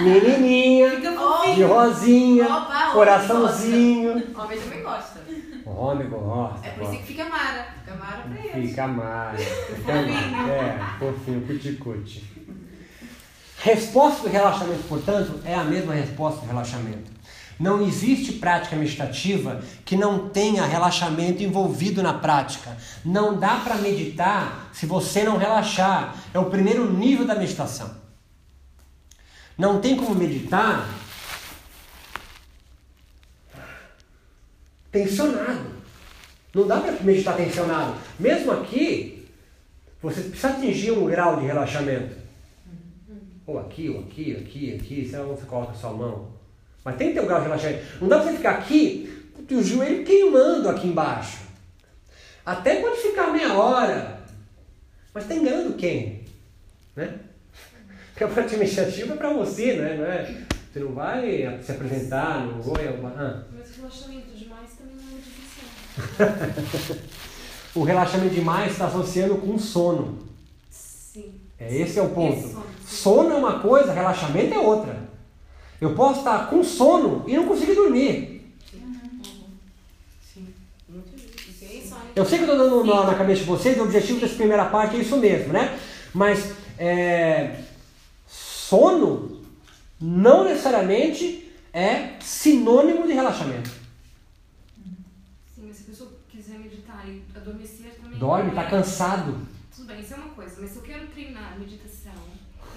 menininha, 0.00 1.00
de 1.54 1.62
rosinha, 1.62 2.44
Opa, 2.46 2.90
coraçãozinho. 2.92 4.10
Homem 4.36 4.58
também 4.58 4.82
gosta. 4.82 5.20
O 5.64 5.70
homem 5.70 6.08
gosta. 6.08 6.66
É 6.66 6.70
por 6.72 6.82
isso 6.82 7.02
que 7.02 7.06
fica 7.06 7.24
mara. 7.26 7.66
Fica 7.78 7.94
mara 7.96 8.22
pra 8.22 8.44
eles. 8.44 8.70
Fica 8.70 8.86
mais, 8.88 9.40
fica 9.40 9.92
mais. 9.94 10.50
É, 10.50 10.78
fofinho, 10.98 11.46
cuti-cuti. 11.46 12.24
Resposta 13.62 14.22
do 14.22 14.32
relaxamento, 14.32 14.82
portanto, 14.88 15.38
é 15.44 15.54
a 15.54 15.62
mesma 15.62 15.94
resposta 15.94 16.40
do 16.40 16.46
relaxamento. 16.46 17.19
Não 17.60 17.86
existe 17.86 18.32
prática 18.32 18.74
meditativa 18.74 19.62
que 19.84 19.94
não 19.94 20.30
tenha 20.30 20.64
relaxamento 20.64 21.42
envolvido 21.42 22.02
na 22.02 22.14
prática. 22.14 22.74
Não 23.04 23.38
dá 23.38 23.56
para 23.56 23.76
meditar 23.76 24.70
se 24.72 24.86
você 24.86 25.22
não 25.22 25.36
relaxar. 25.36 26.16
É 26.32 26.38
o 26.38 26.46
primeiro 26.46 26.90
nível 26.90 27.26
da 27.26 27.34
meditação. 27.34 27.94
Não 29.58 29.78
tem 29.78 29.94
como 29.94 30.14
meditar 30.14 30.88
tensionado. 34.90 35.70
Não 36.54 36.66
dá 36.66 36.80
para 36.80 36.92
meditar 37.02 37.36
tensionado. 37.36 37.94
Mesmo 38.18 38.52
aqui, 38.52 39.28
você 40.00 40.22
precisa 40.22 40.48
atingir 40.48 40.92
um 40.92 41.04
grau 41.04 41.38
de 41.38 41.44
relaxamento. 41.44 42.16
Ou 43.46 43.58
aqui, 43.58 43.90
ou 43.90 44.00
aqui, 44.00 44.34
aqui, 44.34 44.74
aqui, 44.74 45.04
você 45.04 45.44
coloca 45.44 45.72
a 45.72 45.74
sua 45.74 45.92
mão. 45.92 46.39
Mas 46.84 46.96
tem 46.96 47.08
que 47.08 47.14
ter 47.14 47.20
um 47.20 47.26
grau 47.26 47.40
de 47.40 47.46
relaxamento. 47.46 47.84
Não 48.00 48.08
dá 48.08 48.18
para 48.18 48.30
você 48.30 48.36
ficar 48.36 48.50
aqui, 48.52 49.10
e 49.48 49.54
o 49.54 49.64
joelho 49.64 50.04
queimando 50.04 50.68
aqui 50.68 50.86
embaixo. 50.86 51.38
Até 52.46 52.80
pode 52.80 53.00
ficar 53.00 53.32
meia 53.32 53.52
hora. 53.54 54.20
Mas 55.12 55.24
está 55.24 55.34
enganando 55.34 55.74
quem? 55.74 56.24
Né? 56.94 57.18
Porque 58.12 58.24
a 58.24 58.28
prática 58.28 58.56
meditativa 58.56 59.12
é 59.12 59.16
para 59.16 59.32
você, 59.32 59.74
né? 59.74 59.96
Não 59.96 60.04
é? 60.04 60.44
Você 60.72 60.78
não 60.78 60.92
vai 60.92 61.58
se 61.62 61.72
apresentar 61.72 62.46
no 62.46 62.70
oi, 62.70 62.86
ah. 63.16 63.42
Mas 63.52 63.76
relaxamento 63.76 64.36
demais 64.36 64.70
também 64.78 64.94
não 64.96 65.08
é 65.08 65.14
meditação. 66.36 66.96
O 67.72 67.84
relaxamento 67.84 68.34
demais 68.34 68.72
está 68.72 68.86
associando 68.86 69.36
com 69.36 69.56
sono. 69.56 70.18
Sim. 70.68 71.34
É, 71.56 71.72
esse 71.72 72.00
é 72.00 72.02
o 72.02 72.08
ponto. 72.08 72.64
Sono 72.84 73.30
é 73.30 73.36
uma 73.36 73.60
coisa, 73.60 73.92
relaxamento 73.92 74.52
é 74.52 74.58
outra. 74.58 75.09
Eu 75.80 75.94
posso 75.94 76.18
estar 76.18 76.50
com 76.50 76.62
sono 76.62 77.24
e 77.26 77.34
não 77.34 77.46
conseguir 77.46 77.74
dormir. 77.74 78.40
Eu 82.14 82.26
sei 82.26 82.38
que 82.38 82.44
eu 82.44 82.52
estou 82.52 82.58
dando 82.58 82.80
um 82.80 82.84
nó 82.84 83.04
na 83.04 83.14
cabeça 83.14 83.40
de 83.40 83.46
vocês, 83.46 83.78
o 83.78 83.84
objetivo 83.84 84.20
dessa 84.20 84.34
primeira 84.34 84.66
parte 84.66 84.96
é 84.96 84.98
isso 84.98 85.16
mesmo, 85.16 85.52
né? 85.52 85.78
Mas 86.12 86.52
é, 86.76 87.62
sono 88.26 89.40
não 90.00 90.44
necessariamente 90.44 91.50
é 91.72 92.16
sinônimo 92.20 93.06
de 93.06 93.12
relaxamento. 93.12 93.70
Sim, 95.54 95.66
mas 95.66 95.76
se 95.76 95.82
a 95.82 95.86
pessoa 95.86 96.12
quiser 96.28 96.58
meditar 96.58 97.08
e 97.08 97.22
adormecer 97.34 97.94
também. 98.02 98.18
Dorme, 98.18 98.50
está 98.50 98.64
é- 98.64 98.70
cansado. 98.70 99.46
Tudo 99.74 99.86
bem, 99.86 100.00
isso 100.00 100.12
é 100.12 100.16
uma 100.16 100.30
coisa, 100.30 100.56
mas 100.60 100.70
se 100.70 100.76
eu 100.76 100.82
quero 100.82 101.06
treinar 101.06 101.58
meditação, 101.58 102.12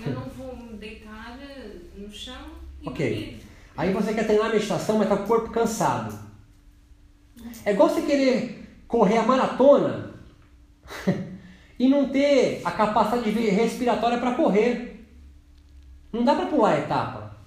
eu 0.05 0.13
não 0.13 0.25
vou 0.25 0.55
deitar 0.77 1.39
no 1.97 2.09
chão 2.13 2.62
Ok. 2.85 3.41
Aí 3.75 3.91
você 3.91 4.13
quer 4.13 4.25
treinar 4.25 4.47
a 4.47 4.53
meditação, 4.53 4.97
mas 4.97 5.09
tá 5.09 5.17
com 5.17 5.23
o 5.23 5.27
corpo 5.27 5.49
cansado. 5.49 6.17
É 7.65 7.71
igual 7.71 7.89
você 7.89 8.01
querer 8.01 8.83
correr 8.87 9.17
a 9.17 9.23
maratona 9.23 10.13
e 11.79 11.89
não 11.89 12.09
ter 12.09 12.61
a 12.63 12.71
capacidade 12.71 13.31
de 13.31 13.49
respiratória 13.49 14.19
para 14.19 14.35
correr. 14.35 15.05
Não 16.11 16.23
dá 16.23 16.35
para 16.35 16.45
pular 16.45 16.73
a 16.73 16.79
etapa. 16.79 17.37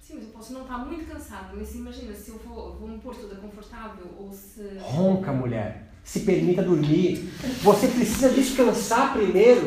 Sim, 0.00 0.16
mas 0.16 0.24
eu 0.24 0.30
posso 0.30 0.52
não 0.52 0.62
estar 0.62 0.78
muito 0.78 1.10
cansada, 1.10 1.54
mas 1.54 1.74
imagina 1.74 2.14
se 2.14 2.30
eu 2.30 2.38
vou, 2.38 2.76
vou 2.76 2.88
me 2.88 2.98
pôr 2.98 3.14
toda 3.14 3.36
confortável 3.36 4.06
ou 4.18 4.30
se. 4.32 4.78
Ronca, 4.78 5.32
mulher. 5.32 5.90
Se 6.04 6.20
permita 6.20 6.62
dormir. 6.62 7.32
Você 7.62 7.88
precisa 7.88 8.28
descansar 8.30 9.14
primeiro 9.14 9.66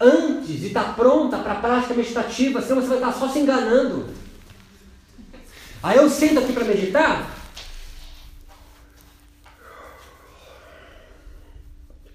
antes 0.00 0.62
e 0.62 0.66
estar 0.66 0.94
pronta 0.94 1.38
para 1.38 1.52
a 1.52 1.60
prática 1.60 1.94
meditativa, 1.94 2.60
senão 2.60 2.80
você 2.82 2.88
vai 2.88 2.98
estar 2.98 3.12
só 3.12 3.28
se 3.28 3.38
enganando. 3.38 4.08
Aí 5.82 5.96
eu 5.96 6.08
sento 6.10 6.40
aqui 6.40 6.52
para 6.52 6.64
meditar. 6.64 7.30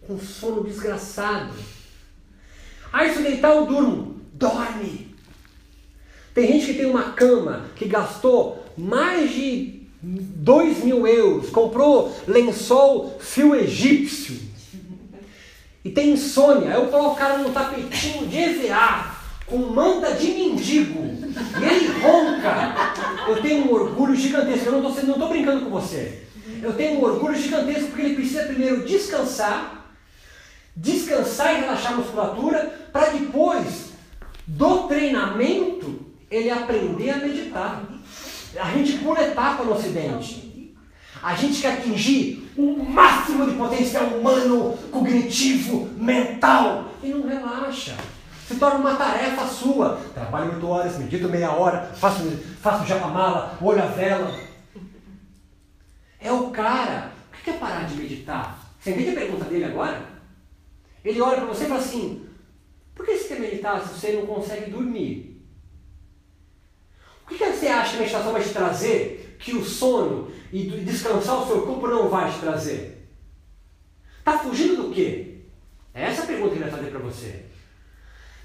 Com 0.06 0.20
sono 0.20 0.64
desgraçado. 0.64 1.54
Aí 2.92 3.14
se 3.14 3.22
deitar 3.22 3.56
eu 3.56 3.66
durmo. 3.66 4.22
Dorme. 4.34 5.16
Tem 6.34 6.48
gente 6.48 6.68
que 6.68 6.74
tem 6.76 6.86
uma 6.86 7.12
cama 7.12 7.66
que 7.76 7.86
gastou 7.86 8.66
mais 8.78 9.32
de 9.32 9.82
dois 10.02 10.84
mil 10.84 11.06
euros, 11.06 11.50
comprou 11.52 12.16
lençol 12.28 13.18
fio 13.20 13.54
egípcio 13.54 14.51
e 15.84 15.90
tem 15.90 16.12
insônia. 16.12 16.70
Eu 16.70 16.88
coloco 16.88 17.14
o 17.14 17.16
cara 17.16 17.38
num 17.38 17.52
tapetinho 17.52 18.28
de 18.28 18.38
EVA 18.38 19.16
com 19.46 19.58
manta 19.58 20.14
de 20.14 20.28
mendigo 20.28 21.02
e 21.60 21.64
ele 21.64 21.88
ronca. 22.00 22.76
Eu 23.28 23.42
tenho 23.42 23.66
um 23.66 23.74
orgulho 23.74 24.16
gigantesco. 24.16 24.68
Eu 24.68 24.82
não 24.82 24.90
estou 24.90 25.30
brincando 25.30 25.66
com 25.66 25.72
você. 25.72 26.24
Eu 26.62 26.74
tenho 26.74 27.00
um 27.00 27.04
orgulho 27.04 27.36
gigantesco 27.36 27.88
porque 27.88 28.02
ele 28.02 28.16
precisa 28.16 28.44
primeiro 28.44 28.86
descansar, 28.86 29.94
descansar 30.76 31.56
e 31.56 31.62
relaxar 31.62 31.94
a 31.94 31.98
musculatura, 31.98 32.90
para 32.94 33.10
depois 33.10 33.92
do 34.46 34.88
treinamento 34.88 36.06
ele 36.30 36.50
aprender 36.50 37.10
a 37.10 37.18
meditar. 37.18 37.84
A 38.58 38.72
gente 38.72 38.98
pula 39.00 39.22
etapa 39.22 39.64
no 39.64 39.74
Ocidente. 39.74 40.51
A 41.22 41.36
gente 41.36 41.62
quer 41.62 41.74
atingir 41.74 42.52
o 42.58 42.84
máximo 42.84 43.46
de 43.46 43.56
potencial 43.56 44.06
humano, 44.06 44.78
cognitivo, 44.92 45.88
mental 45.96 46.92
e 47.04 47.10
não 47.10 47.28
relaxa. 47.28 47.96
Se 48.48 48.56
torna 48.56 48.80
uma 48.80 48.96
tarefa 48.96 49.46
sua. 49.46 50.02
Trabalho 50.14 50.54
oito 50.54 50.68
horas, 50.68 50.98
medito 50.98 51.30
meia 51.30 51.52
hora, 51.52 51.92
faço, 51.96 52.24
faço 52.62 52.88
japamala, 52.88 53.58
olho 53.62 53.84
a 53.84 53.88
vela. 53.88 54.36
É 56.20 56.32
o 56.32 56.50
cara. 56.50 57.12
O 57.32 57.44
que 57.44 57.52
é 57.52 57.54
parar 57.54 57.86
de 57.86 57.96
meditar? 57.96 58.60
Você 58.80 58.92
entende 58.92 59.12
a 59.12 59.22
pergunta 59.22 59.46
dele 59.46 59.66
agora? 59.66 60.02
Ele 61.04 61.22
olha 61.22 61.38
para 61.38 61.46
você 61.46 61.66
e 61.66 61.68
fala 61.68 61.80
assim: 61.80 62.26
por 62.94 63.06
que 63.06 63.18
você 63.18 63.28
quer 63.30 63.40
meditar 63.40 63.82
se 63.82 63.94
você 63.94 64.12
não 64.14 64.26
consegue 64.26 64.70
dormir? 64.70 65.42
O 67.26 67.34
que 67.34 67.38
você 67.38 67.68
acha 67.68 67.92
que 67.92 67.98
a 67.98 68.00
meditação 68.02 68.34
vai 68.34 68.44
te 68.44 68.50
trazer 68.50 69.31
que 69.42 69.56
o 69.56 69.66
sono 69.66 70.32
e 70.54 70.64
descansar 70.86 71.42
o 71.42 71.48
seu 71.48 71.64
corpo 71.64 71.88
não 71.88 72.08
vai 72.08 72.32
te 72.32 72.40
trazer? 72.40 73.10
Está 74.20 74.38
fugindo 74.38 74.84
do 74.84 74.94
quê? 74.94 75.40
É 75.94 76.04
essa 76.04 76.24
a 76.24 76.26
pergunta 76.26 76.52
que 76.52 76.56
ele 76.56 76.70
vai 76.70 76.80
fazer 76.80 76.92
para 76.92 77.00
você. 77.00 77.46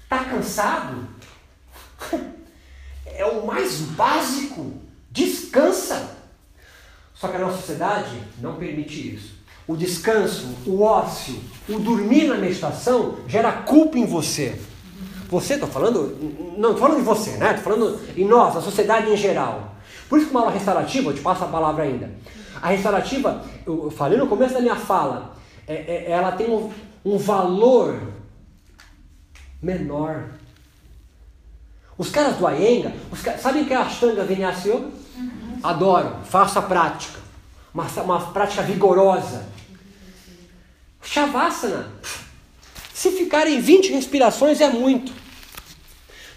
Está 0.03 0.25
cansado? 0.25 1.07
É 3.05 3.25
o 3.25 3.45
mais 3.45 3.79
básico. 3.81 4.73
Descansa. 5.11 6.17
Só 7.13 7.27
que 7.27 7.37
a 7.37 7.39
nossa 7.39 7.57
sociedade 7.57 8.21
não 8.39 8.55
permite 8.55 9.15
isso. 9.15 9.37
O 9.67 9.75
descanso, 9.75 10.55
o 10.65 10.81
ócio, 10.81 11.39
o 11.67 11.79
dormir 11.79 12.25
na 12.27 12.35
meditação 12.35 13.17
gera 13.27 13.51
culpa 13.51 13.97
em 13.97 14.05
você. 14.05 14.59
Você, 15.29 15.55
estou 15.55 15.67
falando, 15.67 16.15
não 16.57 16.71
estou 16.71 16.87
falando 16.87 16.99
de 16.99 17.03
você, 17.03 17.31
né? 17.31 17.55
Estou 17.55 17.73
falando 17.73 17.99
em 18.15 18.25
nós, 18.25 18.55
a 18.55 18.61
sociedade 18.61 19.11
em 19.11 19.17
geral. 19.17 19.76
Por 20.09 20.17
isso 20.17 20.27
que 20.27 20.31
uma 20.33 20.41
aula 20.41 20.51
restaurativa, 20.51 21.09
eu 21.09 21.13
te 21.13 21.21
passo 21.21 21.43
a 21.43 21.47
palavra 21.47 21.83
ainda. 21.83 22.09
A 22.61 22.69
restaurativa, 22.69 23.43
eu 23.65 23.91
falei 23.91 24.17
no 24.17 24.27
começo 24.27 24.53
da 24.53 24.61
minha 24.61 24.75
fala, 24.75 25.35
é, 25.67 25.73
é, 25.73 26.11
ela 26.11 26.31
tem 26.31 26.49
um, 26.49 26.71
um 27.03 27.17
valor 27.17 27.99
menor. 29.61 30.31
Os 31.97 32.09
caras 32.09 32.37
do 32.37 32.47
Ayenga, 32.47 32.93
os 33.11 33.21
caras, 33.21 33.41
sabem 33.41 33.63
o 33.63 33.65
que 33.65 33.73
é 33.73 33.75
a 33.75 33.81
Ashtanga 33.81 34.23
Vinyasa 34.23 34.69
Yoga? 34.69 34.87
Uhum. 35.17 35.59
Adoro, 35.61 36.15
faço 36.23 36.59
a 36.59 36.61
prática. 36.61 37.19
Uma, 37.73 37.85
uma 38.03 38.19
prática 38.31 38.61
vigorosa. 38.61 39.45
Shavasana. 41.01 41.87
Se 42.93 43.11
ficarem 43.11 43.59
20 43.59 43.91
respirações 43.91 44.61
é 44.61 44.69
muito. 44.69 45.11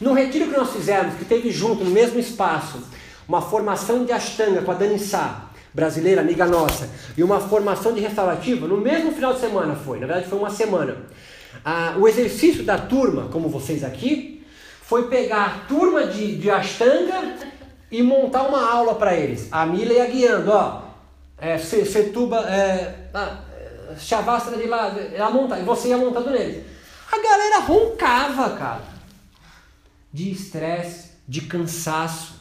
No 0.00 0.12
retiro 0.14 0.46
que 0.46 0.56
nós 0.56 0.72
fizemos, 0.72 1.14
que 1.16 1.24
teve 1.24 1.50
junto, 1.50 1.84
no 1.84 1.90
mesmo 1.90 2.18
espaço, 2.18 2.82
uma 3.30 3.40
formação 3.40 4.04
de 4.04 4.10
Ashtanga 4.10 4.60
com 4.60 4.72
a 4.72 4.74
Dani 4.74 4.98
Sá, 4.98 5.50
brasileira, 5.72 6.20
amiga 6.20 6.46
nossa, 6.46 6.90
e 7.16 7.22
uma 7.22 7.38
formação 7.38 7.92
de 7.92 8.00
restaurativa, 8.00 8.66
no 8.66 8.78
mesmo 8.78 9.12
final 9.12 9.32
de 9.32 9.38
semana 9.38 9.76
foi, 9.76 10.00
na 10.00 10.06
verdade 10.08 10.28
foi 10.28 10.36
uma 10.36 10.50
semana. 10.50 10.96
Ah, 11.64 11.94
o 11.96 12.08
exercício 12.08 12.64
da 12.64 12.76
turma, 12.76 13.28
como 13.28 13.48
vocês 13.48 13.84
aqui, 13.84 14.44
foi 14.82 15.06
pegar 15.06 15.44
a 15.44 15.50
turma 15.68 16.08
de, 16.08 16.38
de 16.38 16.50
Ashtanga 16.50 17.36
e 17.88 18.02
montar 18.02 18.48
uma 18.48 18.68
aula 18.68 18.96
para 18.96 19.14
eles. 19.14 19.46
A 19.52 19.64
Mila 19.64 19.92
ia 19.92 20.06
guiando, 20.06 20.50
ó. 20.50 20.82
É, 21.38 21.56
Setuba, 21.56 22.40
é, 22.50 23.10
ah, 23.14 23.38
Shavasana 23.96 24.56
de 24.56 24.66
lá, 24.66 24.92
ela 25.14 25.30
monta, 25.30 25.56
e 25.56 25.62
você 25.62 25.90
ia 25.90 25.96
montando 25.96 26.30
neles. 26.30 26.64
A 27.12 27.16
galera 27.16 27.60
roncava, 27.60 28.50
cara. 28.56 28.82
De 30.12 30.32
estresse, 30.32 31.12
de 31.28 31.42
cansaço. 31.42 32.39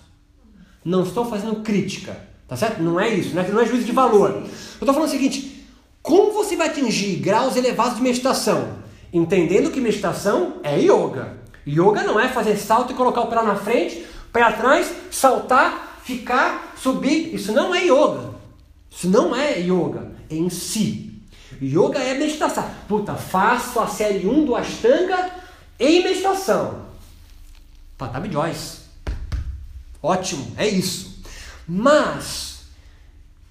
Não 0.83 1.03
estou 1.03 1.25
fazendo 1.25 1.57
crítica, 1.57 2.17
tá 2.47 2.55
certo? 2.55 2.81
Não 2.81 2.99
é 2.99 3.09
isso, 3.09 3.35
não 3.35 3.41
é, 3.41 3.47
não 3.49 3.61
é 3.61 3.65
juízo 3.65 3.85
de 3.85 3.91
valor. 3.91 4.31
Eu 4.31 4.45
estou 4.45 4.93
falando 4.93 5.09
o 5.09 5.11
seguinte: 5.11 5.65
como 6.01 6.31
você 6.31 6.55
vai 6.55 6.67
atingir 6.67 7.17
graus 7.17 7.55
elevados 7.55 7.97
de 7.97 8.01
meditação? 8.01 8.79
Entendendo 9.11 9.71
que 9.71 9.81
meditação 9.81 10.57
é 10.63 10.79
yoga. 10.79 11.37
Yoga 11.67 12.03
não 12.03 12.19
é 12.19 12.29
fazer 12.29 12.57
salto 12.57 12.93
e 12.93 12.95
colocar 12.95 13.21
o 13.21 13.27
pé 13.27 13.35
na 13.35 13.55
frente, 13.55 14.05
pé 14.31 14.41
atrás, 14.41 14.91
saltar, 15.11 15.99
ficar, 16.03 16.73
subir. 16.77 17.33
Isso 17.33 17.51
não 17.51 17.73
é 17.73 17.83
yoga. 17.85 18.29
Isso 18.89 19.09
não 19.09 19.35
é 19.35 19.59
yoga 19.59 20.11
em 20.29 20.49
si. 20.49 21.21
Yoga 21.61 21.99
é 21.99 22.13
meditação. 22.13 22.65
Puta, 22.87 23.15
faço 23.15 23.79
a 23.79 23.87
série 23.87 24.25
1 24.25 24.45
do 24.45 24.55
Ashtanga 24.55 25.29
em 25.79 26.03
meditação. 26.03 26.85
Patabi 27.97 28.31
Joyce. 28.31 28.78
Ótimo, 30.01 30.53
é 30.57 30.67
isso. 30.67 31.21
Mas, 31.67 32.63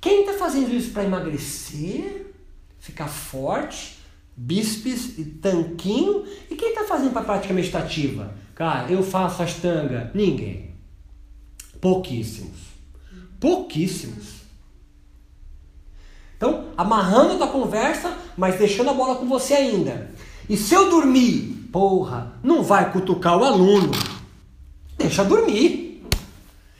quem 0.00 0.20
está 0.20 0.34
fazendo 0.34 0.74
isso 0.74 0.90
para 0.90 1.04
emagrecer, 1.04 2.34
ficar 2.78 3.08
forte, 3.08 3.98
bispes 4.36 5.18
e 5.18 5.24
tanquinho? 5.24 6.24
E 6.50 6.56
quem 6.56 6.70
está 6.70 6.84
fazendo 6.84 7.12
para 7.12 7.22
prática 7.22 7.52
meditativa? 7.52 8.34
Cara, 8.54 8.90
eu 8.90 9.02
faço 9.02 9.42
Ashtanga. 9.42 10.10
Ninguém. 10.14 10.74
Pouquíssimos. 11.80 12.58
Pouquíssimos. 13.38 14.38
Então, 16.36 16.68
amarrando 16.76 17.34
a 17.34 17.36
tua 17.36 17.48
conversa, 17.48 18.16
mas 18.36 18.58
deixando 18.58 18.90
a 18.90 18.94
bola 18.94 19.16
com 19.16 19.28
você 19.28 19.54
ainda. 19.54 20.10
E 20.48 20.56
se 20.56 20.72
eu 20.72 20.88
dormir, 20.88 21.68
porra, 21.72 22.32
não 22.42 22.62
vai 22.62 22.92
cutucar 22.92 23.36
o 23.36 23.44
aluno. 23.44 23.90
Deixa 24.96 25.24
dormir. 25.24 25.87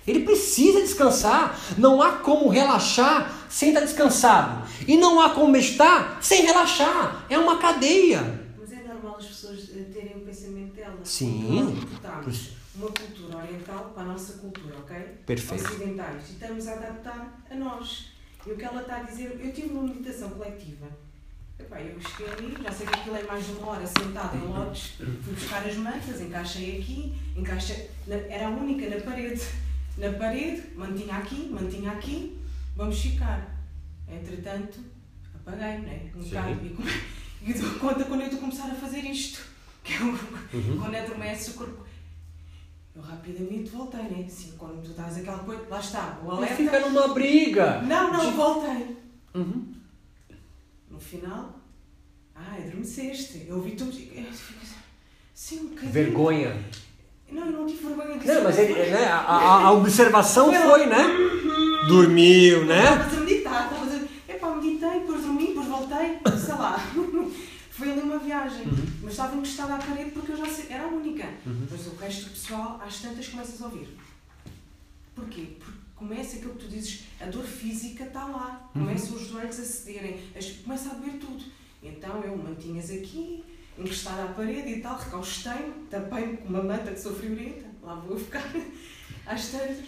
Ele 0.08 0.24
precisa 0.24 0.80
descansar. 0.80 1.58
Não 1.76 2.00
há 2.00 2.12
como 2.12 2.48
relaxar 2.48 3.46
sem 3.48 3.68
estar 3.68 3.80
descansado. 3.80 4.66
E 4.86 4.96
não 4.96 5.20
há 5.20 5.30
como 5.30 5.52
meditar 5.52 6.18
sem 6.22 6.46
relaxar. 6.46 7.26
É 7.28 7.38
uma 7.38 7.58
cadeia. 7.58 8.40
Mas 8.58 8.72
é 8.72 8.82
normal 8.82 9.16
as 9.18 9.26
pessoas 9.26 9.70
eh, 9.76 9.84
terem 9.92 10.16
o 10.16 10.20
pensamento 10.20 10.74
delas. 10.74 11.00
Sim. 11.04 11.78
Nós 12.02 12.58
uma 12.74 12.90
cultura 12.90 13.38
oriental 13.38 13.90
para 13.92 14.04
a 14.04 14.06
nossa 14.06 14.34
cultura, 14.34 14.76
ok? 14.78 14.96
Perfeito. 15.26 15.64
Ocidentais. 15.64 16.28
E 16.28 16.32
estamos 16.32 16.68
a 16.68 16.72
adaptar 16.74 17.42
a 17.50 17.54
nós. 17.56 18.12
E 18.46 18.52
o 18.52 18.56
que 18.56 18.64
ela 18.64 18.80
está 18.80 18.98
a 18.98 19.02
dizer, 19.02 19.38
eu 19.42 19.52
tive 19.52 19.70
uma 19.70 19.82
meditação 19.82 20.30
coletiva. 20.30 20.86
Epá, 21.58 21.80
eu 21.80 22.00
cheguei 22.00 22.32
ali, 22.32 22.56
já 22.62 22.70
sei 22.70 22.86
que 22.86 22.94
aquilo 22.94 23.16
é 23.16 23.22
mais 23.24 23.44
de 23.44 23.52
uma 23.52 23.72
hora 23.72 23.84
sentada 23.84 24.36
em 24.36 24.46
lotes, 24.46 24.92
fui 24.96 25.34
buscar 25.34 25.66
as 25.66 25.74
mantas, 25.74 26.20
encaixei 26.20 26.80
aqui, 26.80 27.16
encaixei, 27.36 27.90
era 28.28 28.46
a 28.46 28.50
única 28.50 28.88
na 28.88 29.00
parede. 29.02 29.42
Na 29.98 30.12
parede, 30.12 30.62
mantinha 30.76 31.16
aqui, 31.16 31.48
mantinha 31.50 31.90
aqui, 31.90 32.38
vamos 32.76 33.00
ficar. 33.00 33.58
Entretanto, 34.06 34.78
apaguei, 35.34 35.78
não 35.78 35.88
é? 35.88 36.10
Um 36.14 36.22
bocado. 36.22 36.60
E, 37.42 37.50
e 37.50 37.54
dou 37.54 37.70
conta 37.80 38.04
quando 38.04 38.20
eu 38.20 38.26
estou 38.26 38.38
a 38.38 38.42
começar 38.42 38.70
a 38.70 38.74
fazer 38.74 39.00
isto. 39.00 39.40
Que 39.82 39.94
é 39.94 40.00
o, 40.00 40.10
uhum. 40.10 40.78
quando 40.80 40.94
adormece 40.94 41.50
o 41.50 41.54
corpo. 41.54 41.84
Eu 42.94 43.02
rapidamente 43.02 43.70
voltei, 43.70 44.02
né? 44.02 44.24
Assim, 44.26 44.54
quando 44.56 44.82
tu 44.82 44.90
estás 44.90 45.16
aquela 45.16 45.38
coisa, 45.38 45.66
lá 45.68 45.80
está, 45.80 46.20
o 46.24 46.30
alerta. 46.30 46.56
fica 46.56 46.80
numa 46.80 47.08
briga. 47.08 47.82
Não, 47.82 48.12
não, 48.12 48.36
voltei. 48.36 48.96
Uhum. 49.34 49.74
No 50.90 51.00
final, 51.00 51.60
ah, 52.34 52.54
adormeceste. 52.56 53.46
Eu 53.48 53.56
ouvi 53.56 53.72
tudo. 53.72 53.92
Sim, 55.34 55.60
um 55.60 55.68
bocadinho. 55.68 55.92
Vergonha. 55.92 56.64
Não, 57.30 57.46
eu 57.46 57.52
não 57.52 57.66
tive 57.66 57.86
vergonha 57.86 58.18
disso. 58.18 58.34
Não, 58.34 58.44
mas 58.44 58.58
ele, 58.58 58.72
né, 58.74 59.04
a, 59.06 59.66
a, 59.66 59.72
observação 59.72 60.52
foi, 60.52 60.86
né? 60.86 61.04
Dormiu, 61.88 62.64
né? 62.64 62.82
Estavas 62.84 63.18
a 63.18 63.20
meditar, 63.20 63.70
estavas 63.70 63.94
a. 63.94 64.32
Epá, 64.32 64.54
meditei, 64.54 65.00
depois 65.00 65.22
dormi, 65.22 65.46
depois 65.48 65.66
voltei, 65.66 66.18
sei 66.38 66.54
lá. 66.54 66.78
Foi 67.78 67.92
ali 67.92 68.00
uma 68.00 68.18
viagem. 68.18 68.66
Uhum. 68.66 68.86
Mas 69.02 69.12
estava 69.12 69.36
encostada 69.36 69.76
à 69.76 69.78
parede 69.78 70.10
porque 70.10 70.32
eu 70.32 70.36
já 70.36 70.46
sei, 70.46 70.66
era 70.68 70.82
a 70.82 70.88
única. 70.88 71.28
Uhum. 71.46 71.64
Mas 71.70 71.86
o 71.86 71.94
resto 71.94 72.24
do 72.24 72.30
pessoal, 72.30 72.80
às 72.84 73.00
tantas, 73.00 73.28
começas 73.28 73.62
a 73.62 73.66
ouvir. 73.66 73.88
Porquê? 75.14 75.56
Porque 75.60 75.78
começa 75.94 76.36
aquilo 76.36 76.54
que 76.54 76.64
tu 76.64 76.68
dizes, 76.68 77.04
a 77.20 77.26
dor 77.26 77.44
física 77.44 78.02
está 78.02 78.24
lá. 78.24 78.68
Uhum. 78.74 78.84
Começam 78.84 79.14
os 79.14 79.28
joelhos 79.28 79.60
a 79.60 79.64
cederem, 79.64 80.18
começa 80.64 80.90
a 80.90 80.94
doer 80.94 81.18
tudo. 81.20 81.44
Então 81.80 82.20
eu 82.22 82.36
mantinhas 82.36 82.90
aqui, 82.90 83.44
encostada 83.78 84.24
à 84.24 84.28
parede 84.28 84.68
e 84.68 84.80
tal, 84.80 84.96
recaustei-me, 84.98 85.86
com 86.38 86.48
uma 86.48 86.62
manta 86.62 86.90
que 86.92 86.98
sou 87.00 87.14
friorenta, 87.14 87.66
lá 87.82 87.94
vou 87.96 88.16
eu 88.16 88.18
ficar 88.24 88.44
às 89.26 89.48
tantas. 89.48 89.78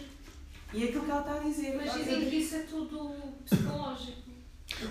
E 0.73 0.85
é 0.85 0.89
aquilo 0.89 1.05
que 1.05 1.11
ela 1.11 1.21
está 1.21 1.35
a 1.35 1.39
dizer. 1.41 1.77
Mas 1.77 1.93
dizem 1.95 2.21
diz- 2.21 2.29
que 2.31 2.37
isso 2.37 2.55
é 2.57 2.59
tudo 2.61 3.15
psicológico. 3.45 4.21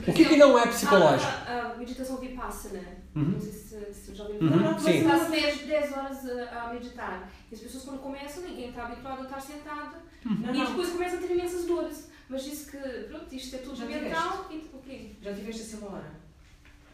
O 0.07 0.13
que, 0.13 0.25
que 0.25 0.35
não 0.35 0.59
é 0.59 0.67
psicológico? 0.67 1.31
A, 1.47 1.71
a 1.73 1.77
meditação 1.77 2.17
vipassana, 2.17 2.99
Uhum. 3.15 3.23
não 3.31 3.39
sei 3.41 3.51
se, 3.51 3.93
se 3.93 4.13
já 4.13 4.23
ouviram 4.25 4.45
Uhum, 4.47 4.59
falar. 4.77 4.79
Sim. 4.79 5.03
Passa 5.07 5.29
10, 5.31 5.59
10 5.65 5.93
horas 5.93 6.29
a, 6.29 6.61
a 6.69 6.73
meditar. 6.73 7.31
E 7.49 7.55
as 7.55 7.61
pessoas 7.61 7.83
quando 7.85 7.99
começam, 8.01 8.43
ninguém 8.43 8.69
está 8.69 8.85
habituado 8.85 9.21
a 9.21 9.23
estar 9.23 9.39
sentado. 9.41 9.95
Não, 10.25 10.53
E 10.53 10.57
não, 10.57 10.65
depois 10.67 10.89
começam 10.89 11.17
a 11.17 11.21
ter 11.21 11.31
imensas 11.33 11.65
dores. 11.65 12.09
Mas 12.29 12.43
diz 12.43 12.69
que, 12.69 12.77
pronto, 12.77 13.33
isto 13.33 13.55
é 13.55 13.59
tudo 13.59 13.75
Já 13.77 13.85
mental 13.85 14.45
e 14.51 14.57
o 14.57 14.79
quê? 14.79 15.11
já 15.21 15.33
tiveste 15.33 15.61
assim 15.63 15.77
uma 15.77 15.93
hora, 15.95 16.11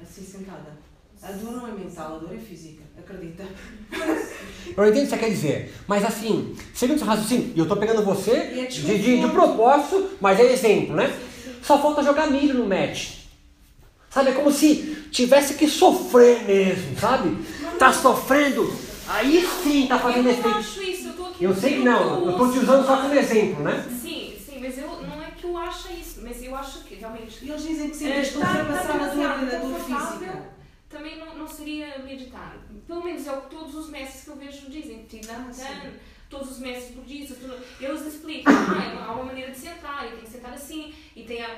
assim 0.02 0.24
sentada. 0.24 0.72
A 1.28 1.32
dor 1.32 1.54
não 1.54 1.68
é 1.68 1.72
mental, 1.72 2.16
a 2.18 2.20
dor 2.20 2.36
é 2.36 2.38
física, 2.38 2.84
acredita. 2.98 3.44
Eu 4.78 4.86
entendo 4.86 5.02
o 5.02 5.04
que 5.06 5.10
você 5.10 5.18
quer 5.18 5.30
dizer, 5.30 5.74
mas 5.88 6.06
assim, 6.06 6.56
segundo 6.74 6.98
o 6.98 7.00
seu 7.00 7.08
raciocínio, 7.08 7.52
e 7.56 7.60
eu 7.60 7.68
tô 7.68 7.76
pegando 7.78 8.04
você 8.04 8.32
é 8.32 8.66
de, 8.66 8.82
de, 9.00 9.22
de 9.22 9.28
propósito, 9.30 10.12
mas 10.22 10.40
é 10.40 10.52
exemplo, 10.52 10.96
né? 10.96 11.12
Só 11.64 11.82
falta 11.82 12.04
jogar 12.04 12.28
milho 12.28 12.54
no 12.54 12.68
match. 12.68 13.22
Sabe, 14.10 14.30
é 14.30 14.34
como 14.34 14.52
se 14.52 15.08
tivesse 15.12 15.56
que 15.56 15.68
sofrer 15.68 16.44
mesmo, 16.44 16.98
sabe? 17.00 17.36
Tá 17.80 17.92
sofrendo, 17.92 18.72
aí 19.08 19.46
sim 19.64 19.88
tá 19.88 19.96
Eu 19.96 20.00
fazendo 20.00 20.24
não 20.26 20.32
efeito. 20.32 20.58
acho 20.58 20.82
isso, 20.84 21.08
eu 21.08 21.12
estou 21.12 21.26
aqui. 21.26 21.44
Eu 21.44 21.56
sei 21.56 21.74
que 21.74 21.84
não, 21.84 22.26
eu 22.28 22.38
tô 22.38 22.52
te 22.52 22.60
usando 22.60 22.86
só 22.86 22.98
como 22.98 23.14
exemplo, 23.16 23.64
né? 23.64 23.84
Sim, 24.02 24.34
sim, 24.46 24.60
mas 24.62 24.78
eu, 24.78 24.88
não 24.88 25.22
é 25.24 25.32
que 25.32 25.44
eu 25.46 25.58
acho 25.58 25.92
isso, 25.92 26.20
mas 26.22 26.44
eu 26.44 26.56
acho 26.56 26.84
que 26.84 26.96
realmente 26.96 27.44
E 27.44 27.50
eles 27.50 27.64
dizem 27.64 27.90
que 27.90 27.96
sim, 27.98 28.08
É, 28.12 28.20
ultrapassar 28.20 28.36
está 28.36 28.94
a 28.94 28.98
dor 29.08 29.10
demasiado 29.16 29.46
da 29.52 29.58
dor 29.58 29.80
física. 29.80 30.55
Também 30.96 31.18
não, 31.20 31.36
não 31.38 31.48
seria 31.48 32.00
meditar. 32.00 32.58
Pelo 32.88 33.04
menos 33.04 33.26
é 33.28 33.32
o 33.32 33.42
que 33.42 33.50
todos 33.56 33.76
os 33.76 33.90
mestres 33.90 34.24
que 34.24 34.30
eu 34.30 34.36
vejo 34.36 34.70
dizem. 34.70 35.04
Tinan, 35.04 35.46
Ah, 35.50 35.54
sim. 35.54 35.90
todos 36.30 36.52
os 36.52 36.60
mestres 36.60 36.96
budistas, 36.96 37.38
tudo, 37.38 37.56
eles 37.80 38.02
explicam. 38.06 38.54
Ah, 38.54 39.06
há 39.08 39.14
uma 39.14 39.26
maneira 39.26 39.52
de 39.52 39.58
sentar, 39.58 40.06
e 40.08 40.12
tem 40.12 40.20
que 40.22 40.30
sentar 40.30 40.54
assim, 40.54 40.94
e 41.16 41.24
tem 41.24 41.42
a, 41.42 41.48
a, 41.48 41.52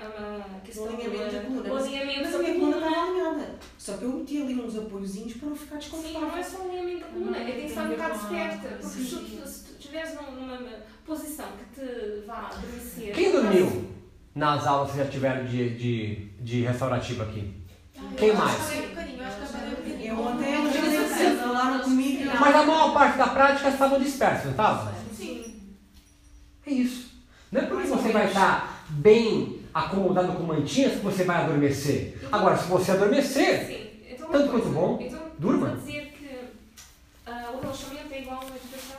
a 0.54 0.58
O 0.58 0.62
questão 0.62 0.86
alinhamento 0.88 1.34
da 1.36 1.42
coluna. 1.42 1.74
Mas- 1.74 1.86
a 1.86 1.90
minha 1.90 2.32
coluna 2.32 2.54
coluna. 2.54 2.78
estava 2.88 3.08
alinhada. 3.12 3.56
Só 3.78 3.98
que 3.98 4.04
eu 4.04 4.10
meti 4.14 4.42
ali 4.42 4.56
uns 4.56 4.78
apoiozinhos 4.78 5.34
para 5.36 5.50
não 5.50 5.56
ficar 5.56 5.82
Sim, 5.82 5.90
não 5.92 6.00
é 6.00 6.04
desconfortável. 6.04 6.44
só 6.44 6.58
o 6.58 6.70
alinhamento 6.70 7.00
da 7.00 7.08
coluna, 7.08 7.38
é 7.38 7.46
tem 7.46 7.56
que 7.62 7.66
estar 7.68 7.86
um 7.86 7.90
bocado 7.90 8.16
esperta. 8.16 8.68
Porque 8.70 8.84
se 8.86 9.04
Sim. 9.06 9.40
tu 9.42 9.48
se 9.48 9.64
tu 9.66 9.72
estiveres 9.80 10.14
num- 10.16 10.32
numa 10.32 10.58
posição 11.06 11.48
que 11.58 11.80
te 11.82 12.26
vá 12.26 12.48
adormecer. 12.48 13.14
Quem 13.14 13.32
dormiu 13.32 13.88
nas 14.36 14.68
aulas 14.68 14.92
que 14.92 14.98
já 14.98 15.06
tiveram 15.08 15.46
de, 15.46 15.70
de, 15.76 16.16
de 16.42 16.62
restaurativo 16.64 17.24
aqui? 17.24 17.54
Quem 18.18 18.34
mais? 18.34 18.54
eu 18.74 18.88
que 19.76 20.08
eu 20.08 20.20
ontem 20.20 20.54
eles 20.54 21.10
dizem, 21.10 21.38
falaram 21.38 21.80
comigo. 21.80 22.32
Mas 22.40 22.56
a 22.56 22.64
maior 22.64 22.94
parte 22.94 23.18
da 23.18 23.28
prática 23.28 23.70
estavam 23.70 24.00
dispersos, 24.00 24.46
não 24.46 24.52
estavam? 24.52 24.94
Sim. 25.16 25.56
É 26.66 26.72
isso. 26.72 27.08
Não 27.52 27.62
é 27.62 27.66
porque 27.66 27.88
você 27.88 28.10
vai 28.10 28.28
estar 28.28 28.84
bem 28.90 29.62
acomodado 29.74 30.34
com 30.34 30.44
mantinhas 30.44 30.94
que 30.94 31.00
você 31.00 31.24
vai 31.24 31.44
adormecer. 31.44 32.18
Agora, 32.32 32.58
se 32.58 32.68
você 32.68 32.92
adormecer. 32.92 34.06
Então, 34.10 34.30
Tanto 34.30 34.50
quanto 34.52 34.70
bom, 34.70 35.00
Então, 35.02 35.20
durma. 35.38 35.76
dizer 35.78 36.14
que 36.18 36.30
ah, 37.26 37.52
o 37.54 37.62
relaxamento 37.62 38.14
é 38.14 38.22
igual 38.22 38.42
à 38.42 38.46
meditação? 38.46 38.98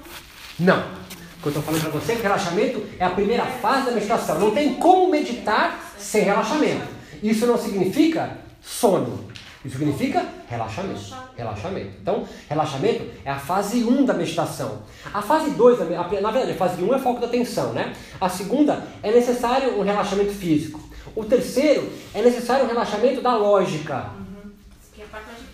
não. 0.59 1.09
O 1.39 1.41
que 1.41 1.47
eu 1.47 1.51
estou 1.51 1.63
falando 1.63 1.83
para 1.83 1.91
você 2.01 2.13
é 2.13 2.17
que 2.17 2.23
relaxamento 2.23 2.85
é 2.99 3.05
a 3.05 3.11
primeira 3.11 3.47
fase 3.47 3.87
da 3.87 3.93
meditação. 3.93 4.41
Não 4.41 4.51
tem 4.51 4.75
como 4.75 5.09
meditar 5.09 5.95
sem 5.97 6.25
relaxamento. 6.25 6.85
Isso 7.23 7.47
não 7.47 7.57
significa 7.57 8.39
sono. 8.69 9.25
Isso 9.65 9.77
significa 9.79 10.25
relaxamento. 10.49 11.01
Relaxamento. 11.37 11.91
Então, 12.01 12.25
relaxamento 12.49 13.05
é 13.25 13.31
a 13.31 13.39
fase 13.39 13.83
1 13.83 14.05
da 14.05 14.15
meditação. 14.15 14.83
A 15.13 15.21
fase 15.21 15.51
2, 15.51 15.79
da 15.79 15.85
me- 15.85 15.97
a- 15.97 16.21
na 16.21 16.31
verdade, 16.31 16.53
a 16.53 16.55
fase 16.55 16.83
1 16.83 16.95
é 16.95 16.99
foco 16.99 17.21
da 17.21 17.27
atenção, 17.27 17.73
né? 17.73 17.93
A 18.21 18.29
segunda 18.29 18.85
é 19.03 19.11
necessário 19.11 19.79
um 19.79 19.83
relaxamento 19.83 20.33
físico. 20.33 20.81
O 21.17 21.25
terceiro 21.25 21.91
é 22.15 22.23
necessário 22.23 22.65
um 22.67 22.69
relaxamento 22.69 23.21
da 23.21 23.37
lógica. 23.37 24.07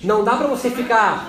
Não 0.02 0.22
dá 0.24 0.36
para 0.36 0.46
você 0.48 0.70
ficar. 0.70 1.26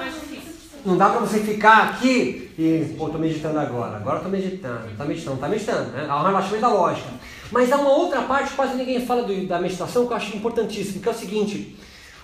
Não 0.86 0.98
dá 0.98 1.10
pra 1.10 1.20
você 1.20 1.40
ficar 1.40 1.84
aqui 1.90 2.52
e, 2.60 2.94
pô, 2.98 3.10
tô 3.10 3.18
meditando 3.18 3.58
agora, 3.58 3.96
agora 3.98 4.20
tô 4.20 4.30
meditando, 4.30 4.82
tá 4.98 5.04
meditando, 5.06 5.38
tá 5.38 5.48
meditando, 5.48 5.92
né? 5.92 6.06
Há 6.08 6.22
um 6.22 6.26
relaxamento 6.26 6.62
da 6.62 6.68
lógica. 6.70 7.10
Mas 7.52 7.72
há 7.72 7.78
uma 7.78 7.92
outra 7.92 8.22
parte, 8.24 8.54
quase 8.54 8.76
ninguém 8.76 9.06
fala 9.06 9.24
do- 9.24 9.48
da 9.48 9.60
meditação, 9.60 10.06
que 10.08 10.14
eu 10.14 10.18
acho 10.18 10.36
importantíssimo, 10.36 11.02
que 11.02 11.08
é 11.08 11.12
o 11.12 11.16
seguinte, 11.16 11.78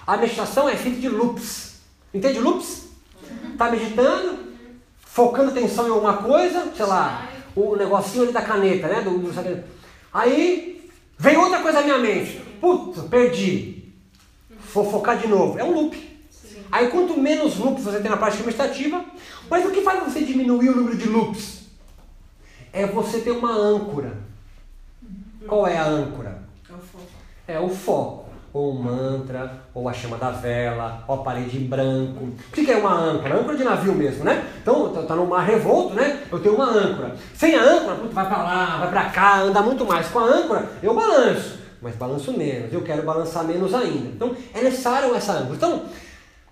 a 0.06 0.18
meditação 0.18 0.68
é 0.68 0.76
feita 0.76 1.00
de 1.00 1.08
loops. 1.10 1.76
Entende 2.14 2.40
loops? 2.40 2.90
Tá 3.58 3.70
meditando, 3.72 4.40
focando 5.00 5.52
atenção 5.52 5.88
em 5.88 5.92
alguma 5.92 6.18
coisa, 6.18 6.72
sei 6.76 6.86
lá, 6.86 7.30
o 7.56 7.76
negocinho 7.76 8.24
ali 8.24 8.34
da 8.34 8.42
caneta, 8.42 8.88
né? 8.88 9.02
Do, 9.02 9.18
do- 9.20 9.64
aí 10.14 10.90
vem 11.18 11.38
outra 11.38 11.60
coisa 11.62 11.80
na 11.80 11.86
minha 11.86 11.98
mente. 12.00 12.42
Puta, 12.60 13.02
perdi. 13.04 13.84
Vou 14.74 14.90
focar 14.90 15.18
de 15.18 15.28
novo. 15.28 15.58
É 15.60 15.64
um 15.64 15.72
loop. 15.74 16.10
Aí 16.72 16.88
quanto 16.88 17.18
menos 17.20 17.58
loops 17.58 17.84
você 17.84 18.00
tem 18.00 18.10
na 18.10 18.18
prática 18.18 18.44
meditativa, 18.44 19.04
mas 19.50 19.66
o 19.66 19.72
que 19.72 19.82
faz 19.82 20.04
você 20.04 20.22
diminuir 20.22 20.70
o 20.70 20.76
número 20.76 20.98
de 20.98 21.08
loops? 21.08 21.62
É 22.74 22.86
você 22.88 23.20
ter 23.20 23.32
uma 23.32 23.52
âncora. 23.54 24.18
Qual 25.48 25.68
é 25.68 25.78
a 25.78 25.86
âncora? 25.86 26.40
É 26.70 26.74
o 26.74 26.78
foco. 26.78 27.06
É 27.48 27.60
o 27.60 27.70
foco. 27.70 28.26
Ou 28.54 28.72
o 28.72 28.84
mantra, 28.84 29.60
ou 29.74 29.88
a 29.88 29.94
chama 29.94 30.18
da 30.18 30.30
vela, 30.30 31.04
ou 31.08 31.16
a 31.16 31.24
parede 31.24 31.58
em 31.58 31.68
branco. 31.68 32.26
O 32.26 32.52
que 32.52 32.70
é 32.70 32.76
uma 32.78 32.94
âncora? 32.94 33.40
Âncora 33.40 33.56
de 33.58 33.64
navio 33.64 33.94
mesmo, 33.96 34.26
né? 34.26 34.46
Então, 34.62 34.90
tá- 34.92 35.04
tá 35.04 35.16
no 35.16 35.26
mar 35.26 35.46
revolto, 35.46 35.94
né? 35.94 36.22
Eu 36.30 36.38
tenho 36.40 36.56
uma 36.56 36.66
âncora. 36.70 37.16
Sem 37.34 37.56
a 37.56 37.64
âncora, 37.64 37.96
vai 38.12 38.28
pra 38.28 38.38
lá, 38.44 38.78
vai 38.80 38.90
pra 38.90 39.06
cá, 39.10 39.40
anda 39.40 39.62
muito 39.62 39.86
mais. 39.86 40.08
Com 40.10 40.20
a 40.20 40.26
âncora, 40.26 40.70
eu 40.84 40.94
balanço, 40.94 41.60
mas 41.82 41.96
balanço 41.96 42.34
menos. 42.38 42.74
Eu 42.74 42.82
quero 42.82 43.04
balançar 43.04 43.46
menos 43.46 43.74
ainda. 43.74 44.10
Então, 44.10 44.36
é 44.54 44.62
necessário 44.62 45.16
essa 45.16 45.32
âncora. 45.32 45.56
Então, 45.56 45.84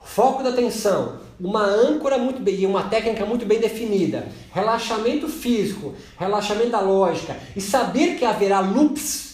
foco 0.02 0.42
da 0.42 0.52
atenção, 0.52 1.18
uma 1.40 1.64
âncora 1.64 2.18
muito 2.18 2.42
bem, 2.42 2.56
e 2.56 2.66
uma 2.66 2.84
técnica 2.90 3.26
muito 3.26 3.46
bem 3.46 3.60
definida, 3.60 4.28
relaxamento 4.52 5.28
físico, 5.28 5.96
relaxamento 6.18 6.72
da 6.72 6.82
lógica 6.82 7.38
e 7.56 7.62
saber 7.62 8.18
que 8.18 8.26
haverá 8.26 8.60
loops 8.60 9.30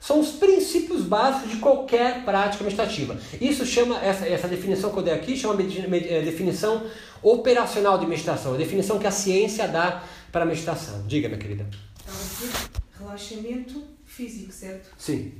são 0.00 0.18
os 0.20 0.30
princípios 0.30 1.02
básicos 1.02 1.50
de 1.50 1.56
qualquer 1.58 2.24
prática 2.24 2.64
meditativa. 2.64 3.18
Isso 3.40 3.66
chama, 3.66 3.98
essa, 4.02 4.26
essa 4.26 4.48
definição 4.48 4.90
que 4.90 4.98
eu 4.98 5.02
dei 5.02 5.12
aqui, 5.14 5.36
chama 5.36 5.54
med- 5.54 6.06
eh, 6.08 6.22
definição 6.22 6.86
operacional 7.22 7.98
de 7.98 8.06
meditação, 8.06 8.54
a 8.54 8.56
definição 8.56 8.98
que 8.98 9.06
a 9.06 9.10
ciência 9.10 9.68
dá 9.68 10.02
para 10.32 10.42
a 10.42 10.46
meditação. 10.46 11.06
Diga, 11.06 11.28
minha 11.28 11.38
querida. 11.38 11.66
Dizer 12.06 12.50
relaxamento 12.98 13.82
físico, 14.06 14.52
certo? 14.52 14.88
Sim. 14.98 15.32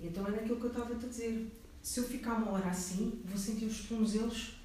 Então 0.00 0.26
é 0.26 0.30
naquilo 0.30 0.56
que 0.56 0.64
eu 0.64 0.70
estava 0.70 0.92
a 0.92 0.96
te 0.96 1.06
dizer. 1.06 1.46
Se 1.82 2.00
eu 2.00 2.04
ficar 2.04 2.34
uma 2.34 2.52
hora 2.52 2.68
assim, 2.68 3.20
vou 3.24 3.38
sentir 3.38 3.64
os 3.66 3.80
tornozelos 3.88 4.55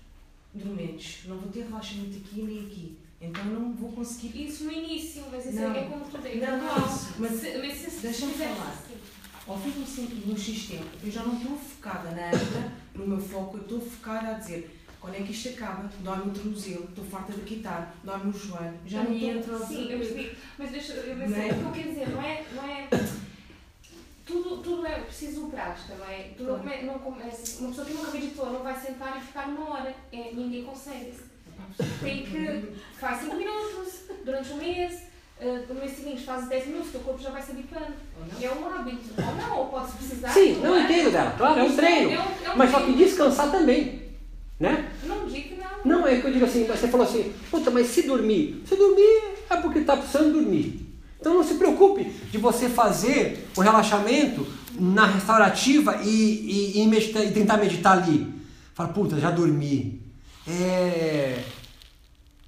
dormentes. 0.54 1.26
Não 1.26 1.38
vou 1.38 1.52
ter 1.52 1.64
relaxamento 1.64 2.18
aqui 2.18 2.42
nem 2.42 2.60
aqui. 2.66 2.98
Então 3.22 3.46
não 3.46 3.74
vou 3.74 3.92
conseguir. 3.92 4.46
Isso 4.48 4.64
no 4.64 4.72
início, 4.72 5.24
mas 5.32 5.46
isso 5.46 5.60
Não. 5.60 5.76
é 5.76 5.84
como 5.84 6.06
tudo 6.06 6.28
é 6.28 6.36
Não, 6.36 6.58
não, 6.58 6.86
isso. 6.88 7.16
Mas 7.20 7.32
se, 7.40 7.58
mas 7.58 7.74
se, 7.78 7.92
se 7.92 8.00
deixa-me 8.02 8.34
falar. 8.34 8.84
Ao 9.48 9.60
fim 9.60 9.72
de 9.72 10.32
um 10.32 10.38
X 10.38 10.68
tempo, 10.68 10.86
eu 11.04 11.12
já 11.12 11.24
não 11.24 11.36
estou 11.36 11.58
focada 11.58 12.12
na 12.12 12.28
âncora, 12.28 12.72
no 12.96 13.08
meu 13.08 13.20
foco, 13.20 13.58
eu 13.58 13.64
estou 13.64 13.82
focada 13.82 14.30
a 14.30 14.34
dizer 14.34 14.82
quando 15.02 15.16
é 15.16 15.24
que 15.24 15.32
isto 15.32 15.50
acaba, 15.50 15.90
dói-me 16.02 16.30
o 16.30 16.34
tornozelo, 16.34 16.84
estou 16.84 17.04
farta 17.04 17.34
de 17.34 17.42
quitar, 17.42 17.96
dói-me 18.04 18.30
o 18.30 18.34
joelho, 18.34 18.78
já 18.86 19.04
não 19.04 19.12
estou. 19.12 19.66
Sim, 19.66 19.92
eu 19.92 19.98
percebi. 19.98 20.38
Mas 20.60 20.70
deixa, 20.70 20.94
eu, 20.94 21.18
mas 21.18 21.32
é? 21.32 21.48
o 21.48 21.56
que 21.56 21.62
eu 21.64 21.72
quero 21.72 21.90
dizer, 21.90 22.10
não 22.10 22.22
é. 22.22 22.46
Não 22.54 22.64
é 22.64 22.88
tudo, 24.26 24.58
tudo 24.58 24.86
é 24.86 25.00
preciso 25.00 25.48
prática, 25.48 25.96
não 25.98 26.06
é? 26.06 26.30
Tu 26.38 26.44
não, 26.44 26.60
come, 26.60 26.82
não 26.84 27.00
começa, 27.00 27.60
uma 27.60 27.70
pessoa 27.70 27.86
que 27.88 27.94
nunca 27.94 28.12
meditou 28.12 28.46
não 28.52 28.60
vai 28.64 28.80
sentar 28.80 29.18
e 29.18 29.22
ficar 29.26 29.48
uma 29.48 29.70
hora. 29.72 29.94
É, 30.12 30.32
ninguém 30.34 30.64
consegue. 30.64 31.14
Tem 32.02 32.24
que. 32.24 32.74
Faz 33.00 33.22
5 33.22 33.36
minutos, 33.36 33.94
durante 34.26 34.52
um 34.54 34.58
mês, 34.58 35.04
eh, 35.40 35.64
no 35.70 35.76
mês 35.76 35.92
seguinte 35.96 36.24
fazes 36.24 36.50
10 36.50 36.68
minutos, 36.68 36.90
o 36.90 36.92
teu 36.92 37.02
corpo 37.02 37.22
já 37.22 37.30
vai 37.30 37.42
se 37.42 37.52
habituando. 37.52 37.94
Ou 38.20 38.26
não? 38.26 38.44
É 38.44 38.54
um 38.54 38.74
hábito. 38.74 39.10
Ou 39.18 39.36
não, 39.36 39.58
ou 39.60 39.66
podes 39.68 39.94
precisar. 39.96 40.30
Sim, 40.30 40.56
não 40.62 40.76
é? 40.76 40.84
entendo 40.84 41.12
dela, 41.12 41.32
claro, 41.38 41.60
é 41.60 41.64
um 41.64 41.76
treino. 41.76 42.12
é 42.12 42.20
um- 42.20 42.46
é 42.46 42.54
um 42.54 42.58
Mas 42.58 42.72
só 42.72 42.82
que 42.82 42.94
descansar 42.94 43.52
também, 43.52 44.02
né? 44.60 44.92
Não 45.04 45.26
digo 45.28 45.50
que 45.50 45.56
não. 45.56 45.72
Não, 46.00 46.08
é 46.08 46.20
que 46.22 46.28
eu 46.28 46.34
digo 46.34 46.46
assim, 46.46 46.66
você 46.66 46.88
falou 46.88 47.08
assim, 47.08 47.34
puta, 47.50 47.72
mas 47.72 47.88
se 47.88 48.04
dormir, 48.04 48.62
se 48.68 48.76
dormir 48.76 49.22
é 49.50 49.56
porque 49.58 49.80
está 49.80 49.98
precisando 49.98 50.34
dormir. 50.34 50.91
Então 51.22 51.36
não 51.36 51.44
se 51.44 51.54
preocupe 51.54 52.04
de 52.04 52.40
você 52.40 52.68
fazer 52.68 53.48
o 53.56 53.62
relaxamento 53.62 54.46
na 54.80 55.06
restaurativa 55.06 56.02
e, 56.04 56.10
e, 56.10 56.82
e 56.82 57.28
e 57.28 57.32
tentar 57.32 57.58
meditar 57.58 58.00
ali. 58.00 58.34
Fala, 58.74 58.90
puta, 58.90 59.20
já 59.20 59.30
dormi. 59.30 60.02
é, 60.48 61.44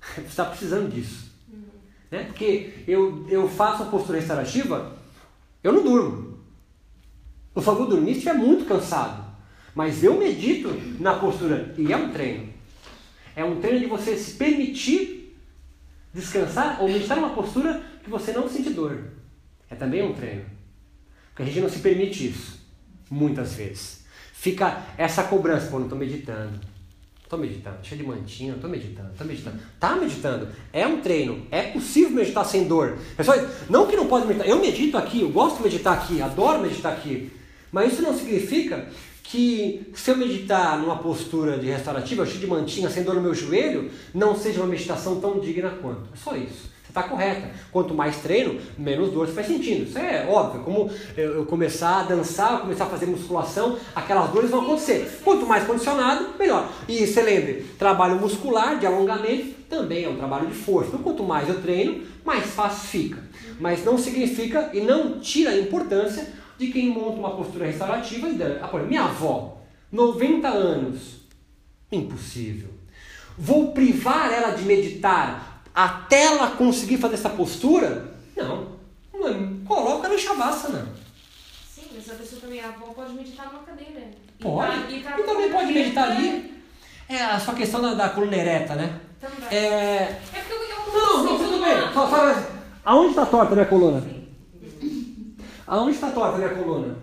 você 0.16 0.22
está 0.22 0.46
precisando 0.46 0.92
disso. 0.92 1.32
Né? 2.10 2.24
Porque 2.24 2.84
eu, 2.88 3.28
eu 3.30 3.48
faço 3.48 3.84
a 3.84 3.86
postura 3.86 4.18
restaurativa, 4.18 4.98
eu 5.64 5.72
não 5.72 5.84
durmo. 5.84 6.40
Eu 7.56 7.62
só 7.62 7.76
vou 7.76 7.88
dormir 7.88 8.14
se 8.14 8.18
estiver 8.20 8.34
muito 8.34 8.66
cansado. 8.66 9.24
Mas 9.76 10.04
eu 10.04 10.18
medito 10.18 10.70
na 11.00 11.14
postura, 11.16 11.76
e 11.78 11.94
é 11.94 11.98
um 11.98 12.12
treino. 12.12 12.52
É 13.36 13.46
um 13.46 13.62
treino 13.62 13.80
de 13.80 13.86
você 13.86 14.18
se 14.18 14.34
permitir 14.34 15.38
descansar 16.12 16.82
ou 16.82 16.88
meditar 16.88 17.18
numa 17.18 17.36
postura 17.36 17.93
que 18.04 18.10
você 18.10 18.32
não 18.32 18.50
sente 18.50 18.70
dor. 18.72 19.00
É 19.70 19.76
também 19.76 20.04
um 20.04 20.14
treino. 20.14 20.46
Porque 21.30 21.44
a 21.44 21.46
gente 21.46 21.62
não 21.62 21.70
se 21.70 21.80
permite 21.80 22.28
isso, 22.28 22.60
muitas 23.10 23.54
vezes. 23.54 24.04
Fica 24.34 24.84
essa 24.98 25.24
cobrança, 25.24 25.68
pô, 25.68 25.78
não 25.78 25.86
estou 25.86 25.98
meditando. 25.98 26.60
Estou 27.24 27.40
meditando, 27.40 27.78
cheio 27.82 28.02
de 28.02 28.08
mantinha, 28.08 28.54
estou 28.54 28.70
meditando, 28.70 29.10
estou 29.10 29.26
meditando. 29.26 29.58
Tá 29.80 29.96
meditando, 29.96 30.50
é 30.72 30.86
um 30.86 31.02
treino, 31.02 31.48
é 31.50 31.64
possível 31.64 32.12
meditar 32.12 32.46
sem 32.46 32.68
dor. 32.68 33.00
Pessoal, 33.18 33.40
não 33.70 33.88
que 33.88 33.96
não 33.96 34.06
pode 34.06 34.28
meditar, 34.28 34.48
eu 34.48 34.60
medito 34.60 34.98
aqui, 34.98 35.22
eu 35.22 35.30
gosto 35.30 35.58
de 35.58 35.64
meditar 35.64 35.98
aqui, 35.98 36.22
adoro 36.22 36.62
meditar 36.62 36.94
aqui. 36.94 37.32
Mas 37.72 37.94
isso 37.94 38.04
não 38.04 38.16
significa 38.16 38.88
que 39.24 39.92
se 39.96 40.12
eu 40.12 40.18
meditar 40.18 40.78
numa 40.78 40.98
postura 41.00 41.58
de 41.58 41.66
restaurativa, 41.66 42.24
cheio 42.24 42.42
de 42.42 42.46
mantinha, 42.46 42.88
sem 42.88 43.04
dor 43.04 43.16
no 43.16 43.22
meu 43.22 43.34
joelho, 43.34 43.90
não 44.14 44.38
seja 44.38 44.60
uma 44.60 44.68
meditação 44.68 45.20
tão 45.20 45.40
digna 45.40 45.72
quanto. 45.82 46.14
É 46.14 46.18
só 46.18 46.36
isso. 46.36 46.73
Está 46.94 47.02
correta. 47.02 47.50
Quanto 47.72 47.92
mais 47.96 48.18
treino, 48.18 48.62
menos 48.78 49.12
dor 49.12 49.26
você 49.26 49.34
vai 49.34 49.44
sentindo. 49.44 49.86
Isso 49.86 49.98
é 49.98 50.28
óbvio. 50.30 50.62
Como 50.62 50.92
eu 51.18 51.44
começar 51.44 52.02
a 52.02 52.04
dançar, 52.04 52.62
começar 52.62 52.84
a 52.84 52.88
fazer 52.88 53.08
musculação, 53.08 53.80
aquelas 53.96 54.30
dores 54.30 54.52
vão 54.52 54.62
acontecer. 54.62 55.20
Quanto 55.24 55.44
mais 55.44 55.64
condicionado, 55.64 56.38
melhor. 56.38 56.72
E 56.88 57.08
você 57.08 57.24
lembre, 57.24 57.66
trabalho 57.80 58.22
muscular, 58.22 58.78
de 58.78 58.86
alongamento, 58.86 59.56
também 59.68 60.04
é 60.04 60.10
um 60.10 60.18
trabalho 60.18 60.46
de 60.46 60.54
força. 60.54 60.90
Então, 60.90 61.02
quanto 61.02 61.24
mais 61.24 61.50
eu 61.50 61.60
treino, 61.64 62.04
mais 62.24 62.46
fácil 62.46 62.88
fica. 62.88 63.24
Mas 63.60 63.84
não 63.84 63.98
significa 63.98 64.70
e 64.72 64.82
não 64.82 65.20
tira 65.20 65.50
a 65.50 65.58
importância 65.58 66.32
de 66.60 66.68
quem 66.68 66.90
monta 66.90 67.18
uma 67.18 67.36
postura 67.36 67.66
restaurativa 67.66 68.30
e 68.30 68.34
dá. 68.34 68.60
Ah, 68.62 68.78
minha 68.78 69.06
avó, 69.06 69.58
90 69.92 70.48
anos, 70.48 71.22
impossível. 71.92 72.70
Vou 73.36 73.72
privar 73.72 74.32
ela 74.32 74.52
de 74.52 74.64
meditar 74.64 75.53
até 75.74 76.26
ela 76.26 76.52
conseguir 76.52 76.98
fazer 76.98 77.16
essa 77.16 77.30
postura? 77.30 78.14
Não. 78.36 78.74
coloca 79.66 80.08
no 80.08 80.16
não. 80.16 80.86
Sim, 81.74 81.88
mas 81.96 82.10
a 82.10 82.16
pessoa 82.16 82.42
também, 82.42 82.62
a 82.62 82.70
avó 82.70 82.88
pode 82.94 83.14
meditar 83.14 83.52
numa 83.52 83.64
cadeira. 83.64 84.12
Pode. 84.40 84.94
E, 84.94 85.02
tá, 85.02 85.12
e, 85.12 85.16
tá 85.16 85.20
e 85.20 85.24
também 85.24 85.52
pode 85.52 85.72
meditar 85.72 86.12
ali. 86.12 86.62
É 87.10 87.24
a 87.24 87.40
sua 87.40 87.54
questão 87.54 87.82
da, 87.82 87.94
da 87.94 88.10
coluna 88.10 88.36
ereta, 88.36 88.76
né? 88.76 89.00
Também. 89.20 89.50
É, 89.50 89.64
é 89.64 90.22
porque 90.34 90.54
eu, 90.54 90.64
eu 90.64 91.02
não, 91.02 91.24
não, 91.24 91.38
tudo 91.38 91.64
bem. 91.64 91.94
Só, 91.94 92.10
só, 92.10 92.44
aonde 92.86 93.10
está 93.10 93.26
torta 93.26 93.52
a 93.52 93.56
minha 93.56 93.68
coluna? 93.68 94.02
Sim. 94.02 95.36
Aonde 95.66 95.96
está 95.96 96.12
torta 96.12 96.36
a 96.36 96.38
minha 96.38 96.56
coluna? 96.56 96.96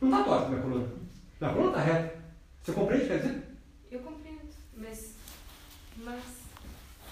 Não 0.00 0.08
está 0.10 0.24
torta 0.24 0.46
a 0.46 0.48
minha 0.48 0.62
coluna. 0.62 0.88
Minha 1.40 1.52
coluna 1.52 1.78
está 1.78 1.80
reta. 1.80 2.18
Você 2.62 2.72
compreende, 2.72 3.06
quer 3.06 3.16
dizer? 3.18 3.47
Mas. 6.04 6.22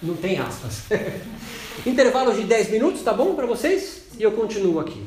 Não 0.02 0.16
tem 0.16 0.38
aspas. 0.38 0.84
Intervalo 1.86 2.32
de 2.34 2.44
10 2.44 2.70
minutos, 2.70 3.02
tá 3.02 3.12
bom 3.12 3.34
para 3.34 3.46
vocês? 3.46 4.04
E 4.18 4.22
eu 4.22 4.32
continuo 4.32 4.80
aqui. 4.80 5.06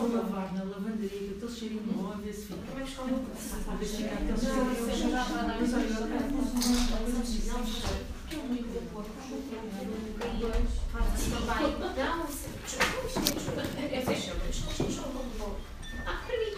vou 0.00 0.16
lavar 0.16 0.52
na 0.54 0.64
lavanderia, 0.64 1.32
aquele 1.32 1.52
cheirinho 1.52 1.82
bom, 1.82 2.12
a 2.12 2.16
ver 2.16 2.32
se 2.32 2.46
fica. 2.46 2.60
A 2.72 2.74
ver 3.74 3.86
se 3.86 3.96
fica 3.96 4.14
aquele 4.14 4.36
cheirinho. 4.40 5.10
Mas 5.60 5.74
olha, 5.74 5.84
eu 5.84 6.08
quero 6.08 6.24
assim, 7.20 7.40
porque 8.20 8.36
eu 8.36 8.44
muito 8.44 8.68
depois, 8.72 9.06
faz-se 10.92 11.30
trabalho, 11.30 11.78
dá-se. 11.94 12.48
É 13.92 14.00
fechado, 14.00 14.40
Eu 14.78 14.86
não 14.86 15.56
Ah, 16.06 16.22
para 16.26 16.36
mim, 16.38 16.54